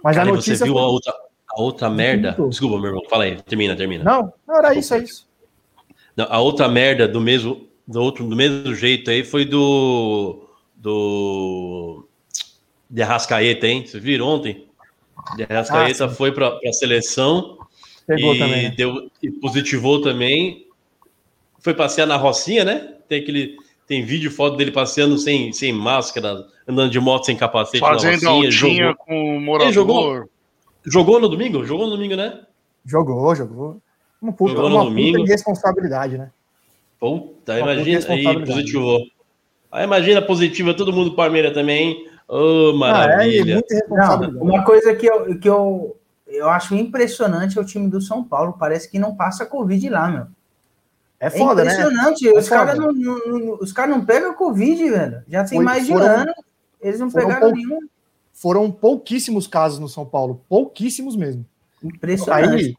Mas 0.03 0.15
Cara, 0.15 0.29
a 0.29 0.33
notícia. 0.33 0.55
você 0.57 0.63
viu 0.63 0.73
foi- 0.73 0.81
a 0.81 0.85
outra, 0.85 1.13
a 1.49 1.61
outra 1.61 1.89
merda? 1.89 2.35
Muito. 2.37 2.49
Desculpa, 2.49 2.77
meu 2.77 2.87
irmão. 2.87 3.03
Fala 3.09 3.23
aí, 3.25 3.41
termina, 3.41 3.75
termina. 3.75 4.03
Não, 4.03 4.33
não 4.47 4.57
era 4.57 4.73
isso, 4.75 4.93
é 4.93 4.99
isso. 4.99 5.27
Não, 6.15 6.27
a 6.29 6.39
outra 6.39 6.67
merda 6.69 7.07
do 7.07 7.19
mesmo, 7.19 7.67
do 7.87 8.01
outro, 8.01 8.25
do 8.25 8.35
mesmo 8.35 8.73
jeito 8.75 9.09
aí 9.11 9.23
foi 9.23 9.43
do. 9.45 10.47
Do. 10.75 12.05
De 12.89 13.01
Arrascaeta, 13.01 13.67
hein? 13.67 13.85
Vocês 13.85 14.01
viram 14.03 14.27
ontem? 14.27 14.67
De 15.35 15.43
Arrascaeta 15.43 16.05
Ah, 16.05 16.09
foi 16.09 16.31
para 16.31 16.59
a 16.63 16.73
seleção 16.73 17.57
Pegou 18.05 18.35
e, 18.35 18.39
também. 18.39 18.63
Né? 18.69 18.75
deu, 18.77 19.09
e 19.21 19.31
positivou 19.31 20.01
também. 20.01 20.64
Foi 21.65 21.73
passear 21.73 22.05
na 22.05 22.15
Rocinha, 22.15 22.63
né? 22.63 22.93
Tem 23.09 23.19
aquele. 23.23 23.57
Tem 23.87 24.05
vídeo, 24.05 24.29
foto 24.29 24.55
dele 24.55 24.69
passeando 24.71 25.17
sem, 25.17 25.51
sem 25.51 25.73
máscara, 25.73 26.45
andando 26.67 26.91
de 26.91 26.99
moto 26.99 27.25
sem 27.25 27.35
capacete 27.35 27.79
Fazendo 27.79 28.21
na 28.21 28.29
Rocinha. 28.29 28.51
Jogou, 28.51 28.95
com 28.97 29.37
o 29.37 29.41
morador. 29.41 29.65
Ele 29.67 29.73
jogou? 29.73 30.29
jogou 30.85 31.19
no 31.19 31.27
domingo? 31.27 31.65
Jogou 31.65 31.87
no 31.87 31.93
domingo, 31.95 32.15
né? 32.15 32.41
Jogou, 32.85 33.33
jogou. 33.35 33.81
Uma 34.21 34.31
puta, 34.31 34.53
Jogou 34.53 34.69
no 34.69 34.75
uma 34.75 34.83
puta 34.83 34.91
domingo. 34.95 35.19
irresponsabilidade, 35.25 36.19
né? 36.19 36.29
Puta, 36.99 37.53
Uma 37.53 37.59
imagina. 37.61 37.75
puta 37.75 37.89
Aí 37.89 37.93
responsabilidade. 37.95 38.51
positivou. 38.51 38.99
Aí 39.71 39.83
imagina 39.85 40.21
positiva 40.21 40.73
todo 40.75 40.93
mundo 40.93 41.09
do 41.09 41.15
Palmeiras 41.15 41.51
também. 41.53 42.07
Ô, 42.27 42.35
Ah, 42.37 42.69
é, 42.69 42.69
e 42.69 42.73
maravilha. 42.77 43.53
muita 43.55 43.85
Não, 43.89 44.41
uma 44.43 44.63
coisa 44.63 44.93
que 44.95 45.07
eu, 45.07 45.39
que 45.39 45.49
eu, 45.49 45.97
eu 46.27 46.47
acho 46.47 46.75
impressionante 46.75 47.57
é 47.57 47.61
o 47.61 47.65
time 47.65 47.89
do 47.89 47.99
São 47.99 48.23
Paulo. 48.23 48.55
Parece 48.59 48.87
que 48.89 48.99
não 48.99 49.15
passa 49.15 49.47
Covid 49.47 49.89
lá, 49.89 50.07
meu. 50.09 50.27
É 51.19 51.27
É 51.27 51.29
foda, 51.29 51.63
né? 51.63 51.71
impressionante. 51.73 52.27
É 52.27 52.37
os 52.37 52.49
caras 52.49 52.77
não, 52.77 52.91
não- 52.91 53.27
não- 53.39 53.57
os 53.61 53.71
caras 53.71 53.95
não 53.95 54.05
pegam 54.05 54.33
Covid, 54.33 54.89
velho. 54.89 55.23
Já 55.27 55.43
tem 55.45 55.57
Foi- 55.57 55.65
mais 55.65 55.85
de 55.85 55.93
foram- 55.93 56.05
ano. 56.05 56.33
Eles 56.81 56.99
não 56.99 57.09
pegaram 57.09 57.39
pou- 57.47 57.55
nenhum. 57.55 57.79
Foram 58.33 58.69
pouquíssimos 58.69 59.47
casos 59.47 59.79
no 59.79 59.87
São 59.87 60.05
Paulo. 60.05 60.41
Pouquíssimos 60.49 61.15
mesmo. 61.15 61.45
Impressionante. 61.83 62.65
Aí, 62.65 62.75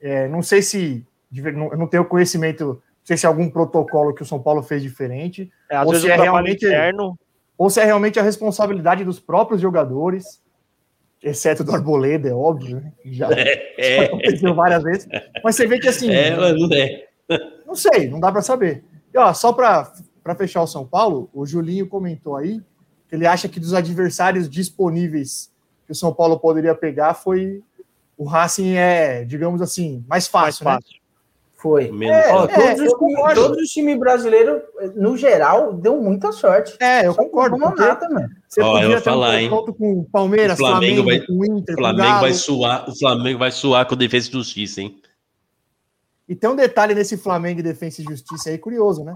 é, 0.00 0.28
não 0.28 0.42
sei 0.42 0.60
se. 0.62 1.04
não- 1.32 1.70
Eu 1.70 1.78
não 1.78 1.86
tenho 1.86 2.04
conhecimento, 2.04 2.64
não 2.64 2.78
sei 3.04 3.16
se 3.16 3.24
é 3.26 3.28
algum 3.28 3.48
protocolo 3.48 4.12
que 4.14 4.22
o 4.22 4.26
São 4.26 4.40
Paulo 4.40 4.62
fez 4.62 4.82
diferente, 4.82 5.50
É, 5.70 5.76
às 5.76 5.86
Ou 5.86 5.92
vezes 5.92 6.06
se 6.06 6.10
é 6.12 6.16
realmente- 6.16 6.64
interno. 6.66 7.18
ou 7.56 7.70
se 7.70 7.80
é 7.80 7.84
realmente 7.84 8.18
a 8.18 8.22
responsabilidade 8.22 9.04
dos 9.04 9.20
próprios 9.20 9.60
jogadores, 9.60 10.42
exceto 11.22 11.62
do 11.64 11.72
Arboleda, 11.72 12.28
é 12.28 12.34
óbvio, 12.34 12.80
né? 12.80 12.92
Já 13.04 13.28
É, 13.78 14.04
aconteceu 14.06 14.54
várias 14.54 14.82
vezes. 14.82 15.08
Mas 15.44 15.54
você 15.56 15.66
vê 15.66 15.78
que 15.78 15.88
assim. 15.88 16.10
é, 16.10 16.34
mas 16.36 16.54
não 16.58 16.68
é. 16.76 17.07
Não 17.66 17.74
sei, 17.74 18.08
não 18.08 18.18
dá 18.20 18.30
para 18.32 18.42
saber. 18.42 18.84
E, 19.12 19.18
ó, 19.18 19.32
só 19.34 19.52
para 19.52 19.92
fechar 20.36 20.62
o 20.62 20.66
São 20.66 20.86
Paulo, 20.86 21.28
o 21.32 21.44
Julinho 21.46 21.86
comentou 21.86 22.36
aí 22.36 22.60
que 23.08 23.14
ele 23.14 23.26
acha 23.26 23.48
que 23.48 23.58
dos 23.60 23.72
adversários 23.74 24.48
disponíveis 24.48 25.50
que 25.86 25.92
o 25.92 25.94
São 25.94 26.12
Paulo 26.12 26.38
poderia 26.38 26.74
pegar 26.74 27.14
foi 27.14 27.62
o 28.16 28.24
Racing 28.24 28.74
é, 28.74 29.24
digamos 29.24 29.62
assim, 29.62 30.04
mais 30.08 30.28
Mais 30.28 30.28
fácil, 30.28 30.64
né? 30.66 30.72
fácil. 30.72 30.98
Foi. 31.56 31.90
Menos. 31.90 32.16
É, 32.16 32.32
Ó, 32.32 32.44
é, 32.44 32.48
todos, 32.76 32.86
os, 32.86 32.94
concordo. 32.98 33.34
todos 33.42 33.62
os 33.64 33.68
times 33.70 33.98
brasileiros, 33.98 34.62
no 34.94 35.16
geral, 35.16 35.72
deu 35.72 36.00
muita 36.00 36.30
sorte. 36.30 36.76
É, 36.78 37.04
eu 37.06 37.12
Só 37.14 37.22
concordo. 37.24 37.56
tomou 37.56 37.70
porque 37.70 37.82
nada, 37.84 38.08
mano. 38.10 38.28
Você 38.48 38.60
Ó, 38.62 38.66
eu 38.66 38.72
podia 38.74 38.86
vou 38.88 38.96
ter 38.98 39.02
falar, 39.02 39.30
um 39.30 39.38
hein? 39.38 39.50
com 39.50 40.04
Palmeiras, 40.04 40.54
O 40.54 40.56
Flamengo 40.58 41.02
Flamengo, 41.02 41.26
vai- 41.26 41.26
com 41.26 41.44
Inter, 41.58 41.74
O 41.74 41.78
com 41.78 41.82
Flamengo 41.82 42.08
Galo. 42.08 42.20
vai 42.20 42.34
suar, 42.34 42.88
o 42.88 42.96
Flamengo 42.96 43.38
vai 43.40 43.50
suar 43.50 43.86
com 43.86 43.94
a 43.94 43.98
defesa 43.98 44.28
e 44.28 44.32
justiça, 44.32 44.80
hein? 44.82 45.00
E 46.28 46.36
tem 46.36 46.50
um 46.50 46.56
detalhe 46.56 46.94
nesse 46.94 47.16
Flamengo 47.16 47.60
e 47.60 47.62
Defensa 47.62 48.02
e 48.02 48.04
Justiça 48.04 48.50
aí 48.50 48.58
curioso, 48.58 49.02
né? 49.02 49.14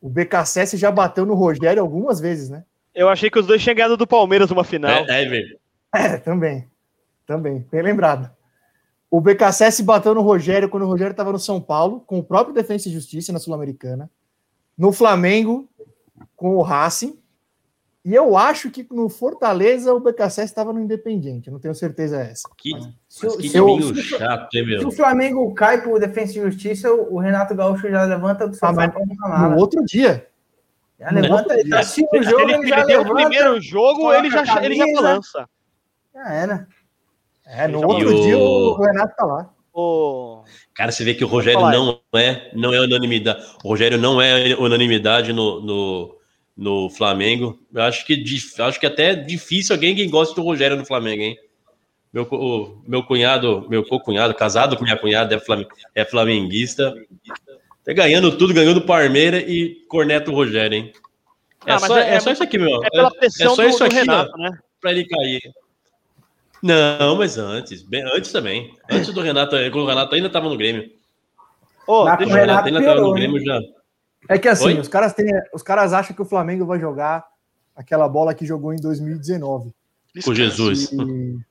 O 0.00 0.08
BKSS 0.08 0.76
já 0.76 0.90
bateu 0.90 1.24
no 1.24 1.34
Rogério 1.34 1.82
algumas 1.82 2.20
vezes, 2.20 2.48
né? 2.48 2.64
Eu 2.94 3.08
achei 3.08 3.30
que 3.30 3.38
os 3.38 3.46
dois 3.46 3.62
tinham 3.62 3.76
ganhado 3.76 3.96
do 3.96 4.06
Palmeiras 4.06 4.50
uma 4.50 4.64
final. 4.64 5.06
É, 5.08 5.24
é. 5.24 5.56
É, 5.94 6.16
também. 6.18 6.68
Também, 7.26 7.66
bem 7.70 7.82
lembrado. 7.82 8.30
O 9.10 9.20
BKSS 9.20 9.82
bateu 9.82 10.14
no 10.14 10.20
Rogério 10.20 10.68
quando 10.68 10.82
o 10.82 10.86
Rogério 10.86 11.12
estava 11.12 11.32
no 11.32 11.38
São 11.38 11.60
Paulo, 11.60 12.00
com 12.00 12.18
o 12.18 12.22
próprio 12.22 12.54
Defensa 12.54 12.88
e 12.88 12.92
Justiça 12.92 13.32
na 13.32 13.38
Sul-Americana. 13.38 14.10
No 14.76 14.92
Flamengo, 14.92 15.68
com 16.36 16.56
o 16.56 16.62
Racing. 16.62 17.17
E 18.08 18.14
eu 18.14 18.38
acho 18.38 18.70
que 18.70 18.86
no 18.90 19.10
Fortaleza 19.10 19.92
o 19.92 20.00
BKSS 20.00 20.44
estava 20.46 20.72
no 20.72 20.80
Independiente. 20.80 21.50
Não 21.50 21.58
tenho 21.58 21.74
certeza 21.74 22.18
essa. 22.22 22.48
Que, 22.56 22.70
Se, 23.06 23.26
mas 23.26 23.34
o- 23.34 23.36
que 23.38 23.48
se 23.50 23.60
o- 23.60 23.94
se 23.94 24.02
chato, 24.02 24.54
hein, 24.54 24.64
se 24.64 24.70
meu? 24.78 24.88
o 24.88 24.90
Flamengo 24.90 25.52
cai 25.52 25.82
pro 25.82 25.98
Defensa 26.00 26.38
e 26.38 26.40
Justiça, 26.40 26.90
o 26.90 27.18
Renato 27.18 27.54
Gaúcho 27.54 27.90
já 27.90 28.04
levanta 28.04 28.48
do 28.48 28.54
sofá 28.54 28.68
Ah, 28.70 28.72
mas. 28.72 29.50
No 29.50 29.58
outro 29.58 29.84
dia. 29.84 30.26
Já 30.98 31.10
levanta, 31.10 31.52
ele 31.52 31.68
tá 31.68 31.80
assistindo 31.80 32.08
o 32.14 32.24
Se 32.24 32.30
jogo, 32.30 32.42
ele 32.44 32.52
ele 32.54 32.66
já 32.66 32.76
perder 32.76 32.94
o 32.96 33.02
levanta. 33.02 33.14
primeiro 33.28 33.60
jogo, 33.60 34.12
ele 34.14 34.30
já, 34.30 34.64
ele 34.64 34.74
já 34.74 34.86
balança. 34.94 35.48
Já 36.14 36.32
era. 36.32 36.66
É, 37.46 37.68
no 37.68 37.80
E 37.80 37.84
outro 37.84 38.16
o- 38.16 38.22
dia 38.22 38.38
o 38.38 38.74
Renato 38.80 39.14
tá 39.16 39.24
lá. 39.26 39.50
Cara, 40.74 40.90
você 40.90 41.04
vê 41.04 41.14
que 41.14 41.24
o 41.24 41.28
Rogério 41.28 41.60
não 41.60 42.00
é, 42.16 42.50
não 42.54 42.72
é 42.72 42.80
unanimidade. 42.80 43.44
O 43.62 43.68
Rogério 43.68 43.98
não 43.98 44.20
é 44.20 44.56
unanimidade 44.56 45.32
no, 45.32 45.60
no, 45.60 46.17
no 46.58 46.90
Flamengo. 46.90 47.56
Eu 47.72 47.82
acho 47.82 48.04
que, 48.04 48.24
acho 48.58 48.80
que 48.80 48.86
até 48.86 49.12
é 49.12 49.14
difícil 49.14 49.76
alguém 49.76 49.94
que 49.94 50.04
goste 50.08 50.34
do 50.34 50.42
Rogério 50.42 50.76
no 50.76 50.84
Flamengo, 50.84 51.22
hein? 51.22 51.38
Meu, 52.12 52.24
o, 52.24 52.82
meu 52.86 53.04
cunhado, 53.04 53.64
meu 53.68 53.84
co-cunhado, 53.84 54.34
casado 54.34 54.76
com 54.76 54.82
minha 54.82 54.96
cunhada, 54.96 55.36
é, 55.36 55.38
flam, 55.38 55.64
é 55.94 56.04
flamenguista. 56.04 56.92
Tá 57.84 57.92
ganhando 57.92 58.36
tudo, 58.36 58.52
ganhou 58.52 58.74
do 58.74 58.82
Palmeiras 58.82 59.44
e 59.46 59.84
corneta 59.88 60.30
o 60.30 60.34
Rogério, 60.34 60.76
hein? 60.76 60.92
É, 61.64 61.72
Ah, 61.72 61.78
só, 61.78 61.96
é- 61.96 62.14
é, 62.14 62.20
só 62.20 62.32
isso 62.32 62.42
aqui, 62.42 62.58
meu. 62.58 62.82
é 62.82 62.90
pela 62.90 63.10
pressão 63.12 63.54
só 63.54 63.62
do, 63.62 63.68
isso 63.68 63.84
aqui, 63.84 63.94
Renato, 63.94 64.36
né? 64.36 64.58
pra 64.80 64.90
ele 64.90 65.06
cair. 65.06 65.40
Não, 66.60 67.16
mas 67.16 67.38
antes, 67.38 67.82
bem, 67.82 68.02
antes 68.12 68.32
também. 68.32 68.74
Antes 68.90 69.12
do 69.14 69.20
Renato, 69.20 69.54
quando 69.70 69.84
o 69.84 69.86
Renato 69.86 70.14
ainda 70.14 70.26
estava 70.26 70.48
no 70.48 70.56
Grêmio. 70.56 70.82
Deixa 70.82 70.96
com 71.86 71.92
O 71.92 72.04
Renato 72.04 72.28
Renato 72.34 72.66
ainda 72.66 72.78
estava 72.80 73.00
no 73.00 73.12
piorou, 73.12 73.16
hein? 73.18 73.30
Grêmio 73.30 73.44
já. 73.44 73.60
É 74.28 74.38
que 74.38 74.48
assim, 74.48 74.66
Oi? 74.66 74.80
os 74.80 74.88
caras, 74.88 75.12
têm, 75.12 75.26
os 75.52 75.62
caras 75.62 75.92
acham 75.92 76.14
que 76.14 76.22
o 76.22 76.24
Flamengo 76.24 76.64
vai 76.64 76.80
jogar 76.80 77.24
aquela 77.76 78.08
bola 78.08 78.34
que 78.34 78.46
jogou 78.46 78.72
em 78.72 78.76
2019. 78.80 79.72
Com 80.24 80.34
Jesus. 80.34 80.90
E- 80.92 81.38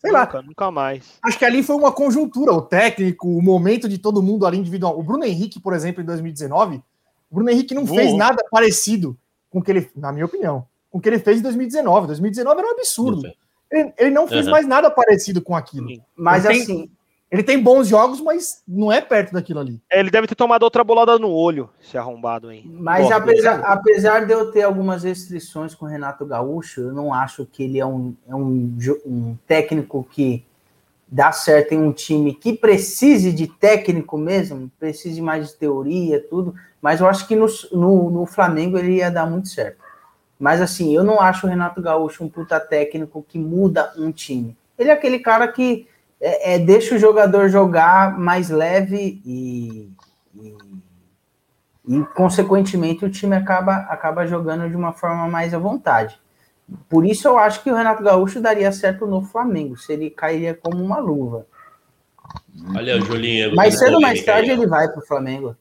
Sei 0.00 0.12
lá, 0.12 0.26
Nunca, 0.26 0.42
nunca 0.42 0.70
mais. 0.70 1.02
acho 1.22 1.38
que 1.38 1.46
ali 1.46 1.62
foi 1.62 1.74
uma 1.76 1.90
conjuntura, 1.90 2.52
o 2.52 2.60
técnico, 2.60 3.26
o 3.26 3.40
momento 3.40 3.88
de 3.88 3.96
todo 3.96 4.22
mundo 4.22 4.44
ali 4.44 4.58
individual. 4.58 4.98
O 4.98 5.02
Bruno 5.02 5.24
Henrique, 5.24 5.58
por 5.58 5.72
exemplo, 5.72 6.02
em 6.02 6.04
2019, 6.04 6.82
o 7.30 7.34
Bruno 7.34 7.48
Henrique 7.48 7.74
não 7.74 7.86
fez 7.86 8.14
nada 8.14 8.44
parecido 8.50 9.16
com 9.48 9.60
o 9.60 9.62
que 9.62 9.70
ele, 9.70 9.90
na 9.96 10.12
minha 10.12 10.26
opinião, 10.26 10.66
com 10.90 10.98
o 10.98 11.00
que 11.00 11.08
ele 11.08 11.18
fez 11.18 11.38
em 11.38 11.42
2019. 11.42 12.06
2019 12.08 12.58
era 12.60 12.68
um 12.68 12.72
absurdo. 12.72 13.32
Ele, 13.72 13.94
ele 13.96 14.10
não 14.10 14.28
fez 14.28 14.44
Uhum. 14.44 14.52
mais 14.52 14.66
nada 14.66 14.90
parecido 14.90 15.40
com 15.40 15.56
aquilo. 15.56 15.88
Mas 16.14 16.44
tem- 16.44 16.60
assim, 16.62 16.90
Ele 17.34 17.42
tem 17.42 17.60
bons 17.60 17.88
jogos, 17.88 18.20
mas 18.20 18.62
não 18.66 18.92
é 18.92 19.00
perto 19.00 19.32
daquilo 19.32 19.58
ali. 19.58 19.82
Ele 19.90 20.08
deve 20.08 20.28
ter 20.28 20.36
tomado 20.36 20.62
outra 20.62 20.84
bolada 20.84 21.18
no 21.18 21.28
olho, 21.28 21.68
esse 21.82 21.98
arrombado 21.98 22.46
aí. 22.46 22.62
mas 22.64 23.10
apesar, 23.10 23.58
apesar 23.64 24.24
de 24.24 24.32
eu 24.32 24.52
ter 24.52 24.62
algumas 24.62 25.02
restrições 25.02 25.74
com 25.74 25.84
o 25.84 25.88
Renato 25.88 26.24
Gaúcho, 26.24 26.82
eu 26.82 26.92
não 26.92 27.12
acho 27.12 27.44
que 27.44 27.64
ele 27.64 27.80
é 27.80 27.84
um, 27.84 28.14
é 28.28 28.36
um, 28.36 28.78
um 29.04 29.36
técnico 29.48 30.06
que 30.08 30.44
dá 31.08 31.32
certo 31.32 31.72
em 31.72 31.78
um 31.78 31.90
time 31.90 32.32
que 32.32 32.52
precise 32.52 33.32
de 33.32 33.48
técnico 33.48 34.16
mesmo, 34.16 34.70
precise 34.78 35.20
mais 35.20 35.48
de 35.48 35.54
teoria, 35.54 36.20
tudo. 36.20 36.54
Mas 36.80 37.00
eu 37.00 37.08
acho 37.08 37.26
que 37.26 37.34
no, 37.34 37.46
no, 37.72 38.10
no 38.10 38.26
Flamengo 38.26 38.78
ele 38.78 38.98
ia 38.98 39.10
dar 39.10 39.26
muito 39.26 39.48
certo. 39.48 39.82
Mas 40.38 40.62
assim, 40.62 40.94
eu 40.94 41.02
não 41.02 41.20
acho 41.20 41.48
o 41.48 41.50
Renato 41.50 41.82
Gaúcho 41.82 42.22
um 42.22 42.28
puta 42.28 42.60
técnico 42.60 43.26
que 43.28 43.40
muda 43.40 43.92
um 43.98 44.12
time. 44.12 44.56
Ele 44.78 44.90
é 44.90 44.92
aquele 44.92 45.18
cara 45.18 45.48
que 45.48 45.88
é, 46.26 46.54
é, 46.54 46.58
deixa 46.58 46.94
o 46.94 46.98
jogador 46.98 47.50
jogar 47.50 48.18
mais 48.18 48.48
leve 48.48 49.20
e, 49.26 49.92
e, 50.34 50.56
e, 51.86 52.04
consequentemente, 52.14 53.04
o 53.04 53.10
time 53.10 53.36
acaba, 53.36 53.76
acaba 53.90 54.26
jogando 54.26 54.70
de 54.70 54.74
uma 54.74 54.94
forma 54.94 55.28
mais 55.28 55.52
à 55.52 55.58
vontade. 55.58 56.18
Por 56.88 57.04
isso, 57.04 57.28
eu 57.28 57.36
acho 57.36 57.62
que 57.62 57.70
o 57.70 57.74
Renato 57.74 58.02
Gaúcho 58.02 58.40
daria 58.40 58.72
certo 58.72 59.06
no 59.06 59.20
Flamengo, 59.20 59.76
se 59.76 59.92
ele 59.92 60.08
cairia 60.08 60.54
como 60.54 60.82
uma 60.82 60.98
luva. 60.98 61.46
Olha, 62.74 62.98
Julinho. 63.02 63.54
Mais 63.54 63.78
cedo 63.78 63.96
ou 63.96 64.00
mais 64.00 64.24
tarde 64.24 64.50
ele 64.50 64.66
vai 64.66 64.88
pro 64.88 65.06
Flamengo. 65.06 65.54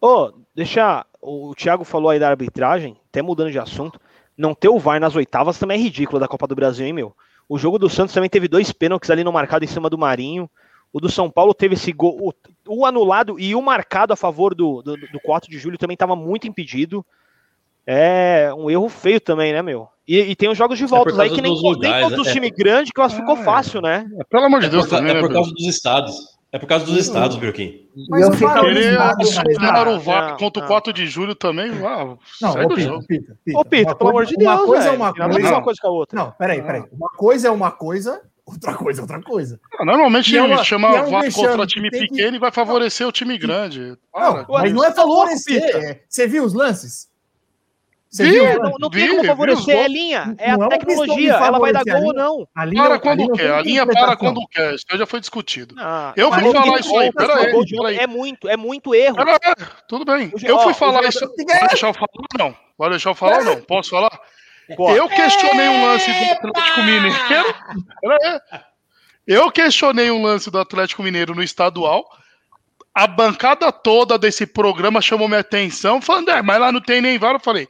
Ô, 0.00 0.32
deixa. 0.54 1.04
O 1.20 1.54
Thiago 1.54 1.84
falou 1.84 2.08
aí 2.08 2.18
da 2.18 2.30
arbitragem, 2.30 2.96
até 3.10 3.20
mudando 3.20 3.50
de 3.50 3.58
assunto. 3.58 4.00
Não 4.34 4.54
ter 4.54 4.70
o 4.70 4.78
VAR 4.78 4.98
nas 4.98 5.14
oitavas 5.14 5.58
também 5.58 5.78
é 5.78 5.82
ridículo 5.82 6.18
da 6.18 6.26
Copa 6.26 6.46
do 6.46 6.54
Brasil, 6.54 6.86
hein, 6.86 6.94
meu? 6.94 7.14
O 7.50 7.58
jogo 7.58 7.78
do 7.80 7.90
Santos 7.90 8.14
também 8.14 8.30
teve 8.30 8.46
dois 8.46 8.70
pênaltis 8.72 9.10
ali 9.10 9.24
no 9.24 9.32
marcado 9.32 9.64
em 9.64 9.68
cima 9.68 9.90
do 9.90 9.98
Marinho. 9.98 10.48
O 10.92 11.00
do 11.00 11.10
São 11.10 11.28
Paulo 11.28 11.52
teve 11.52 11.74
esse 11.74 11.92
gol. 11.92 12.16
O, 12.20 12.32
o 12.80 12.86
anulado 12.86 13.38
e 13.40 13.54
o 13.56 13.60
marcado 13.60 14.12
a 14.12 14.16
favor 14.16 14.54
do, 14.54 14.80
do, 14.82 14.96
do 14.96 15.20
4 15.20 15.50
de 15.50 15.58
julho 15.58 15.76
também 15.76 15.94
estava 15.94 16.14
muito 16.14 16.46
impedido. 16.46 17.04
É 17.86 18.52
um 18.56 18.70
erro 18.70 18.88
feio 18.88 19.20
também, 19.20 19.52
né, 19.52 19.62
meu? 19.62 19.88
E, 20.06 20.18
e 20.18 20.36
tem 20.36 20.48
os 20.48 20.56
jogos 20.56 20.78
de 20.78 20.86
voltas 20.86 21.12
por 21.14 21.20
aí 21.22 21.28
causa 21.28 21.42
que 21.42 21.42
nem, 21.42 21.52
dos 21.52 21.62
nem 21.62 21.72
lugares, 21.72 22.02
todos 22.08 22.18
os 22.20 22.26
né? 22.26 22.32
times 22.32 22.50
grandes 22.56 22.92
classificou 22.92 23.36
Ah, 23.36 23.40
é. 23.40 23.44
fácil, 23.44 23.80
né? 23.80 24.06
Pelo 24.28 24.44
amor 24.44 24.60
de 24.60 24.66
É 24.66 24.68
Deus 24.70 24.84
por, 24.84 24.90
ca- 24.90 24.96
também, 24.98 25.10
é 25.10 25.14
né, 25.14 25.20
por 25.20 25.28
Bruno? 25.28 25.42
causa 25.42 25.54
dos 25.54 25.66
estados. 25.66 26.16
É 26.52 26.58
por 26.58 26.66
causa 26.66 26.84
dos 26.84 26.96
estados, 26.96 27.36
Birkin. 27.36 27.88
Mas 28.08 28.22
eu 28.22 28.32
fico 28.32 28.50
não 28.52 28.62
não, 29.84 29.96
o 29.96 30.00
VAR 30.00 30.30
não, 30.30 30.36
contra 30.36 30.60
o 30.60 30.62
não. 30.62 30.68
4 30.68 30.92
de 30.92 31.06
julho 31.06 31.34
também, 31.34 31.70
ah, 31.84 32.16
Não, 32.42 32.50
ô, 32.50 32.64
o 32.64 32.68
Pita, 32.68 32.80
jogo. 32.80 33.06
Pita, 33.06 33.36
Pita. 33.44 33.58
Ô, 33.58 33.64
Pita, 33.64 33.90
Uma 33.90 33.94
pelo 33.96 34.10
amor 34.10 34.18
coisa- 34.24 34.30
de 34.32 34.36
Deus. 34.36 34.50
Uma 34.58 34.66
coisa 34.66 34.88
é 34.88 34.90
uma 34.90 35.12
ver 35.12 35.30
coisa. 35.30 35.48
uma 35.52 35.62
coisa 35.62 35.80
com 35.80 35.86
a 35.88 35.90
outra. 35.92 36.18
Não, 36.18 36.30
peraí, 36.32 36.60
peraí. 36.62 36.82
Uma 36.92 37.08
coisa 37.10 37.48
é 37.48 37.50
uma 37.52 37.70
coisa, 37.70 38.20
outra 38.44 38.74
coisa 38.74 39.00
é 39.00 39.02
outra 39.02 39.22
coisa. 39.22 39.60
Ah, 39.78 39.84
Normalmente 39.84 40.36
é 40.36 40.42
uma- 40.42 40.64
chama 40.64 40.88
é 40.88 41.02
um 41.02 41.10
VAR 41.10 41.32
contra 41.32 41.66
time 41.66 41.88
pequeno 41.88 42.36
e 42.36 42.40
vai 42.40 42.50
favorecer 42.50 43.06
o 43.06 43.12
time 43.12 43.38
grande. 43.38 43.96
Não, 44.12 44.44
mas 44.48 44.72
não 44.72 44.84
é 44.84 44.90
favorecer. 44.92 45.62
É- 45.62 46.00
Você 46.08 46.26
viu 46.26 46.44
os 46.44 46.52
lances? 46.52 47.08
Você 48.10 48.24
Vi, 48.24 48.30
viu? 48.32 48.44
É, 48.44 48.58
não, 48.58 48.72
não 48.80 48.90
tem 48.90 49.08
como 49.08 49.24
favorecer, 49.24 49.76
é 49.76 49.86
linha, 49.86 50.34
é 50.36 50.56
Não 50.56 50.64
é 50.64 50.66
a 50.66 50.68
tecnologia, 50.70 51.32
ela 51.34 51.58
vai 51.60 51.72
dar 51.72 51.84
gol 51.84 51.94
ou 51.94 52.00
a 52.00 52.12
linha. 52.12 52.12
não. 52.24 52.48
A 52.56 52.64
linha- 52.64 52.82
Para 52.82 52.92
ali 52.94 53.02
quando 53.02 53.18
não 53.20 53.32
quer, 53.32 53.52
a 53.52 53.62
linha 53.62 53.86
para 53.86 54.16
quando 54.16 54.48
quer. 54.48 54.74
Isso 54.74 54.84
já 54.92 55.06
foi 55.06 55.20
discutido. 55.20 55.76
Ah, 55.78 56.12
Eu 56.16 56.32
fui 56.32 56.52
falar 56.52 56.80
isso 56.80 56.98
aí, 56.98 57.08
de 57.10 57.14
pera. 57.14 57.92
É 57.94 58.06
muito, 58.08 58.48
é 58.48 58.56
muito 58.56 58.94
erro. 58.96 59.14
Pera 59.14 59.38
tudo 59.86 60.04
bem. 60.04 60.32
Eu 60.42 60.56
ó, 60.56 60.62
fui 60.64 60.74
falar 60.74 61.04
isso. 61.04 61.20
Vai 61.20 61.68
deixar 61.68 61.86
eu 61.86 61.94
falar 61.94 62.08
ou 62.12 62.26
não? 62.38 62.56
Vai 62.76 62.90
deixar 62.90 63.10
eu 63.10 63.14
falar 63.14 63.38
ou 63.38 63.44
não? 63.44 63.60
Posso 63.62 63.90
falar? 63.90 64.18
Eu 64.96 65.08
questionei 65.08 65.68
um 65.68 65.84
lance 65.86 66.10
do 66.10 66.48
Atlético 66.48 66.80
Mineiro. 66.82 67.14
Eu 69.26 69.50
questionei 69.52 70.10
um 70.10 70.22
lance 70.22 70.50
do 70.50 70.58
Atlético 70.58 71.02
Mineiro 71.02 71.34
no 71.34 71.42
estadual. 71.42 72.04
A 72.92 73.06
bancada 73.06 73.70
toda 73.70 74.18
desse 74.18 74.46
programa 74.46 75.00
chamou 75.00 75.28
minha 75.28 75.40
atenção, 75.40 76.00
falando, 76.00 76.30
é, 76.30 76.42
mas 76.42 76.58
lá 76.60 76.72
não 76.72 76.80
tem 76.80 77.00
nem 77.00 77.18
VAR. 77.18 77.34
Eu 77.34 77.40
falei, 77.40 77.68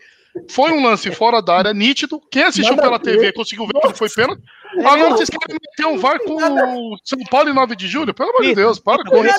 foi 0.49 0.71
um 0.73 0.83
lance 0.85 1.11
fora 1.13 1.41
da 1.43 1.57
área, 1.57 1.75
nítido. 1.75 2.21
Quem 2.31 2.45
assistiu 2.45 2.77
Nada 2.77 2.83
pela. 2.83 2.99
TV 2.99 3.33
conseguiu 3.33 3.67
ver 3.67 3.73
que 3.81 3.89
não 3.89 3.95
foi 3.95 4.09
pênalti. 4.09 4.43
Agora 4.79 5.11
vocês 5.11 5.29
querem 5.29 5.59
meter 5.61 5.87
um 5.93 5.99
VAR 5.99 6.21
com 6.21 6.35
o 6.37 6.97
São 7.05 7.19
Paulo 7.29 7.49
em 7.51 7.53
9 7.53 7.75
de 7.75 7.89
julho? 7.89 8.15
Pelo 8.15 8.31
amor 8.31 8.43
de 8.43 8.55
Deus, 8.55 8.79
para 8.79 9.03
com 9.03 9.11
vou 9.17 9.25
isso. 9.27 9.35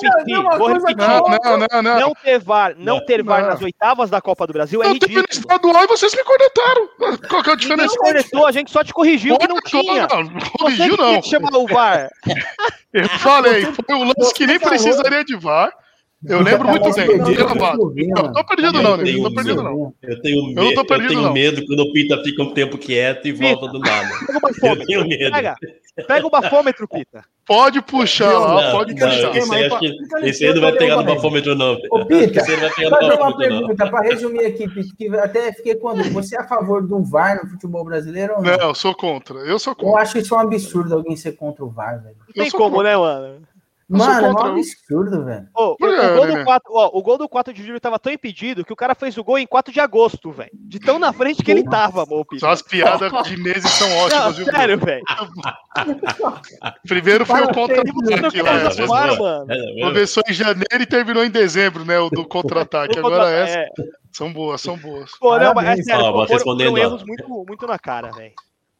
Vou 0.58 0.68
repetir. 0.68 0.96
Não, 0.98 1.22
não, 1.22 1.56
não, 1.72 1.82
não. 1.82 2.00
Não 2.00 2.12
ter 2.22 2.38
VAR, 2.38 2.74
não 2.76 2.96
Não. 2.98 3.06
ter 3.06 3.22
VAR 3.22 3.40
Não. 3.42 3.48
nas 3.48 3.62
oitavas 3.62 4.10
da 4.10 4.20
Copa 4.20 4.46
do 4.46 4.52
Brasil 4.52 4.82
é 4.82 4.88
Eu 4.90 4.98
teve 4.98 5.14
no 5.14 5.20
ridículo. 5.22 5.40
estadual 5.42 5.84
e 5.84 5.86
vocês 5.86 6.14
me 6.14 6.22
cornetaram. 6.22 6.88
Qual 7.30 7.42
que 7.42 7.48
é 7.48 7.52
a 7.54 7.56
diferença? 7.56 7.96
cornetou, 7.96 8.46
a 8.46 8.52
gente 8.52 8.70
só 8.70 8.84
te 8.84 8.92
corrigiu 8.92 9.38
que 9.38 9.48
não 9.48 9.60
tinha. 9.62 10.06
Não, 10.06 10.22
não 10.24 10.40
Você 10.40 10.50
corrigiu, 10.50 10.96
que 10.96 11.02
não. 11.02 11.20
que 11.22 11.28
chamar 11.30 11.56
o 11.56 11.66
VAR. 11.66 12.10
Eu 12.92 13.08
falei, 13.08 13.64
foi 13.64 13.96
um 13.96 14.04
lance 14.04 14.34
que 14.34 14.46
nem 14.46 14.60
precisaria 14.60 15.24
de 15.24 15.34
VAR. 15.36 15.72
Eu 16.24 16.40
lembro 16.40 16.68
muito 16.68 16.82
mais 16.84 16.94
bem, 16.94 17.06
perdido 17.06 17.44
o 17.44 17.76
Silvinho, 17.76 18.14
Não, 18.16 18.32
tô 18.32 18.44
perdido 18.44 18.78
Eu 18.78 18.82
não, 18.82 18.96
né? 18.96 19.04
tenho 19.04 19.22
Não 19.22 19.28
tô 19.30 19.34
perdido 19.34 19.62
não. 19.62 19.94
Eu 20.02 20.22
tenho, 20.22 20.46
me... 20.46 20.54
Eu 20.54 20.64
não 20.64 20.74
tô 20.74 20.80
eu 20.80 20.86
perdido, 20.86 21.08
tenho 21.08 21.22
não. 21.22 21.32
medo 21.32 21.66
quando 21.66 21.80
o 21.80 21.92
Pita 21.92 22.22
fica 22.22 22.42
um 22.42 22.54
tempo 22.54 22.78
quieto 22.78 23.26
e 23.26 23.32
volta 23.32 23.66
do 23.68 23.78
nada. 23.80 24.08
Pega 24.60 24.76
o 24.76 24.76
Eu 24.76 24.76
bafômetro. 24.76 24.86
tenho 24.86 25.08
medo. 25.08 25.32
Pega, 25.32 25.56
pega 26.06 26.26
o 26.26 26.30
bafômetro, 26.30 26.88
Pita. 26.88 27.24
Pode 27.44 27.82
puxar 27.82 28.38
lá, 28.38 28.70
pode 28.70 28.94
não, 28.94 29.08
puxar. 29.08 29.36
esse 29.36 29.54
aí, 29.54 29.68
que, 29.78 29.98
esse 30.28 30.46
aí 30.46 30.54
não 30.54 30.60
vai 30.60 30.72
pegar 30.74 30.96
no 30.96 31.04
bafômetro, 31.04 31.56
não. 31.56 31.76
Ô, 31.90 32.06
Pita, 32.06 32.38
Esse 32.38 32.52
aí 32.52 32.56
não 32.56 32.68
vai 32.68 32.74
pegar 32.76 32.90
no 32.90 32.96
Fazer 32.96 33.20
uma 33.20 33.36
pergunta 33.36 33.90
para 33.90 34.02
resumir 34.02 34.46
aqui, 34.46 34.68
Pito, 34.68 34.96
que 34.96 35.08
até 35.16 35.52
fiquei 35.52 35.74
quando 35.74 36.04
você 36.12 36.36
é 36.36 36.40
a 36.40 36.46
favor 36.46 36.86
do 36.86 37.02
VAR 37.02 37.40
no 37.42 37.50
futebol 37.50 37.84
brasileiro 37.84 38.34
ou 38.36 38.42
não? 38.42 38.56
Não, 38.56 38.68
eu 38.68 38.74
sou 38.76 38.94
contra. 38.94 39.38
Eu 39.40 39.58
sou 39.58 39.72
Eu 39.72 39.76
contra. 39.76 40.02
acho 40.02 40.18
isso 40.18 40.36
um 40.36 40.38
absurdo 40.38 40.94
alguém 40.94 41.16
ser 41.16 41.32
contra 41.32 41.64
o 41.64 41.68
VAR, 41.70 42.00
velho. 42.00 42.14
Não 42.36 42.44
tem 42.44 42.50
como, 42.52 42.80
né, 42.80 42.96
mano? 42.96 43.42
Mano, 43.88 44.26
é 44.26 44.30
um 44.30 44.38
absurdo, 44.38 45.24
velho. 45.24 45.48
Ô, 45.54 45.72
o, 45.72 45.76
gol 45.76 46.26
do 46.26 46.44
4, 46.44 46.72
ó, 46.72 46.90
o 46.92 47.02
gol 47.02 47.18
do 47.18 47.28
4 47.28 47.52
de 47.52 47.62
julho 47.62 47.80
tava 47.80 47.98
tão 47.98 48.12
impedido 48.12 48.64
que 48.64 48.72
o 48.72 48.76
cara 48.76 48.94
fez 48.94 49.16
o 49.18 49.24
gol 49.24 49.38
em 49.38 49.46
4 49.46 49.72
de 49.72 49.80
agosto, 49.80 50.30
velho. 50.30 50.50
De 50.54 50.78
tão 50.78 50.98
na 50.98 51.12
frente 51.12 51.42
que 51.42 51.50
ele 51.50 51.64
tava, 51.64 52.04
amor, 52.04 52.24
Pita. 52.24 52.40
Só 52.40 52.50
as 52.50 52.62
piadas 52.62 53.12
de 53.24 53.36
meses 53.36 53.70
são 53.70 53.88
Não, 53.88 53.96
ótimas, 53.98 54.36
viu? 54.36 54.46
sério, 54.46 54.78
velho. 54.78 55.02
Primeiro 56.86 57.26
foi 57.26 57.42
o 57.42 57.52
contra 57.52 57.76
E 57.76 57.92
você 57.92 58.16
não 58.16 58.28
aqui 58.28 58.42
quer 58.42 58.42
lá. 58.42 59.44
É, 59.48 59.82
Começou 59.82 60.22
em 60.28 60.32
janeiro 60.32 60.80
e 60.80 60.86
terminou 60.86 61.24
em 61.24 61.30
dezembro, 61.30 61.84
né? 61.84 61.98
O 61.98 62.08
do 62.08 62.26
contra-ataque. 62.26 62.98
Agora 62.98 63.30
essa. 63.30 63.58
É. 63.58 63.68
são 64.12 64.32
boas, 64.32 64.60
são 64.60 64.76
boas. 64.76 65.10
Pô, 65.18 65.38
não, 65.38 65.52
mas 65.54 65.78
é 65.78 65.82
sério, 65.82 66.02
vou 66.04 66.12
foram, 66.12 66.26
respondendo, 66.26 66.70
foram 66.70 66.82
erros 66.82 67.04
muito, 67.04 67.44
muito 67.46 67.66
na 67.66 67.78
cara, 67.78 68.10
velho. 68.10 68.32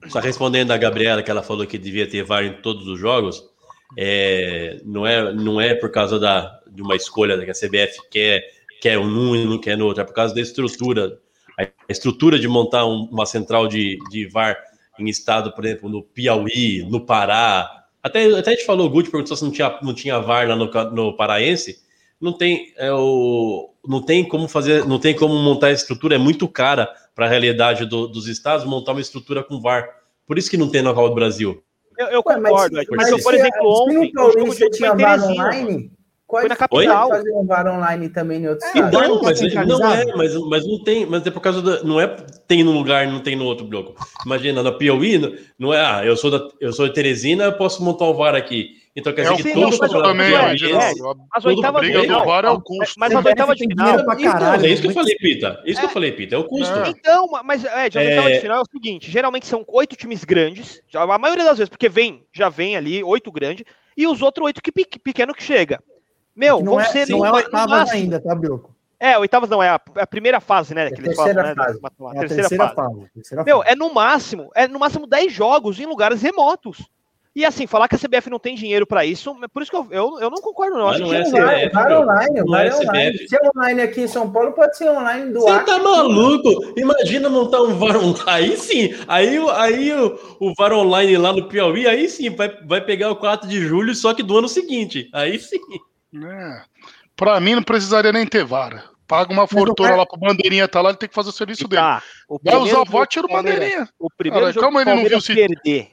Só 0.09 0.19
respondendo 0.19 0.73
a 0.73 0.77
Gabriela, 0.77 1.23
que 1.23 1.31
ela 1.31 1.43
falou 1.43 1.67
que 1.67 1.79
devia 1.79 2.09
ter 2.09 2.25
VAR 2.25 2.45
em 2.45 2.55
todos 2.55 2.89
os 2.89 2.99
jogos, 2.99 3.52
é, 3.97 4.81
não, 4.85 5.07
é, 5.07 5.33
não 5.33 5.61
é 5.61 5.75
por 5.75 5.91
causa 5.91 6.19
da, 6.19 6.61
de 6.71 6.83
uma 6.83 6.97
escolha 6.97 7.43
que 7.45 7.51
a 7.51 7.55
CBF 7.55 7.99
quer, 8.11 8.43
quer 8.81 8.99
um 8.99 9.35
e 9.37 9.45
não 9.45 9.59
quer 9.59 9.77
no 9.77 9.87
outro, 9.87 10.03
é 10.03 10.07
por 10.07 10.15
causa 10.15 10.35
da 10.35 10.41
estrutura. 10.41 11.19
A 11.59 11.67
estrutura 11.93 12.39
de 12.39 12.49
montar 12.49 12.87
um- 12.87 13.09
uma 13.11 13.27
central 13.27 13.69
de, 13.69 13.99
de 14.11 14.27
VAR 14.27 14.57
em 14.99 15.09
estado, 15.09 15.53
por 15.53 15.65
exemplo, 15.65 15.89
no 15.89 16.03
Piauí, 16.03 16.85
no 16.91 17.01
Pará. 17.05 17.85
Até, 18.03 18.25
até 18.37 18.51
a 18.51 18.55
gente 18.55 18.65
falou, 18.67 18.89
Guti 18.91 19.11
perguntou 19.11 19.37
se 19.37 19.45
não 19.45 19.51
tinha, 19.51 19.79
não 19.83 19.95
tinha 19.95 20.19
VAR 20.19 20.49
lá 20.49 20.57
no, 20.57 20.71
no 20.93 21.17
Paraense. 21.17 21.81
Não 22.21 22.33
tem, 22.33 22.73
é, 22.77 22.93
o, 22.93 23.71
não 23.87 24.01
tem 24.01 24.27
como 24.27 24.47
fazer, 24.49 24.87
não 24.87 24.99
tem 24.99 25.15
como 25.15 25.35
montar 25.35 25.69
a 25.69 25.73
estrutura, 25.73 26.15
é 26.15 26.19
muito 26.19 26.47
cara 26.49 26.89
para 27.15 27.27
a 27.27 27.29
realidade 27.29 27.85
do- 27.85 28.07
dos 28.07 28.29
estados 28.29 28.65
montar 28.65 28.93
uma 28.93 29.01
estrutura 29.01 29.43
com 29.43 29.61
VAR. 29.61 29.89
Por 30.27 30.39
isso 30.39 30.49
que 30.51 30.57
não 30.57 30.69
tem 30.71 30.83
no 30.83 30.95
Copa 30.95 31.09
do 31.09 31.15
Brasil. 31.15 31.63
Eu, 31.99 32.07
eu 32.09 32.23
Ué, 32.27 32.37
mas- 32.37 32.51
concordo, 32.53 32.77
mas, 32.77 32.87
mas 32.91 33.09
eu, 33.11 33.19
por 33.23 33.35
exemplo, 33.35 33.77
se 33.77 33.83
ontem, 33.83 34.13
o 34.19 34.33
jogo 34.33 34.55
de 34.55 34.71
tinha 34.71 34.89
foi 34.91 34.99
em 34.99 35.03
VAR 35.03 35.23
online, 35.25 35.91
Foi 36.29 36.49
na 36.49 36.57
capital. 36.57 37.09
fazer 37.11 37.31
um 37.33 37.47
VAR 37.47 37.67
online 37.67 38.09
também 38.09 38.43
em 38.43 38.49
outros 38.49 38.75
É, 38.75 38.81
Não, 38.81 39.23
mas 39.23 39.41
não 39.67 39.93
é, 39.93 40.05
mas, 40.17 40.35
mas 40.49 40.67
não 40.67 40.83
tem, 40.83 41.05
mas 41.07 41.27
é 41.27 41.31
por 41.31 41.41
causa 41.41 41.61
da. 41.61 41.83
Não 41.83 42.01
é 42.01 42.07
tem 42.49 42.65
num 42.65 42.73
lugar 42.73 43.07
e 43.07 43.11
não 43.11 43.21
tem 43.21 43.37
no 43.37 43.45
outro 43.45 43.67
bloco. 43.67 43.95
Imagina, 44.25 44.63
na 44.63 44.73
Piauí, 44.73 45.19
não- 45.19 45.33
não 45.59 45.75
é, 45.75 45.81
ah, 45.85 46.05
eu 46.05 46.17
sou, 46.17 46.31
da, 46.31 46.49
eu 46.61 46.73
sou 46.73 46.89
de 46.89 46.95
Teresina, 46.95 47.45
eu 47.45 47.53
posso 47.53 47.83
montar 47.85 48.07
o 48.07 48.15
VAR 48.15 48.35
aqui. 48.35 48.82
Então 48.95 49.11
quer 49.13 49.23
É 49.23 49.33
dizer 49.33 49.53
o 49.53 49.55
que 49.55 49.65
custo 49.65 49.81
mas 49.81 49.91
também, 49.93 50.35
é, 50.35 50.57
Geraldo. 50.57 51.23
As 51.33 51.45
oitavas 51.47 51.81
de 51.81 51.87
briga 51.89 52.01
do 52.01 52.05
final. 52.05 52.27
VAR 52.27 52.45
é 52.45 52.51
o 52.51 52.61
custo. 52.61 52.95
Mas 52.99 53.15
as 53.15 53.25
oitavas 53.25 53.57
de 53.57 53.67
final. 53.67 53.99
Então. 53.99 54.55
É 54.55 54.69
isso 54.69 54.83
que 54.83 54.89
eu 54.89 54.93
falei, 54.93 55.17
Pita. 55.17 55.63
Isso 55.65 55.81
que 55.81 55.87
eu 55.87 55.91
falei, 55.91 56.13
Pita. 56.13 56.35
É 56.35 56.39
o 56.39 56.45
custo. 56.45 56.79
É. 56.79 56.89
Então, 56.91 57.29
mas 57.43 57.65
é, 57.65 57.89
de 57.89 57.99
É. 57.99 58.09
oitava 58.11 58.31
de 58.31 58.41
final 58.41 58.59
é 58.59 58.61
o 58.61 58.67
seguinte: 58.71 59.11
geralmente 59.11 59.47
são 59.47 59.65
oito 59.69 59.97
times 59.97 60.25
grandes, 60.25 60.83
já- 60.89 61.03
a 61.03 61.19
maioria 61.19 61.45
das 61.45 61.57
vezes, 61.57 61.71
porque 61.71 61.89
vem, 61.89 62.27
já 62.35 62.51
vem 62.51 62.77
ali, 62.77 63.03
oito 63.03 63.33
grandes, 63.33 63.65
e 63.97 64.07
os 64.07 64.21
outros 64.21 64.45
oito 64.45 64.61
que 64.63 64.71
pe- 64.71 64.87
pequeno 65.03 65.33
que 65.35 65.43
chega. 65.43 65.83
Meu, 66.37 66.57
vão 66.59 66.75
não 66.75 66.81
é, 66.81 66.85
ser 66.85 67.09
não 67.09 67.25
é 67.25 67.33
oitavas 67.33 67.91
ainda, 67.91 68.21
tá, 68.21 68.35
Bioco? 68.35 68.75
É, 69.01 69.19
oitavas 69.19 69.49
não, 69.51 69.63
é 69.63 69.69
a, 69.71 69.81
é 69.97 70.03
a 70.03 70.07
primeira 70.07 70.39
fase, 70.39 70.75
né? 70.75 70.87
É 70.87 70.91
falam, 70.91 71.03
terceira 71.05 71.43
né? 71.43 71.55
fase. 71.55 71.81
da- 71.81 71.89
É 71.89 72.19
terceira, 72.21 72.29
terceira 72.43 72.69
fase. 72.69 72.75
fase. 72.77 73.11
terceira 73.15 73.45
Meu, 73.45 73.59
fase. 73.59 73.71
é 73.71 73.75
no 73.75 73.93
máximo, 73.95 74.51
é 74.55 74.69
no 74.69 74.79
máximo 74.79 75.07
10 75.07 75.33
jogos 75.33 75.81
em 75.81 75.87
lugares 75.87 76.21
remotos. 76.23 76.79
E 77.35 77.47
assim, 77.47 77.67
falar 77.67 77.89
que 77.89 77.95
a 77.95 77.99
CBF 77.99 78.29
não 78.29 78.39
tem 78.39 78.55
dinheiro 78.55 78.87
pra 78.87 79.07
isso, 79.07 79.35
é 79.43 79.49
por 79.49 79.63
isso 79.63 79.71
que 79.71 79.77
eu, 79.77 79.89
eu, 79.91 80.21
eu 80.21 80.29
não 80.31 80.37
concordo, 80.43 80.77
não. 80.77 80.85
Mas 80.85 80.97
Acho 80.97 81.05
não 81.05 81.11
que 81.11 81.17
é 81.17 81.21
um 81.21 81.25
CBF. 81.31 81.71
VAR, 81.73 81.89
VAR 81.89 82.01
online, 82.03 82.41
Não 82.41 82.47
VAR 82.47 82.65
é 82.67 82.69
é 82.69 82.75
online. 82.75 83.13
CBF. 83.13 83.29
Se 83.29 83.37
é 83.37 83.41
online 83.57 83.81
aqui 83.83 84.01
em 84.03 84.07
São 84.09 84.31
Paulo, 84.31 84.53
pode 84.53 84.77
ser 84.77 84.91
online 84.91 85.33
do 85.33 85.41
Você 85.41 85.51
ar. 85.51 85.65
tá 85.65 85.79
maluco? 85.79 86.75
Imagina 86.79 87.31
montar 87.31 87.63
um 87.63 87.75
VAR 87.79 87.97
online. 87.97 88.23
Aí 88.27 88.57
sim, 88.59 88.95
aí, 89.09 89.39
o- 89.39 89.49
aí 89.51 89.93
o, 89.95 90.19
o 90.41 90.53
VAR 90.59 90.73
online 90.75 91.17
lá 91.17 91.33
no 91.33 91.49
Piauí, 91.49 91.87
aí 91.89 92.07
sim, 92.09 92.29
vai, 92.29 92.51
vai 92.67 92.81
pegar 92.85 93.11
o 93.11 93.17
4 93.17 93.49
de 93.49 93.61
julho, 93.67 93.95
só 93.95 94.13
que 94.13 94.23
do 94.23 94.37
ano 94.37 94.49
seguinte. 94.49 95.09
Aí 95.15 95.39
sim. 95.39 95.57
É. 96.15 96.63
Pra 97.17 97.41
mim, 97.41 97.55
não 97.55 97.63
precisaria 97.63 98.13
nem 98.13 98.27
ter 98.27 98.45
vara. 98.45 98.85
Paga 99.09 99.33
uma 99.33 99.47
fortuna 99.47 99.89
cara- 99.89 100.01
lá 100.01 100.07
pro 100.07 100.19
Bandeirinha 100.19 100.69
tá 100.69 100.81
lá, 100.83 100.91
ele 100.91 100.99
tem 100.99 101.09
que 101.09 101.15
fazer 101.15 101.31
o 101.31 101.33
serviço 101.33 101.67
dele. 101.67 101.81
Tá, 101.83 102.03
o 102.29 102.39
Vai 102.43 102.57
usar 102.57 102.81
o 102.81 102.85
VAR, 102.85 103.07
tira 103.07 103.27
o 103.27 103.29
Bandeirinha. 103.33 103.89
O 103.99 104.09
primeiro 104.17 104.45
Cara, 104.47 104.53
jogo 104.53 104.65
calma, 104.67 104.83
ele 104.83 104.91
o 104.91 104.97
não 104.97 105.05
viu 105.09 105.21
se- 105.21 105.35
perder 105.35 105.89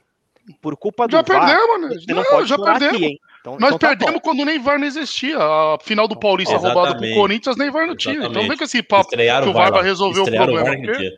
por 0.61 0.75
culpa 0.77 1.07
do 1.07 1.11
Já 1.11 1.21
VAR, 1.21 1.45
perdemos, 1.45 1.81
né? 1.81 1.95
você 1.99 2.13
não, 2.13 2.23
Não, 2.23 2.29
pode 2.29 2.49
já 2.49 2.57
perdemos. 2.57 2.95
aqui, 2.95 3.05
hein? 3.05 3.19
Então, 3.41 3.53
Nós 3.53 3.67
então 3.69 3.77
tá 3.79 3.87
perdemos 3.89 4.13
bom. 4.15 4.19
quando 4.21 4.45
nem 4.45 4.59
VAR 4.59 4.77
não 4.79 4.85
existia. 4.87 5.37
A 5.37 5.77
final 5.81 6.07
do 6.07 6.19
Paulista 6.19 6.53
roubada 6.55 6.73
pro 6.75 6.87
Exatamente. 6.89 7.15
Corinthians, 7.15 7.57
nem 7.57 7.71
VAR 7.71 7.87
não 7.87 7.95
tinha. 7.95 8.13
Então 8.15 8.25
Exatamente. 8.25 8.49
vem 8.49 8.57
com 8.57 8.63
esse 8.63 8.83
papo 8.83 9.09
Estrearam 9.09 9.43
que 9.45 9.49
o 9.49 9.53
VAR 9.53 9.71
vai 9.71 9.83
resolver 9.83 10.19
o 10.19 10.23
Estrearam 10.23 10.45
problema. 10.53 10.69
VAR 10.69 10.79
naquele 10.79 10.97
dia. 11.09 11.17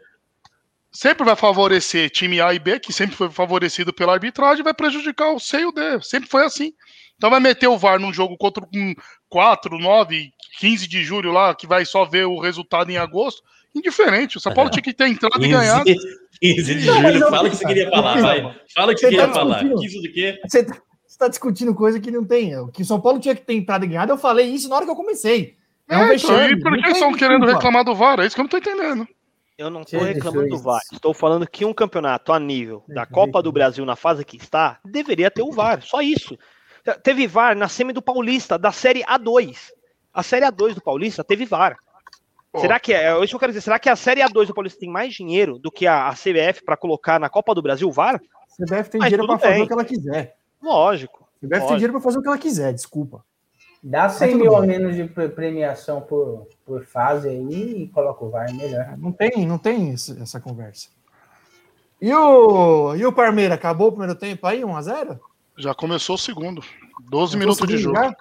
sempre 0.92 1.24
vai 1.26 1.36
favorecer 1.36 2.10
time 2.10 2.40
A 2.42 2.54
e 2.54 2.60
B, 2.60 2.80
que 2.80 2.92
sempre 2.94 3.16
foi 3.16 3.30
favorecido 3.30 3.92
pela 3.94 4.14
arbitragem, 4.14 4.64
vai 4.64 4.74
prejudicar 4.74 5.32
o 5.32 5.40
C 5.40 5.62
e 5.62 5.66
o 5.66 5.72
D. 5.72 6.02
Sempre 6.02 6.30
foi 6.30 6.46
assim. 6.46 6.74
Então 7.18 7.30
vai 7.30 7.40
meter 7.40 7.68
o 7.68 7.78
VAR 7.78 8.00
num 8.00 8.14
jogo 8.14 8.36
contra 8.38 8.64
um 8.76 8.94
4, 9.30 9.78
9, 9.80 10.32
15 10.60 10.88
de 10.88 11.04
julho 11.04 11.32
lá, 11.32 11.56
que 11.56 11.66
vai 11.68 11.86
só 11.86 12.04
ver 12.06 12.26
o 12.26 12.40
resultado 12.40 12.92
em 12.92 12.98
agosto. 12.98 13.42
Indiferente. 13.74 14.38
O 14.38 14.40
São 14.40 14.54
Paulo 14.54 14.70
tinha 14.70 14.84
que 14.84 14.94
ter 14.94 15.08
entrado 15.08 15.44
e 15.46 15.48
ganhado. 15.50 15.90
15, 16.42 16.56
15 16.56 16.76
de 16.76 16.86
Não, 16.88 16.94
julho. 17.02 17.24
eu- 17.24 17.30
Fala 17.30 17.48
o 17.48 17.52
que 17.52 17.56
você 17.58 17.66
queria 17.66 17.90
falar, 17.90 18.16
Não, 18.16 18.22
vai. 18.24 18.56
Fala 18.74 18.92
o 18.92 18.96
que 18.96 19.02
você 19.02 19.10
queria 19.10 19.28
tá 19.28 19.34
falar. 19.34 19.60
discutindo. 19.64 19.82
15 19.82 20.02
do 20.08 20.14
quê? 20.14 20.42
Você 20.48 20.64
tá, 20.64 20.78
você 21.08 21.18
tá 21.20 21.28
discutindo 21.28 21.76
coisa 21.76 22.00
que 22.00 22.10
não 22.12 22.26
tem. 22.26 22.58
O 22.58 22.68
que 22.70 22.82
o 22.82 22.86
São 22.86 23.00
Paulo 23.00 23.20
tinha 23.20 23.36
que 23.36 23.42
ter 23.42 23.54
entrado 23.54 23.86
e 23.86 23.88
ganhado, 23.88 24.12
eu 24.12 24.18
falei 24.18 24.48
isso 24.48 24.68
na 24.68 24.76
hora 24.78 24.86
que 24.86 24.92
eu 24.92 24.96
comecei. 24.96 25.56
É 25.90 25.98
um 25.98 26.02
É, 26.02 26.16
então, 26.16 26.34
vexame. 26.36 26.54
e 26.54 26.60
por 26.60 26.72
não 26.72 26.82
que 26.82 26.90
estão 26.90 27.14
querendo 27.14 27.46
reclamar 27.46 27.84
do 27.84 27.94
VAR? 27.94 28.20
É 28.20 28.26
isso 28.26 28.36
que 28.36 28.42
eu 28.42 28.44
não 28.44 28.50
tô 28.50 28.58
entendendo. 28.58 29.08
Eu 29.58 29.70
não 29.70 29.82
estou 29.82 30.00
reclamando 30.00 30.50
do 30.50 30.58
VAR. 30.58 30.82
Estou 30.92 31.14
falando 31.14 31.46
que 31.48 31.66
um 31.66 31.74
campeonato 31.74 32.34
a 32.34 32.40
nível 32.40 32.84
da 32.88 33.06
Copa 33.06 33.44
do 33.44 33.52
Brasil 33.52 33.86
na 33.86 33.96
fase 33.96 34.24
que 34.26 34.38
está 34.38 34.80
deveria 34.86 35.30
ter 35.30 35.44
o 35.44 35.52
VAR. 35.52 35.82
Só 35.84 36.02
isso. 36.02 36.36
Teve 37.04 37.28
VAR 37.28 37.56
na 37.56 37.68
semi 37.68 37.94
do 37.94 38.02
Paulista, 38.02 38.58
da 38.58 38.72
Série 38.72 39.04
A2. 39.04 39.70
A 40.14 40.24
Série 40.24 40.46
A2 40.46 40.74
do 40.74 40.82
Paulista 40.82 41.24
teve 41.24 41.46
VAR. 41.46 41.78
Pô. 42.52 42.60
Será 42.60 42.80
que 42.80 42.94
é, 42.94 43.06
é 43.06 43.18
isso 43.20 43.28
que 43.30 43.36
eu 43.36 43.40
quero 43.40 43.52
dizer? 43.52 43.62
Será 43.62 43.80
que 43.80 43.90
a 43.90 43.96
Série 43.96 44.22
A2 44.22 44.48
do 44.48 44.54
Paulista 44.54 44.80
tem 44.80 44.90
mais 44.90 45.14
dinheiro 45.14 45.58
do 45.58 45.72
que 45.72 45.88
a, 45.88 46.08
a 46.10 46.12
CBF 46.14 46.64
para 46.66 46.76
colocar 46.76 47.20
na 47.20 47.30
Copa 47.30 47.56
do 47.56 47.62
Brasil 47.62 47.88
o 47.88 47.92
VAR? 47.92 48.16
A 48.16 48.66
CBF 48.66 48.90
tem 48.90 49.00
Mas 49.00 49.10
dinheiro 49.10 49.26
pra 49.28 49.40
fazer 49.40 49.62
o 49.62 49.68
que 49.68 49.74
ela 49.74 49.86
quiser. 49.86 50.36
Lógico. 50.62 51.24
A 51.24 51.26
CBF 51.26 51.40
tem 51.40 51.60
Lógico. 51.60 51.74
dinheiro 51.76 51.94
pra 51.94 52.02
fazer 52.02 52.18
o 52.20 52.22
que 52.22 52.28
ela 52.28 52.38
quiser, 52.38 52.74
desculpa. 52.74 53.24
Dá 53.84 54.10
100 54.10 54.32
tudo 54.34 54.42
mil 54.42 54.56
a 54.56 54.62
menos 54.62 54.96
de 54.96 55.06
pre- 55.06 55.30
premiação 55.30 56.02
por, 56.02 56.48
por 56.66 56.86
fase 56.86 57.30
aí 57.30 57.84
e 57.84 57.88
coloca 57.88 58.24
o 58.26 58.30
VAR 58.30 58.54
melhor. 58.54 58.96
Não 58.98 59.12
tem, 59.12 59.46
não 59.48 59.58
tem 59.58 59.92
esse- 59.94 60.22
essa 60.22 60.40
conversa. 60.40 60.90
E 62.02 62.14
o, 62.14 62.96
e 62.96 63.06
o 63.06 63.14
Parmeira, 63.14 63.56
acabou 63.56 63.88
o 63.88 63.92
primeiro 63.92 64.16
tempo 64.16 64.46
aí, 64.46 64.62
1x0? 64.62 65.20
Já 65.58 65.74
começou 65.74 66.16
o 66.16 66.20
segundo. 66.20 66.62
12 67.10 67.38
minutos 67.38 67.68
de 67.68 67.78
jogo. 67.78 67.96
Já? 67.96 68.16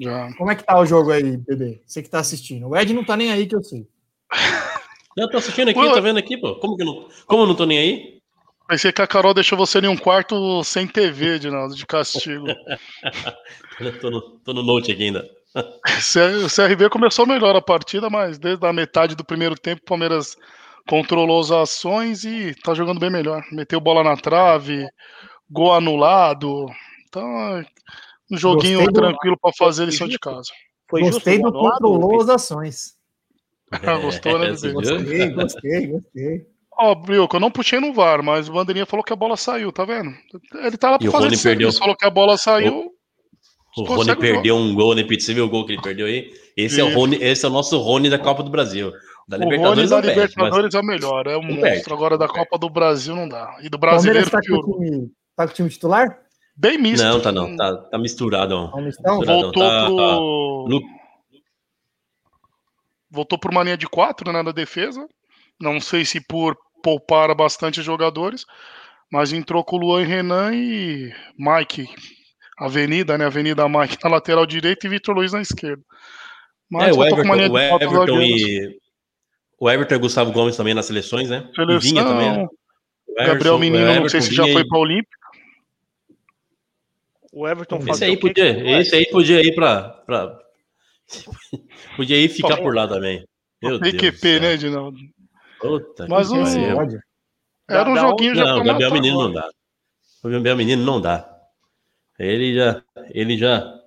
Já. 0.00 0.32
Como 0.34 0.50
é 0.50 0.54
que 0.54 0.64
tá 0.64 0.78
o 0.78 0.86
jogo 0.86 1.12
aí, 1.12 1.36
bebê? 1.36 1.82
Você 1.86 2.02
que 2.02 2.08
tá 2.08 2.20
assistindo. 2.20 2.68
O 2.68 2.76
Ed 2.76 2.92
não 2.94 3.04
tá 3.04 3.16
nem 3.16 3.30
aí 3.30 3.46
que 3.46 3.54
eu 3.54 3.62
sei. 3.62 3.86
Eu 5.16 5.28
tô 5.28 5.38
assistindo 5.38 5.68
aqui, 5.68 5.78
Pô. 5.78 5.92
tá 5.92 6.00
vendo 6.00 6.18
aqui, 6.18 6.36
pô? 6.36 6.54
Como 6.54 6.76
que 6.76 6.82
eu 6.82 6.86
não, 6.86 7.08
como 7.26 7.42
eu 7.42 7.46
não 7.48 7.54
tô 7.54 7.66
nem 7.66 7.78
aí? 7.78 8.20
Pensei 8.68 8.92
que 8.92 9.02
a 9.02 9.06
Carol 9.06 9.34
deixou 9.34 9.58
você 9.58 9.80
em 9.80 9.88
um 9.88 9.96
quarto 9.96 10.62
sem 10.62 10.86
TV, 10.86 11.34
Edinaldo, 11.34 11.74
de 11.74 11.84
castigo. 11.84 12.46
Tô 14.00 14.10
no, 14.10 14.20
tô 14.44 14.52
no 14.54 14.62
note 14.62 14.92
aqui 14.92 15.02
ainda. 15.04 15.28
O 16.44 16.48
CRB 16.48 16.88
começou 16.90 17.26
melhor 17.26 17.56
a 17.56 17.60
partida, 17.60 18.08
mas 18.08 18.38
desde 18.38 18.64
a 18.64 18.72
metade 18.72 19.16
do 19.16 19.24
primeiro 19.24 19.56
tempo 19.56 19.82
o 19.82 19.84
Palmeiras 19.84 20.36
controlou 20.88 21.40
as 21.40 21.50
ações 21.50 22.24
e 22.24 22.54
tá 22.62 22.72
jogando 22.72 23.00
bem 23.00 23.10
melhor. 23.10 23.42
Meteu 23.50 23.80
bola 23.80 24.04
na 24.04 24.16
trave, 24.16 24.86
gol 25.50 25.74
anulado. 25.74 26.66
Então, 27.08 27.58
é 27.58 27.66
um 28.30 28.36
joguinho 28.36 28.84
do- 28.86 28.92
tranquilo 28.92 29.36
pra 29.40 29.52
fazer 29.56 29.84
lição 29.86 30.08
de 30.08 30.18
casa. 30.18 30.50
Foi 30.88 31.02
Gostei 31.02 31.34
justo 31.36 31.50
do 31.52 31.58
o 31.58 31.70
controlou 31.70 32.20
as 32.22 32.28
ações. 32.28 32.94
Gostou, 34.02 34.38
né, 34.38 34.52
viu? 34.52 34.72
Gostei, 34.72 35.28
gostei, 35.30 35.86
gostei. 35.86 36.46
Ó, 36.82 36.94
Brioco, 36.94 37.36
eu 37.36 37.40
não 37.40 37.50
puxei 37.50 37.78
no 37.78 37.92
VAR, 37.92 38.22
mas 38.22 38.48
o 38.48 38.52
Bandeirinha 38.52 38.86
falou 38.86 39.04
que 39.04 39.12
a 39.12 39.16
bola 39.16 39.36
saiu, 39.36 39.70
tá 39.70 39.84
vendo? 39.84 40.10
Ele 40.54 40.76
tá 40.76 40.90
lá 40.90 40.96
E 40.96 41.00
pra 41.00 41.08
o 41.08 41.12
fazer 41.12 41.36
serviço, 41.36 41.42
perdeu. 41.42 41.72
falou 41.72 41.96
que 41.96 42.06
a 42.06 42.10
bola 42.10 42.36
saiu. 42.38 42.90
O 43.76 43.84
Consegue 43.84 43.96
Rony 43.96 44.10
o 44.12 44.16
perdeu 44.16 44.56
um 44.56 44.74
gol, 44.74 44.94
né, 44.96 45.04
Pete? 45.04 45.22
Você 45.22 45.32
viu 45.34 45.44
o 45.44 45.48
gol 45.48 45.64
que 45.66 45.72
ele 45.74 45.82
perdeu 45.82 46.06
aí? 46.06 46.32
Esse 46.56 46.80
é 46.80 46.84
o. 46.84 46.92
Rony, 46.92 47.16
esse 47.22 47.44
é 47.44 47.48
o 47.48 47.52
nosso 47.52 47.78
Rony 47.78 48.10
da 48.10 48.18
Copa 48.18 48.42
do 48.42 48.50
Brasil. 48.50 48.90
Da 49.28 49.36
O 49.36 49.40
Rony 49.40 49.50
Libertadores 49.52 49.90
da 49.90 49.96
perde, 50.02 50.18
mas- 50.18 50.28
Libertadores 50.36 50.74
é 50.74 50.80
o 50.80 50.82
melhor, 50.84 51.26
é 51.28 51.36
um 51.36 51.42
Não 51.42 51.54
monstro. 51.56 51.94
Agora 51.94 52.18
da 52.18 52.26
Copa 52.26 52.58
do 52.58 52.68
Brasil 52.68 53.14
não 53.14 53.28
dá. 53.28 53.56
E 53.62 53.68
do 53.68 53.78
Palmeiras 53.78 54.28
brasileiro 54.28 54.30
tá 54.30 54.40
com, 54.40 54.54
o 54.54 54.78
time, 54.80 55.10
tá 55.36 55.46
com 55.46 55.52
o 55.52 55.54
time 55.54 55.68
titular? 55.68 56.18
Bem 56.60 56.76
misto. 56.76 57.02
Não, 57.02 57.18
tá 57.22 57.32
não. 57.32 57.56
Tá, 57.56 57.74
tá 57.74 57.98
misturado. 57.98 58.54
ó. 58.54 58.66
Vamos 58.66 58.98
então? 58.98 59.16
Misturado. 59.18 59.42
Voltou 59.42 59.62
tá- 59.62 59.84
pro. 59.86 60.66
Lu- 60.68 61.00
Voltou 63.10 63.38
por 63.38 63.50
uma 63.50 63.62
linha 63.62 63.76
de 63.78 63.88
quatro 63.88 64.30
né, 64.30 64.42
na 64.42 64.52
defesa. 64.52 65.06
Não 65.58 65.80
sei 65.80 66.04
se 66.04 66.20
por 66.20 66.56
poupar 66.82 67.34
bastante 67.34 67.82
jogadores, 67.82 68.44
mas 69.10 69.32
entrou 69.32 69.64
com 69.64 69.76
o 69.76 69.78
Luan 69.80 70.02
e 70.02 70.06
Renan 70.06 70.54
e 70.54 71.12
Mike. 71.38 71.88
Avenida, 72.58 73.16
né? 73.16 73.24
Avenida 73.24 73.66
Mike 73.68 73.96
na 74.04 74.10
lateral 74.10 74.44
direita 74.44 74.86
e 74.86 74.90
Vitor 74.90 75.14
Luiz 75.16 75.32
na 75.32 75.40
esquerda. 75.40 75.82
Mas 76.70 76.94
É, 76.94 76.98
o 76.98 77.02
Everton, 77.04 77.52
o 77.52 77.58
Everton 77.58 78.20
e. 78.20 78.78
O 79.58 79.70
Everton 79.70 79.94
e 79.94 79.96
o 79.96 80.00
Gustavo 80.00 80.30
Gomes 80.30 80.56
também 80.58 80.74
nas 80.74 80.84
seleções, 80.86 81.30
né? 81.30 81.48
E 81.50 81.54
Seleção, 81.56 81.80
Vinha 81.80 82.04
também, 82.04 82.32
né? 82.36 82.44
O 83.08 83.14
Gabriel 83.14 83.34
Everson- 83.34 83.58
Menino, 83.58 83.82
o 83.82 83.86
não 83.86 83.92
Everton 83.92 84.08
sei 84.10 84.20
se 84.20 84.34
já 84.34 84.42
foi 84.44 84.62
e- 84.62 84.68
para 84.68 84.78
Olímpico. 84.78 85.29
O 87.32 87.46
Everton 87.46 87.76
Esse 87.78 87.86
fazia 87.86 88.08
aí 88.08 88.16
podia, 88.16 88.80
esse 88.80 88.94
aí 88.96 89.06
podia 89.10 89.40
ir 89.40 89.54
pra. 89.54 89.88
pra... 90.04 90.38
podia 91.96 92.16
ir 92.16 92.28
ficar 92.28 92.56
por 92.56 92.74
lá 92.74 92.88
também. 92.88 93.24
Meu 93.62 93.78
Deus. 93.78 93.92
PQP, 93.92 94.40
né, 94.40 94.52
Edinaldo? 94.54 94.98
Puta 95.60 96.06
Mas 96.08 96.28
que 96.28 96.38
o- 96.38 96.42
pariu. 96.42 96.74
Pode. 96.74 96.98
Era 97.68 97.88
um 97.88 97.96
joguinho 97.96 98.34
já 98.34 98.44
Não, 98.44 98.60
o 98.60 98.64
Gabriel 98.64 98.92
Menino 98.92 99.22
não 99.22 99.32
dá. 99.32 99.48
O 100.24 100.28
Gabriel 100.28 100.56
Menino 100.56 100.84
não 100.84 101.00
dá. 101.00 101.30
Ele 102.18 102.54
já. 102.54 102.82
Ele 103.10 103.38
já. 103.38 103.80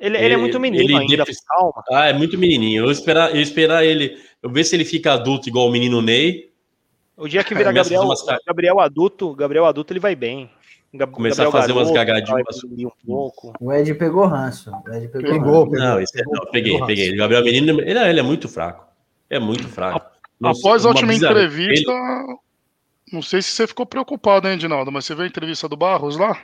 Ele, 0.00 0.16
ele 0.16 0.34
é 0.34 0.36
muito 0.36 0.58
menino 0.58 0.82
Ele 0.82 0.96
ainda, 0.96 1.24
calma. 1.46 1.84
Ah, 1.90 2.08
é 2.08 2.12
muito 2.12 2.38
menininho. 2.38 2.86
Eu 2.86 2.90
esperar, 2.90 3.34
eu 3.34 3.40
esperar 3.40 3.84
ele. 3.84 4.18
Eu 4.42 4.50
ver 4.50 4.64
se 4.64 4.74
ele 4.74 4.84
fica 4.84 5.12
adulto 5.12 5.48
igual 5.48 5.68
o 5.68 5.70
menino 5.70 6.00
Ney. 6.00 6.50
O 7.16 7.28
dia 7.28 7.44
que 7.44 7.54
virar 7.54 7.70
Gabriel, 7.70 8.02
Gabriel 8.46 8.80
adulto, 8.80 9.34
Gabriel 9.34 9.66
adulto, 9.66 9.92
ele 9.92 10.00
vai 10.00 10.16
bem. 10.16 10.50
Gab- 10.92 11.12
Começar 11.12 11.46
a 11.46 11.52
fazer 11.52 11.72
umas 11.72 11.90
gagadinhas. 11.90 12.64
um 12.64 12.90
pouco. 13.06 13.52
O 13.60 13.72
Ed 13.72 13.94
pegou 13.94 14.26
ranço. 14.26 14.70
O 14.70 14.92
Ed 14.92 15.08
pegou, 15.08 15.30
Pegou, 15.30 15.52
ranço. 15.64 15.70
pegou. 15.70 15.78
Não, 15.86 16.00
esse 16.00 16.20
é, 16.20 16.24
não, 16.26 16.46
peguei, 16.50 16.80
peguei. 16.84 17.14
O 17.14 17.16
Gabriel 17.16 17.44
Menino, 17.44 17.80
ele, 17.80 17.98
ele 17.98 18.20
é 18.20 18.22
muito 18.22 18.48
fraco. 18.48 18.84
É 19.28 19.38
muito 19.38 19.68
fraco. 19.68 20.04
Não 20.40 20.50
Após 20.50 20.84
a 20.84 20.88
última 20.88 21.12
bizarra- 21.12 21.32
entrevista, 21.44 21.92
não 23.12 23.22
sei 23.22 23.40
se 23.42 23.50
você 23.52 23.66
ficou 23.68 23.86
preocupado, 23.86 24.48
hein, 24.48 24.54
Edinaldo, 24.54 24.90
mas 24.90 25.04
você 25.04 25.14
viu 25.14 25.22
a 25.24 25.28
entrevista 25.28 25.68
do 25.68 25.76
Barros 25.76 26.16
lá? 26.16 26.36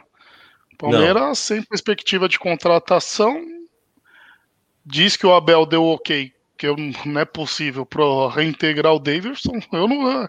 Palmeiras, 0.78 1.38
sem 1.38 1.62
perspectiva 1.62 2.28
de 2.28 2.38
contratação, 2.38 3.40
diz 4.84 5.16
que 5.16 5.26
o 5.26 5.34
Abel 5.34 5.64
deu 5.66 5.82
ok, 5.84 6.30
que 6.56 6.66
eu- 6.66 6.76
não 7.04 7.20
é 7.20 7.24
possível 7.24 7.84
para 7.86 8.02
reintegrar 8.30 8.94
o 8.94 8.98
Davidson. 8.98 9.58
Eu 9.72 9.86
não 9.88 10.10
eu 10.10 10.28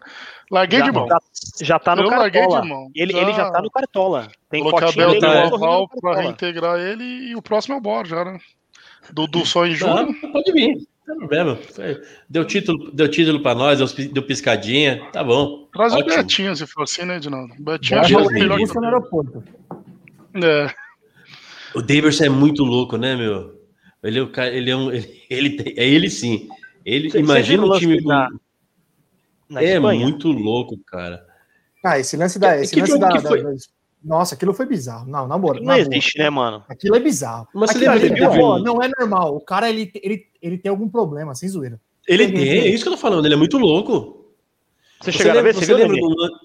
larguei 0.52 0.80
Já, 0.80 0.86
de 0.86 0.92
mão. 0.92 1.08
já, 1.08 1.20
já 1.62 1.80
tá 1.80 1.96
no 1.96 2.04
Eu 2.04 2.10
larguei 2.10 2.42
Cartola. 2.42 2.62
de 2.62 2.68
mão. 2.70 2.92
Ele, 2.96 3.12
Já- 3.14 3.20
ele 3.22 3.34
já 3.34 3.52
tá 3.52 3.62
no 3.62 3.70
Cartola. 3.72 4.28
Tem 4.50 4.64
um 4.64 4.70
sorrindo 4.70 5.26
aval 5.26 5.90
no 5.94 6.02
para 6.02 6.22
reintegrar 6.22 6.80
ele 6.80 7.04
e 7.04 7.36
o 7.36 7.42
próximo 7.42 7.76
é 7.76 7.78
o 7.78 7.82
Borja, 7.82 8.24
né? 8.24 8.40
Dudu 9.12 9.46
só 9.46 9.66
em 9.66 9.78
Não, 9.80 10.14
pode 10.32 10.52
vir. 10.52 10.76
Não 11.08 11.16
tem 11.16 11.18
problema. 11.18 11.58
Deu 12.30 12.44
título, 12.46 12.92
deu 12.92 13.08
título 13.10 13.42
pra 13.42 13.56
nós, 13.56 13.80
deu, 13.94 14.24
piscadinha. 14.24 15.06
Tá 15.14 15.24
bom. 15.24 15.68
Traz 15.74 15.94
o. 15.94 16.04
Betinho, 16.04 16.56
se 16.56 16.68
for 16.68 16.84
assim, 16.84 17.04
né, 17.06 17.16
Edinaldo? 17.16 17.54
O 17.58 17.64
Betinho 17.64 18.04
Já 18.04 18.20
é 18.20 18.22
o 18.22 18.28
me 18.28 18.34
melhor 18.34 18.58
que 18.58 18.76
no 18.76 18.84
aeroporto. 18.86 19.44
É. 20.36 20.70
O 21.74 21.82
Davidson 21.82 22.26
é 22.26 22.30
muito 22.30 22.64
louco, 22.64 22.98
né, 22.98 23.16
meu? 23.16 23.57
Ele 24.04 24.20
é 24.20 24.22
o 24.22 24.30
cara, 24.32 24.50
ele 24.56 24.70
é 24.70 24.76
um. 24.76 24.90
Ele, 24.92 25.16
ele 25.30 25.74
é 25.78 25.84
ele 25.88 26.10
sim. 26.10 26.48
Ele, 26.86 27.10
Você- 27.10 27.20
imagina 27.20 27.64
você 27.66 27.80
viu 27.86 27.90
o 27.90 27.94
um 27.94 27.98
time. 28.00 28.08
na- 28.08 28.30
Na 29.50 29.62
é 29.62 29.76
Espanha? 29.76 30.02
muito 30.06 30.30
louco, 30.32 30.78
cara. 30.86 31.26
Ah, 31.84 32.00
esse 32.00 32.16
lance 32.18 32.38
da. 32.40 32.60
Esse 32.62 32.74
que 32.74 32.80
lance 32.82 32.98
da, 33.00 33.10
que 33.10 33.22
da- 33.22 33.30
foi? 33.30 33.44
da- 33.44 33.54
Nossa, 34.04 34.36
aquilo 34.36 34.54
foi 34.54 34.66
bizarro. 34.66 35.10
Não, 35.10 35.28
na 35.28 35.38
moral. 35.38 35.62
Não 35.62 35.68
na 35.68 35.84
boa. 35.84 35.96
existe, 35.96 36.18
né, 36.20 36.30
mano? 36.30 36.64
Aquilo 36.70 36.96
é 36.96 37.00
bizarro. 37.00 37.48
Mas 37.54 37.72
você 37.72 37.86
Aquilo 37.88 38.16
que 38.16 38.22
teve 38.22 38.40
pô, 38.40 38.56
um- 38.56 38.60
não 38.64 38.82
é 38.82 38.90
normal. 39.00 39.36
O 39.36 39.42
cara, 39.42 39.70
ele, 39.70 39.92
ele, 39.96 40.26
ele 40.42 40.58
tem 40.58 40.70
algum 40.70 40.88
problema, 40.88 41.34
sem 41.36 41.50
zoeira. 41.50 41.80
Ele 42.08 42.32
tem, 42.32 42.48
é 42.50 42.68
isso 42.70 42.84
que 42.84 42.88
eu 42.90 42.94
tô 42.94 42.98
falando, 43.00 43.26
ele 43.26 43.34
é 43.34 43.38
muito 43.38 43.58
louco. 43.58 44.34
Você 45.02 45.12
chegaram 45.12 45.40
a 45.42 45.44
ver? 45.44 45.54
Você, 45.54 45.66
você 45.66 45.76
viu, 45.76 45.78
lembra 45.88 45.98
do, 46.00 46.40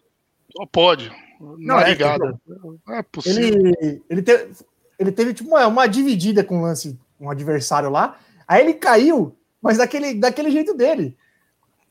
Só 0.56 0.66
Pode. 0.66 1.10
Não, 1.40 1.76
Na 1.76 1.82
é, 1.86 1.90
ligada. 1.90 2.40
Não 2.46 2.94
é 2.94 3.02
possível. 3.02 3.72
Ele, 3.80 4.02
ele, 4.10 4.22
teve, 4.22 4.52
ele 4.98 5.12
teve 5.12 5.34
tipo 5.34 5.48
uma, 5.50 5.66
uma 5.66 5.86
dividida 5.86 6.42
com 6.42 6.58
um 6.58 6.62
lance, 6.62 6.98
um 7.22 7.30
adversário 7.30 7.88
lá. 7.90 8.18
Aí 8.46 8.62
ele 8.62 8.74
caiu, 8.74 9.36
mas 9.62 9.78
daquele, 9.78 10.14
daquele 10.14 10.50
jeito 10.50 10.74
dele. 10.74 11.16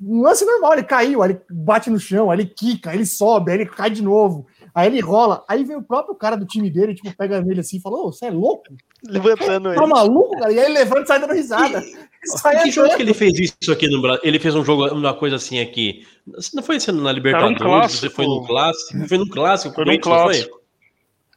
Um 0.03 0.22
lance 0.22 0.44
normal, 0.44 0.74
ele 0.74 0.84
caiu, 0.84 1.22
aí 1.22 1.32
ele 1.32 1.41
bate 1.49 1.90
no 1.90 1.99
chão, 1.99 2.32
aí 2.32 2.40
ele 2.40 2.45
quica, 2.48 2.90
aí 2.90 2.98
ele 2.98 3.06
sobe, 3.06 3.52
aí 3.52 3.58
ele 3.60 3.68
cai 3.70 3.88
de 3.91 4.02
novo, 4.02 4.48
aí 4.74 4.88
ele 4.88 4.99
rola. 4.99 5.45
Aí 5.48 5.64
vem 5.64 5.76
o 5.78 5.84
próprio 5.84 6.16
cara 6.16 6.36
do 6.36 6.44
time 6.45 6.72
dele, 6.72 6.95
tipo, 6.95 7.16
pega 7.16 7.40
nele 7.40 7.60
assim 7.60 7.78
e 7.78 7.82
fala: 7.82 7.98
Ô, 7.98 8.12
você 8.12 8.26
é 8.26 8.32
louco? 8.32 8.64
Levantando 9.08 9.70
Tá 9.74 9.76
ele. 9.76 9.86
maluco, 9.88 10.38
cara? 10.40 10.52
E 10.52 10.60
aí 10.60 10.66
ele 10.66 10.74
levanta 10.74 11.03
e 11.03 11.08
sai 11.08 11.20
dando 11.20 11.34
risada. 11.34 11.84
Sai 12.26 12.64
que 12.64 12.72
jogo 12.72 12.88
andando. 12.88 12.98
que 12.98 13.03
ele 13.03 13.14
fez 13.14 13.53
isso 13.62 13.72
aqui 13.72 13.88
no 13.88 14.02
Brasil? 14.02 14.22
Ele 14.24 14.40
fez 14.40 14.56
um 14.56 14.66
jogo, 14.66 14.88
uma 14.88 15.14
coisa 15.14 15.36
assim 15.36 15.60
aqui. 15.60 16.06
Não 16.53 16.64
foi 16.64 16.80
sendo 16.80 17.02
na 17.03 17.12
Libertadores, 17.12 17.62
clássico. 17.62 17.99
você 18.02 18.10
foi 18.10 18.26
no 18.26 18.45
clássico. 18.48 19.08
Foi 19.08 19.18
no 19.20 19.30
clássico, 19.30 19.76
Foi 19.76 19.86
com 19.86 19.91
o 19.91 19.94
num 19.94 19.99
Corinthians, 20.02 20.18
não 20.18 20.24
clássico. 20.24 20.62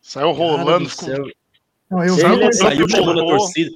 Saiu 0.02 0.34
Cara 0.34 0.38
rolando. 0.62 0.84
do 0.84 0.90
ficou- 0.90 1.04
céu. 1.08 1.24
Não, 1.90 2.04
eu 2.04 2.14
Ele 2.18 2.52
saiu 2.54 2.88
chamando 2.88 3.20
a 3.20 3.24
torcida. 3.26 3.70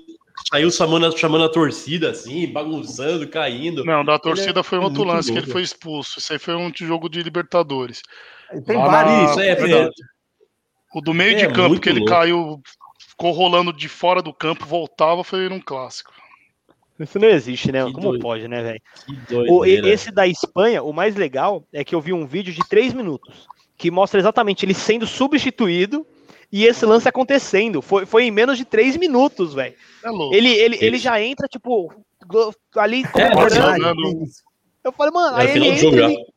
Saiu 0.51 0.71
chamando, 0.71 1.17
chamando 1.19 1.45
a 1.45 1.49
torcida 1.49 2.11
assim, 2.11 2.51
bagunçando, 2.51 3.29
caindo. 3.29 3.85
Não, 3.85 4.03
da 4.05 4.19
torcida 4.19 4.63
foi 4.63 4.79
um 4.79 4.83
é 4.83 4.85
outro 4.87 5.05
lance, 5.05 5.31
que 5.31 5.37
ele 5.37 5.41
louco. 5.47 5.53
foi 5.53 5.63
expulso. 5.63 6.19
Isso 6.19 6.33
aí 6.33 6.39
foi 6.39 6.55
um 6.55 6.73
jogo 6.75 7.09
de 7.09 7.23
Libertadores. 7.23 8.01
tem 8.67 8.77
vários. 8.77 9.37
na- 9.37 9.45
é, 9.45 9.55
verdade. 9.55 9.91
O 10.95 11.03
do 11.03 11.13
meio 11.13 11.33
É, 11.33 11.35
de 11.35 11.53
campo, 11.53 11.79
que 11.79 11.89
ele 11.91 11.99
louco. 12.01 12.15
caiu, 12.15 12.63
ficou 13.11 13.31
rolando 13.33 13.73
de 13.75 13.89
fora 13.89 14.23
do 14.23 14.33
campo, 14.33 14.65
voltava, 14.65 15.23
foi 15.23 15.49
num 15.51 15.61
clássico. 15.61 16.11
Isso 16.99 17.19
não 17.19 17.29
existe, 17.29 17.71
né? 17.71 17.85
Que 17.85 17.93
Como 17.93 18.09
doido. 18.09 18.23
pode, 18.23 18.49
né, 18.49 18.63
velho? 18.63 19.87
Esse 19.87 20.11
da 20.11 20.27
Espanha, 20.27 20.83
o 20.83 20.93
mais 20.95 21.15
legal 21.15 21.63
é 21.73 21.85
que 21.85 21.95
eu 21.95 22.01
vi 22.01 22.13
um 22.15 22.27
vídeo 22.27 22.53
de 22.55 22.67
três 22.67 22.95
minutos 22.95 23.47
que 23.77 23.91
mostra 23.91 24.19
exatamente 24.19 24.65
ele 24.65 24.75
sendo 24.75 25.07
substituído 25.07 26.07
e 26.53 26.65
esse 26.65 26.85
lance 26.87 27.09
acontecendo. 27.09 27.81
Foi, 27.83 28.07
foi 28.07 28.25
em 28.25 28.31
menos 28.31 28.57
de 28.59 28.65
três 28.65 28.97
minutos, 28.97 29.55
velho. 29.55 29.75
É. 30.05 30.09
Ele, 30.37 30.49
ele, 30.51 30.79
ele 30.81 30.99
já 30.99 31.21
entra, 31.21 31.47
tipo, 31.49 31.93
ali 32.77 33.03
É, 33.05 33.09
comemorando. 33.09 34.25
isso. 34.25 34.43
Eu 34.83 34.93
falei, 34.93 35.13
mano, 35.13 35.39
Era 35.39 35.51
aí 35.51 35.59
o 35.59 35.65
ele 35.65 35.65
final 35.65 35.75
do 35.75 35.81
jogo 35.81 35.97
entra. 35.97 36.13
ele- 36.23 36.33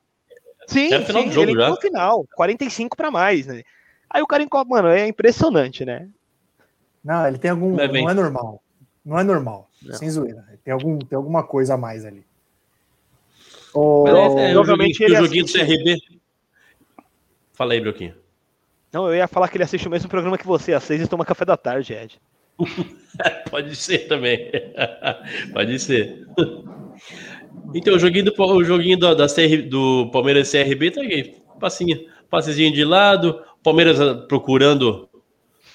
Sim, 0.67 1.05
final 1.05 1.21
sim, 1.23 1.27
do 1.29 1.33
jogo 1.33 1.49
ele 1.51 1.59
já. 1.59 1.69
no 1.69 1.75
final, 1.77 2.25
45 2.35 2.95
pra 2.95 3.11
mais, 3.11 3.45
né? 3.47 3.61
Aí 4.09 4.21
o 4.21 4.27
cara 4.27 4.43
encobre, 4.43 4.71
mano, 4.73 4.87
é 4.89 5.07
impressionante, 5.07 5.83
né? 5.85 6.07
Não, 7.03 7.27
ele 7.27 7.37
tem 7.37 7.51
algum. 7.51 7.75
Mas 7.75 7.91
bem. 7.91 8.03
Não 8.03 8.11
é 8.11 8.13
normal. 8.13 8.63
Não 9.03 9.19
é 9.19 9.23
normal. 9.23 9.69
Não. 9.81 9.95
Sem 9.95 10.09
zoeira. 10.09 10.45
Tem, 10.63 10.71
algum, 10.73 10.99
tem 10.99 11.15
alguma 11.15 11.43
coisa 11.43 11.73
a 11.73 11.77
mais 11.77 12.05
ali. 12.05 12.23
O- 13.73 14.03
Mas 14.03 14.13
é, 14.35 14.51
é, 14.51 14.59
o 14.59 14.63
joguinho, 14.63 14.95
ele 14.99 15.15
o 15.15 15.23
joguinho 15.25 15.45
do 15.45 15.51
CRB. 15.51 15.97
Fala 17.53 17.73
aí, 17.73 17.81
Broquinho. 17.81 18.15
Não, 18.91 19.07
eu 19.07 19.15
ia 19.15 19.27
falar 19.27 19.47
que 19.47 19.57
ele 19.57 19.63
assiste 19.63 19.87
o 19.87 19.91
mesmo 19.91 20.09
programa 20.09 20.37
que 20.37 20.45
você, 20.45 20.73
às 20.73 20.83
seis 20.83 21.01
e 21.01 21.07
toma 21.07 21.25
café 21.25 21.45
da 21.45 21.55
tarde, 21.55 21.93
Ed. 21.93 22.19
Pode 23.49 23.75
ser 23.75 24.07
também. 24.07 24.51
Pode 25.53 25.79
ser. 25.79 26.27
Então, 27.73 27.95
o 27.95 27.99
joguinho 27.99 28.25
do, 28.25 28.33
o 28.37 28.63
joguinho 28.63 28.97
do, 28.97 29.15
da 29.15 29.27
CR, 29.27 29.67
do 29.67 30.09
Palmeiras 30.11 30.51
CRB 30.51 30.91
tá 30.91 31.01
aqui. 31.01 31.35
Passinha, 31.59 31.99
passezinho 32.29 32.73
de 32.73 32.83
lado. 32.83 33.41
Palmeiras 33.63 33.97
procurando 34.27 35.07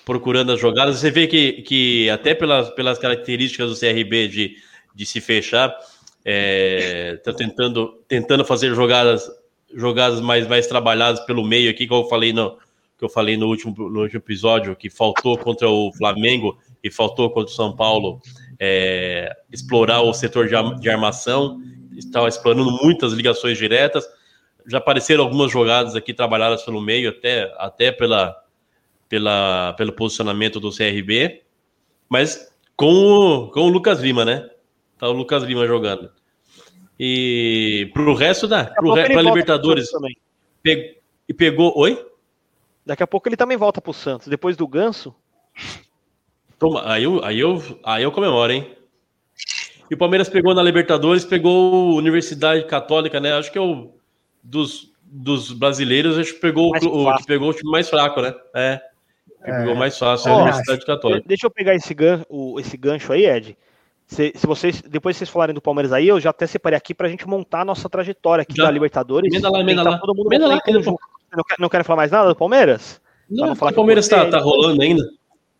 procurando 0.05 0.53
as 0.53 0.61
jogadas. 0.61 0.99
Você 0.99 1.11
vê 1.11 1.27
que, 1.27 1.63
que 1.63 2.09
até 2.11 2.33
pelas, 2.33 2.71
pelas 2.71 2.97
características 2.97 3.71
do 3.71 3.79
CRB 3.79 4.29
de, 4.29 4.57
de 4.95 5.05
se 5.05 5.21
fechar, 5.21 5.77
é, 6.25 7.17
tá 7.25 7.33
tentando, 7.33 8.01
tentando 8.07 8.45
fazer 8.45 8.73
jogadas 8.75 9.29
jogadas 9.75 10.21
mais, 10.21 10.47
mais 10.47 10.67
trabalhadas 10.69 11.21
pelo 11.27 11.45
meio 11.45 11.69
aqui, 11.69 11.89
que 11.89 11.93
eu 11.93 12.05
falei 12.05 12.33
no, 12.33 12.57
que 12.97 13.05
eu 13.05 13.09
falei 13.09 13.37
no 13.37 13.47
último, 13.47 13.75
no 13.77 14.03
último 14.03 14.19
episódio, 14.19 14.75
que 14.75 14.89
faltou 14.89 15.37
contra 15.37 15.69
o 15.69 15.93
Flamengo 15.93 16.59
e 16.83 16.91
faltou 16.91 17.31
contra 17.31 17.53
o 17.53 17.55
São 17.55 17.75
Paulo 17.75 18.21
é, 18.59 19.35
explorar 19.53 20.01
o 20.03 20.13
setor 20.15 20.49
de, 20.49 20.81
de 20.81 20.89
armação, 20.89 21.61
estava 21.97 22.29
explorando 22.29 22.71
muitas 22.83 23.13
ligações 23.13 23.59
diretas. 23.59 24.07
Já 24.67 24.79
apareceram 24.79 25.25
algumas 25.25 25.53
jogadas 25.53 25.95
aqui 25.95 26.13
trabalhadas 26.15 26.63
pelo 26.63 26.81
meio, 26.81 27.11
até, 27.11 27.53
até 27.59 27.93
pela, 27.93 28.35
pela, 29.09 29.75
pelo 29.75 29.93
posicionamento 29.93 30.59
do 30.59 30.75
CRB, 30.75 31.43
mas 32.09 32.51
com 32.75 32.93
o, 32.93 33.51
com 33.51 33.61
o 33.61 33.69
Lucas 33.69 34.01
Lima, 34.01 34.25
né? 34.25 34.49
Tá 34.99 35.09
o 35.09 35.13
Lucas 35.13 35.43
Lima 35.43 35.67
jogando. 35.67 36.11
E 36.99 37.91
pro 37.93 38.15
resto 38.15 38.49
dá, 38.49 38.65
pro 38.65 38.95
re, 38.95 39.05
pra 39.05 39.23
Libertadores. 39.23 39.89
Pe, 40.63 40.99
e 41.29 41.35
pegou. 41.35 41.73
Oi? 41.77 42.03
Daqui 42.87 43.03
a 43.03 43.07
pouco 43.07 43.29
ele 43.29 43.37
também 43.37 43.57
volta 43.57 43.81
pro 43.81 43.93
Santos, 43.93 44.29
depois 44.29 44.57
do 44.57 44.69
Ganso. 44.69 45.13
Toma, 46.57 46.89
aí 46.91 47.03
eu, 47.03 47.23
aí 47.25 47.41
eu, 47.41 47.81
aí 47.85 48.05
eu 48.05 48.13
comemoro, 48.13 48.53
hein? 48.53 48.77
E 49.91 49.95
o 49.95 49.99
Palmeiras 49.99 50.29
pegou 50.29 50.55
na 50.55 50.63
Libertadores, 50.63 51.25
pegou 51.25 51.97
Universidade 51.97 52.65
Católica, 52.67 53.19
né? 53.19 53.33
Acho 53.33 53.51
que 53.51 53.59
é 53.59 53.61
o 53.61 53.91
dos, 54.43 54.93
dos 55.03 55.53
brasileiros, 55.53 56.17
acho 56.17 56.35
que 56.35 56.41
pegou 56.41 56.73
o, 56.73 57.09
o, 57.09 57.17
que 57.17 57.27
pegou 57.27 57.51
o 57.51 57.53
time 57.53 57.71
mais 57.71 57.89
fraco, 57.91 58.23
né? 58.23 58.33
É. 58.55 58.81
Que 59.45 59.51
é. 59.51 59.59
pegou 59.59 59.75
mais 59.75 59.99
fácil, 59.99 60.31
oh, 60.31 60.35
a 60.35 60.43
Universidade 60.43 60.87
Católica. 60.87 61.25
Deixa 61.27 61.47
eu 61.47 61.51
pegar 61.51 61.75
esse, 61.75 61.93
gan, 61.93 62.25
o, 62.29 62.59
esse 62.61 62.77
gancho 62.77 63.13
aí, 63.13 63.27
Ed. 63.27 63.59
Se, 64.07 64.33
se, 64.37 64.47
vocês, 64.47 64.81
depois 64.83 65.17
vocês 65.17 65.29
falarem 65.29 65.55
do 65.55 65.61
Palmeiras 65.61 65.93
aí, 65.93 66.07
eu 66.07 66.21
já 66.21 66.31
até 66.31 66.47
separei 66.47 66.77
aqui 66.77 66.95
pra 66.95 67.09
gente 67.09 67.27
montar 67.27 67.63
a 67.63 67.65
nossa 67.65 67.89
trajetória 67.89 68.43
aqui 68.43 68.57
já. 68.57 68.65
da 68.65 68.71
Libertadores. 68.71 69.29
Emenda 69.33 69.51
lá, 69.51 69.61
emenda 69.61 69.83
lá. 69.83 69.99
Todo 69.99 70.15
mundo 70.15 70.33
emenda 70.33 70.47
lá. 70.47 70.61
Não, 71.37 71.45
quer, 71.45 71.57
não 71.59 71.69
querem 71.69 71.85
falar 71.85 71.99
mais 71.99 72.11
nada 72.11 72.29
do 72.29 72.37
Palmeiras? 72.37 73.01
Não, 73.29 73.55
falar 73.55 73.73
o 73.73 73.75
Palmeiras 73.75 74.09
tá, 74.09 74.29
tá 74.29 74.39
rolando 74.39 74.83
ainda. 74.83 75.03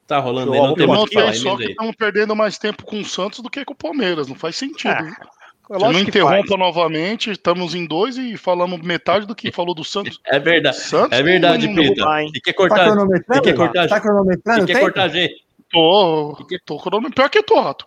Tá 0.07 0.19
rolando 0.19 0.53
ainda, 0.53 0.67
não 0.69 0.75
tem 0.75 0.87
que 0.87 1.15
falar. 1.15 1.35
Só 1.35 1.57
que 1.57 1.71
estamos 1.71 1.97
perdendo 1.97 2.35
mais 2.35 2.59
tempo 2.59 2.85
com 2.85 3.01
o 3.01 3.05
Santos 3.05 3.41
do 3.41 3.51
que 3.51 3.65
com 3.65 3.75
o 3.75 3.77
Palmeiras, 3.77 4.29
não 4.29 4.37
faz 4.37 4.57
sentido. 4.57 4.95
É. 4.95 5.37
É 5.69 5.79
não 5.79 5.99
interrompa 5.99 6.57
novamente, 6.57 7.33
estamos 7.33 7.75
em 7.75 7.87
dois 7.87 8.17
e 8.17 8.37
falamos 8.37 8.81
metade 8.83 9.27
do 9.27 9.35
que 9.35 9.51
falou 9.51 9.75
do 9.75 9.83
Santos. 9.83 10.21
É 10.25 10.39
verdade. 10.39 10.77
Santos, 10.77 11.19
é 11.19 11.23
verdade, 11.23 11.67
Pedro. 11.67 12.05
Tem 12.05 12.41
que 12.43 12.53
cortar. 12.53 12.77
Tá 12.77 12.85
cronometrando? 12.85 13.43
Tem 13.43 13.53
que 13.53 13.59
cortar. 13.59 13.89
Tá 13.89 14.01
cronometrando? 14.01 14.67
Tem 14.67 14.77
que 14.77 14.81
cortar, 14.81 15.09
gente. 15.09 15.35
Tô, 15.69 16.39
tô 16.65 16.79
cronometrando. 16.79 17.15
Pior 17.17 17.29
que 17.29 17.43
tô, 17.43 17.61
Rato. 17.61 17.85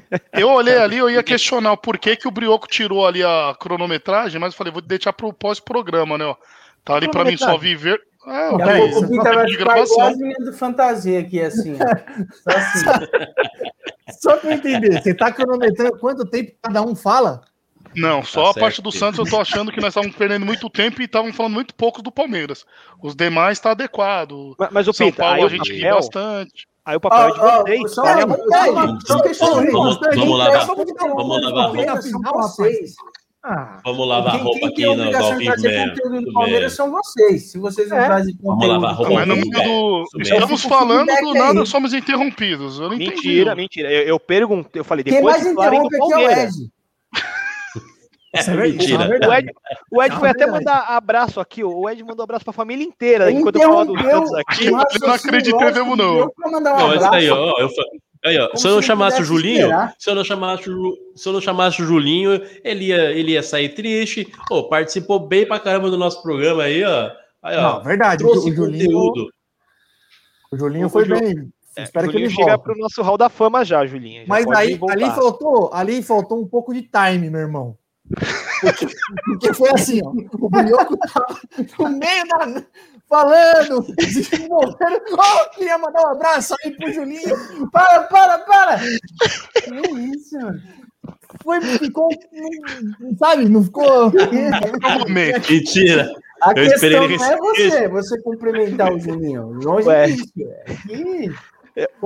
Eu 0.32 0.48
olhei 0.50 0.78
ali, 0.78 0.96
eu 0.98 1.10
ia 1.10 1.22
questionar 1.22 1.72
o 1.72 1.76
porquê 1.76 2.16
que 2.16 2.28
o 2.28 2.30
Brioco 2.30 2.68
tirou 2.68 3.06
ali 3.06 3.22
a 3.22 3.54
cronometragem, 3.58 4.40
mas 4.40 4.52
eu 4.52 4.58
falei, 4.58 4.72
vou 4.72 4.82
deixar 4.82 5.12
pro 5.12 5.32
pós-programa, 5.32 6.16
né? 6.16 6.24
Ó. 6.24 6.36
Tá 6.84 6.94
ali 6.94 7.10
pra 7.10 7.24
mim 7.24 7.36
só 7.36 7.56
viver. 7.56 8.00
É, 8.26 8.50
o 8.50 8.60
é, 8.60 8.84
o 8.84 9.22
vai 9.22 9.48
ficar 9.48 9.78
igual 9.78 10.12
do 10.16 10.52
fantasia 10.52 11.20
aqui, 11.20 11.40
assim. 11.40 11.76
Só 11.76 12.50
assim. 12.50 12.86
Só 14.20 14.36
pra 14.38 14.54
entender, 14.54 15.02
você 15.02 15.12
tá 15.12 15.30
cronometrando 15.30 15.98
quanto 15.98 16.24
tempo 16.24 16.52
cada 16.62 16.82
um 16.82 16.94
fala? 16.94 17.42
Não, 17.94 18.22
só 18.22 18.44
tá 18.44 18.50
a 18.50 18.62
parte 18.62 18.82
do 18.82 18.92
Santos 18.92 19.18
eu 19.18 19.26
tô 19.26 19.40
achando 19.40 19.72
que 19.72 19.80
nós 19.80 19.88
estávamos 19.88 20.16
perdendo 20.16 20.46
muito 20.46 20.68
tempo 20.70 21.00
e 21.00 21.04
estavam 21.04 21.32
falando 21.32 21.54
muito 21.54 21.74
pouco 21.74 22.02
do 22.02 22.12
Palmeiras. 22.12 22.64
Os 23.02 23.14
demais 23.14 23.58
tá 23.60 23.72
adequado. 23.72 24.54
Mas, 24.58 24.70
mas 24.70 24.88
o 24.88 24.92
São 24.92 25.10
Pita, 25.10 25.22
Paulo 25.22 25.46
a 25.46 25.48
gente 25.48 25.72
ri 25.72 25.90
bastante. 25.90 26.68
Aí 26.88 26.96
o 26.96 27.00
papel 27.00 27.18
ah, 27.18 27.64
é 27.66 27.74
de 27.74 27.82
vocês. 27.82 27.98
Ah, 27.98 28.24
vamos 28.24 28.48
lá, 28.48 28.64
vamos 30.14 30.38
lá, 30.38 30.48
ah, 33.44 33.76
Vamos 33.84 34.08
lavar 34.08 34.32
quem, 34.32 34.42
roupa 34.42 34.58
quem 34.58 34.68
aqui 34.68 36.06
no 36.08 36.20
do 36.22 36.32
Palmeiras 36.32 36.72
são 36.72 36.90
vocês. 36.90 37.50
Se 37.50 37.58
vocês 37.58 37.90
não 37.90 37.98
é. 37.98 38.06
trazem 38.06 38.34
conteúdo. 38.36 38.58
Vamos 38.60 38.68
lavar 38.68 38.94
roupa 38.94 39.12
Mas 39.12 39.28
no 39.28 39.36
meio 39.36 39.50
do... 39.50 40.04
Estamos 40.18 40.62
falando 40.62 41.12
do 41.14 41.34
nada, 41.34 41.66
somos 41.66 41.92
interrompidos. 41.92 42.80
Eu 42.80 42.88
não 42.88 42.96
mentira, 42.96 43.52
entendi. 43.52 43.54
mentira. 43.54 43.92
Eu, 43.92 44.02
eu 44.04 44.18
perguntei, 44.18 44.80
eu 44.80 44.84
falei, 44.84 45.04
depois 45.04 45.42
Quem 45.42 45.54
mais 45.54 45.70
interrompe 45.70 45.94
aqui 45.94 46.12
é 46.14 46.16
o 46.16 46.30
Ed. 46.30 46.70
É, 48.32 48.40
é 48.40 48.54
mentira. 48.54 49.08
O 49.08 49.32
Ed, 49.32 49.52
o 49.90 50.02
Ed 50.02 50.16
foi 50.16 50.28
até 50.28 50.46
mandar 50.46 50.84
abraço 50.88 51.40
aqui. 51.40 51.64
O 51.64 51.88
Ed 51.88 52.02
mandou 52.04 52.24
abraço 52.24 52.44
pra 52.44 52.52
família 52.52 52.84
inteira. 52.84 53.30
Enquanto 53.30 53.56
eu 53.56 53.62
falo 53.62 53.94
do 53.94 54.02
Santos 54.02 54.34
aqui. 54.34 54.66
Eu 54.66 54.72
não 54.72 55.14
acreditei 55.14 55.70
mesmo, 55.72 55.96
não. 55.96 56.30
Não, 56.60 56.94
isso 56.94 57.06
aí, 57.06 57.30
ó. 57.30 57.58
Eu, 57.58 57.68
Aí, 58.24 58.36
ó, 58.36 58.54
se 58.56 58.66
eu 58.66 58.74
não 58.74 58.82
chamasse 58.82 59.22
o 59.22 59.24
Julinho, 59.24 59.68
se 59.96 60.10
eu 60.10 60.14
não 60.14 60.24
chamasse, 60.24 60.64
se 61.14 61.28
eu 61.28 61.32
não 61.32 61.40
chamasse 61.40 61.80
o 61.80 61.86
Julinho, 61.86 62.42
ele 62.64 62.86
ia, 62.86 63.12
ele 63.12 63.32
ia 63.32 63.42
sair 63.42 63.68
triste. 63.70 64.30
Oh, 64.50 64.68
participou 64.68 65.20
bem 65.20 65.46
pra 65.46 65.60
caramba 65.60 65.88
do 65.88 65.96
nosso 65.96 66.20
programa 66.20 66.64
aí, 66.64 66.82
ó. 66.82 67.12
Aí, 67.42 67.56
ó 67.56 67.74
não, 67.74 67.82
verdade. 67.84 68.24
Trouxe 68.24 68.50
o 68.50 68.54
Julinho, 68.54 68.86
conteúdo. 68.86 69.30
O 70.50 70.56
Julinho 70.56 70.86
o 70.86 70.90
foi 70.90 71.04
bem. 71.06 71.48
É, 71.76 71.84
Espero 71.84 72.10
que 72.10 72.16
ele 72.16 72.28
chegar 72.28 72.58
para 72.58 72.72
o 72.74 72.78
nosso 72.78 73.00
hall 73.02 73.16
da 73.16 73.28
fama 73.28 73.64
já, 73.64 73.86
Julinho. 73.86 74.22
Já 74.22 74.26
Mas 74.28 74.46
aí, 74.48 74.78
ali 74.90 75.10
faltou, 75.10 75.70
ali 75.72 76.02
faltou 76.02 76.40
um 76.42 76.46
pouco 76.46 76.74
de 76.74 76.82
time, 76.82 77.30
meu 77.30 77.40
irmão. 77.40 77.78
Porque, 78.60 78.86
porque 79.24 79.54
foi 79.54 79.70
assim, 79.70 80.00
ó. 80.04 80.10
O 80.10 80.48
Brioco 80.48 80.96
tava 80.96 81.40
no 81.78 81.88
meio 81.90 82.24
da, 82.28 82.64
falando, 83.08 83.94
desenvolvendo. 83.96 85.02
Oh, 85.12 85.50
queria 85.50 85.78
mandar 85.78 86.02
um 86.02 86.12
abraço 86.12 86.54
aí 86.64 86.70
pro 86.72 86.92
Juninho. 86.92 87.36
Para, 87.70 88.02
para, 88.04 88.38
para! 88.40 88.78
Que 88.78 89.70
isso, 90.00 90.38
mano? 90.38 90.60
Foi, 91.42 91.60
ficou, 91.60 92.08
sabe, 93.18 93.48
não 93.48 93.62
ficou. 93.62 94.12
Mentira. 95.08 96.10
A 96.42 96.50
eu 96.50 96.70
questão 96.70 97.08
não 97.08 97.24
é 97.24 97.36
você, 97.36 97.88
você 97.88 98.22
cumprimentar 98.22 98.92
o 98.92 99.00
Juninho. 99.00 99.58
Longe 99.62 99.88
Ué. 99.88 100.06
disso. 100.06 100.32
É, 100.40 101.28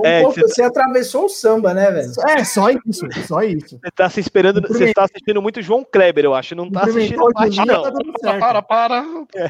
é, 0.03 0.23
você, 0.23 0.41
você 0.41 0.61
tá... 0.61 0.67
atravessou 0.67 1.25
o 1.25 1.29
samba, 1.29 1.73
né, 1.73 1.89
velho? 1.91 2.11
É, 2.27 2.43
só 2.43 2.69
isso, 2.69 3.07
só 3.27 3.41
isso. 3.41 3.79
Você 3.79 3.91
tá 3.95 4.09
se 4.09 4.19
esperando, 4.19 4.61
você 4.61 4.85
está 4.85 5.03
assistindo 5.03 5.41
muito 5.41 5.61
João 5.61 5.85
Kleber, 5.89 6.25
eu 6.25 6.33
acho. 6.33 6.55
Não 6.55 6.69
tá 6.69 6.83
assistindo 6.83 7.31
parte, 7.33 7.57
não. 7.57 7.83
Tá 8.21 8.39
para, 8.39 8.61
para. 8.61 9.05
É. 9.35 9.49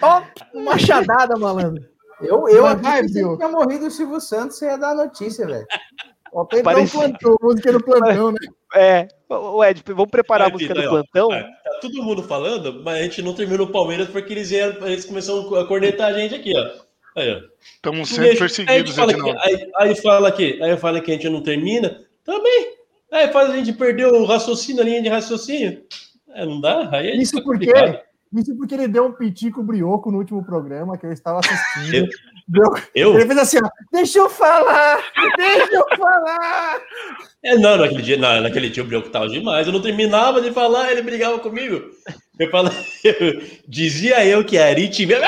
Ó, 0.00 0.22
oh, 0.54 0.60
machadada, 0.60 1.36
malandro. 1.36 1.84
Eu, 2.20 2.48
eu 2.48 2.66
aqui 2.66 3.06
tinha 3.12 3.48
morrido 3.48 3.86
o 3.86 3.90
Silvio 3.90 4.20
Santos, 4.20 4.58
você 4.58 4.66
ia 4.66 4.76
dar 4.76 4.90
a 4.90 4.94
notícia, 4.94 5.46
velho. 5.46 5.66
Ó, 6.32 6.44
Parece... 6.44 6.92
plantou, 6.92 7.36
música 7.40 7.72
do 7.72 7.82
plantão, 7.82 8.32
né? 8.32 8.38
É, 8.74 9.08
o 9.30 9.64
Ed, 9.64 9.82
vamos 9.86 10.10
preparar 10.10 10.48
a 10.48 10.50
música 10.50 10.74
do 10.74 10.82
plantão. 10.82 11.28
Tá 11.28 11.78
todo 11.80 12.02
mundo 12.02 12.22
falando, 12.22 12.82
mas 12.82 12.98
a 12.98 13.02
gente 13.02 13.22
não 13.22 13.34
terminou 13.34 13.66
o 13.66 13.72
Palmeiras 13.72 14.08
porque 14.08 14.32
eles, 14.32 14.50
vieram, 14.50 14.86
eles 14.86 15.04
começaram 15.04 15.54
a 15.56 15.66
cornetar 15.66 16.08
a 16.08 16.12
gente 16.12 16.34
aqui, 16.34 16.52
ó. 16.56 16.87
Aí, 17.18 17.32
ó. 17.32 17.40
Estamos 17.74 18.08
sendo 18.08 18.38
perseguidos, 18.38 18.98
aí 18.98 19.12
fala, 19.12 19.14
que, 19.14 19.38
aí, 19.40 19.70
aí 19.76 19.94
fala 19.96 20.32
que 20.32 20.62
aí 20.62 20.76
fala 20.76 21.00
que 21.00 21.10
a 21.10 21.14
gente 21.14 21.28
não 21.28 21.42
termina, 21.42 22.00
também. 22.24 22.74
Aí 23.10 23.28
faz 23.28 23.50
a 23.50 23.56
gente 23.56 23.72
perder 23.72 24.06
o 24.06 24.24
raciocínio, 24.24 24.82
a 24.82 24.84
linha 24.84 25.02
de 25.02 25.08
raciocínio. 25.08 25.82
É, 26.34 26.44
não 26.44 26.60
dá? 26.60 26.90
Aí 26.92 27.08
é 27.08 27.16
Isso 27.16 27.42
porque 27.42 27.72
isso 28.32 28.54
porque 28.56 28.74
ele 28.74 28.88
deu 28.88 29.06
um 29.06 29.12
pitico 29.12 29.62
brioco 29.62 30.10
no 30.10 30.18
último 30.18 30.44
programa 30.44 30.98
que 30.98 31.06
eu 31.06 31.12
estava 31.12 31.40
assistindo. 31.40 32.08
Eu? 32.54 32.74
eu? 32.94 33.14
Ele 33.14 33.26
fez 33.26 33.38
assim, 33.38 33.58
ó, 33.62 33.68
deixa 33.92 34.18
eu 34.18 34.28
falar, 34.28 35.02
deixa 35.36 35.74
eu 35.74 35.96
falar. 35.96 36.80
É, 37.42 37.56
não, 37.56 37.76
naquele 37.76 38.02
dia, 38.02 38.16
não, 38.16 38.40
naquele 38.40 38.68
dia 38.68 38.82
o 38.82 38.86
brioco 38.86 39.08
tava 39.10 39.28
demais. 39.28 39.66
Eu 39.66 39.72
não 39.72 39.80
terminava 39.80 40.40
de 40.40 40.50
falar, 40.52 40.90
ele 40.92 41.02
brigava 41.02 41.38
comigo. 41.38 41.90
Eu, 42.38 42.50
falava, 42.50 42.74
eu 43.04 43.42
dizia 43.66 44.24
eu 44.24 44.44
que 44.44 44.56
era 44.56 44.70
aritmia. 44.70 45.20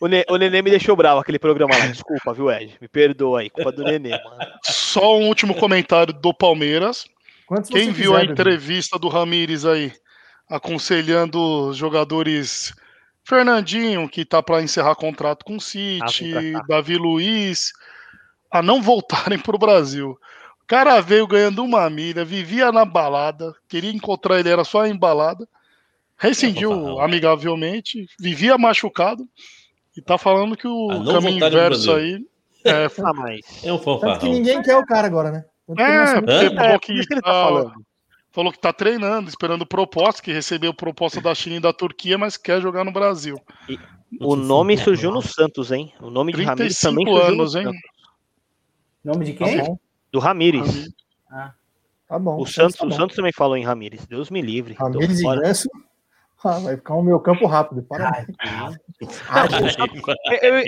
O, 0.00 0.06
ne, 0.06 0.24
o 0.28 0.36
Nenê 0.36 0.60
me 0.60 0.70
deixou 0.70 0.96
bravo 0.96 1.20
aquele 1.20 1.38
programa 1.38 1.76
lá. 1.76 1.86
Desculpa, 1.86 2.32
viu, 2.32 2.50
Ed? 2.50 2.76
Me 2.80 2.88
perdoa 2.88 3.40
aí, 3.40 3.50
culpa 3.50 3.72
do 3.72 3.84
Nenê, 3.84 4.10
mano. 4.10 4.38
Só 4.62 5.16
um 5.18 5.28
último 5.28 5.54
comentário 5.54 6.12
do 6.12 6.34
Palmeiras. 6.34 7.06
Quantos 7.46 7.70
Quem 7.70 7.90
viu 7.90 8.12
quiser, 8.12 8.28
a 8.28 8.32
entrevista 8.32 8.98
do 8.98 9.08
Ramires 9.08 9.64
aí? 9.64 9.92
aconselhando 10.48 11.68
os 11.68 11.76
jogadores 11.76 12.74
Fernandinho, 13.24 14.08
que 14.08 14.20
está 14.20 14.42
para 14.42 14.62
encerrar 14.62 14.94
contrato 14.94 15.44
com 15.44 15.56
o 15.56 15.60
City, 15.60 16.54
ah, 16.54 16.62
Davi 16.68 16.96
Luiz, 16.96 17.72
a 18.50 18.62
não 18.62 18.82
voltarem 18.82 19.38
para 19.38 19.56
o 19.56 19.58
Brasil. 19.58 20.18
O 20.64 20.66
cara 20.66 20.98
veio 21.02 21.26
ganhando 21.26 21.62
uma 21.62 21.88
milha, 21.90 22.24
vivia 22.24 22.72
na 22.72 22.86
balada, 22.86 23.54
queria 23.68 23.90
encontrar 23.92 24.40
ele, 24.40 24.48
era 24.48 24.64
só 24.64 24.86
em 24.86 24.96
balada, 24.96 25.46
rescindiu 26.16 26.72
amigavelmente, 27.00 28.06
vivia 28.18 28.56
machucado, 28.56 29.28
E 29.94 30.00
tá 30.00 30.16
falando 30.16 30.56
que 30.56 30.66
o 30.66 30.88
Ah, 30.90 30.98
não 31.00 31.12
caminho 31.12 31.36
inverso 31.46 31.92
Brasil. 31.92 31.94
aí. 31.96 32.24
É, 32.66 32.86
Ah, 32.86 33.12
mas. 33.12 33.40
É 33.62 33.70
um 33.70 33.78
Tanto 33.78 34.20
que 34.20 34.28
ninguém 34.28 34.62
quer 34.62 34.74
o 34.78 34.86
cara 34.86 35.06
agora, 35.06 35.30
né? 35.30 35.44
Tanto 35.66 35.78
é 35.82 36.20
porque 36.22 36.50
falou 36.56 36.74
É, 36.74 36.78
que, 36.78 37.04
tá 37.06 37.20
tá- 37.20 37.40
falando. 37.42 37.74
falou 38.32 38.52
que 38.52 38.58
tá 38.58 38.72
treinando, 38.72 39.28
esperando 39.28 39.66
proposta, 39.66 40.22
que 40.22 40.32
recebeu 40.32 40.72
proposta 40.72 41.20
da 41.20 41.34
China 41.34 41.56
e 41.56 41.60
da 41.60 41.74
Turquia, 41.74 42.16
mas 42.16 42.38
quer 42.38 42.62
jogar 42.62 42.82
no 42.82 42.90
Brasil. 42.90 43.38
O 44.18 44.34
nome 44.34 44.78
surgiu 44.78 45.10
no 45.10 45.20
Santos, 45.20 45.70
hein? 45.70 45.92
O 46.00 46.08
nome 46.08 46.32
de 46.32 46.42
Ramires 46.42 46.80
também 46.80 47.04
35 47.04 47.18
surgiu 47.18 47.34
anos, 47.34 47.54
no 47.54 47.60
hein? 47.60 47.66
Santos. 47.66 47.80
Nome 49.04 49.24
de 49.26 49.32
Tá 49.34 49.44
quem? 49.44 49.78
Do 50.14 50.20
Ramires. 50.20 50.92
tá 52.08 52.18
bom. 52.20 52.40
O 52.40 52.46
Santos, 52.46 52.76
tá 52.76 52.86
o 52.86 52.88
bom. 52.88 52.94
Santos 52.94 53.16
também 53.16 53.32
falou 53.32 53.56
em 53.56 53.64
Ramires. 53.64 54.06
Deus 54.06 54.30
me 54.30 54.40
livre. 54.40 54.74
Ramires 54.74 55.20
fora. 55.20 55.40
ingresso. 55.40 55.68
Ah, 56.44 56.58
vai 56.60 56.76
ficar 56.76 56.94
o 56.94 57.02
meu 57.02 57.18
campo 57.18 57.46
rápido. 57.46 57.82
Parabéns. 57.82 58.26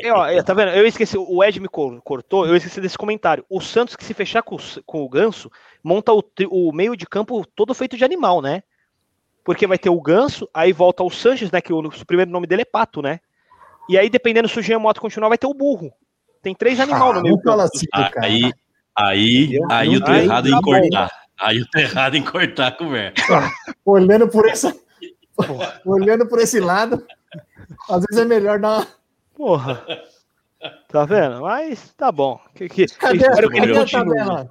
Eu- 0.03 0.25
é, 0.25 0.43
tá 0.43 0.53
vendo? 0.53 0.71
Eu 0.73 0.85
esqueci, 0.85 1.17
o 1.17 1.45
Ed 1.45 1.61
me 1.61 1.69
cor- 1.69 2.01
cortou, 2.03 2.45
eu 2.45 2.57
esqueci 2.57 2.81
desse 2.81 2.99
comentário. 2.99 3.45
O 3.49 3.61
Santos, 3.61 3.95
que 3.95 4.03
se 4.03 4.15
fechar 4.15 4.43
com, 4.43 4.57
o 4.57 4.59
com 4.85 5.05
o 5.05 5.09
Ganso, 5.09 5.49
monta 5.85 6.13
o, 6.13 6.25
o 6.51 6.73
meio 6.73 6.97
de 6.97 7.07
campo 7.07 7.47
todo 7.55 7.73
feito 7.73 7.97
de 7.97 8.05
animal, 8.05 8.43
né? 8.43 8.65
Porque 9.45 9.65
vai 9.65 9.79
ter 9.79 9.91
o 9.91 10.01
Ganso, 10.01 10.49
aí 10.53 10.73
volta 10.73 11.05
o 11.05 11.11
Sanches, 11.11 11.53
né? 11.53 11.61
Que 11.61 11.73
o, 11.73 11.79
o 11.79 12.07
primeiro 12.07 12.33
nome 12.33 12.49
dele 12.49 12.63
é 12.63 12.65
Pato, 12.65 13.01
né? 13.01 13.21
E 13.89 13.97
aí, 13.97 14.11
dependendo 14.11 14.49
se 14.49 14.75
o 14.75 14.81
Moto 14.81 15.01
continuar, 15.01 15.29
vai 15.29 15.39
ter 15.39 15.47
o 15.47 15.55
Burro. 15.55 15.93
Tem 16.43 16.53
três 16.53 16.81
animais 16.81 17.01
no 17.15 17.23
meio 17.23 17.37
assim, 17.77 17.87
cara. 18.13 18.27
Aí, 18.99 19.59
aí, 19.71 19.89
aí 19.89 19.95
eu 19.95 20.01
tô 20.05 20.11
Aí 20.11 20.25
errado 20.25 20.45
tá 20.51 20.57
em 20.57 20.61
bom. 20.61 20.81
cortar. 20.81 21.11
Aí 21.39 21.59
eu 21.59 21.67
tô 21.71 21.79
errado 21.81 22.15
em 22.17 22.23
cortar 22.23 22.67
a 22.69 22.73
conversa. 22.73 23.51
Olhando 23.85 24.29
por 24.29 24.49
essa. 24.49 24.75
Olhando 25.85 26.27
por 26.27 26.39
esse 26.39 26.59
lado, 26.61 27.05
às 27.91 28.03
vezes 28.09 28.25
é 28.25 28.25
melhor 28.25 28.59
dar 28.59 28.79
uma. 28.79 28.87
Porra. 29.35 29.85
Tá 30.89 31.05
vendo? 31.05 31.43
Mas 31.43 31.93
tá 31.95 32.11
bom. 32.11 32.41
Que, 32.55 32.69
que, 32.69 32.87
Cadê, 32.87 33.19
eu 33.27 33.31
espero 33.31 33.51
que 33.51 33.57
ele 33.59 33.67
cadê 33.67 33.79
a 33.79 33.81
continue. 33.81 34.17
tabela? 34.17 34.49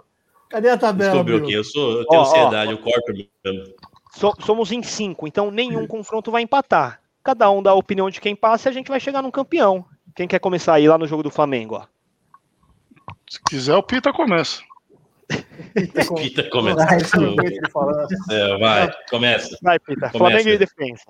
Cadê 0.50 0.70
a 0.70 0.78
tabela? 0.78 1.10
Descobriu 1.12 1.38
aqui. 1.38 1.54
Eu, 1.54 1.64
sou, 1.64 2.00
eu 2.00 2.06
tenho 2.06 2.22
Ó, 2.22 2.24
ó, 2.24 2.28
ansiedade, 2.28 2.72
eu 2.72 2.78
corto 2.78 3.12
mesmo. 3.12 3.74
So- 4.14 4.36
somos 4.42 4.72
em 4.72 4.84
cinco, 4.84 5.28
então 5.28 5.50
nenhum 5.50 5.88
confronto 5.88 6.32
vai 6.32 6.44
empatar. 6.44 7.02
Cada 7.24 7.50
um 7.50 7.64
dá 7.64 7.72
a 7.72 7.76
opinião 7.76 8.10
de 8.12 8.22
quem 8.22 8.36
passa 8.36 8.70
e 8.70 8.72
a 8.72 8.74
gente 8.74 8.88
vai 8.88 9.00
chegar 9.00 9.24
num 9.24 9.32
campeão. 9.32 9.84
Quem 10.16 10.28
quer 10.28 10.40
começar 10.40 10.76
aí 10.76 10.88
lá 10.88 10.98
no 11.00 11.08
jogo 11.08 11.24
do 11.24 11.32
Flamengo, 11.32 11.76
ó? 11.76 11.95
Se 13.36 13.42
quiser, 13.50 13.76
o 13.76 13.84
Pita 13.84 14.14
começa. 14.14 14.62
Pita 16.16 16.50
começa. 16.50 16.86
Ah, 16.90 16.96
é. 16.96 18.36
É, 18.54 18.58
vai, 18.58 18.94
começa. 19.10 19.58
Vai, 19.62 19.78
Pita. 19.78 20.10
Começa. 20.10 20.18
Flamengo 20.18 20.50
e 20.50 20.58
defesa. 20.58 21.04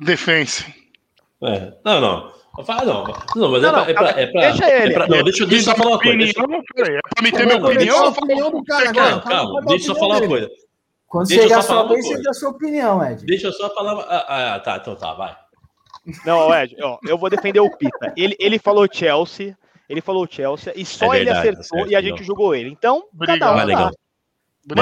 Defense. 0.00 0.64
É, 1.42 1.72
Não, 1.84 2.00
não. 2.00 2.36
Fala, 2.64 2.84
não. 2.84 3.04
Não, 3.34 3.50
mas 3.50 3.62
Não, 3.62 3.68
é 3.68 3.72
não, 3.72 3.80
É 3.84 3.92
pra, 3.94 4.08
é 4.10 4.26
pra, 4.28 4.40
deixa 4.50 4.70
ele. 4.70 4.92
é 4.92 4.94
pra- 4.94 5.08
não, 5.08 5.22
deixa, 5.24 5.44
deixa 5.44 5.70
eu 5.70 5.74
só 5.74 5.76
falar 5.76 5.90
uma 5.90 5.98
coisa. 6.00 6.16
Deixa, 6.18 6.40
Opinião, 6.40 6.62
peraí, 6.74 6.96
é 6.96 7.00
pra 7.02 7.22
me 7.24 7.32
ter 7.32 7.44
minha 7.46 7.58
não, 7.58 7.68
opinião? 7.68 7.96
a 7.96 8.06
eu 8.06 8.12
falo- 8.12 8.24
opinião 8.26 8.50
do 8.52 8.64
cara 8.64 8.92
calma, 8.94 9.20
calma, 9.22 9.60
deixa 9.66 9.90
eu 9.90 9.94
só 9.94 10.00
falar 10.00 10.18
uma 10.20 10.28
coisa. 10.28 10.50
Quando 11.08 11.28
Deixa 11.28 11.42
chegar 11.42 11.58
a 11.58 11.62
só 11.62 11.68
falar 11.68 11.80
sua 11.80 11.88
vez, 11.92 12.04
você 12.06 12.08
coisa. 12.14 12.22
dá 12.24 12.30
a 12.30 12.34
sua 12.34 12.48
opinião, 12.50 13.04
Ed. 13.04 13.26
Deixa 13.26 13.46
eu 13.48 13.52
só 13.52 13.74
falar. 13.74 13.94
uma- 13.94 14.02
Ah, 14.04 14.54
ah, 14.54 14.60
tá, 14.60 14.76
então 14.76 14.94
tá, 14.96 15.12
vai. 15.14 15.36
Não, 16.24 16.54
Ed, 16.54 16.76
ó, 16.82 16.98
eu 17.06 17.18
vou 17.18 17.28
defender 17.28 17.60
o 17.60 17.70
Pita. 17.76 18.12
Ele, 18.16 18.34
ele 18.40 18.58
falou 18.58 18.86
Chelsea, 18.90 19.56
ele 19.88 20.00
falou 20.00 20.26
Chelsea, 20.30 20.72
e 20.76 20.84
só 20.84 21.06
É 21.14 21.18
ele 21.18 21.24
verdade, 21.26 21.38
acertou 21.48 21.62
tá 21.62 21.68
certo, 21.76 21.90
e 21.92 21.96
a 21.96 22.02
gente 22.02 22.24
julgou 22.24 22.54
ele. 22.54 22.70
Então, 22.70 23.04
Obrigado. 23.12 23.38
cada 23.38 23.52
um 23.52 23.54
Vai, 23.56 23.66
dá. 23.66 23.66
legal. 23.66 23.92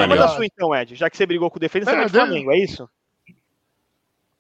Manda 0.08 0.24
a 0.24 0.28
sua 0.28 0.46
então, 0.46 0.74
Ed. 0.74 0.94
Já 0.94 1.10
que 1.10 1.16
você 1.16 1.26
brigou 1.26 1.50
com 1.50 1.58
o 1.58 1.60
defesa, 1.60 1.84
você 1.86 1.90
É, 1.92 1.96
vai 1.96 2.06
de 2.06 2.12
Flamengo, 2.12 2.52
é 2.52 2.58
isso? 2.58 2.88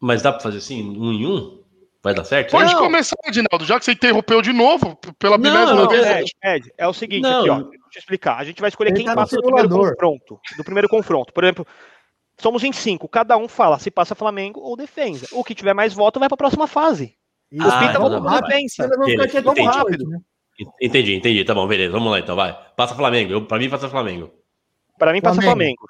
Mas 0.00 0.22
dá 0.22 0.32
pra 0.32 0.40
fazer 0.40 0.58
assim, 0.58 0.82
um 0.98 1.12
em 1.12 1.26
um? 1.26 1.62
Vai 2.02 2.12
dar 2.14 2.24
certo? 2.24 2.50
Pode 2.50 2.72
Não. 2.72 2.80
começar, 2.80 3.16
Edinaldo, 3.26 3.64
já 3.64 3.78
que 3.78 3.84
você 3.86 3.92
interrompeu 3.92 4.42
de 4.42 4.52
novo, 4.52 4.94
pela 5.18 5.38
não, 5.38 5.88
vez. 5.88 6.04
é- 6.06 6.20
Ed, 6.20 6.30
Ed, 6.44 6.72
é 6.76 6.86
o 6.86 6.92
seguinte, 6.92 7.22
Não. 7.22 7.40
aqui, 7.40 7.50
ó, 7.50 7.54
deixa 7.56 7.70
eu 7.94 7.98
explicar. 8.00 8.36
A 8.36 8.44
gente 8.44 8.60
vai 8.60 8.68
escolher 8.68 8.90
Ele 8.90 8.96
quem 8.98 9.06
tá 9.06 9.12
no 9.12 9.16
passa 9.16 9.36
do 9.36 9.42
primeiro 9.42 9.68
confronto. 9.70 10.40
Do 10.58 10.64
primeiro 10.64 10.88
confronto. 10.88 11.32
Por 11.32 11.44
exemplo, 11.44 11.66
somos 12.38 12.62
em 12.62 12.72
cinco. 12.72 13.08
Cada 13.08 13.38
um 13.38 13.48
fala 13.48 13.78
se 13.78 13.90
passa 13.90 14.14
Flamengo 14.14 14.60
ou 14.60 14.76
defesa. 14.76 15.26
O 15.32 15.42
que 15.42 15.54
tiver 15.54 15.72
mais 15.72 15.94
voto 15.94 16.20
vai 16.20 16.28
pra 16.28 16.36
próxima 16.36 16.66
fase. 16.66 17.16
Isso. 17.50 17.66
o 17.66 17.70
Ah, 17.70 17.78
Pita 17.78 17.98
ficar 19.06 19.24
Entendi, 19.24 19.30
quietos 19.30 19.52
entendi. 19.52 19.66
rápido? 19.66 20.04
Entendi, 20.80 21.14
entendi. 21.14 21.44
Tá 21.44 21.54
bom, 21.54 21.66
beleza. 21.66 21.92
Vamos 21.92 22.10
lá 22.10 22.18
então, 22.20 22.36
vai. 22.36 22.56
Passa 22.76 22.94
Flamengo. 22.94 23.32
Eu, 23.32 23.44
pra 23.46 23.58
mim, 23.58 23.68
passa 23.68 23.88
Flamengo. 23.88 24.30
Pra 24.98 25.12
mim 25.12 25.20
passa 25.20 25.40
Flamengo. 25.42 25.56
Flamengo. 25.56 25.88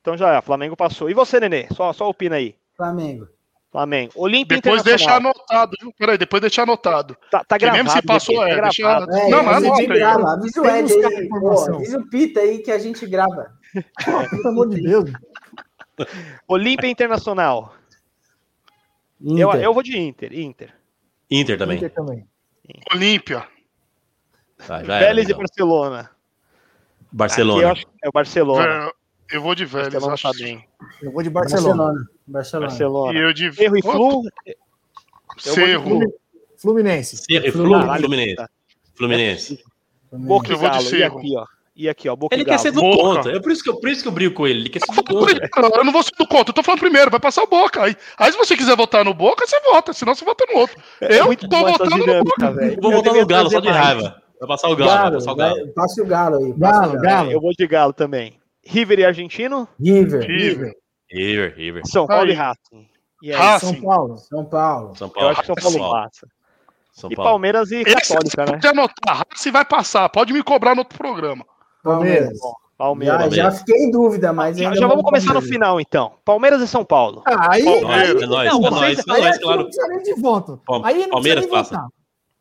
Então 0.00 0.16
já 0.16 0.36
é, 0.36 0.42
Flamengo 0.42 0.76
passou. 0.76 1.10
E 1.10 1.14
você, 1.14 1.40
Nenê? 1.40 1.66
Só, 1.74 1.92
só 1.92 2.08
opina 2.08 2.36
aí. 2.36 2.54
Flamengo. 2.76 3.26
Flamengo. 3.70 4.12
Olímpia 4.16 4.56
Depois 4.56 4.82
deixa 4.82 5.16
anotado, 5.16 5.72
viu? 5.80 5.92
Peraí, 5.98 6.16
depois 6.16 6.40
deixa 6.40 6.62
anotado. 6.62 7.14
Tá, 7.30 7.44
tá 7.44 7.58
gravado. 7.58 7.84
mesmo 7.84 7.98
se 8.00 8.06
passou, 8.06 8.38
bebê, 8.38 8.50
é, 8.50 8.56
tá 8.56 8.62
deixa- 8.62 8.82
gravado. 8.82 9.16
É, 9.16 9.28
Não, 9.28 9.42
mas 9.42 9.56
anota 9.58 9.86
grava. 9.86 10.32
Avisa 10.32 10.62
o 10.62 10.66
Ed 10.66 11.04
aí. 11.04 11.28
pô, 11.28 11.74
Avisa 11.74 11.98
o 11.98 12.08
Pita 12.08 12.40
aí 12.40 12.58
que 12.60 12.70
a 12.70 12.78
gente 12.78 13.06
grava. 13.06 13.50
Pelo 14.30 14.48
amor 14.48 14.68
de 14.70 14.80
Deus. 14.80 15.10
Olímpia 16.46 16.88
Internacional. 16.88 17.74
Eu, 19.20 19.48
Inter. 19.50 19.62
eu 19.62 19.74
vou 19.74 19.82
de 19.82 19.98
Inter. 19.98 20.32
Inter. 20.32 20.72
Inter 21.30 21.58
também. 21.58 21.76
Inter 21.76 21.92
também. 21.92 22.26
Olímpia. 22.94 23.46
Tá, 24.66 24.78
Vélez 24.78 25.28
e 25.28 25.32
então. 25.32 25.38
Barcelona. 25.42 26.00
Aqui 26.00 26.10
eu 27.12 27.16
Barcelona. 27.16 27.72
acho 27.72 27.82
que 27.86 27.92
é 28.04 28.08
o 28.08 28.12
Barcelona. 28.12 28.64
É, 28.66 29.36
Eu 29.36 29.42
vou 29.42 29.54
de 29.54 29.64
Vélez, 29.64 29.92
Barcelona 29.92 30.14
acho. 30.14 30.22
tá 30.22 30.32
bem. 30.38 30.68
Eu 31.02 31.12
vou 31.12 31.22
de 31.22 31.30
Barcelona. 31.30 31.68
Barcelona. 31.76 32.06
Barcelona. 32.26 32.66
Barcelona. 32.68 33.18
E 33.18 33.22
eu 33.22 33.32
de 33.32 33.46
Erro 33.62 33.76
e 33.78 33.82
Flu. 33.82 34.22
Cerro. 35.38 36.00
Fluminense. 36.56 37.16
Cerro 37.16 37.46
e 37.46 37.50
Fluminense. 37.52 37.86
Flu- 37.86 37.96
Fluminense. 37.98 38.48
Fluminense. 38.94 39.64
Boca 40.12 40.48
e 40.48 40.52
Eu 40.52 40.58
vou 40.58 40.68
de 40.70 40.76
Galo. 40.76 40.86
E 40.86 40.90
Cerro. 40.90 41.18
aqui, 41.18 41.36
ó. 41.36 41.44
E 41.76 41.88
aqui, 41.88 42.08
ó. 42.08 42.16
Boca 42.16 42.34
Ele 42.34 42.44
quer 42.44 42.58
ser 42.58 42.72
do 42.72 42.80
Boca. 42.80 42.96
contra. 42.96 43.36
É 43.36 43.40
por 43.40 43.52
isso, 43.52 43.62
que 43.62 43.70
eu, 43.70 43.76
por 43.78 43.88
isso 43.88 44.02
que 44.02 44.08
eu 44.08 44.12
brigo 44.12 44.34
com 44.34 44.46
ele. 44.48 44.60
Ele 44.62 44.68
quer 44.68 44.80
ser 44.80 44.92
do 44.92 45.04
contra. 45.04 45.48
Eu 45.78 45.84
não 45.84 45.92
vou 45.92 46.02
ser 46.02 46.10
do 46.18 46.26
contra, 46.26 46.50
eu 46.50 46.54
tô 46.54 46.62
falando 46.62 46.80
primeiro, 46.80 47.08
vai 47.10 47.20
passar 47.20 47.42
o 47.44 47.46
Boca. 47.46 47.84
Aí, 47.84 47.96
aí 48.18 48.32
se 48.32 48.36
você 48.38 48.56
quiser 48.56 48.76
votar 48.76 49.04
no 49.04 49.14
Boca, 49.14 49.46
você 49.46 49.60
vota, 49.60 49.92
senão 49.92 50.14
você 50.14 50.24
vota 50.24 50.44
no 50.52 50.58
outro. 50.58 50.76
É 51.00 51.20
Eu 51.20 51.26
muito 51.26 51.48
tô 51.48 51.58
votando 51.60 51.96
no 51.98 52.24
Boca. 52.24 52.50
velho. 52.52 52.74
Eu 52.74 52.80
vou 52.82 52.90
Eu 52.92 52.96
votar 52.98 53.14
no 53.14 53.26
Galo 53.26 53.50
só 53.50 53.60
de 53.60 53.68
mais. 53.68 53.78
raiva. 53.84 54.22
Vai 54.40 54.48
passar 54.48 54.68
o 54.68 54.76
Galo, 54.76 54.90
Galo, 54.90 55.14
passar 55.14 55.32
o 55.32 55.34
Galo. 55.36 55.54
vai- 55.56 55.66
passe 55.68 56.00
o 56.00 56.06
Galo 56.06 56.36
aí. 56.36 56.52
Galo, 56.56 56.96
É, 56.96 57.00
Galo. 57.00 57.30
eu 57.32 57.40
vou 57.40 57.52
de 57.56 57.66
Galo 57.66 57.92
também. 57.92 58.38
River 58.64 58.98
e 59.00 59.04
Argentino. 59.04 59.66
River. 59.80 60.20
River. 60.26 60.72
River, 61.10 61.54
River. 61.56 61.82
São 61.86 62.06
Paulo 62.06 62.24
Aí. 62.24 62.30
e 62.30 62.34
Racing. 62.34 62.86
E 63.22 63.32
aí, 63.32 63.38
Racing. 63.38 63.66
São 63.74 63.82
Paulo. 63.82 64.16
São 64.18 64.44
Paulo. 64.44 64.96
São 64.96 65.08
eu 65.08 65.12
Paulo. 65.12 65.28
acho 65.30 65.40
que 65.40 65.60
São 65.62 65.72
Paulo 65.72 65.90
passa. 65.92 66.26
São 66.92 67.10
E 67.10 67.16
Paulo. 67.16 67.30
Palmeiras 67.30 67.70
e 67.70 67.76
Esse 67.76 67.94
Católica, 67.94 68.30
você 68.30 68.52
né? 68.52 68.58
pode 68.58 68.66
anotar, 68.66 69.26
se 69.34 69.50
vai 69.50 69.64
passar, 69.64 70.08
pode 70.10 70.32
me 70.32 70.42
cobrar 70.42 70.74
no 70.74 70.80
outro 70.82 70.98
programa. 70.98 71.44
Palmeiras. 71.82 72.38
Palmeiras. 72.76 73.16
Já, 73.16 73.22
já 73.22 73.28
Palmeiras. 73.30 73.58
fiquei 73.60 73.76
em 73.84 73.90
dúvida, 73.90 74.32
mas 74.32 74.56
Já, 74.58 74.68
ainda 74.68 74.80
já 74.80 74.86
vamos 74.86 75.02
começar 75.04 75.26
no 75.28 75.32
Palmeiras. 75.34 75.50
final, 75.54 75.80
então. 75.80 76.12
Palmeiras 76.24 76.60
e 76.60 76.68
São 76.68 76.84
Paulo. 76.84 77.22
Ah, 77.26 77.52
aí, 77.54 77.64
Palmeiras, 77.64 77.90
aí, 77.90 78.22
é 78.22 78.26
nóis, 78.26 78.50
não, 78.52 78.66
é 78.66 78.70
vocês- 78.70 78.70
nóis, 78.70 78.98
é 78.98 79.04
nóis, 79.06 79.26
aqui 79.26 79.38
claro. 79.42 79.58
Não 79.58 79.64
precisa 79.66 79.88
nem 79.88 80.02
de 80.02 80.14
voto. 80.20 80.60
Pal- 80.66 80.84
Aí 80.84 80.98
não 81.02 81.08
Palmeiras 81.10 81.46
precisa 81.46 81.46
nem 81.46 81.48
passa. 81.50 81.74
votar. 81.76 81.88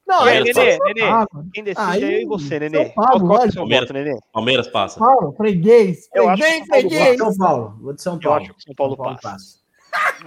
Não, 0.07 0.21
aí, 0.21 0.35
Palmeiras 0.53 0.55
Nenê. 0.55 0.77
Nenê, 0.93 1.01
Ah, 1.09 1.27
quem 1.53 1.63
decide 1.63 1.87
Aí, 1.87 2.03
é 2.03 2.17
eu 2.17 2.21
e 2.21 2.25
você, 2.25 2.47
São 2.47 2.59
Nenê. 2.59 2.89
Paulo, 2.91 3.27
Qual, 3.27 3.41
é 3.43 3.47
o 3.47 3.51
seu 3.51 3.61
Palmeiras. 3.61 3.87
voto, 3.89 3.93
Nenê? 3.93 4.19
Palmeiras 4.31 4.67
passa. 4.69 4.99
Paulo, 4.99 5.33
freguês. 5.35 6.07
Eu 6.13 6.29
acho 6.29 6.41
Freguês, 6.43 6.61
que 6.61 6.65
São 6.67 6.67
Paulo 6.81 6.89
freguês. 6.89 7.17
São 7.17 7.37
Paulo. 7.37 7.77
Vou 7.81 7.93
de 7.93 8.01
São 8.01 8.13
Eu 8.13 8.19
Paulo. 8.21 8.37
acho 8.43 8.53
que 8.53 8.61
São 8.63 8.75
Paulo 8.75 8.97
passa. 8.97 9.21
passa. 9.21 9.57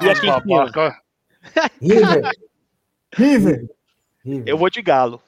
E 0.05 0.11
aqui 0.11 0.27
em? 0.27 0.31
Babaca. 0.31 0.97
River. 1.81 2.31
River. 3.15 3.69
River. 4.24 4.43
Eu 4.47 4.59
vou 4.59 4.69
de 4.70 4.82
Galo. 4.82 5.20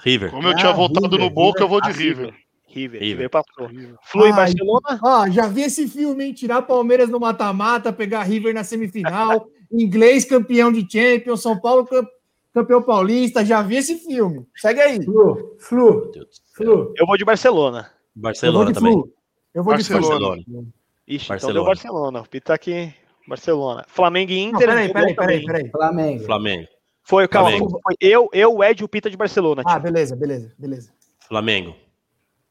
River. 0.00 0.30
Como 0.30 0.48
eu 0.48 0.52
Ah, 0.52 0.56
tinha 0.56 0.72
votado 0.72 1.04
River, 1.06 1.20
no 1.20 1.30
Boca, 1.30 1.62
eu 1.62 1.68
vou 1.68 1.80
de 1.82 1.92
River. 1.92 2.26
River. 2.26 2.34
River. 2.66 3.00
River. 3.00 3.00
River 3.02 3.28
passou. 3.30 3.68
Flu 4.04 4.26
e 4.26 4.30
Ai. 4.30 4.36
Barcelona. 4.36 4.98
Ó, 5.04 5.28
já 5.28 5.46
vi 5.46 5.62
esse 5.64 5.86
filme, 5.86 6.24
hein? 6.24 6.32
Tirar 6.32 6.62
Palmeiras 6.62 7.10
no 7.10 7.20
mata-mata, 7.20 7.92
pegar 7.92 8.22
River 8.22 8.54
na 8.54 8.64
semifinal, 8.64 9.46
inglês 9.70 10.24
campeão 10.24 10.72
de 10.72 10.80
Champions, 10.90 11.42
São 11.42 11.60
Paulo 11.60 11.84
cam- 11.86 12.06
campeão 12.52 12.82
paulista, 12.82 13.44
já 13.44 13.62
vi 13.62 13.76
esse 13.76 13.96
filme. 13.98 14.46
Segue 14.56 14.80
aí. 14.80 15.04
Flu. 15.04 15.56
Flu. 15.58 16.12
Flu. 16.54 16.94
Eu 16.96 17.06
vou 17.06 17.16
de 17.16 17.24
Barcelona. 17.24 17.90
Eu 18.14 18.22
Barcelona 18.22 18.72
de 18.72 18.74
também. 18.74 18.92
Flu. 18.92 19.12
Eu 19.54 19.64
vou 19.64 19.74
de 19.76 19.84
Flu. 19.84 19.94
Barcelona. 19.96 20.36
Barcelona. 20.36 20.68
Ixi, 21.08 21.24
então 21.24 21.34
Barcelona. 21.34 21.54
deu 21.54 21.64
Barcelona. 21.64 22.20
O 22.20 22.28
Pita 22.28 22.54
aqui. 22.54 22.94
Barcelona. 23.26 23.84
Flamengo 23.88 24.32
e 24.32 24.42
Não, 24.44 24.48
Inter. 24.50 24.68
peraí, 24.68 24.86
jogou 24.88 25.00
peraí, 25.00 25.14
também. 25.14 25.46
peraí, 25.46 25.46
peraí. 25.46 25.70
Flamengo. 25.70 26.24
Flamengo. 26.24 26.68
Foi, 27.04 27.28
calma. 27.28 27.50
Flamengo. 27.50 27.80
Foi 27.82 27.94
eu, 28.00 28.28
eu, 28.32 28.54
o 28.54 28.64
Ed 28.64 28.80
e 28.80 28.84
o 28.84 28.88
Pita 28.88 29.10
de 29.10 29.16
Barcelona. 29.16 29.62
Ah, 29.66 29.74
tipo. 29.74 29.82
beleza, 29.84 30.16
beleza, 30.16 30.54
beleza. 30.58 30.92
Flamengo. 31.26 31.74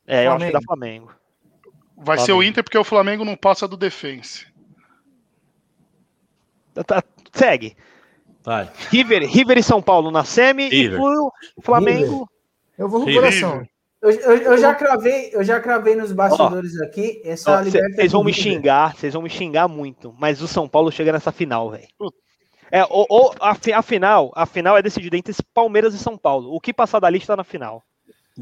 é, 0.08 0.26
eu 0.26 0.32
acho 0.32 0.46
que 0.46 0.52
Flamengo. 0.52 0.54
dá 0.54 0.62
Flamengo. 0.66 1.12
Vai 2.04 2.18
ser 2.18 2.32
o 2.32 2.42
Inter 2.42 2.64
porque 2.64 2.78
o 2.78 2.84
Flamengo 2.84 3.24
não 3.24 3.36
passa 3.36 3.68
do 3.68 3.78
Defense. 3.78 4.48
Tá- 6.74 6.84
tá- 6.84 7.04
segue. 7.34 7.76
Vai. 8.44 8.70
River, 8.90 9.24
River 9.30 9.58
e 9.58 9.64
São 9.64 9.82
Paulo 9.82 10.10
na 10.12 10.24
semi 10.24 10.68
River. 10.70 10.94
e 10.94 10.98
Flu, 10.98 11.32
Flamengo. 11.62 12.30
Eu 12.78 12.90
vou 12.90 13.02
com 13.02 13.06
o 13.06 13.10
River. 13.10 13.22
coração. 13.40 13.64
Eu, 14.02 14.10
eu, 14.12 14.38
eu 14.38 14.58
já 14.58 14.74
cravei, 14.74 15.30
eu 15.32 15.44
já 15.44 15.60
cravei 15.60 15.96
nos 15.96 16.12
bastidores 16.12 16.80
aqui. 16.82 17.22
Essa 17.24 17.58
cê- 17.60 17.64
Libertadores 17.66 17.96
Vocês 17.98 18.12
vão 18.12 18.24
me 18.24 18.32
River. 18.32 18.52
xingar, 18.54 18.96
vocês 18.96 19.14
vão 19.14 19.22
me 19.22 19.30
xingar 19.30 19.68
muito, 19.68 20.16
mas 20.18 20.42
o 20.42 20.48
São 20.48 20.68
Paulo 20.68 20.92
chega 20.92 21.12
nessa 21.12 21.32
final, 21.32 21.70
velho. 21.70 21.88
É, 22.72 22.84
ou, 22.90 23.06
ou 23.10 23.36
a, 23.40 23.52
a 23.76 23.82
final, 23.84 24.32
a 24.34 24.46
final 24.48 24.76
é 24.78 24.82
decidida 24.82 25.16
entre 25.18 25.36
Palmeiras 25.54 25.94
e 25.94 26.00
São 26.00 26.18
Paulo. 26.18 26.52
O 26.56 26.60
que 26.60 26.74
passar 26.74 27.00
dali 27.00 27.18
está 27.20 27.36
na 27.36 27.44
final. 27.44 27.84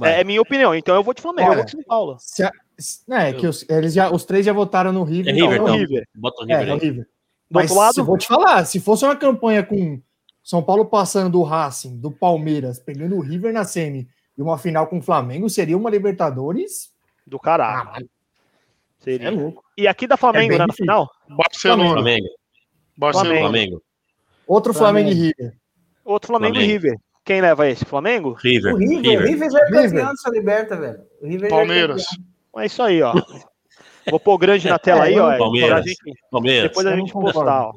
É, 0.02 0.22
é 0.22 0.24
minha 0.24 0.40
opinião. 0.42 0.74
Então 0.74 0.96
eu 0.96 1.04
vou 1.04 1.14
de 1.14 1.22
Flamengo, 1.22 1.48
eu 1.48 1.52
Olha, 1.52 1.58
vou 1.58 1.66
de 1.66 1.72
São 1.72 1.84
Paulo. 1.84 2.16
Se 2.20 2.44
a- 2.44 2.52
se- 2.78 3.02
né, 3.08 3.34
que 3.34 3.46
os, 3.48 3.66
eles 3.68 3.92
já, 3.94 4.10
os 4.10 4.24
três 4.24 4.46
já 4.46 4.54
votaram 4.54 4.94
no 4.94 5.04
River. 5.04 5.34
É 5.34 5.36
River, 5.36 5.54
então, 5.56 5.66
então. 5.68 5.76
River. 5.78 6.08
Bota 6.16 6.46
o 6.46 6.50
É, 6.50 6.58
River 6.60 6.68
é 6.68 6.72
o 6.72 6.74
aí. 6.76 6.80
River. 6.80 7.08
Do 7.50 7.58
outro 7.60 7.70
Mas 7.76 7.78
lado, 7.78 7.94
se- 7.96 8.02
vou 8.02 8.18
te 8.18 8.28
falar, 8.28 8.66
se 8.66 8.80
fosse 8.80 9.04
uma 9.06 9.16
campanha 9.16 9.64
com 9.64 10.00
São 10.44 10.62
Paulo 10.62 10.86
passando 10.86 11.32
do 11.32 11.42
Racing, 11.44 11.98
do 12.00 12.12
Palmeiras, 12.12 12.80
pegando 12.80 13.16
o 13.16 13.22
River 13.22 13.52
na 13.54 13.64
semi 13.64 14.08
e 14.38 14.42
uma 14.42 14.58
final 14.58 14.88
com 14.88 15.00
o 15.00 15.02
Flamengo, 15.02 15.50
seria 15.50 15.78
uma 15.78 15.90
Libertadores. 15.90 16.92
do 17.26 17.40
caralho. 17.40 17.86
Caralho, 17.86 18.10
Seria. 19.00 19.28
é 19.28 19.32
louco. 19.32 19.64
E 19.78 19.88
aqui 19.88 20.06
da 20.08 20.18
Flamengo, 20.18 20.54
É 20.54 20.58
né, 20.60 20.66
na 20.68 20.74
final? 20.74 21.10
Barcelona. 21.30 21.94
Flamengo. 21.94 22.28
Barcelona. 22.98 23.40
Flamengo. 23.40 23.84
Outro 24.48 24.74
Flamengo, 24.74 25.10
e 25.10 25.14
River. 25.14 25.54
Outro 26.04 26.28
Flamengo, 26.28 26.58
e. 26.58 26.66
River. 26.66 26.96
Quem 27.24 27.40
leva 27.42 27.68
esse? 27.70 27.86
Flamengo? 27.86 28.34
River. 28.34 28.74
O 28.74 28.78
River, 28.78 28.98
o 28.98 29.02
River. 29.02 29.28
River 29.28 29.52
já 29.52 29.60
é 29.60 29.70
campeão 29.72 30.10
dessa 30.10 30.30
liberta, 30.32 30.76
velho. 30.76 31.00
O 31.22 31.28
River 31.28 31.50
já 31.50 31.56
é 31.56 31.60
Palmeiras. 31.60 32.04
É 32.58 32.66
isso 32.66 32.82
aí, 32.82 33.02
ó. 33.04 33.14
Vou 34.10 34.20
pôr 34.20 34.38
grande 34.38 34.68
na 34.70 34.78
tela 34.80 35.04
aí, 35.04 35.20
ó. 35.20 35.38
Palmeiras. 35.38 35.70
pra 35.72 35.82
gente- 35.82 36.20
Palmeiras. 36.32 36.70
depois 36.70 36.86
a 36.86 36.96
gente 36.96 37.12
postar, 37.12 37.64
ó. 37.68 37.74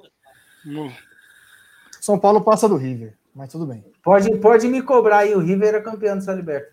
São 2.01 2.19
Paulo 2.19 2.41
passa 2.41 2.69
do 2.69 2.77
River, 2.77 3.15
mas 3.35 3.51
tudo 3.51 3.67
bem. 3.67 3.85
Pode, 4.03 4.35
pode 4.39 4.69
me 4.69 4.83
cobrar 4.83 5.19
aí, 5.19 5.35
o 5.35 5.39
River 5.41 5.75
é 5.75 5.81
campeão 5.81 6.17
dessa 6.17 6.33
liberta. 6.33 6.69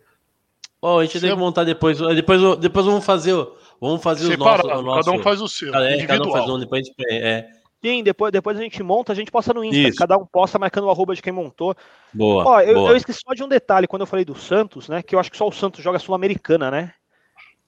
Ó, 0.82 1.00
a 1.00 1.04
gente 1.06 1.20
tem 1.20 1.30
que 1.30 1.36
montar 1.36 1.64
depois. 1.66 1.98
Depois, 2.00 2.58
depois 2.60 2.86
vamos 2.86 3.06
fazer, 3.06 3.34
o- 3.34 3.54
vamos 3.82 4.02
fazer 4.02 4.28
Separado, 4.28 4.68
nossos. 4.68 4.82
o 4.82 4.86
nosso- 4.86 5.06
cada 5.06 5.18
um 5.18 5.22
faz 5.24 5.42
o 5.42 5.48
seu. 5.48 5.72
Cada, 5.72 5.86
é, 5.90 5.90
cada 5.90 6.02
um 6.02 6.04
individual. 6.16 6.32
faz 6.38 6.50
um, 6.50 6.60
depois 6.60 6.82
a 6.82 6.86
gente. 6.86 6.96
É, 7.24 7.50
Sim, 7.84 8.04
depois, 8.04 8.32
depois 8.32 8.58
a 8.58 8.62
gente 8.62 8.82
monta, 8.84 9.12
a 9.14 9.16
gente 9.16 9.32
posta 9.32 9.54
no 9.54 9.64
Insta. 9.64 9.78
Isso. 9.90 9.98
Cada 9.98 10.18
um 10.18 10.26
posta 10.26 10.58
marcando 10.60 10.86
o 10.86 10.90
arroba 10.90 11.16
de 11.16 11.22
quem 11.22 11.32
montou. 11.32 11.76
boa. 12.14 12.44
Ó, 12.46 12.60
eu, 12.62 12.76
boa. 12.76 12.90
eu 12.92 12.96
esqueci 12.98 13.20
só 13.26 13.34
de 13.34 13.44
um 13.44 13.48
detalhe 13.48 13.88
quando 13.88 14.02
eu 14.02 14.06
falei 14.08 14.26
do 14.26 14.36
Santos, 14.36 14.90
né? 14.90 15.02
Que 15.02 15.16
eu 15.16 15.20
acho 15.20 15.32
que 15.32 15.38
só 15.38 15.48
o 15.48 15.52
Santos 15.52 15.82
joga 15.84 16.00
Sul-Americana, 16.00 16.70
né? 16.72 16.94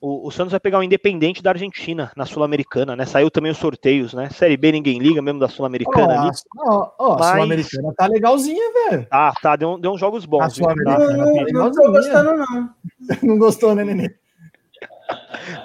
O, 0.03 0.27
o 0.27 0.31
Santos 0.31 0.49
vai 0.51 0.59
pegar 0.59 0.79
o 0.79 0.83
Independente 0.83 1.43
da 1.43 1.51
Argentina 1.51 2.11
na 2.17 2.25
Sul-Americana, 2.25 2.95
né? 2.95 3.05
Saiu 3.05 3.29
também 3.29 3.51
os 3.51 3.57
sorteios, 3.59 4.15
né? 4.15 4.29
Série 4.31 4.57
B 4.57 4.71
ninguém 4.71 4.97
liga 4.97 5.21
mesmo 5.21 5.39
da 5.39 5.47
Sul-Americana 5.47 6.19
ali. 6.23 6.31
Ó, 6.57 6.89
ó, 6.97 7.13
a 7.13 7.17
Mas- 7.19 7.27
Sul-Americana 7.33 7.93
tá 7.95 8.07
legalzinha, 8.07 8.73
velho. 8.89 9.05
Tá, 9.05 9.31
tá, 9.39 9.55
deu, 9.55 9.77
deu 9.77 9.91
uns 9.91 9.99
jogos 9.99 10.23
A 10.23 10.27
bons. 10.27 10.55
viu? 10.57 10.65
Sul-Americana 10.65 10.97
Não, 10.99 11.07
tá 11.07 11.17
não, 11.17 11.25
não 11.25 11.71
tô 11.71 11.83
legalzinha. 11.83 11.91
gostando, 12.23 12.33
não. 12.49 12.69
Não 13.21 13.37
gostou, 13.37 13.75
né, 13.75 13.83
Nenê? 13.83 14.09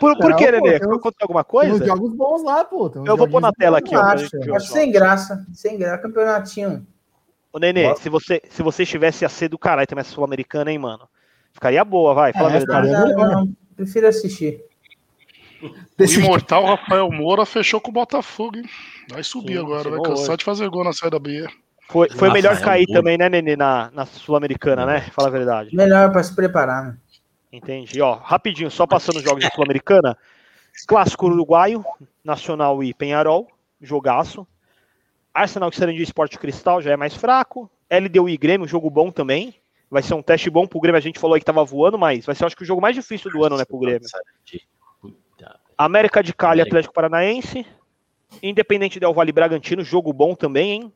Por, 0.01 0.17
por 0.19 0.31
Não, 0.31 0.37
que, 0.37 0.45
pô, 0.45 0.51
Nenê? 0.53 0.79
tem 0.81 0.89
Aconteceu 0.89 1.13
alguma 1.23 1.45
Tem 1.45 1.51
coisa? 1.51 1.75
uns 1.75 1.87
jogos 1.87 2.13
bons 2.15 2.43
lá, 2.43 2.63
pô. 2.65 2.91
Tem 2.91 3.03
Eu 3.07 3.17
vou 3.17 3.29
pôr 3.29 3.41
na 3.41 3.53
tela 3.53 3.79
aqui, 3.79 3.97
ó. 3.97 4.01
acho, 4.03 4.29
sem 4.67 4.91
graça. 4.93 5.47
Sem 5.55 5.79
graça, 5.79 6.03
campeonatinho. 6.03 6.87
Ô, 7.53 7.59
Nenê, 7.59 7.85
Bota. 7.89 8.01
se 8.03 8.09
você, 8.11 8.43
se 8.51 8.63
você 8.63 8.83
estivesse 8.83 9.25
a 9.25 9.31
ser 9.31 9.49
do 9.49 9.59
caralho 9.59 9.87
também 9.87 10.01
essa 10.03 10.11
Sul-Americana, 10.11 10.71
hein, 10.71 10.79
mano? 10.79 11.09
Ficaria 11.55 11.83
boa, 11.87 12.13
vai, 12.13 12.35
fala 12.35 12.49
a 12.49 12.51
É, 12.51 12.59
verdade. 12.59 12.89
ficaria 12.89 13.15
Não, 13.17 13.31
não, 13.31 13.49
prefiro 13.77 14.09
assistir. 14.09 14.65
O 15.63 16.05
imortal 16.05 16.65
Rafael 16.65 17.11
Moura 17.11 17.47
fechou 17.47 17.81
com 17.81 17.91
o 17.91 17.95
Botafogo, 17.95 18.59
hein? 18.59 18.65
Vai 19.11 19.23
subir 19.23 19.55
Sim, 19.55 19.61
agora, 19.61 19.91
vai 19.91 20.01
cansar 20.03 20.31
hoje. 20.31 20.39
de 20.39 20.45
fazer 20.45 20.69
gol 20.69 20.85
na 20.85 20.93
saída 20.93 21.19
B. 21.19 21.47
Foi, 21.89 22.09
foi 22.09 22.29
Rafael 22.29 22.33
melhor 22.33 22.61
cair 22.61 22.85
Moura. 22.89 23.01
também, 23.01 23.19
né, 23.19 23.29
Nenê, 23.29 23.57
na, 23.57 23.91
na 23.93 24.05
Sul-Americana, 24.05 24.85
né? 24.85 25.01
Fala 25.13 25.29
a 25.29 25.31
verdade. 25.31 25.75
Melhor 25.75 26.11
para 26.11 26.23
se 26.23 26.35
preparar, 26.35 26.85
né? 26.85 26.97
Entendi. 27.53 28.01
Ó, 28.03 28.15
rapidinho, 28.15 28.71
só 28.71 28.87
passando 28.87 29.17
os 29.17 29.23
jogos 29.23 29.43
da 29.43 29.51
Sul-Americana. 29.51 30.17
Clássico 30.87 31.27
uruguaio, 31.27 31.85
Nacional 32.23 32.83
e 32.85 32.93
Penharol, 32.93 33.49
jogaço. 33.81 34.47
Arsenal 35.33 35.71
que 35.71 35.77
Sarandia 35.77 36.03
Esporte 36.03 36.39
Cristal 36.39 36.83
já 36.83 36.93
é 36.93 36.97
mais 36.97 37.15
fraco. 37.15 37.71
LDU 37.91 38.29
e 38.29 38.37
Grêmio, 38.37 38.69
jogo 38.69 38.91
bom 38.91 39.11
também. 39.11 39.55
Vai 39.91 40.03
ser 40.03 40.15
um 40.15 40.23
teste 40.23 40.51
bom 40.51 40.67
pro 40.67 40.81
Grêmio. 40.81 40.99
A 40.99 41.03
gente 41.03 41.19
falou 41.19 41.35
aí 41.35 41.41
que 41.41 41.47
tava 41.47 41.65
voando, 41.65 41.99
mas 41.99 42.27
vai 42.27 42.35
ser, 42.35 42.45
acho 42.45 42.57
que, 42.57 42.63
o 42.63 42.67
jogo 42.67 42.83
mais 42.83 42.97
difícil 42.97 43.31
do 43.31 43.45
ano, 43.45 43.57
né, 43.57 43.65
pro 43.65 43.79
Grêmio. 43.79 44.09
América 45.79 46.23
de 46.23 46.33
Cali. 46.33 46.61
Atlético 46.61 46.95
Paranaense. 46.95 47.67
Independente 48.43 48.99
Del 48.99 49.15
Vale 49.15 49.31
e 49.31 49.33
Bragantino, 49.33 49.85
jogo 49.85 50.13
bom 50.13 50.35
também, 50.35 50.73
hein? 50.73 50.93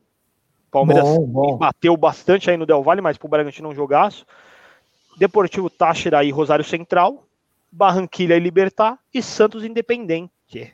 Palmeiras 0.71 1.03
Bom, 1.03 1.27
bom. 1.27 1.57
bateu 1.57 1.95
bastante 1.97 2.49
aí 2.49 2.55
no 2.55 2.65
Del 2.65 2.81
Valle, 2.81 3.01
mas 3.01 3.17
pro 3.17 3.27
Bragantino 3.27 3.67
é 3.67 3.71
um 3.71 3.75
jogaço. 3.75 4.25
Deportivo 5.17 5.69
Táchira 5.69 6.23
e 6.23 6.31
Rosário 6.31 6.63
Central. 6.63 7.27
Barranquilha 7.69 8.35
e 8.35 8.39
Libertar. 8.39 8.97
E 9.13 9.21
Santos 9.21 9.65
Independente. 9.65 10.73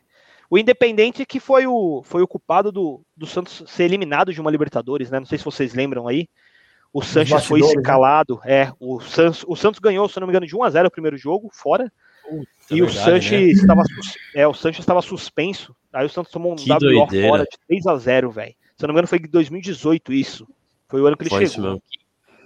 O 0.50 0.58
Independente 0.58 1.26
que 1.26 1.40
foi 1.40 1.66
o, 1.66 2.04
foi 2.04 2.22
o 2.22 2.28
culpado 2.28 2.72
do, 2.72 3.02
do 3.16 3.26
Santos 3.26 3.64
ser 3.68 3.84
eliminado 3.84 4.32
de 4.32 4.40
uma 4.40 4.52
Libertadores, 4.52 5.10
né? 5.10 5.20
Não 5.20 5.26
sei 5.26 5.40
se 5.40 5.44
vocês 5.44 5.74
lembram 5.74 6.08
aí. 6.08 6.30
O 6.94 7.02
Sanches 7.02 7.30
foi 7.46 7.60
bastidores, 7.60 7.76
né? 7.76 7.82
escalado. 7.82 8.40
É, 8.46 8.72
o 8.80 9.00
Santos, 9.00 9.44
o 9.48 9.56
Santos 9.56 9.80
ganhou, 9.80 10.08
se 10.10 10.18
eu 10.18 10.22
não 10.22 10.28
me 10.28 10.32
engano, 10.32 10.48
de 10.48 10.56
1 10.56 10.64
a 10.64 10.70
0 10.70 10.88
o 10.88 10.92
primeiro 10.92 11.18
jogo, 11.18 11.50
fora. 11.54 11.92
e 12.72 12.80
é 12.80 12.84
o 12.84 12.86
verdade, 12.88 13.04
Sanches 13.04 13.60
estava 13.60 13.84
é, 14.36 14.48
o 14.48 14.54
Sanches 14.54 14.80
estava 14.80 15.02
suspenso. 15.02 15.76
Aí 15.94 16.06
o 16.06 16.10
Santos 16.10 16.32
tomou 16.32 16.54
um 16.54 16.56
Que 16.56 16.72
WO 16.72 16.80
doideira. 16.80 17.28
fora 17.28 17.44
de 17.44 17.58
3 17.68 17.88
a 17.88 17.96
0, 17.98 18.32
velho. 18.32 18.56
Se 18.78 18.84
eu 18.86 18.88
não 18.88 18.94
me 18.94 18.98
engano, 19.00 19.08
foi 19.08 19.18
em 19.20 19.22
2018 19.30 20.14
isso. 20.14 20.48
Foi 20.88 21.02
o 21.02 21.08
ano 21.08 21.18
que 21.18 21.24
ele 21.24 21.30
Foi 21.30 21.48
chegou. 21.48 21.82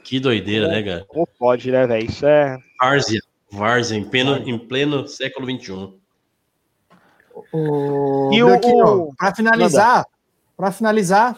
Que, 0.04 0.20
doideira, 0.20 0.68
né, 0.68 0.82
cara? 0.82 1.06
Como 1.08 1.28
pode, 1.38 1.70
né, 1.72 1.86
velho? 1.86 2.06
Isso 2.10 2.26
é. 2.26 2.58
Várzea. 2.80 3.20
Várzea, 3.52 3.98
em 3.98 4.04
pleno, 4.04 4.38
em 4.50 4.58
pleno 4.58 5.08
século. 5.08 5.46
XXI. 5.50 5.94
O... 7.54 8.30
E 8.34 8.44
o- 8.44 8.54
aqui, 8.54 8.72
ó, 8.74 9.10
pra 9.18 9.34
finalizar, 9.36 10.06
para 10.58 10.72
finalizar, 10.72 11.38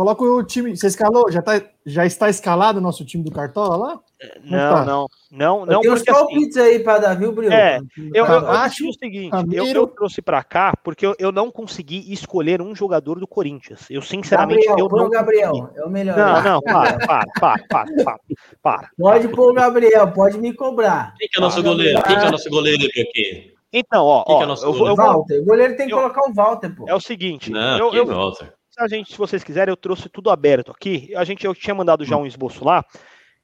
coloca 0.00 0.24
o 0.24 0.42
time. 0.42 0.74
Você 0.76 0.86
escalou? 0.86 1.30
Já, 1.30 1.42
tá, 1.42 1.60
já 1.84 2.06
está 2.06 2.30
escalado 2.30 2.78
o 2.78 2.82
nosso 2.82 3.04
time 3.04 3.22
do 3.22 3.30
Cartola 3.30 3.76
lá? 3.76 4.00
Não, 4.42 4.74
tá. 4.74 4.84
não. 4.84 5.06
Não, 5.30 5.60
Eu 5.60 5.66
não, 5.66 5.80
tenho 5.80 5.92
uns 5.94 5.98
porque 6.00 6.10
assim, 6.10 6.20
palpites 6.20 6.56
aí 6.56 6.78
para 6.80 6.98
dar, 6.98 7.14
viu, 7.14 7.32
Bril? 7.32 7.52
É, 7.52 7.78
eu, 7.96 8.10
eu, 8.14 8.26
eu 8.26 8.48
Acho, 8.48 8.50
acho 8.50 8.88
o 8.88 8.92
seguinte, 8.94 9.36
eu, 9.52 9.64
eu 9.66 9.86
trouxe 9.86 10.20
pra 10.20 10.42
cá 10.42 10.72
porque 10.82 11.06
eu, 11.06 11.14
eu 11.20 11.30
não 11.30 11.50
consegui 11.52 12.12
escolher 12.12 12.60
um 12.60 12.74
jogador 12.74 13.20
do 13.20 13.26
Corinthians. 13.28 13.86
Eu, 13.88 14.02
sinceramente, 14.02 14.66
Gabriel, 14.66 14.84
eu 14.84 14.88
põe 14.88 14.98
não 15.00 15.06
o 15.06 15.10
Gabriel, 15.10 15.50
consegui. 15.52 15.78
é 15.78 15.84
o 15.84 15.90
melhor. 15.90 16.16
Não, 16.18 16.42
não, 16.42 16.60
para, 16.62 16.98
para, 16.98 17.24
para, 17.38 17.64
para, 17.68 17.86
para, 18.04 18.18
para. 18.62 18.88
Pode 18.98 19.28
pôr 19.28 19.50
o 19.50 19.54
Gabriel, 19.54 20.10
pode 20.12 20.38
me 20.38 20.52
cobrar. 20.52 21.14
Quem 21.18 21.28
que 21.28 21.36
é 21.36 21.40
o 21.40 21.42
nosso 21.44 21.62
goleiro? 21.62 22.02
Quem 22.02 22.18
que 22.18 22.24
é 22.24 22.28
o 22.28 22.32
nosso 22.32 22.50
goleiro 22.50 22.84
aqui? 22.86 23.54
Então, 23.72 24.04
ó, 24.04 24.24
Quem 24.24 24.34
que 24.36 24.38
ó 24.38 24.42
é 24.42 24.44
o 24.44 24.48
nosso 24.48 24.64
eu, 24.66 24.86
eu 24.86 24.96
Walter, 24.96 25.40
o 25.40 25.44
goleiro 25.44 25.76
tem 25.76 25.86
que 25.86 25.92
eu- 25.92 25.98
colocar 25.98 26.28
o 26.28 26.34
Walter, 26.34 26.74
pô. 26.74 26.86
é 26.88 26.94
o 26.94 27.00
seguinte, 27.00 27.52
Não, 27.52 27.78
eu, 27.78 27.94
eu, 27.94 28.06
Walter. 28.06 28.52
A 28.80 28.88
gente, 28.88 29.12
se 29.12 29.18
vocês 29.18 29.44
quiserem, 29.44 29.70
eu 29.70 29.76
trouxe 29.76 30.08
tudo 30.08 30.30
aberto 30.30 30.70
aqui. 30.70 31.14
A 31.14 31.22
gente, 31.22 31.44
eu 31.44 31.54
tinha 31.54 31.74
mandado 31.74 32.04
já 32.04 32.16
um 32.16 32.26
esboço 32.26 32.64
lá. 32.64 32.84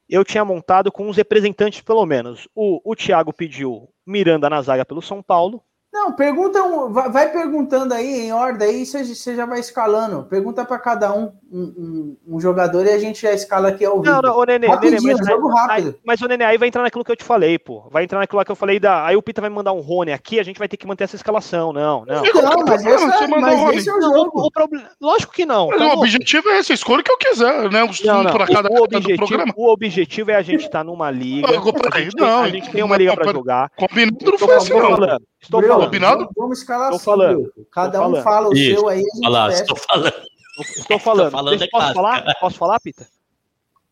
Eu 0.09 0.25
tinha 0.25 0.45
montado 0.45 0.91
com 0.91 1.09
os 1.09 1.17
representantes, 1.17 1.83
pelo 1.83 2.07
menos. 2.07 2.49
O, 2.55 2.81
o 2.85 2.97
Thiago 2.97 3.33
pediu 3.33 3.89
Miranda 4.07 4.49
na 4.49 4.63
zaga 4.63 4.85
pelo 4.85 5.03
São 5.03 5.23
Paulo. 5.23 5.63
Não, 5.93 6.13
pergunta, 6.13 6.63
vai, 6.91 7.11
vai 7.11 7.33
perguntando 7.33 7.95
aí 7.95 8.27
em 8.27 8.33
ordem, 8.33 8.69
aí 8.69 8.87
você, 8.87 9.05
você 9.05 9.35
já 9.35 9.47
vai 9.47 9.61
escalando. 9.61 10.25
Pergunta 10.25 10.65
para 10.65 10.79
cada 10.79 11.13
um, 11.15 11.33
um 11.53 12.17
um- 12.27 12.37
um 12.37 12.41
jogador 12.41 12.85
e 12.87 12.91
a 12.91 12.99
gente 12.99 13.23
já 13.23 13.33
escala 13.33 13.69
aqui 13.69 13.85
ao 13.85 14.01
vivo. 14.01 14.13
Não, 14.15 14.21
não, 14.21 14.37
ô 14.39 14.45
Nenê, 14.45 14.67
Nenê, 14.69 14.99
mas, 15.01 15.27
jogo 15.27 15.49
rápido. 15.49 15.89
aí, 15.89 15.95
mas 16.05 16.21
o 16.21 16.27
Nenê, 16.27 16.45
aí 16.45 16.59
vai 16.59 16.67
entrar 16.69 16.83
naquilo 16.83 17.05
que 17.05 17.13
eu 17.13 17.17
te 17.17 17.23
falei, 17.25 17.59
pô. 17.59 17.85
Vai 17.91 18.05
entrar 18.05 18.19
naquilo 18.19 18.39
lá 18.39 18.45
que 18.45 18.51
eu 18.51 18.57
falei 18.57 18.81
da. 18.81 19.05
Aí 19.07 19.17
o 19.17 19.23
Pita 19.23 19.41
vai 19.41 19.49
me 19.49 19.57
mandar 19.57 19.73
um 19.73 19.81
Rony 19.81 20.13
aqui, 20.13 20.41
a 20.41 20.43
gente 20.43 20.59
vai 20.59 20.67
ter 20.69 20.77
que 20.77 20.87
manter 20.87 21.05
essa 21.05 21.15
escalação. 21.17 21.73
Não, 21.73 22.05
não. 22.05 22.23
Não, 22.23 22.65
mas, 22.67 22.83
Não, 22.85 22.99
você 22.99 23.25
é, 23.25 23.27
mandou 23.29 23.41
mas 23.41 23.55
o 23.61 23.63
Rony. 23.65 23.77
esse 23.77 23.89
é 23.89 23.93
o 23.95 23.99
Não, 23.99 24.15
jogo. 24.15 24.41
o, 24.41 24.47
o 24.47 24.51
problema. 24.51 24.89
Lógico 25.01 25.33
que 25.33 25.47
não. 25.47 25.69
Mas 25.69 25.79
tá 25.79 25.85
o 25.85 25.87
louco? 25.89 26.03
objetivo 26.03 26.49
é 26.49 26.59
esse, 26.59 26.73
escolha 26.73 27.01
o 27.01 27.05
que 27.05 27.13
eu 27.13 27.19
quiser, 27.19 27.71
né? 27.71 27.85
Os 27.85 28.03
Não, 28.03 28.23
não. 28.25 28.33
para 28.33 28.47
cada, 28.47 28.69
o, 28.69 28.81
o 28.81 28.83
objetivo, 28.85 29.17
programa. 29.27 29.53
o 29.57 29.73
objetivo 29.73 30.31
é 30.33 30.35
a 30.37 30.43
gente 30.43 30.65
estar 30.65 30.83
numa 30.85 31.11
liga. 31.11 31.47
Peraí, 31.47 31.59
A 31.93 32.01
gente, 32.05 32.17
tem, 32.17 32.27
não, 32.27 32.39
a 32.43 32.49
gente 32.49 32.71
tem 32.71 32.83
uma 32.83 32.97
liga 32.97 33.15
pra 33.15 33.33
jogar. 33.33 33.71
Combinado 33.77 34.17
não 34.25 34.33
Estou 34.35 34.49
foi 34.49 34.57
assim, 34.57 34.73
não. 34.75 34.81
falando. 34.91 35.23
Estou 35.41 35.63
falando. 35.63 35.85
Combinado? 35.85 36.29
vamos- 36.37 36.59
escalar 36.59 36.89
assim, 36.93 37.05
falando. 37.05 37.53
Cada 37.73 38.07
um 38.07 38.17
fala 38.23 38.49
o 38.49 38.57
seu 38.57 38.89
aí. 38.89 38.99
a 38.99 39.01
gente 39.03 39.19
Olha 39.27 39.29
lá, 39.29 39.51
estou 39.53 39.77
falando. 39.77 40.13
Estou 40.59 40.99
falando. 40.99 41.31
falando 41.33 41.51
Deixa- 41.59 41.65
é 41.65 41.69
posso 41.69 41.95
falar? 41.95 42.35
Posso 42.41 42.59
falar, 42.59 42.81
Pita? 42.81 43.07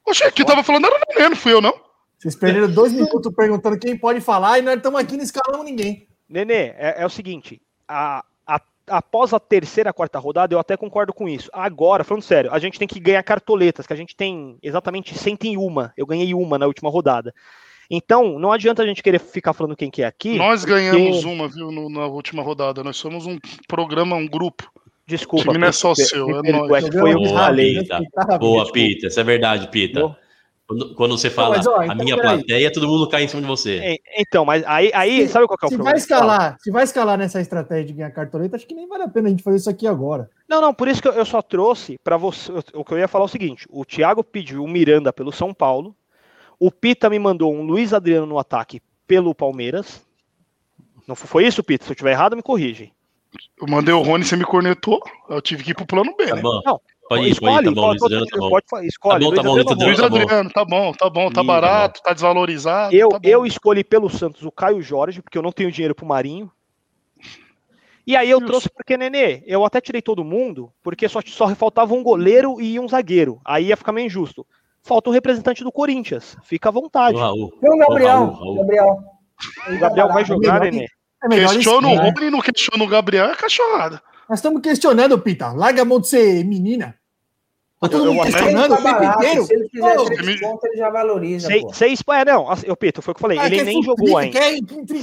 Oxe, 0.07 0.31
quem 0.33 0.45
tava 0.45 0.63
falando 0.63 0.87
era 0.87 0.95
o 0.97 0.99
Nenê, 1.15 1.29
não 1.31 1.37
fui 1.37 1.53
eu, 1.53 1.61
não. 1.61 1.75
Vocês 2.19 2.37
perderam 2.37 2.71
dois 2.71 2.93
minutos 2.93 3.33
perguntando 3.35 3.79
quem 3.79 3.97
pode 3.97 4.21
falar 4.21 4.59
e 4.59 4.63
nós 4.63 4.77
estamos 4.77 5.01
aqui 5.01 5.17
não 5.17 5.25
escalamos 5.25 5.65
ninguém. 5.67 6.07
Nenê, 6.29 6.73
é, 6.77 6.95
é 6.99 7.07
o 7.07 7.11
seguinte, 7.11 7.61
a- 7.89 8.25
a- 8.47 8.61
após 8.89 9.33
a 9.35 9.41
terceira, 9.41 9.93
quarta 9.93 10.19
rodada, 10.19 10.55
eu 10.55 10.59
até 10.59 10.77
concordo 10.77 11.13
com 11.13 11.29
isso. 11.29 11.51
Agora, 11.53 12.05
falando 12.05 12.23
sério, 12.23 12.51
a 12.53 12.59
gente 12.59 12.79
tem 12.79 12.89
que 12.89 13.01
ganhar 13.01 13.23
cartoletas, 13.23 13.87
que 13.87 13.93
a 13.93 13.97
gente 13.97 14.15
tem 14.17 14.59
exatamente 14.63 15.17
101. 15.19 15.91
Eu 15.97 16.07
ganhei 16.07 16.33
uma 16.35 16.59
na 16.59 16.67
última 16.67 16.91
rodada. 16.91 17.35
Então, 17.91 18.39
não 18.39 18.51
adianta 18.51 18.83
a 18.83 18.87
gente 18.87 19.03
querer 19.03 19.19
ficar 19.19 19.53
falando 19.53 19.77
quem 19.77 19.91
que 19.91 20.03
é 20.03 20.07
aqui. 20.07 20.37
Nós 20.39 20.65
ganhamos 20.65 21.25
uma, 21.25 21.49
viu, 21.49 21.71
no- 21.71 21.91
na 21.91 22.07
última 22.07 22.43
rodada. 22.43 22.83
Nós 22.83 22.97
somos 22.97 23.27
um 23.27 23.39
programa, 23.69 24.17
um 24.17 24.27
grupo. 24.27 24.71
Desculpa. 25.07 25.43
O 25.45 25.53
time 25.53 25.59
não 25.59 25.69
é 25.69 25.73
só 25.73 25.91
me- 25.91 25.97
seu, 25.97 26.27
me 26.27 26.39
é 26.39 26.43
perdoa, 26.43 26.83
que 26.83 26.93
foi 26.99 27.13
eu 27.13 27.19
que 27.19 27.25
Boa, 27.29 27.39
falei. 27.39 27.79
Pita. 27.81 28.01
Tá, 28.15 28.39
Boa. 28.39 28.73
Pita. 28.73 29.07
Isso 29.09 29.21
é 29.21 29.25
verdade, 29.25 29.69
Pita. 29.69 30.17
Quando, 30.67 30.95
quando 30.95 31.19
você 31.19 31.29
fala 31.29 31.59
mas, 31.59 31.67
ó, 31.67 31.79
a 31.81 31.85
então, 31.85 31.97
minha 31.99 32.17
peraí. 32.17 32.39
plateia, 32.39 32.73
todo 32.73 32.89
mundo 32.89 33.07
cai 33.07 33.25
em 33.25 33.29
cima 33.29 33.43
de 33.43 33.47
você. 33.49 33.81
É, 33.83 33.97
Então, 34.19 34.47
mas 34.47 34.65
aí, 34.67 34.91
aí 34.95 35.27
Se- 35.27 35.33
sabe 35.35 35.47
qual 35.47 35.59
que 35.59 35.67
é 35.67 35.69
o 35.69 35.69
Se 35.69 35.75
problema? 35.77 35.91
vai 35.93 35.99
escalar, 36.01 36.57
se 36.59 36.71
vai 36.71 36.85
escalar 36.85 37.19
nessa 37.19 37.39
estratégia 37.39 37.85
de 37.85 37.93
ganhar 37.93 38.11
cartoleta, 38.13 38.57
acho 38.57 38.67
que 38.67 38.75
nem 38.75 38.89
vale 38.89 39.03
a 39.03 39.09
pena 39.09 39.29
a 39.29 39.31
gente 39.31 39.43
fazer 39.43 39.59
isso 39.59 39.69
aqui 39.69 39.87
agora. 39.87 40.31
Não, 40.49 40.63
não, 40.63 40.73
por 40.73 40.89
isso 40.89 41.03
que 41.03 41.09
eu- 41.09 41.13
eu 41.13 41.27
só 41.27 41.43
trouxe 41.43 41.99
pra 42.03 42.17
você. 42.17 42.51
O 42.73 42.83
que 42.83 42.95
eu 42.95 42.99
ia 42.99 43.07
falar 43.07 43.25
é 43.25 43.27
o 43.27 43.29
seguinte: 43.29 43.67
o 43.69 43.85
Thiago 43.85 44.25
pediu 44.25 44.65
o 44.65 44.69
Miranda 44.69 45.13
pelo 45.13 45.31
São 45.31 45.53
Paulo, 45.53 45.95
o 46.59 46.71
Pita 46.71 47.11
me 47.11 47.19
mandou 47.19 47.53
um 47.53 47.61
Luiz 47.61 47.93
Adriano 47.93 48.25
no 48.27 48.39
ataque 48.39 48.81
pelo 49.07 49.35
Palmeiras. 49.35 50.03
Não 51.07 51.15
foi- 51.15 51.29
foi 51.29 51.47
isso, 51.47 51.63
Pita? 51.63 51.85
Se 51.85 51.91
eu 51.91 51.95
estiver 51.95 52.13
errado, 52.13 52.35
me 52.37 52.43
corrige. 52.43 52.91
Eu 53.61 53.67
mandei 53.69 53.95
o 53.95 54.03
Rony, 54.03 54.25
você 54.25 54.37
me 54.37 54.45
cornetou. 54.45 55.01
Eu 55.29 55.41
tive 55.41 55.63
que 55.65 55.71
ir 55.71 55.75
pro 55.75 55.87
plano 55.87 56.15
B, 56.17 56.27
Tá 56.27 56.37
né? 56.37 56.43
bom. 56.43 56.61
Não, 56.65 56.81
Pode 57.09 57.23
ir, 57.27 57.31
escolhe, 57.33 57.53
pode 57.55 57.69
ir, 57.69 57.75
tá 57.75 57.81
bom, 57.81 57.89
Luiz 57.91 58.03
Adriano, 58.03 58.27
tá 58.27 58.39
bom. 58.39 58.51
pode 58.51 58.67
fa- 58.71 58.85
escolhe. 58.85 59.15
Tá 59.15 59.19
bom, 59.31 59.35
tá 59.35 59.43
Luiz 59.43 59.45
bom, 59.45 59.55
Luiz 59.55 59.67
Adriano, 59.67 59.87
Luiz 59.87 60.01
tá 60.01 60.09
bom. 60.09 60.17
Adriano, 60.17 60.51
tá 60.51 60.65
bom, 60.65 60.93
tá 60.93 61.11
bom, 61.11 61.25
tá 61.25 61.29
Ih, 61.31 61.35
tá 61.35 61.43
barato, 61.45 62.03
tá 62.03 62.13
desvalorizado. 62.13 62.95
Eu, 62.95 63.09
tá 63.11 63.19
eu 63.23 63.45
escolhi 63.47 63.85
pelo 63.85 64.09
Santos 64.09 64.43
o 64.43 64.51
Caio 64.51 64.81
Jorge, 64.81 65.21
porque 65.23 65.37
eu 65.37 65.43
não 65.43 65.53
tenho 65.53 65.71
dinheiro 65.71 65.95
pro 65.95 66.07
Marinho. 66.07 66.51
E 68.07 68.17
aí 68.17 68.29
eu 68.29 68.39
Justo. 68.39 68.47
trouxe 68.51 68.69
porque, 68.71 68.97
Nenê, 68.97 69.43
eu 69.47 69.65
até 69.65 69.81
tirei 69.81 70.03
todo 70.03 70.25
mundo, 70.25 70.71
porque 70.83 71.09
só, 71.09 71.21
só 71.25 71.55
faltava 71.55 71.95
um 71.95 72.03
goleiro 72.03 72.61
e 72.61 72.79
um 72.79 72.87
zagueiro. 72.89 73.41
Aí 73.45 73.67
ia 73.67 73.77
ficar 73.77 73.93
meio 73.93 74.07
injusto. 74.07 74.47
Falta 74.83 75.09
um 75.09 75.13
representante 75.13 75.65
do 75.65 75.73
Corinthians. 75.73 76.37
Fica 76.43 76.69
à 76.69 76.73
vontade. 76.73 77.17
O 77.17 77.21
Raul. 77.21 77.51
Tem 77.61 77.71
o 77.73 77.79
Gabriel. 77.79 78.11
Raul, 78.11 78.33
Raul. 78.33 78.57
Gabriel. 78.57 78.99
O 79.71 79.79
Gabriel 79.79 80.09
vai 80.09 80.25
jogar, 80.25 80.61
Nenê. 80.61 80.87
É 81.25 81.29
melhor 81.29 81.53
Questiona 81.55 81.89
o 81.89 81.95
né? 81.97 82.13
Rony, 82.17 82.31
não 82.31 82.41
questiona 82.41 82.85
o 82.85 82.87
Gabriel, 82.87 83.27
é 83.27 83.35
cachorrada. 83.35 84.03
Nós 84.29 84.39
estamos 84.39 84.61
questionando, 84.63 85.19
Pita. 85.19 85.53
Larga 85.53 85.83
a 85.83 85.85
mão 85.85 86.01
de 86.01 86.09
ser 86.09 86.45
menina. 86.45 86.95
Tá 87.81 87.89
todo 87.89 88.05
Eu- 88.07 88.15
mundo 88.15 88.27
eu- 88.27 88.33
questionando 88.33 88.73
o 88.73 88.77
tempo 88.77 88.83
barato, 88.83 89.19
inteiro. 89.25 89.45
Se 89.45 89.55
ele 89.55 89.69
fizer 89.69 89.99
Ô, 89.99 90.05
três 90.07 90.27
me- 90.27 90.41
pontos, 90.41 90.65
ele 90.65 90.77
já 90.79 90.91
valoriza, 90.91 91.47
Seis, 91.49 91.63
pô. 91.63 91.73
seis, 91.75 92.01
é, 92.13 92.25
não, 92.25 92.51
assim, 92.51 92.67
eu, 92.67 92.77
Pito, 92.77 93.03
foi 93.03 93.13
o 93.13 93.15
que 93.15 93.19
eu 93.19 93.23
falei. 93.23 93.39
Ah, 93.39 93.47
ele 93.47 93.63
nem 93.63 93.83
jogou 93.83 94.17
ainda. 94.17 94.39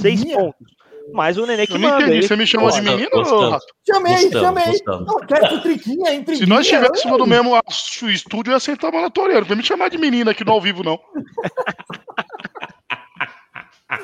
Seis 0.00 0.24
pontos. 0.24 0.72
Mas 1.12 1.36
o 1.36 1.44
Nenê 1.44 1.66
que 1.66 1.74
Eu 1.74 1.80
manda. 1.80 1.96
entendi, 1.96 2.18
ele- 2.18 2.26
você 2.28 2.36
me 2.36 2.46
chamou 2.46 2.70
de 2.70 2.76
Gostamos, 2.76 3.00
menino, 3.00 3.16
gostamos. 3.22 3.50
Rato? 3.50 3.66
Chamei, 3.86 4.12
Gostamos, 4.14 4.40
chamei. 4.40 4.66
gostamos. 4.66 5.06
Não, 5.06 5.18
quer 5.26 5.48
futriquinha, 5.50 6.14
intriguinha. 6.14 6.36
Se 6.36 6.46
nós 6.46 6.60
estivéssemos 6.66 7.18
no 7.18 7.24
Ai, 7.24 7.30
mesmo 7.30 7.62
estúdio, 8.08 8.50
eu 8.50 8.54
ia 8.54 8.60
sentar 8.60 8.88
a 8.90 8.92
mão 8.92 9.02
na 9.02 9.22
orelha. 9.22 9.40
Não 9.40 9.46
vai 9.46 9.56
me 9.56 9.62
chamar 9.64 9.90
de 9.90 9.98
menina 9.98 10.30
aqui 10.30 10.44
no 10.44 10.52
ao 10.52 10.60
vivo, 10.60 10.82
não. 10.84 10.98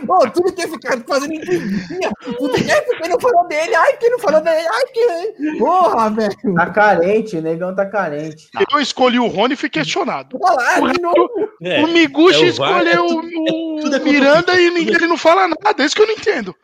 Ô, 0.06 0.30
tudo 0.30 0.52
quer 0.52 0.68
ficar 0.68 0.98
fazendo 1.06 1.34
intriguinha. 1.34 2.10
Futriquinha, 2.38 2.74
ai, 2.74 2.82
porque 2.82 3.08
não 3.08 3.20
falou 3.20 3.46
dele. 3.48 3.74
Ai, 3.74 3.96
que 3.96 4.08
não 4.10 4.18
falou 4.18 4.40
dele. 4.40 4.66
Ai, 4.68 4.84
que... 4.86 5.58
Porra, 5.58 6.10
velho. 6.10 6.54
Tá 6.54 6.66
carente, 6.66 7.36
o 7.36 7.42
negão 7.42 7.74
tá 7.74 7.86
carente. 7.86 8.48
Eu 8.72 8.80
escolhi 8.80 9.18
o 9.18 9.26
Rony 9.26 9.54
e 9.54 9.56
fui 9.56 9.68
questionado. 9.68 10.38
Lá, 10.40 10.80
de 10.92 11.00
novo. 11.00 11.48
É, 11.62 11.82
o 11.82 11.88
Miguchi 11.88 12.46
é 12.46 12.50
o 12.50 12.54
VAR, 12.54 12.82
escolheu 12.86 13.04
é 13.04 13.08
tudo- 13.08 13.26
o, 13.26 13.80
tudo 13.80 13.96
é 13.96 13.98
contra 13.98 14.12
Miranda 14.12 14.52
o- 14.52 14.58
e 14.58 14.70
ninguém, 14.70 14.94
ele 14.94 15.06
não 15.06 15.16
fala 15.18 15.48
nada. 15.48 15.82
É 15.82 15.86
isso 15.86 15.96
que 15.96 16.02
eu 16.02 16.06
não 16.06 16.14
entendo. 16.14 16.54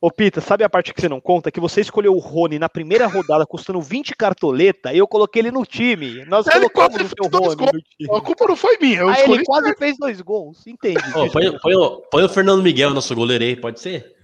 Ô, 0.00 0.10
Pita, 0.10 0.40
sabe 0.40 0.64
a 0.64 0.68
parte 0.70 0.94
que 0.94 1.00
você 1.00 1.08
não 1.10 1.20
conta? 1.20 1.50
Que 1.50 1.60
você 1.60 1.82
escolheu 1.82 2.14
o 2.14 2.18
Rony 2.18 2.58
na 2.58 2.70
primeira 2.70 3.06
rodada 3.06 3.44
custando 3.46 3.82
20 3.82 4.16
cartoleta 4.16 4.94
e 4.94 4.98
eu 4.98 5.06
coloquei 5.06 5.42
ele 5.42 5.50
no 5.50 5.66
time. 5.66 6.24
Nós 6.24 6.46
Ele 6.46 6.70
colocamos 6.70 6.96
quase 6.96 7.04
o 7.04 7.08
seu 7.08 7.30
Rony 7.40 7.48
no 7.50 7.56
gols. 7.56 7.70
time. 7.98 8.16
A 8.16 8.20
culpa 8.22 8.46
não 8.48 8.56
foi 8.56 8.78
minha. 8.78 9.00
Eu 9.00 9.10
escolhi. 9.12 9.34
ele 9.34 9.44
quase 9.44 9.74
fez 9.76 9.98
dois 9.98 10.20
gols. 10.22 10.66
Entende? 10.66 10.98
Ô, 11.14 11.30
põe, 11.30 11.58
põe 11.58 11.74
o- 11.74 12.00
põe 12.10 12.24
o 12.24 12.28
Fernando 12.30 12.62
Miguel, 12.62 12.90
nosso 12.94 13.14
goleiro 13.14 13.44
aí, 13.44 13.54
pode 13.56 13.78
ser? 13.78 14.14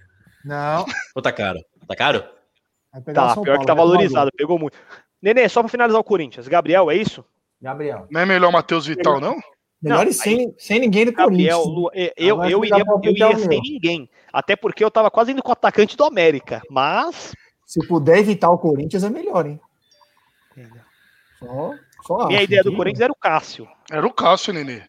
Não. 0.43 0.83
Ou 1.15 1.21
tá 1.21 1.31
caro? 1.31 1.59
Tá 1.87 1.95
caro? 1.95 2.23
Tá, 2.91 3.01
pior 3.01 3.03
que 3.03 3.13
tá 3.13 3.33
Paulo, 3.35 3.45
vai 3.45 3.57
tomar 3.65 3.75
valorizado, 3.75 4.31
pegou 4.35 4.57
muito. 4.57 4.75
Nenê, 5.21 5.47
só 5.47 5.61
pra 5.61 5.69
finalizar 5.69 5.99
o 6.01 6.03
Corinthians. 6.03 6.47
Gabriel, 6.47 6.89
é 6.89 6.95
isso? 6.95 7.23
Gabriel. 7.61 8.07
Não 8.09 8.21
é 8.21 8.25
melhor 8.25 8.49
o 8.49 8.51
Matheus 8.51 8.87
Vital, 8.87 9.19
não? 9.19 9.35
Melhor 9.81 10.03
Não, 10.05 10.09
e 10.11 10.13
sem, 10.13 10.53
sem 10.57 10.79
ninguém 10.79 11.05
do 11.05 11.11
Gabriel, 11.11 11.61
Corinthians. 11.61 12.11
Eu, 12.17 12.41
eu, 12.41 12.49
eu 12.49 12.65
iria, 12.65 12.83
eu 13.03 13.11
iria 13.11 13.37
sem 13.37 13.47
meu. 13.47 13.61
ninguém. 13.61 14.09
Até 14.33 14.55
porque 14.55 14.83
eu 14.83 14.89
tava 14.89 15.11
quase 15.11 15.31
indo 15.31 15.43
com 15.43 15.49
o 15.49 15.53
atacante 15.53 15.95
do 15.95 16.03
América. 16.03 16.61
Mas. 16.69 17.33
Se 17.65 17.85
puder 17.87 18.17
evitar 18.19 18.49
o 18.49 18.57
Corinthians, 18.57 19.03
é 19.03 19.09
melhor, 19.09 19.45
hein? 19.45 19.59
Só, 21.39 21.73
só 22.03 22.27
Minha 22.27 22.39
acho 22.39 22.45
ideia 22.45 22.63
do 22.63 22.71
que- 22.71 22.77
Corinthians 22.77 23.01
era 23.01 23.11
o 23.11 23.15
Cássio. 23.15 23.67
Era 23.91 24.05
o 24.07 24.13
Cássio, 24.13 24.53
Nenê. 24.53 24.81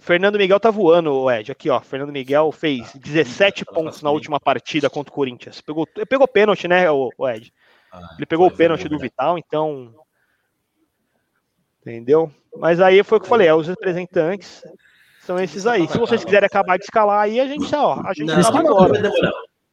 Fernando 0.00 0.38
Miguel 0.38 0.58
tá 0.60 0.70
voando, 0.70 1.30
Ed. 1.30 1.52
Aqui, 1.52 1.68
ó. 1.70 1.80
Fernando 1.80 2.12
Miguel 2.12 2.50
fez 2.52 2.92
17 2.94 3.64
pontos 3.66 4.02
na 4.02 4.10
última 4.10 4.40
partida 4.40 4.88
contra 4.90 5.10
o 5.12 5.14
Corinthians. 5.14 5.60
Pegou, 5.60 5.86
pegou 5.86 6.26
pênalti, 6.26 6.66
né, 6.66 6.90
o, 6.90 7.10
o 7.16 7.28
Ed? 7.28 7.52
Ah, 7.92 8.14
Ele 8.16 8.26
pegou 8.26 8.46
o 8.46 8.50
foi 8.50 8.56
pênalti 8.58 8.88
do. 8.88 8.98
Vital, 8.98 9.38
então. 9.38 9.94
Entendeu? 11.86 12.30
Mas 12.58 12.80
aí 12.80 13.02
foi 13.02 13.18
o 13.18 13.20
que 13.20 13.26
eu 13.26 13.30
falei, 13.30 13.48
é, 13.48 13.54
os 13.54 13.66
representantes 13.68 14.62
são 15.26 15.38
esses 15.38 15.66
aí. 15.66 15.86
Se 15.88 15.98
vocês 15.98 16.24
quiserem 16.24 16.46
acabar 16.46 16.78
de 16.78 16.84
escalar 16.84 17.20
aí, 17.22 17.40
a 17.40 17.46
gente, 17.46 17.74
ó, 17.74 18.00
a 18.04 18.12
gente 18.14 18.26
Não, 18.28 18.36
não 18.40 18.58
agora. 18.58 19.00
demorar. 19.00 19.32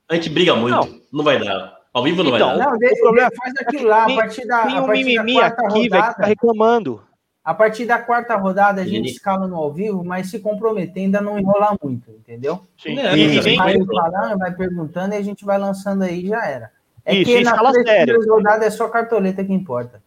A 0.09 0.15
gente 0.15 0.29
briga 0.29 0.55
muito. 0.55 1.01
Não, 1.11 1.23
vai 1.23 1.39
dar. 1.43 1.73
Ao 1.93 2.03
vivo 2.03 2.23
não 2.23 2.35
Então, 2.35 2.49
vai 2.49 2.57
dar. 2.57 2.65
Não, 2.71 2.77
de, 2.77 2.99
problema- 2.99 3.29
faz 3.35 3.53
aquilo 3.61 3.87
lá, 3.87 4.05
Tem- 4.05 4.17
a 4.17 4.21
partir 4.21 4.47
da, 4.47 4.63
Tem 4.63 4.77
a 4.77 4.81
um 4.83 4.87
mimimi 4.87 5.33
quarta 5.33 5.61
aqui, 5.67 5.73
velho, 5.73 5.83
que 5.89 5.89
tá 5.89 6.05
rodada. 6.07 6.25
reclamando. 6.27 7.03
A 7.43 7.53
partir 7.53 7.85
da 7.85 7.97
quarta 7.97 8.35
rodada 8.35 8.81
a 8.81 8.83
gente 8.83 8.93
Mimimi. 8.93 9.11
escala 9.11 9.47
no 9.47 9.55
ao 9.55 9.73
vivo, 9.73 10.03
mas 10.03 10.29
se 10.29 10.39
comprometendo 10.39 11.15
a 11.15 11.21
não 11.21 11.39
enrolar 11.39 11.75
muito, 11.81 12.11
entendeu? 12.11 12.61
Sim. 12.77 12.99
É, 12.99 13.01
E- 13.01 13.05
não, 13.05 13.15
e 13.33 13.35
não, 13.35 13.43
vem- 13.43 13.57
vai 13.57 13.77
falando, 13.85 14.37
vai 14.37 14.53
perguntando 14.53 15.13
e 15.15 15.17
a 15.17 15.21
gente 15.21 15.43
vai 15.45 15.57
lançando 15.57 16.03
aí 16.03 16.25
e 16.25 16.27
já 16.29 16.45
era. 16.45 16.71
É 17.03 17.15
Isso, 17.15 17.25
que 17.31 17.41
nas 17.43 17.53
escala 17.53 17.73
sério. 17.73 18.19
rodadas 18.29 18.67
é 18.67 18.69
só 18.69 18.87
cartoleta 18.89 19.43
que 19.43 19.51
importa. 19.53 20.00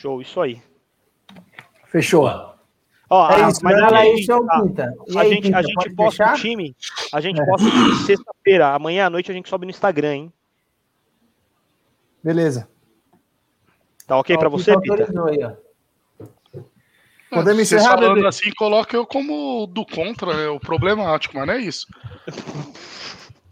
Show, 0.00 0.22
isso 0.22 0.40
aí. 0.40 0.62
Fechou. 1.88 2.28
Ó, 3.10 3.30
É 3.30 3.48
isso, 3.48 3.60
mas 3.64 3.74
mas 3.74 3.74
aí, 3.74 3.80
fala 3.80 3.96
a 3.96 4.00
aí, 4.00 4.16
gente- 4.16 4.26
seu 4.26 4.50
a- 4.50 4.56
aí, 5.20 5.28
gente, 5.30 5.42
Pinta, 5.42 5.58
a 5.58 5.62
gente 5.62 5.94
posta 5.94 6.24
deixar? 6.24 6.34
o 6.34 6.40
time, 6.40 6.76
a 7.12 7.20
gente 7.20 7.40
É. 7.40 7.44
posta 7.46 7.66
o 7.66 7.70
time 7.70 7.94
sexta-feira. 8.06 8.74
Amanhã 8.74 9.06
à 9.06 9.10
noite 9.10 9.30
a 9.30 9.34
gente 9.34 9.48
sobe 9.48 9.64
no 9.66 9.70
Instagram, 9.70 10.14
hein? 10.14 10.32
Beleza. 12.22 12.68
Tá 14.06 14.18
ok 14.18 14.36
Ó, 14.36 14.38
pra 14.38 14.48
o 14.48 14.50
você, 14.52 14.78
Pinta 14.78 15.06
Pita? 15.06 15.24
aí, 15.28 15.38
ó. 15.44 15.52
Podemos 17.30 17.60
encerrar, 17.62 17.90
falando 17.98 18.14
bebê? 18.14 18.26
assim, 18.28 18.50
coloca 18.56 18.96
eu 18.96 19.06
como 19.06 19.66
do 19.66 19.84
contra, 19.84 20.34
né, 20.34 20.48
o 20.48 20.58
problemático, 20.60 21.36
mas 21.36 21.46
não 21.46 21.54
é 21.54 21.58
isso. 21.60 21.86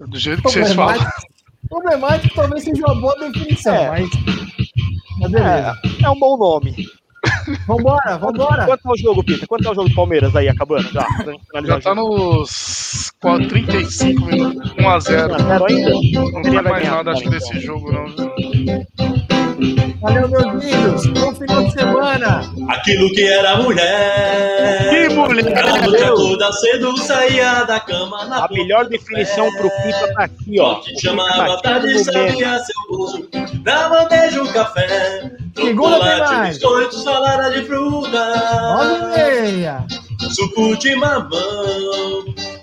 Do 0.00 0.18
jeito 0.18 0.42
que 0.42 0.48
vocês 0.50 0.72
falam. 0.72 0.94
Problemático, 0.94 1.28
problemático 1.68 2.34
talvez 2.34 2.64
seja 2.64 2.86
uma 2.86 2.94
boa 3.00 3.14
definição, 3.18 3.74
É. 3.74 3.90
mas. 3.90 4.08
Beleza. 5.18 5.74
É 6.02 6.10
um 6.10 6.18
bom 6.18 6.36
nome. 6.36 6.74
Vambora, 7.66 8.18
vambora. 8.18 8.66
Quanto 8.66 8.88
é 8.88 8.92
o 8.92 8.96
jogo, 8.96 9.24
Pita? 9.24 9.46
Quanto 9.46 9.66
é 9.68 9.70
o 9.70 9.74
jogo 9.74 9.88
do 9.88 9.94
Palmeiras 9.94 10.34
aí, 10.36 10.48
acabando? 10.48 10.88
Já, 10.92 11.06
Já 11.64 11.80
tá 11.80 11.94
nos 11.94 13.12
4, 13.20 13.48
35 13.48 14.24
minutos, 14.26 14.72
1 14.78 14.88
a 14.88 15.00
0 15.00 15.32
1 15.32 15.34
a 15.34 15.38
0 15.38 15.66
ainda? 15.68 15.90
Não 15.90 16.42
tem 16.42 16.52
mais 16.52 16.64
ganhar, 16.64 16.96
nada, 16.96 17.12
acho 17.12 17.22
que 17.22 17.30
desse 17.30 17.60
jogo, 17.60 17.92
não. 17.92 19.35
Valeu, 20.00 20.28
meus 20.28 20.64
lindos. 20.64 21.06
Bom 21.06 21.34
final 21.34 21.64
de 21.64 21.72
semana. 21.72 22.52
Aquilo 22.68 23.10
que 23.10 23.22
era 23.26 23.56
mulher. 23.56 24.90
Que 24.90 25.08
mulher! 25.14 26.08
Toda 26.14 26.52
cedo 26.52 26.96
saía 26.98 27.64
da 27.64 27.80
cama 27.80 28.24
na 28.26 28.44
A 28.44 28.48
melhor 28.50 28.86
definição 28.88 29.50
pro 29.52 29.70
Pita 29.70 30.12
tá 30.14 30.24
aqui, 30.24 30.60
ó. 30.60 30.76
Te 30.76 30.92
O 30.94 31.00
chamava 31.00 31.56
tá 31.56 31.62
tarde, 31.62 31.88
momento. 31.88 32.04
sabia 32.12 32.58
seu 32.58 32.96
gosto. 32.96 33.28
Da 33.62 33.88
bandeja 33.88 34.42
um 34.42 34.46
café. 34.52 35.32
Segunda 35.56 36.00
tem 36.00 36.18
mais. 36.28 36.58
biscoito, 36.58 36.96
salada 36.98 37.50
de 37.50 37.64
fruta. 37.64 38.34
Nove 38.76 39.20
e 39.20 39.52
meia. 39.52 39.86
Suco 40.34 40.76
de 40.76 40.94
mamão. 40.96 41.30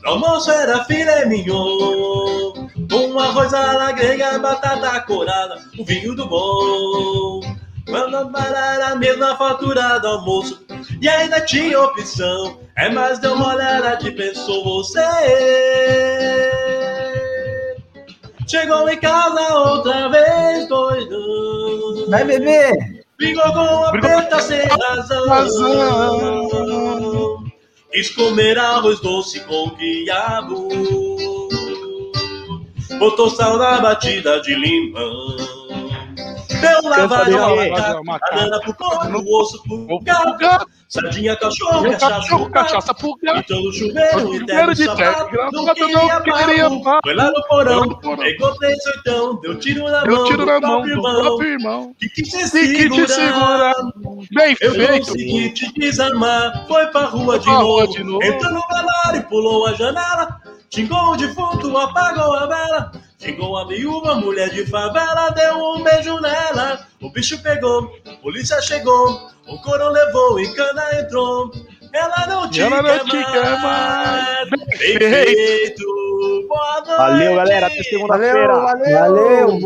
No 0.04 0.10
almoço 0.10 0.52
era 0.52 0.84
filé 0.86 1.26
mignon. 1.26 2.63
Com 2.90 3.20
arroz 3.20 3.54
à 3.54 3.74
la 3.74 3.92
grega, 3.92 4.40
batata 4.40 5.00
corada, 5.02 5.62
o 5.78 5.86
vinho 5.86 6.16
do 6.16 6.28
bom. 6.28 7.42
Quando 7.86 8.32
parar 8.32 8.82
a 8.82 8.96
mesma 8.96 9.36
fatura 9.36 10.00
do 10.00 10.08
almoço 10.08 10.66
E 11.02 11.10
ainda 11.10 11.42
tinha 11.42 11.82
opção 11.82 12.58
É 12.78 12.90
mais 12.90 13.20
de 13.20 13.28
uma 13.28 13.56
olhada 13.56 13.98
que 13.98 14.10
pensou 14.12 14.64
você 14.64 15.02
Chegou 18.48 18.88
em 18.88 18.98
casa 18.98 19.54
outra 19.58 20.08
vez 20.08 20.66
doido 20.70 22.10
Vai 22.10 22.24
beber! 22.24 23.04
Brigou 23.18 23.54
com 23.54 23.60
a 23.60 23.92
Brigou 23.92 24.10
preta 24.10 24.40
sem 24.42 24.62
razão. 24.66 25.28
razão. 25.28 26.50
Quis 27.92 28.10
comer 28.10 28.58
arroz 28.58 29.00
doce 29.02 29.40
com 29.42 29.70
quiabo. 29.72 30.68
Botou 33.04 33.30
sal 33.30 33.58
na 33.58 33.82
batida 33.82 34.40
de 34.40 34.56
limão. 34.56 35.36
Dele. 36.64 36.90
macaco, 37.08 38.06
Macaco. 38.06 38.36
banana 38.36 38.60
pro 38.62 38.74
porco, 38.76 39.42
osso 39.42 39.64
pro 39.64 40.00
gato. 40.02 40.68
Sardinha, 40.88 41.36
cachorro, 41.36 41.98
cachorro, 41.98 42.50
cachaça 42.52 42.94
pro 42.94 43.16
gato. 43.24 43.40
Então 43.40 43.64
no 43.64 43.74
chuveiro, 43.74 44.20
No 44.24 44.36
e 44.36 44.40
chuveiro 44.40 44.76
de 44.76 44.86
gravado, 44.86 45.52
não 45.52 45.74
queria 46.22 46.70
papo. 46.84 47.00
Foi 47.04 47.16
lá 47.16 47.32
no 47.32 47.48
porão, 47.48 47.86
no 47.86 48.28
encontrei 48.28 48.76
sertão, 48.76 49.40
deu 49.42 49.58
tiro 49.58 49.90
na 49.90 50.06
mão, 50.06 50.24
tiro 50.26 50.46
na 50.46 50.60
mão 50.60 50.82
do 50.84 51.02
próprio 51.02 51.50
irmão. 51.50 51.96
Que 52.00 52.10
quis 52.10 52.30
te 52.30 53.08
segurar. 53.08 53.74
Bem 54.36 54.56
Eu 54.62 54.72
feito. 54.74 55.08
consegui 55.08 55.54
te 55.54 55.74
desarmar, 55.74 56.66
foi 56.68 56.86
pra 56.88 57.06
rua, 57.06 57.40
de, 57.40 57.48
novo. 57.48 57.88
de. 57.88 58.02
Entrou 58.28 58.54
no 58.54 58.62
velório, 58.68 59.28
pulou 59.30 59.66
a 59.68 59.74
janela, 59.74 60.40
xingou 60.74 61.14
o 61.14 61.18
defunto, 61.18 61.76
apagou 61.76 62.36
a 62.36 62.46
vela, 62.46 62.92
Chegou 63.24 63.58
a 63.58 63.66
viúva, 63.66 64.16
mulher 64.16 64.50
de 64.50 64.66
favela, 64.66 65.30
deu 65.30 65.56
um 65.56 65.82
beijo 65.82 66.20
nela. 66.20 66.86
O 67.02 67.10
bicho 67.10 67.42
pegou, 67.42 67.90
polícia 68.22 68.62
chegou, 68.62 69.30
o 69.48 69.62
coro 69.62 69.88
levou 69.88 70.42
e 70.42 70.54
cana 70.54 70.84
entrou. 71.00 71.50
Ela 71.94 72.28
não 72.28 72.50
te, 72.50 72.60
Ela 72.60 72.82
não 72.82 73.00
te 73.06 73.12
quer 73.12 73.60
mais. 73.62 74.50
Perfeito. 74.78 75.86
Boa 76.50 76.82
noite. 76.82 76.98
Valeu, 76.98 77.36
galera. 77.38 77.68
Até 77.68 77.84
segunda-feira. 77.84 78.60
Valeu, 78.60 78.94
valeu. 78.94 79.00
Valeu, 79.00 79.60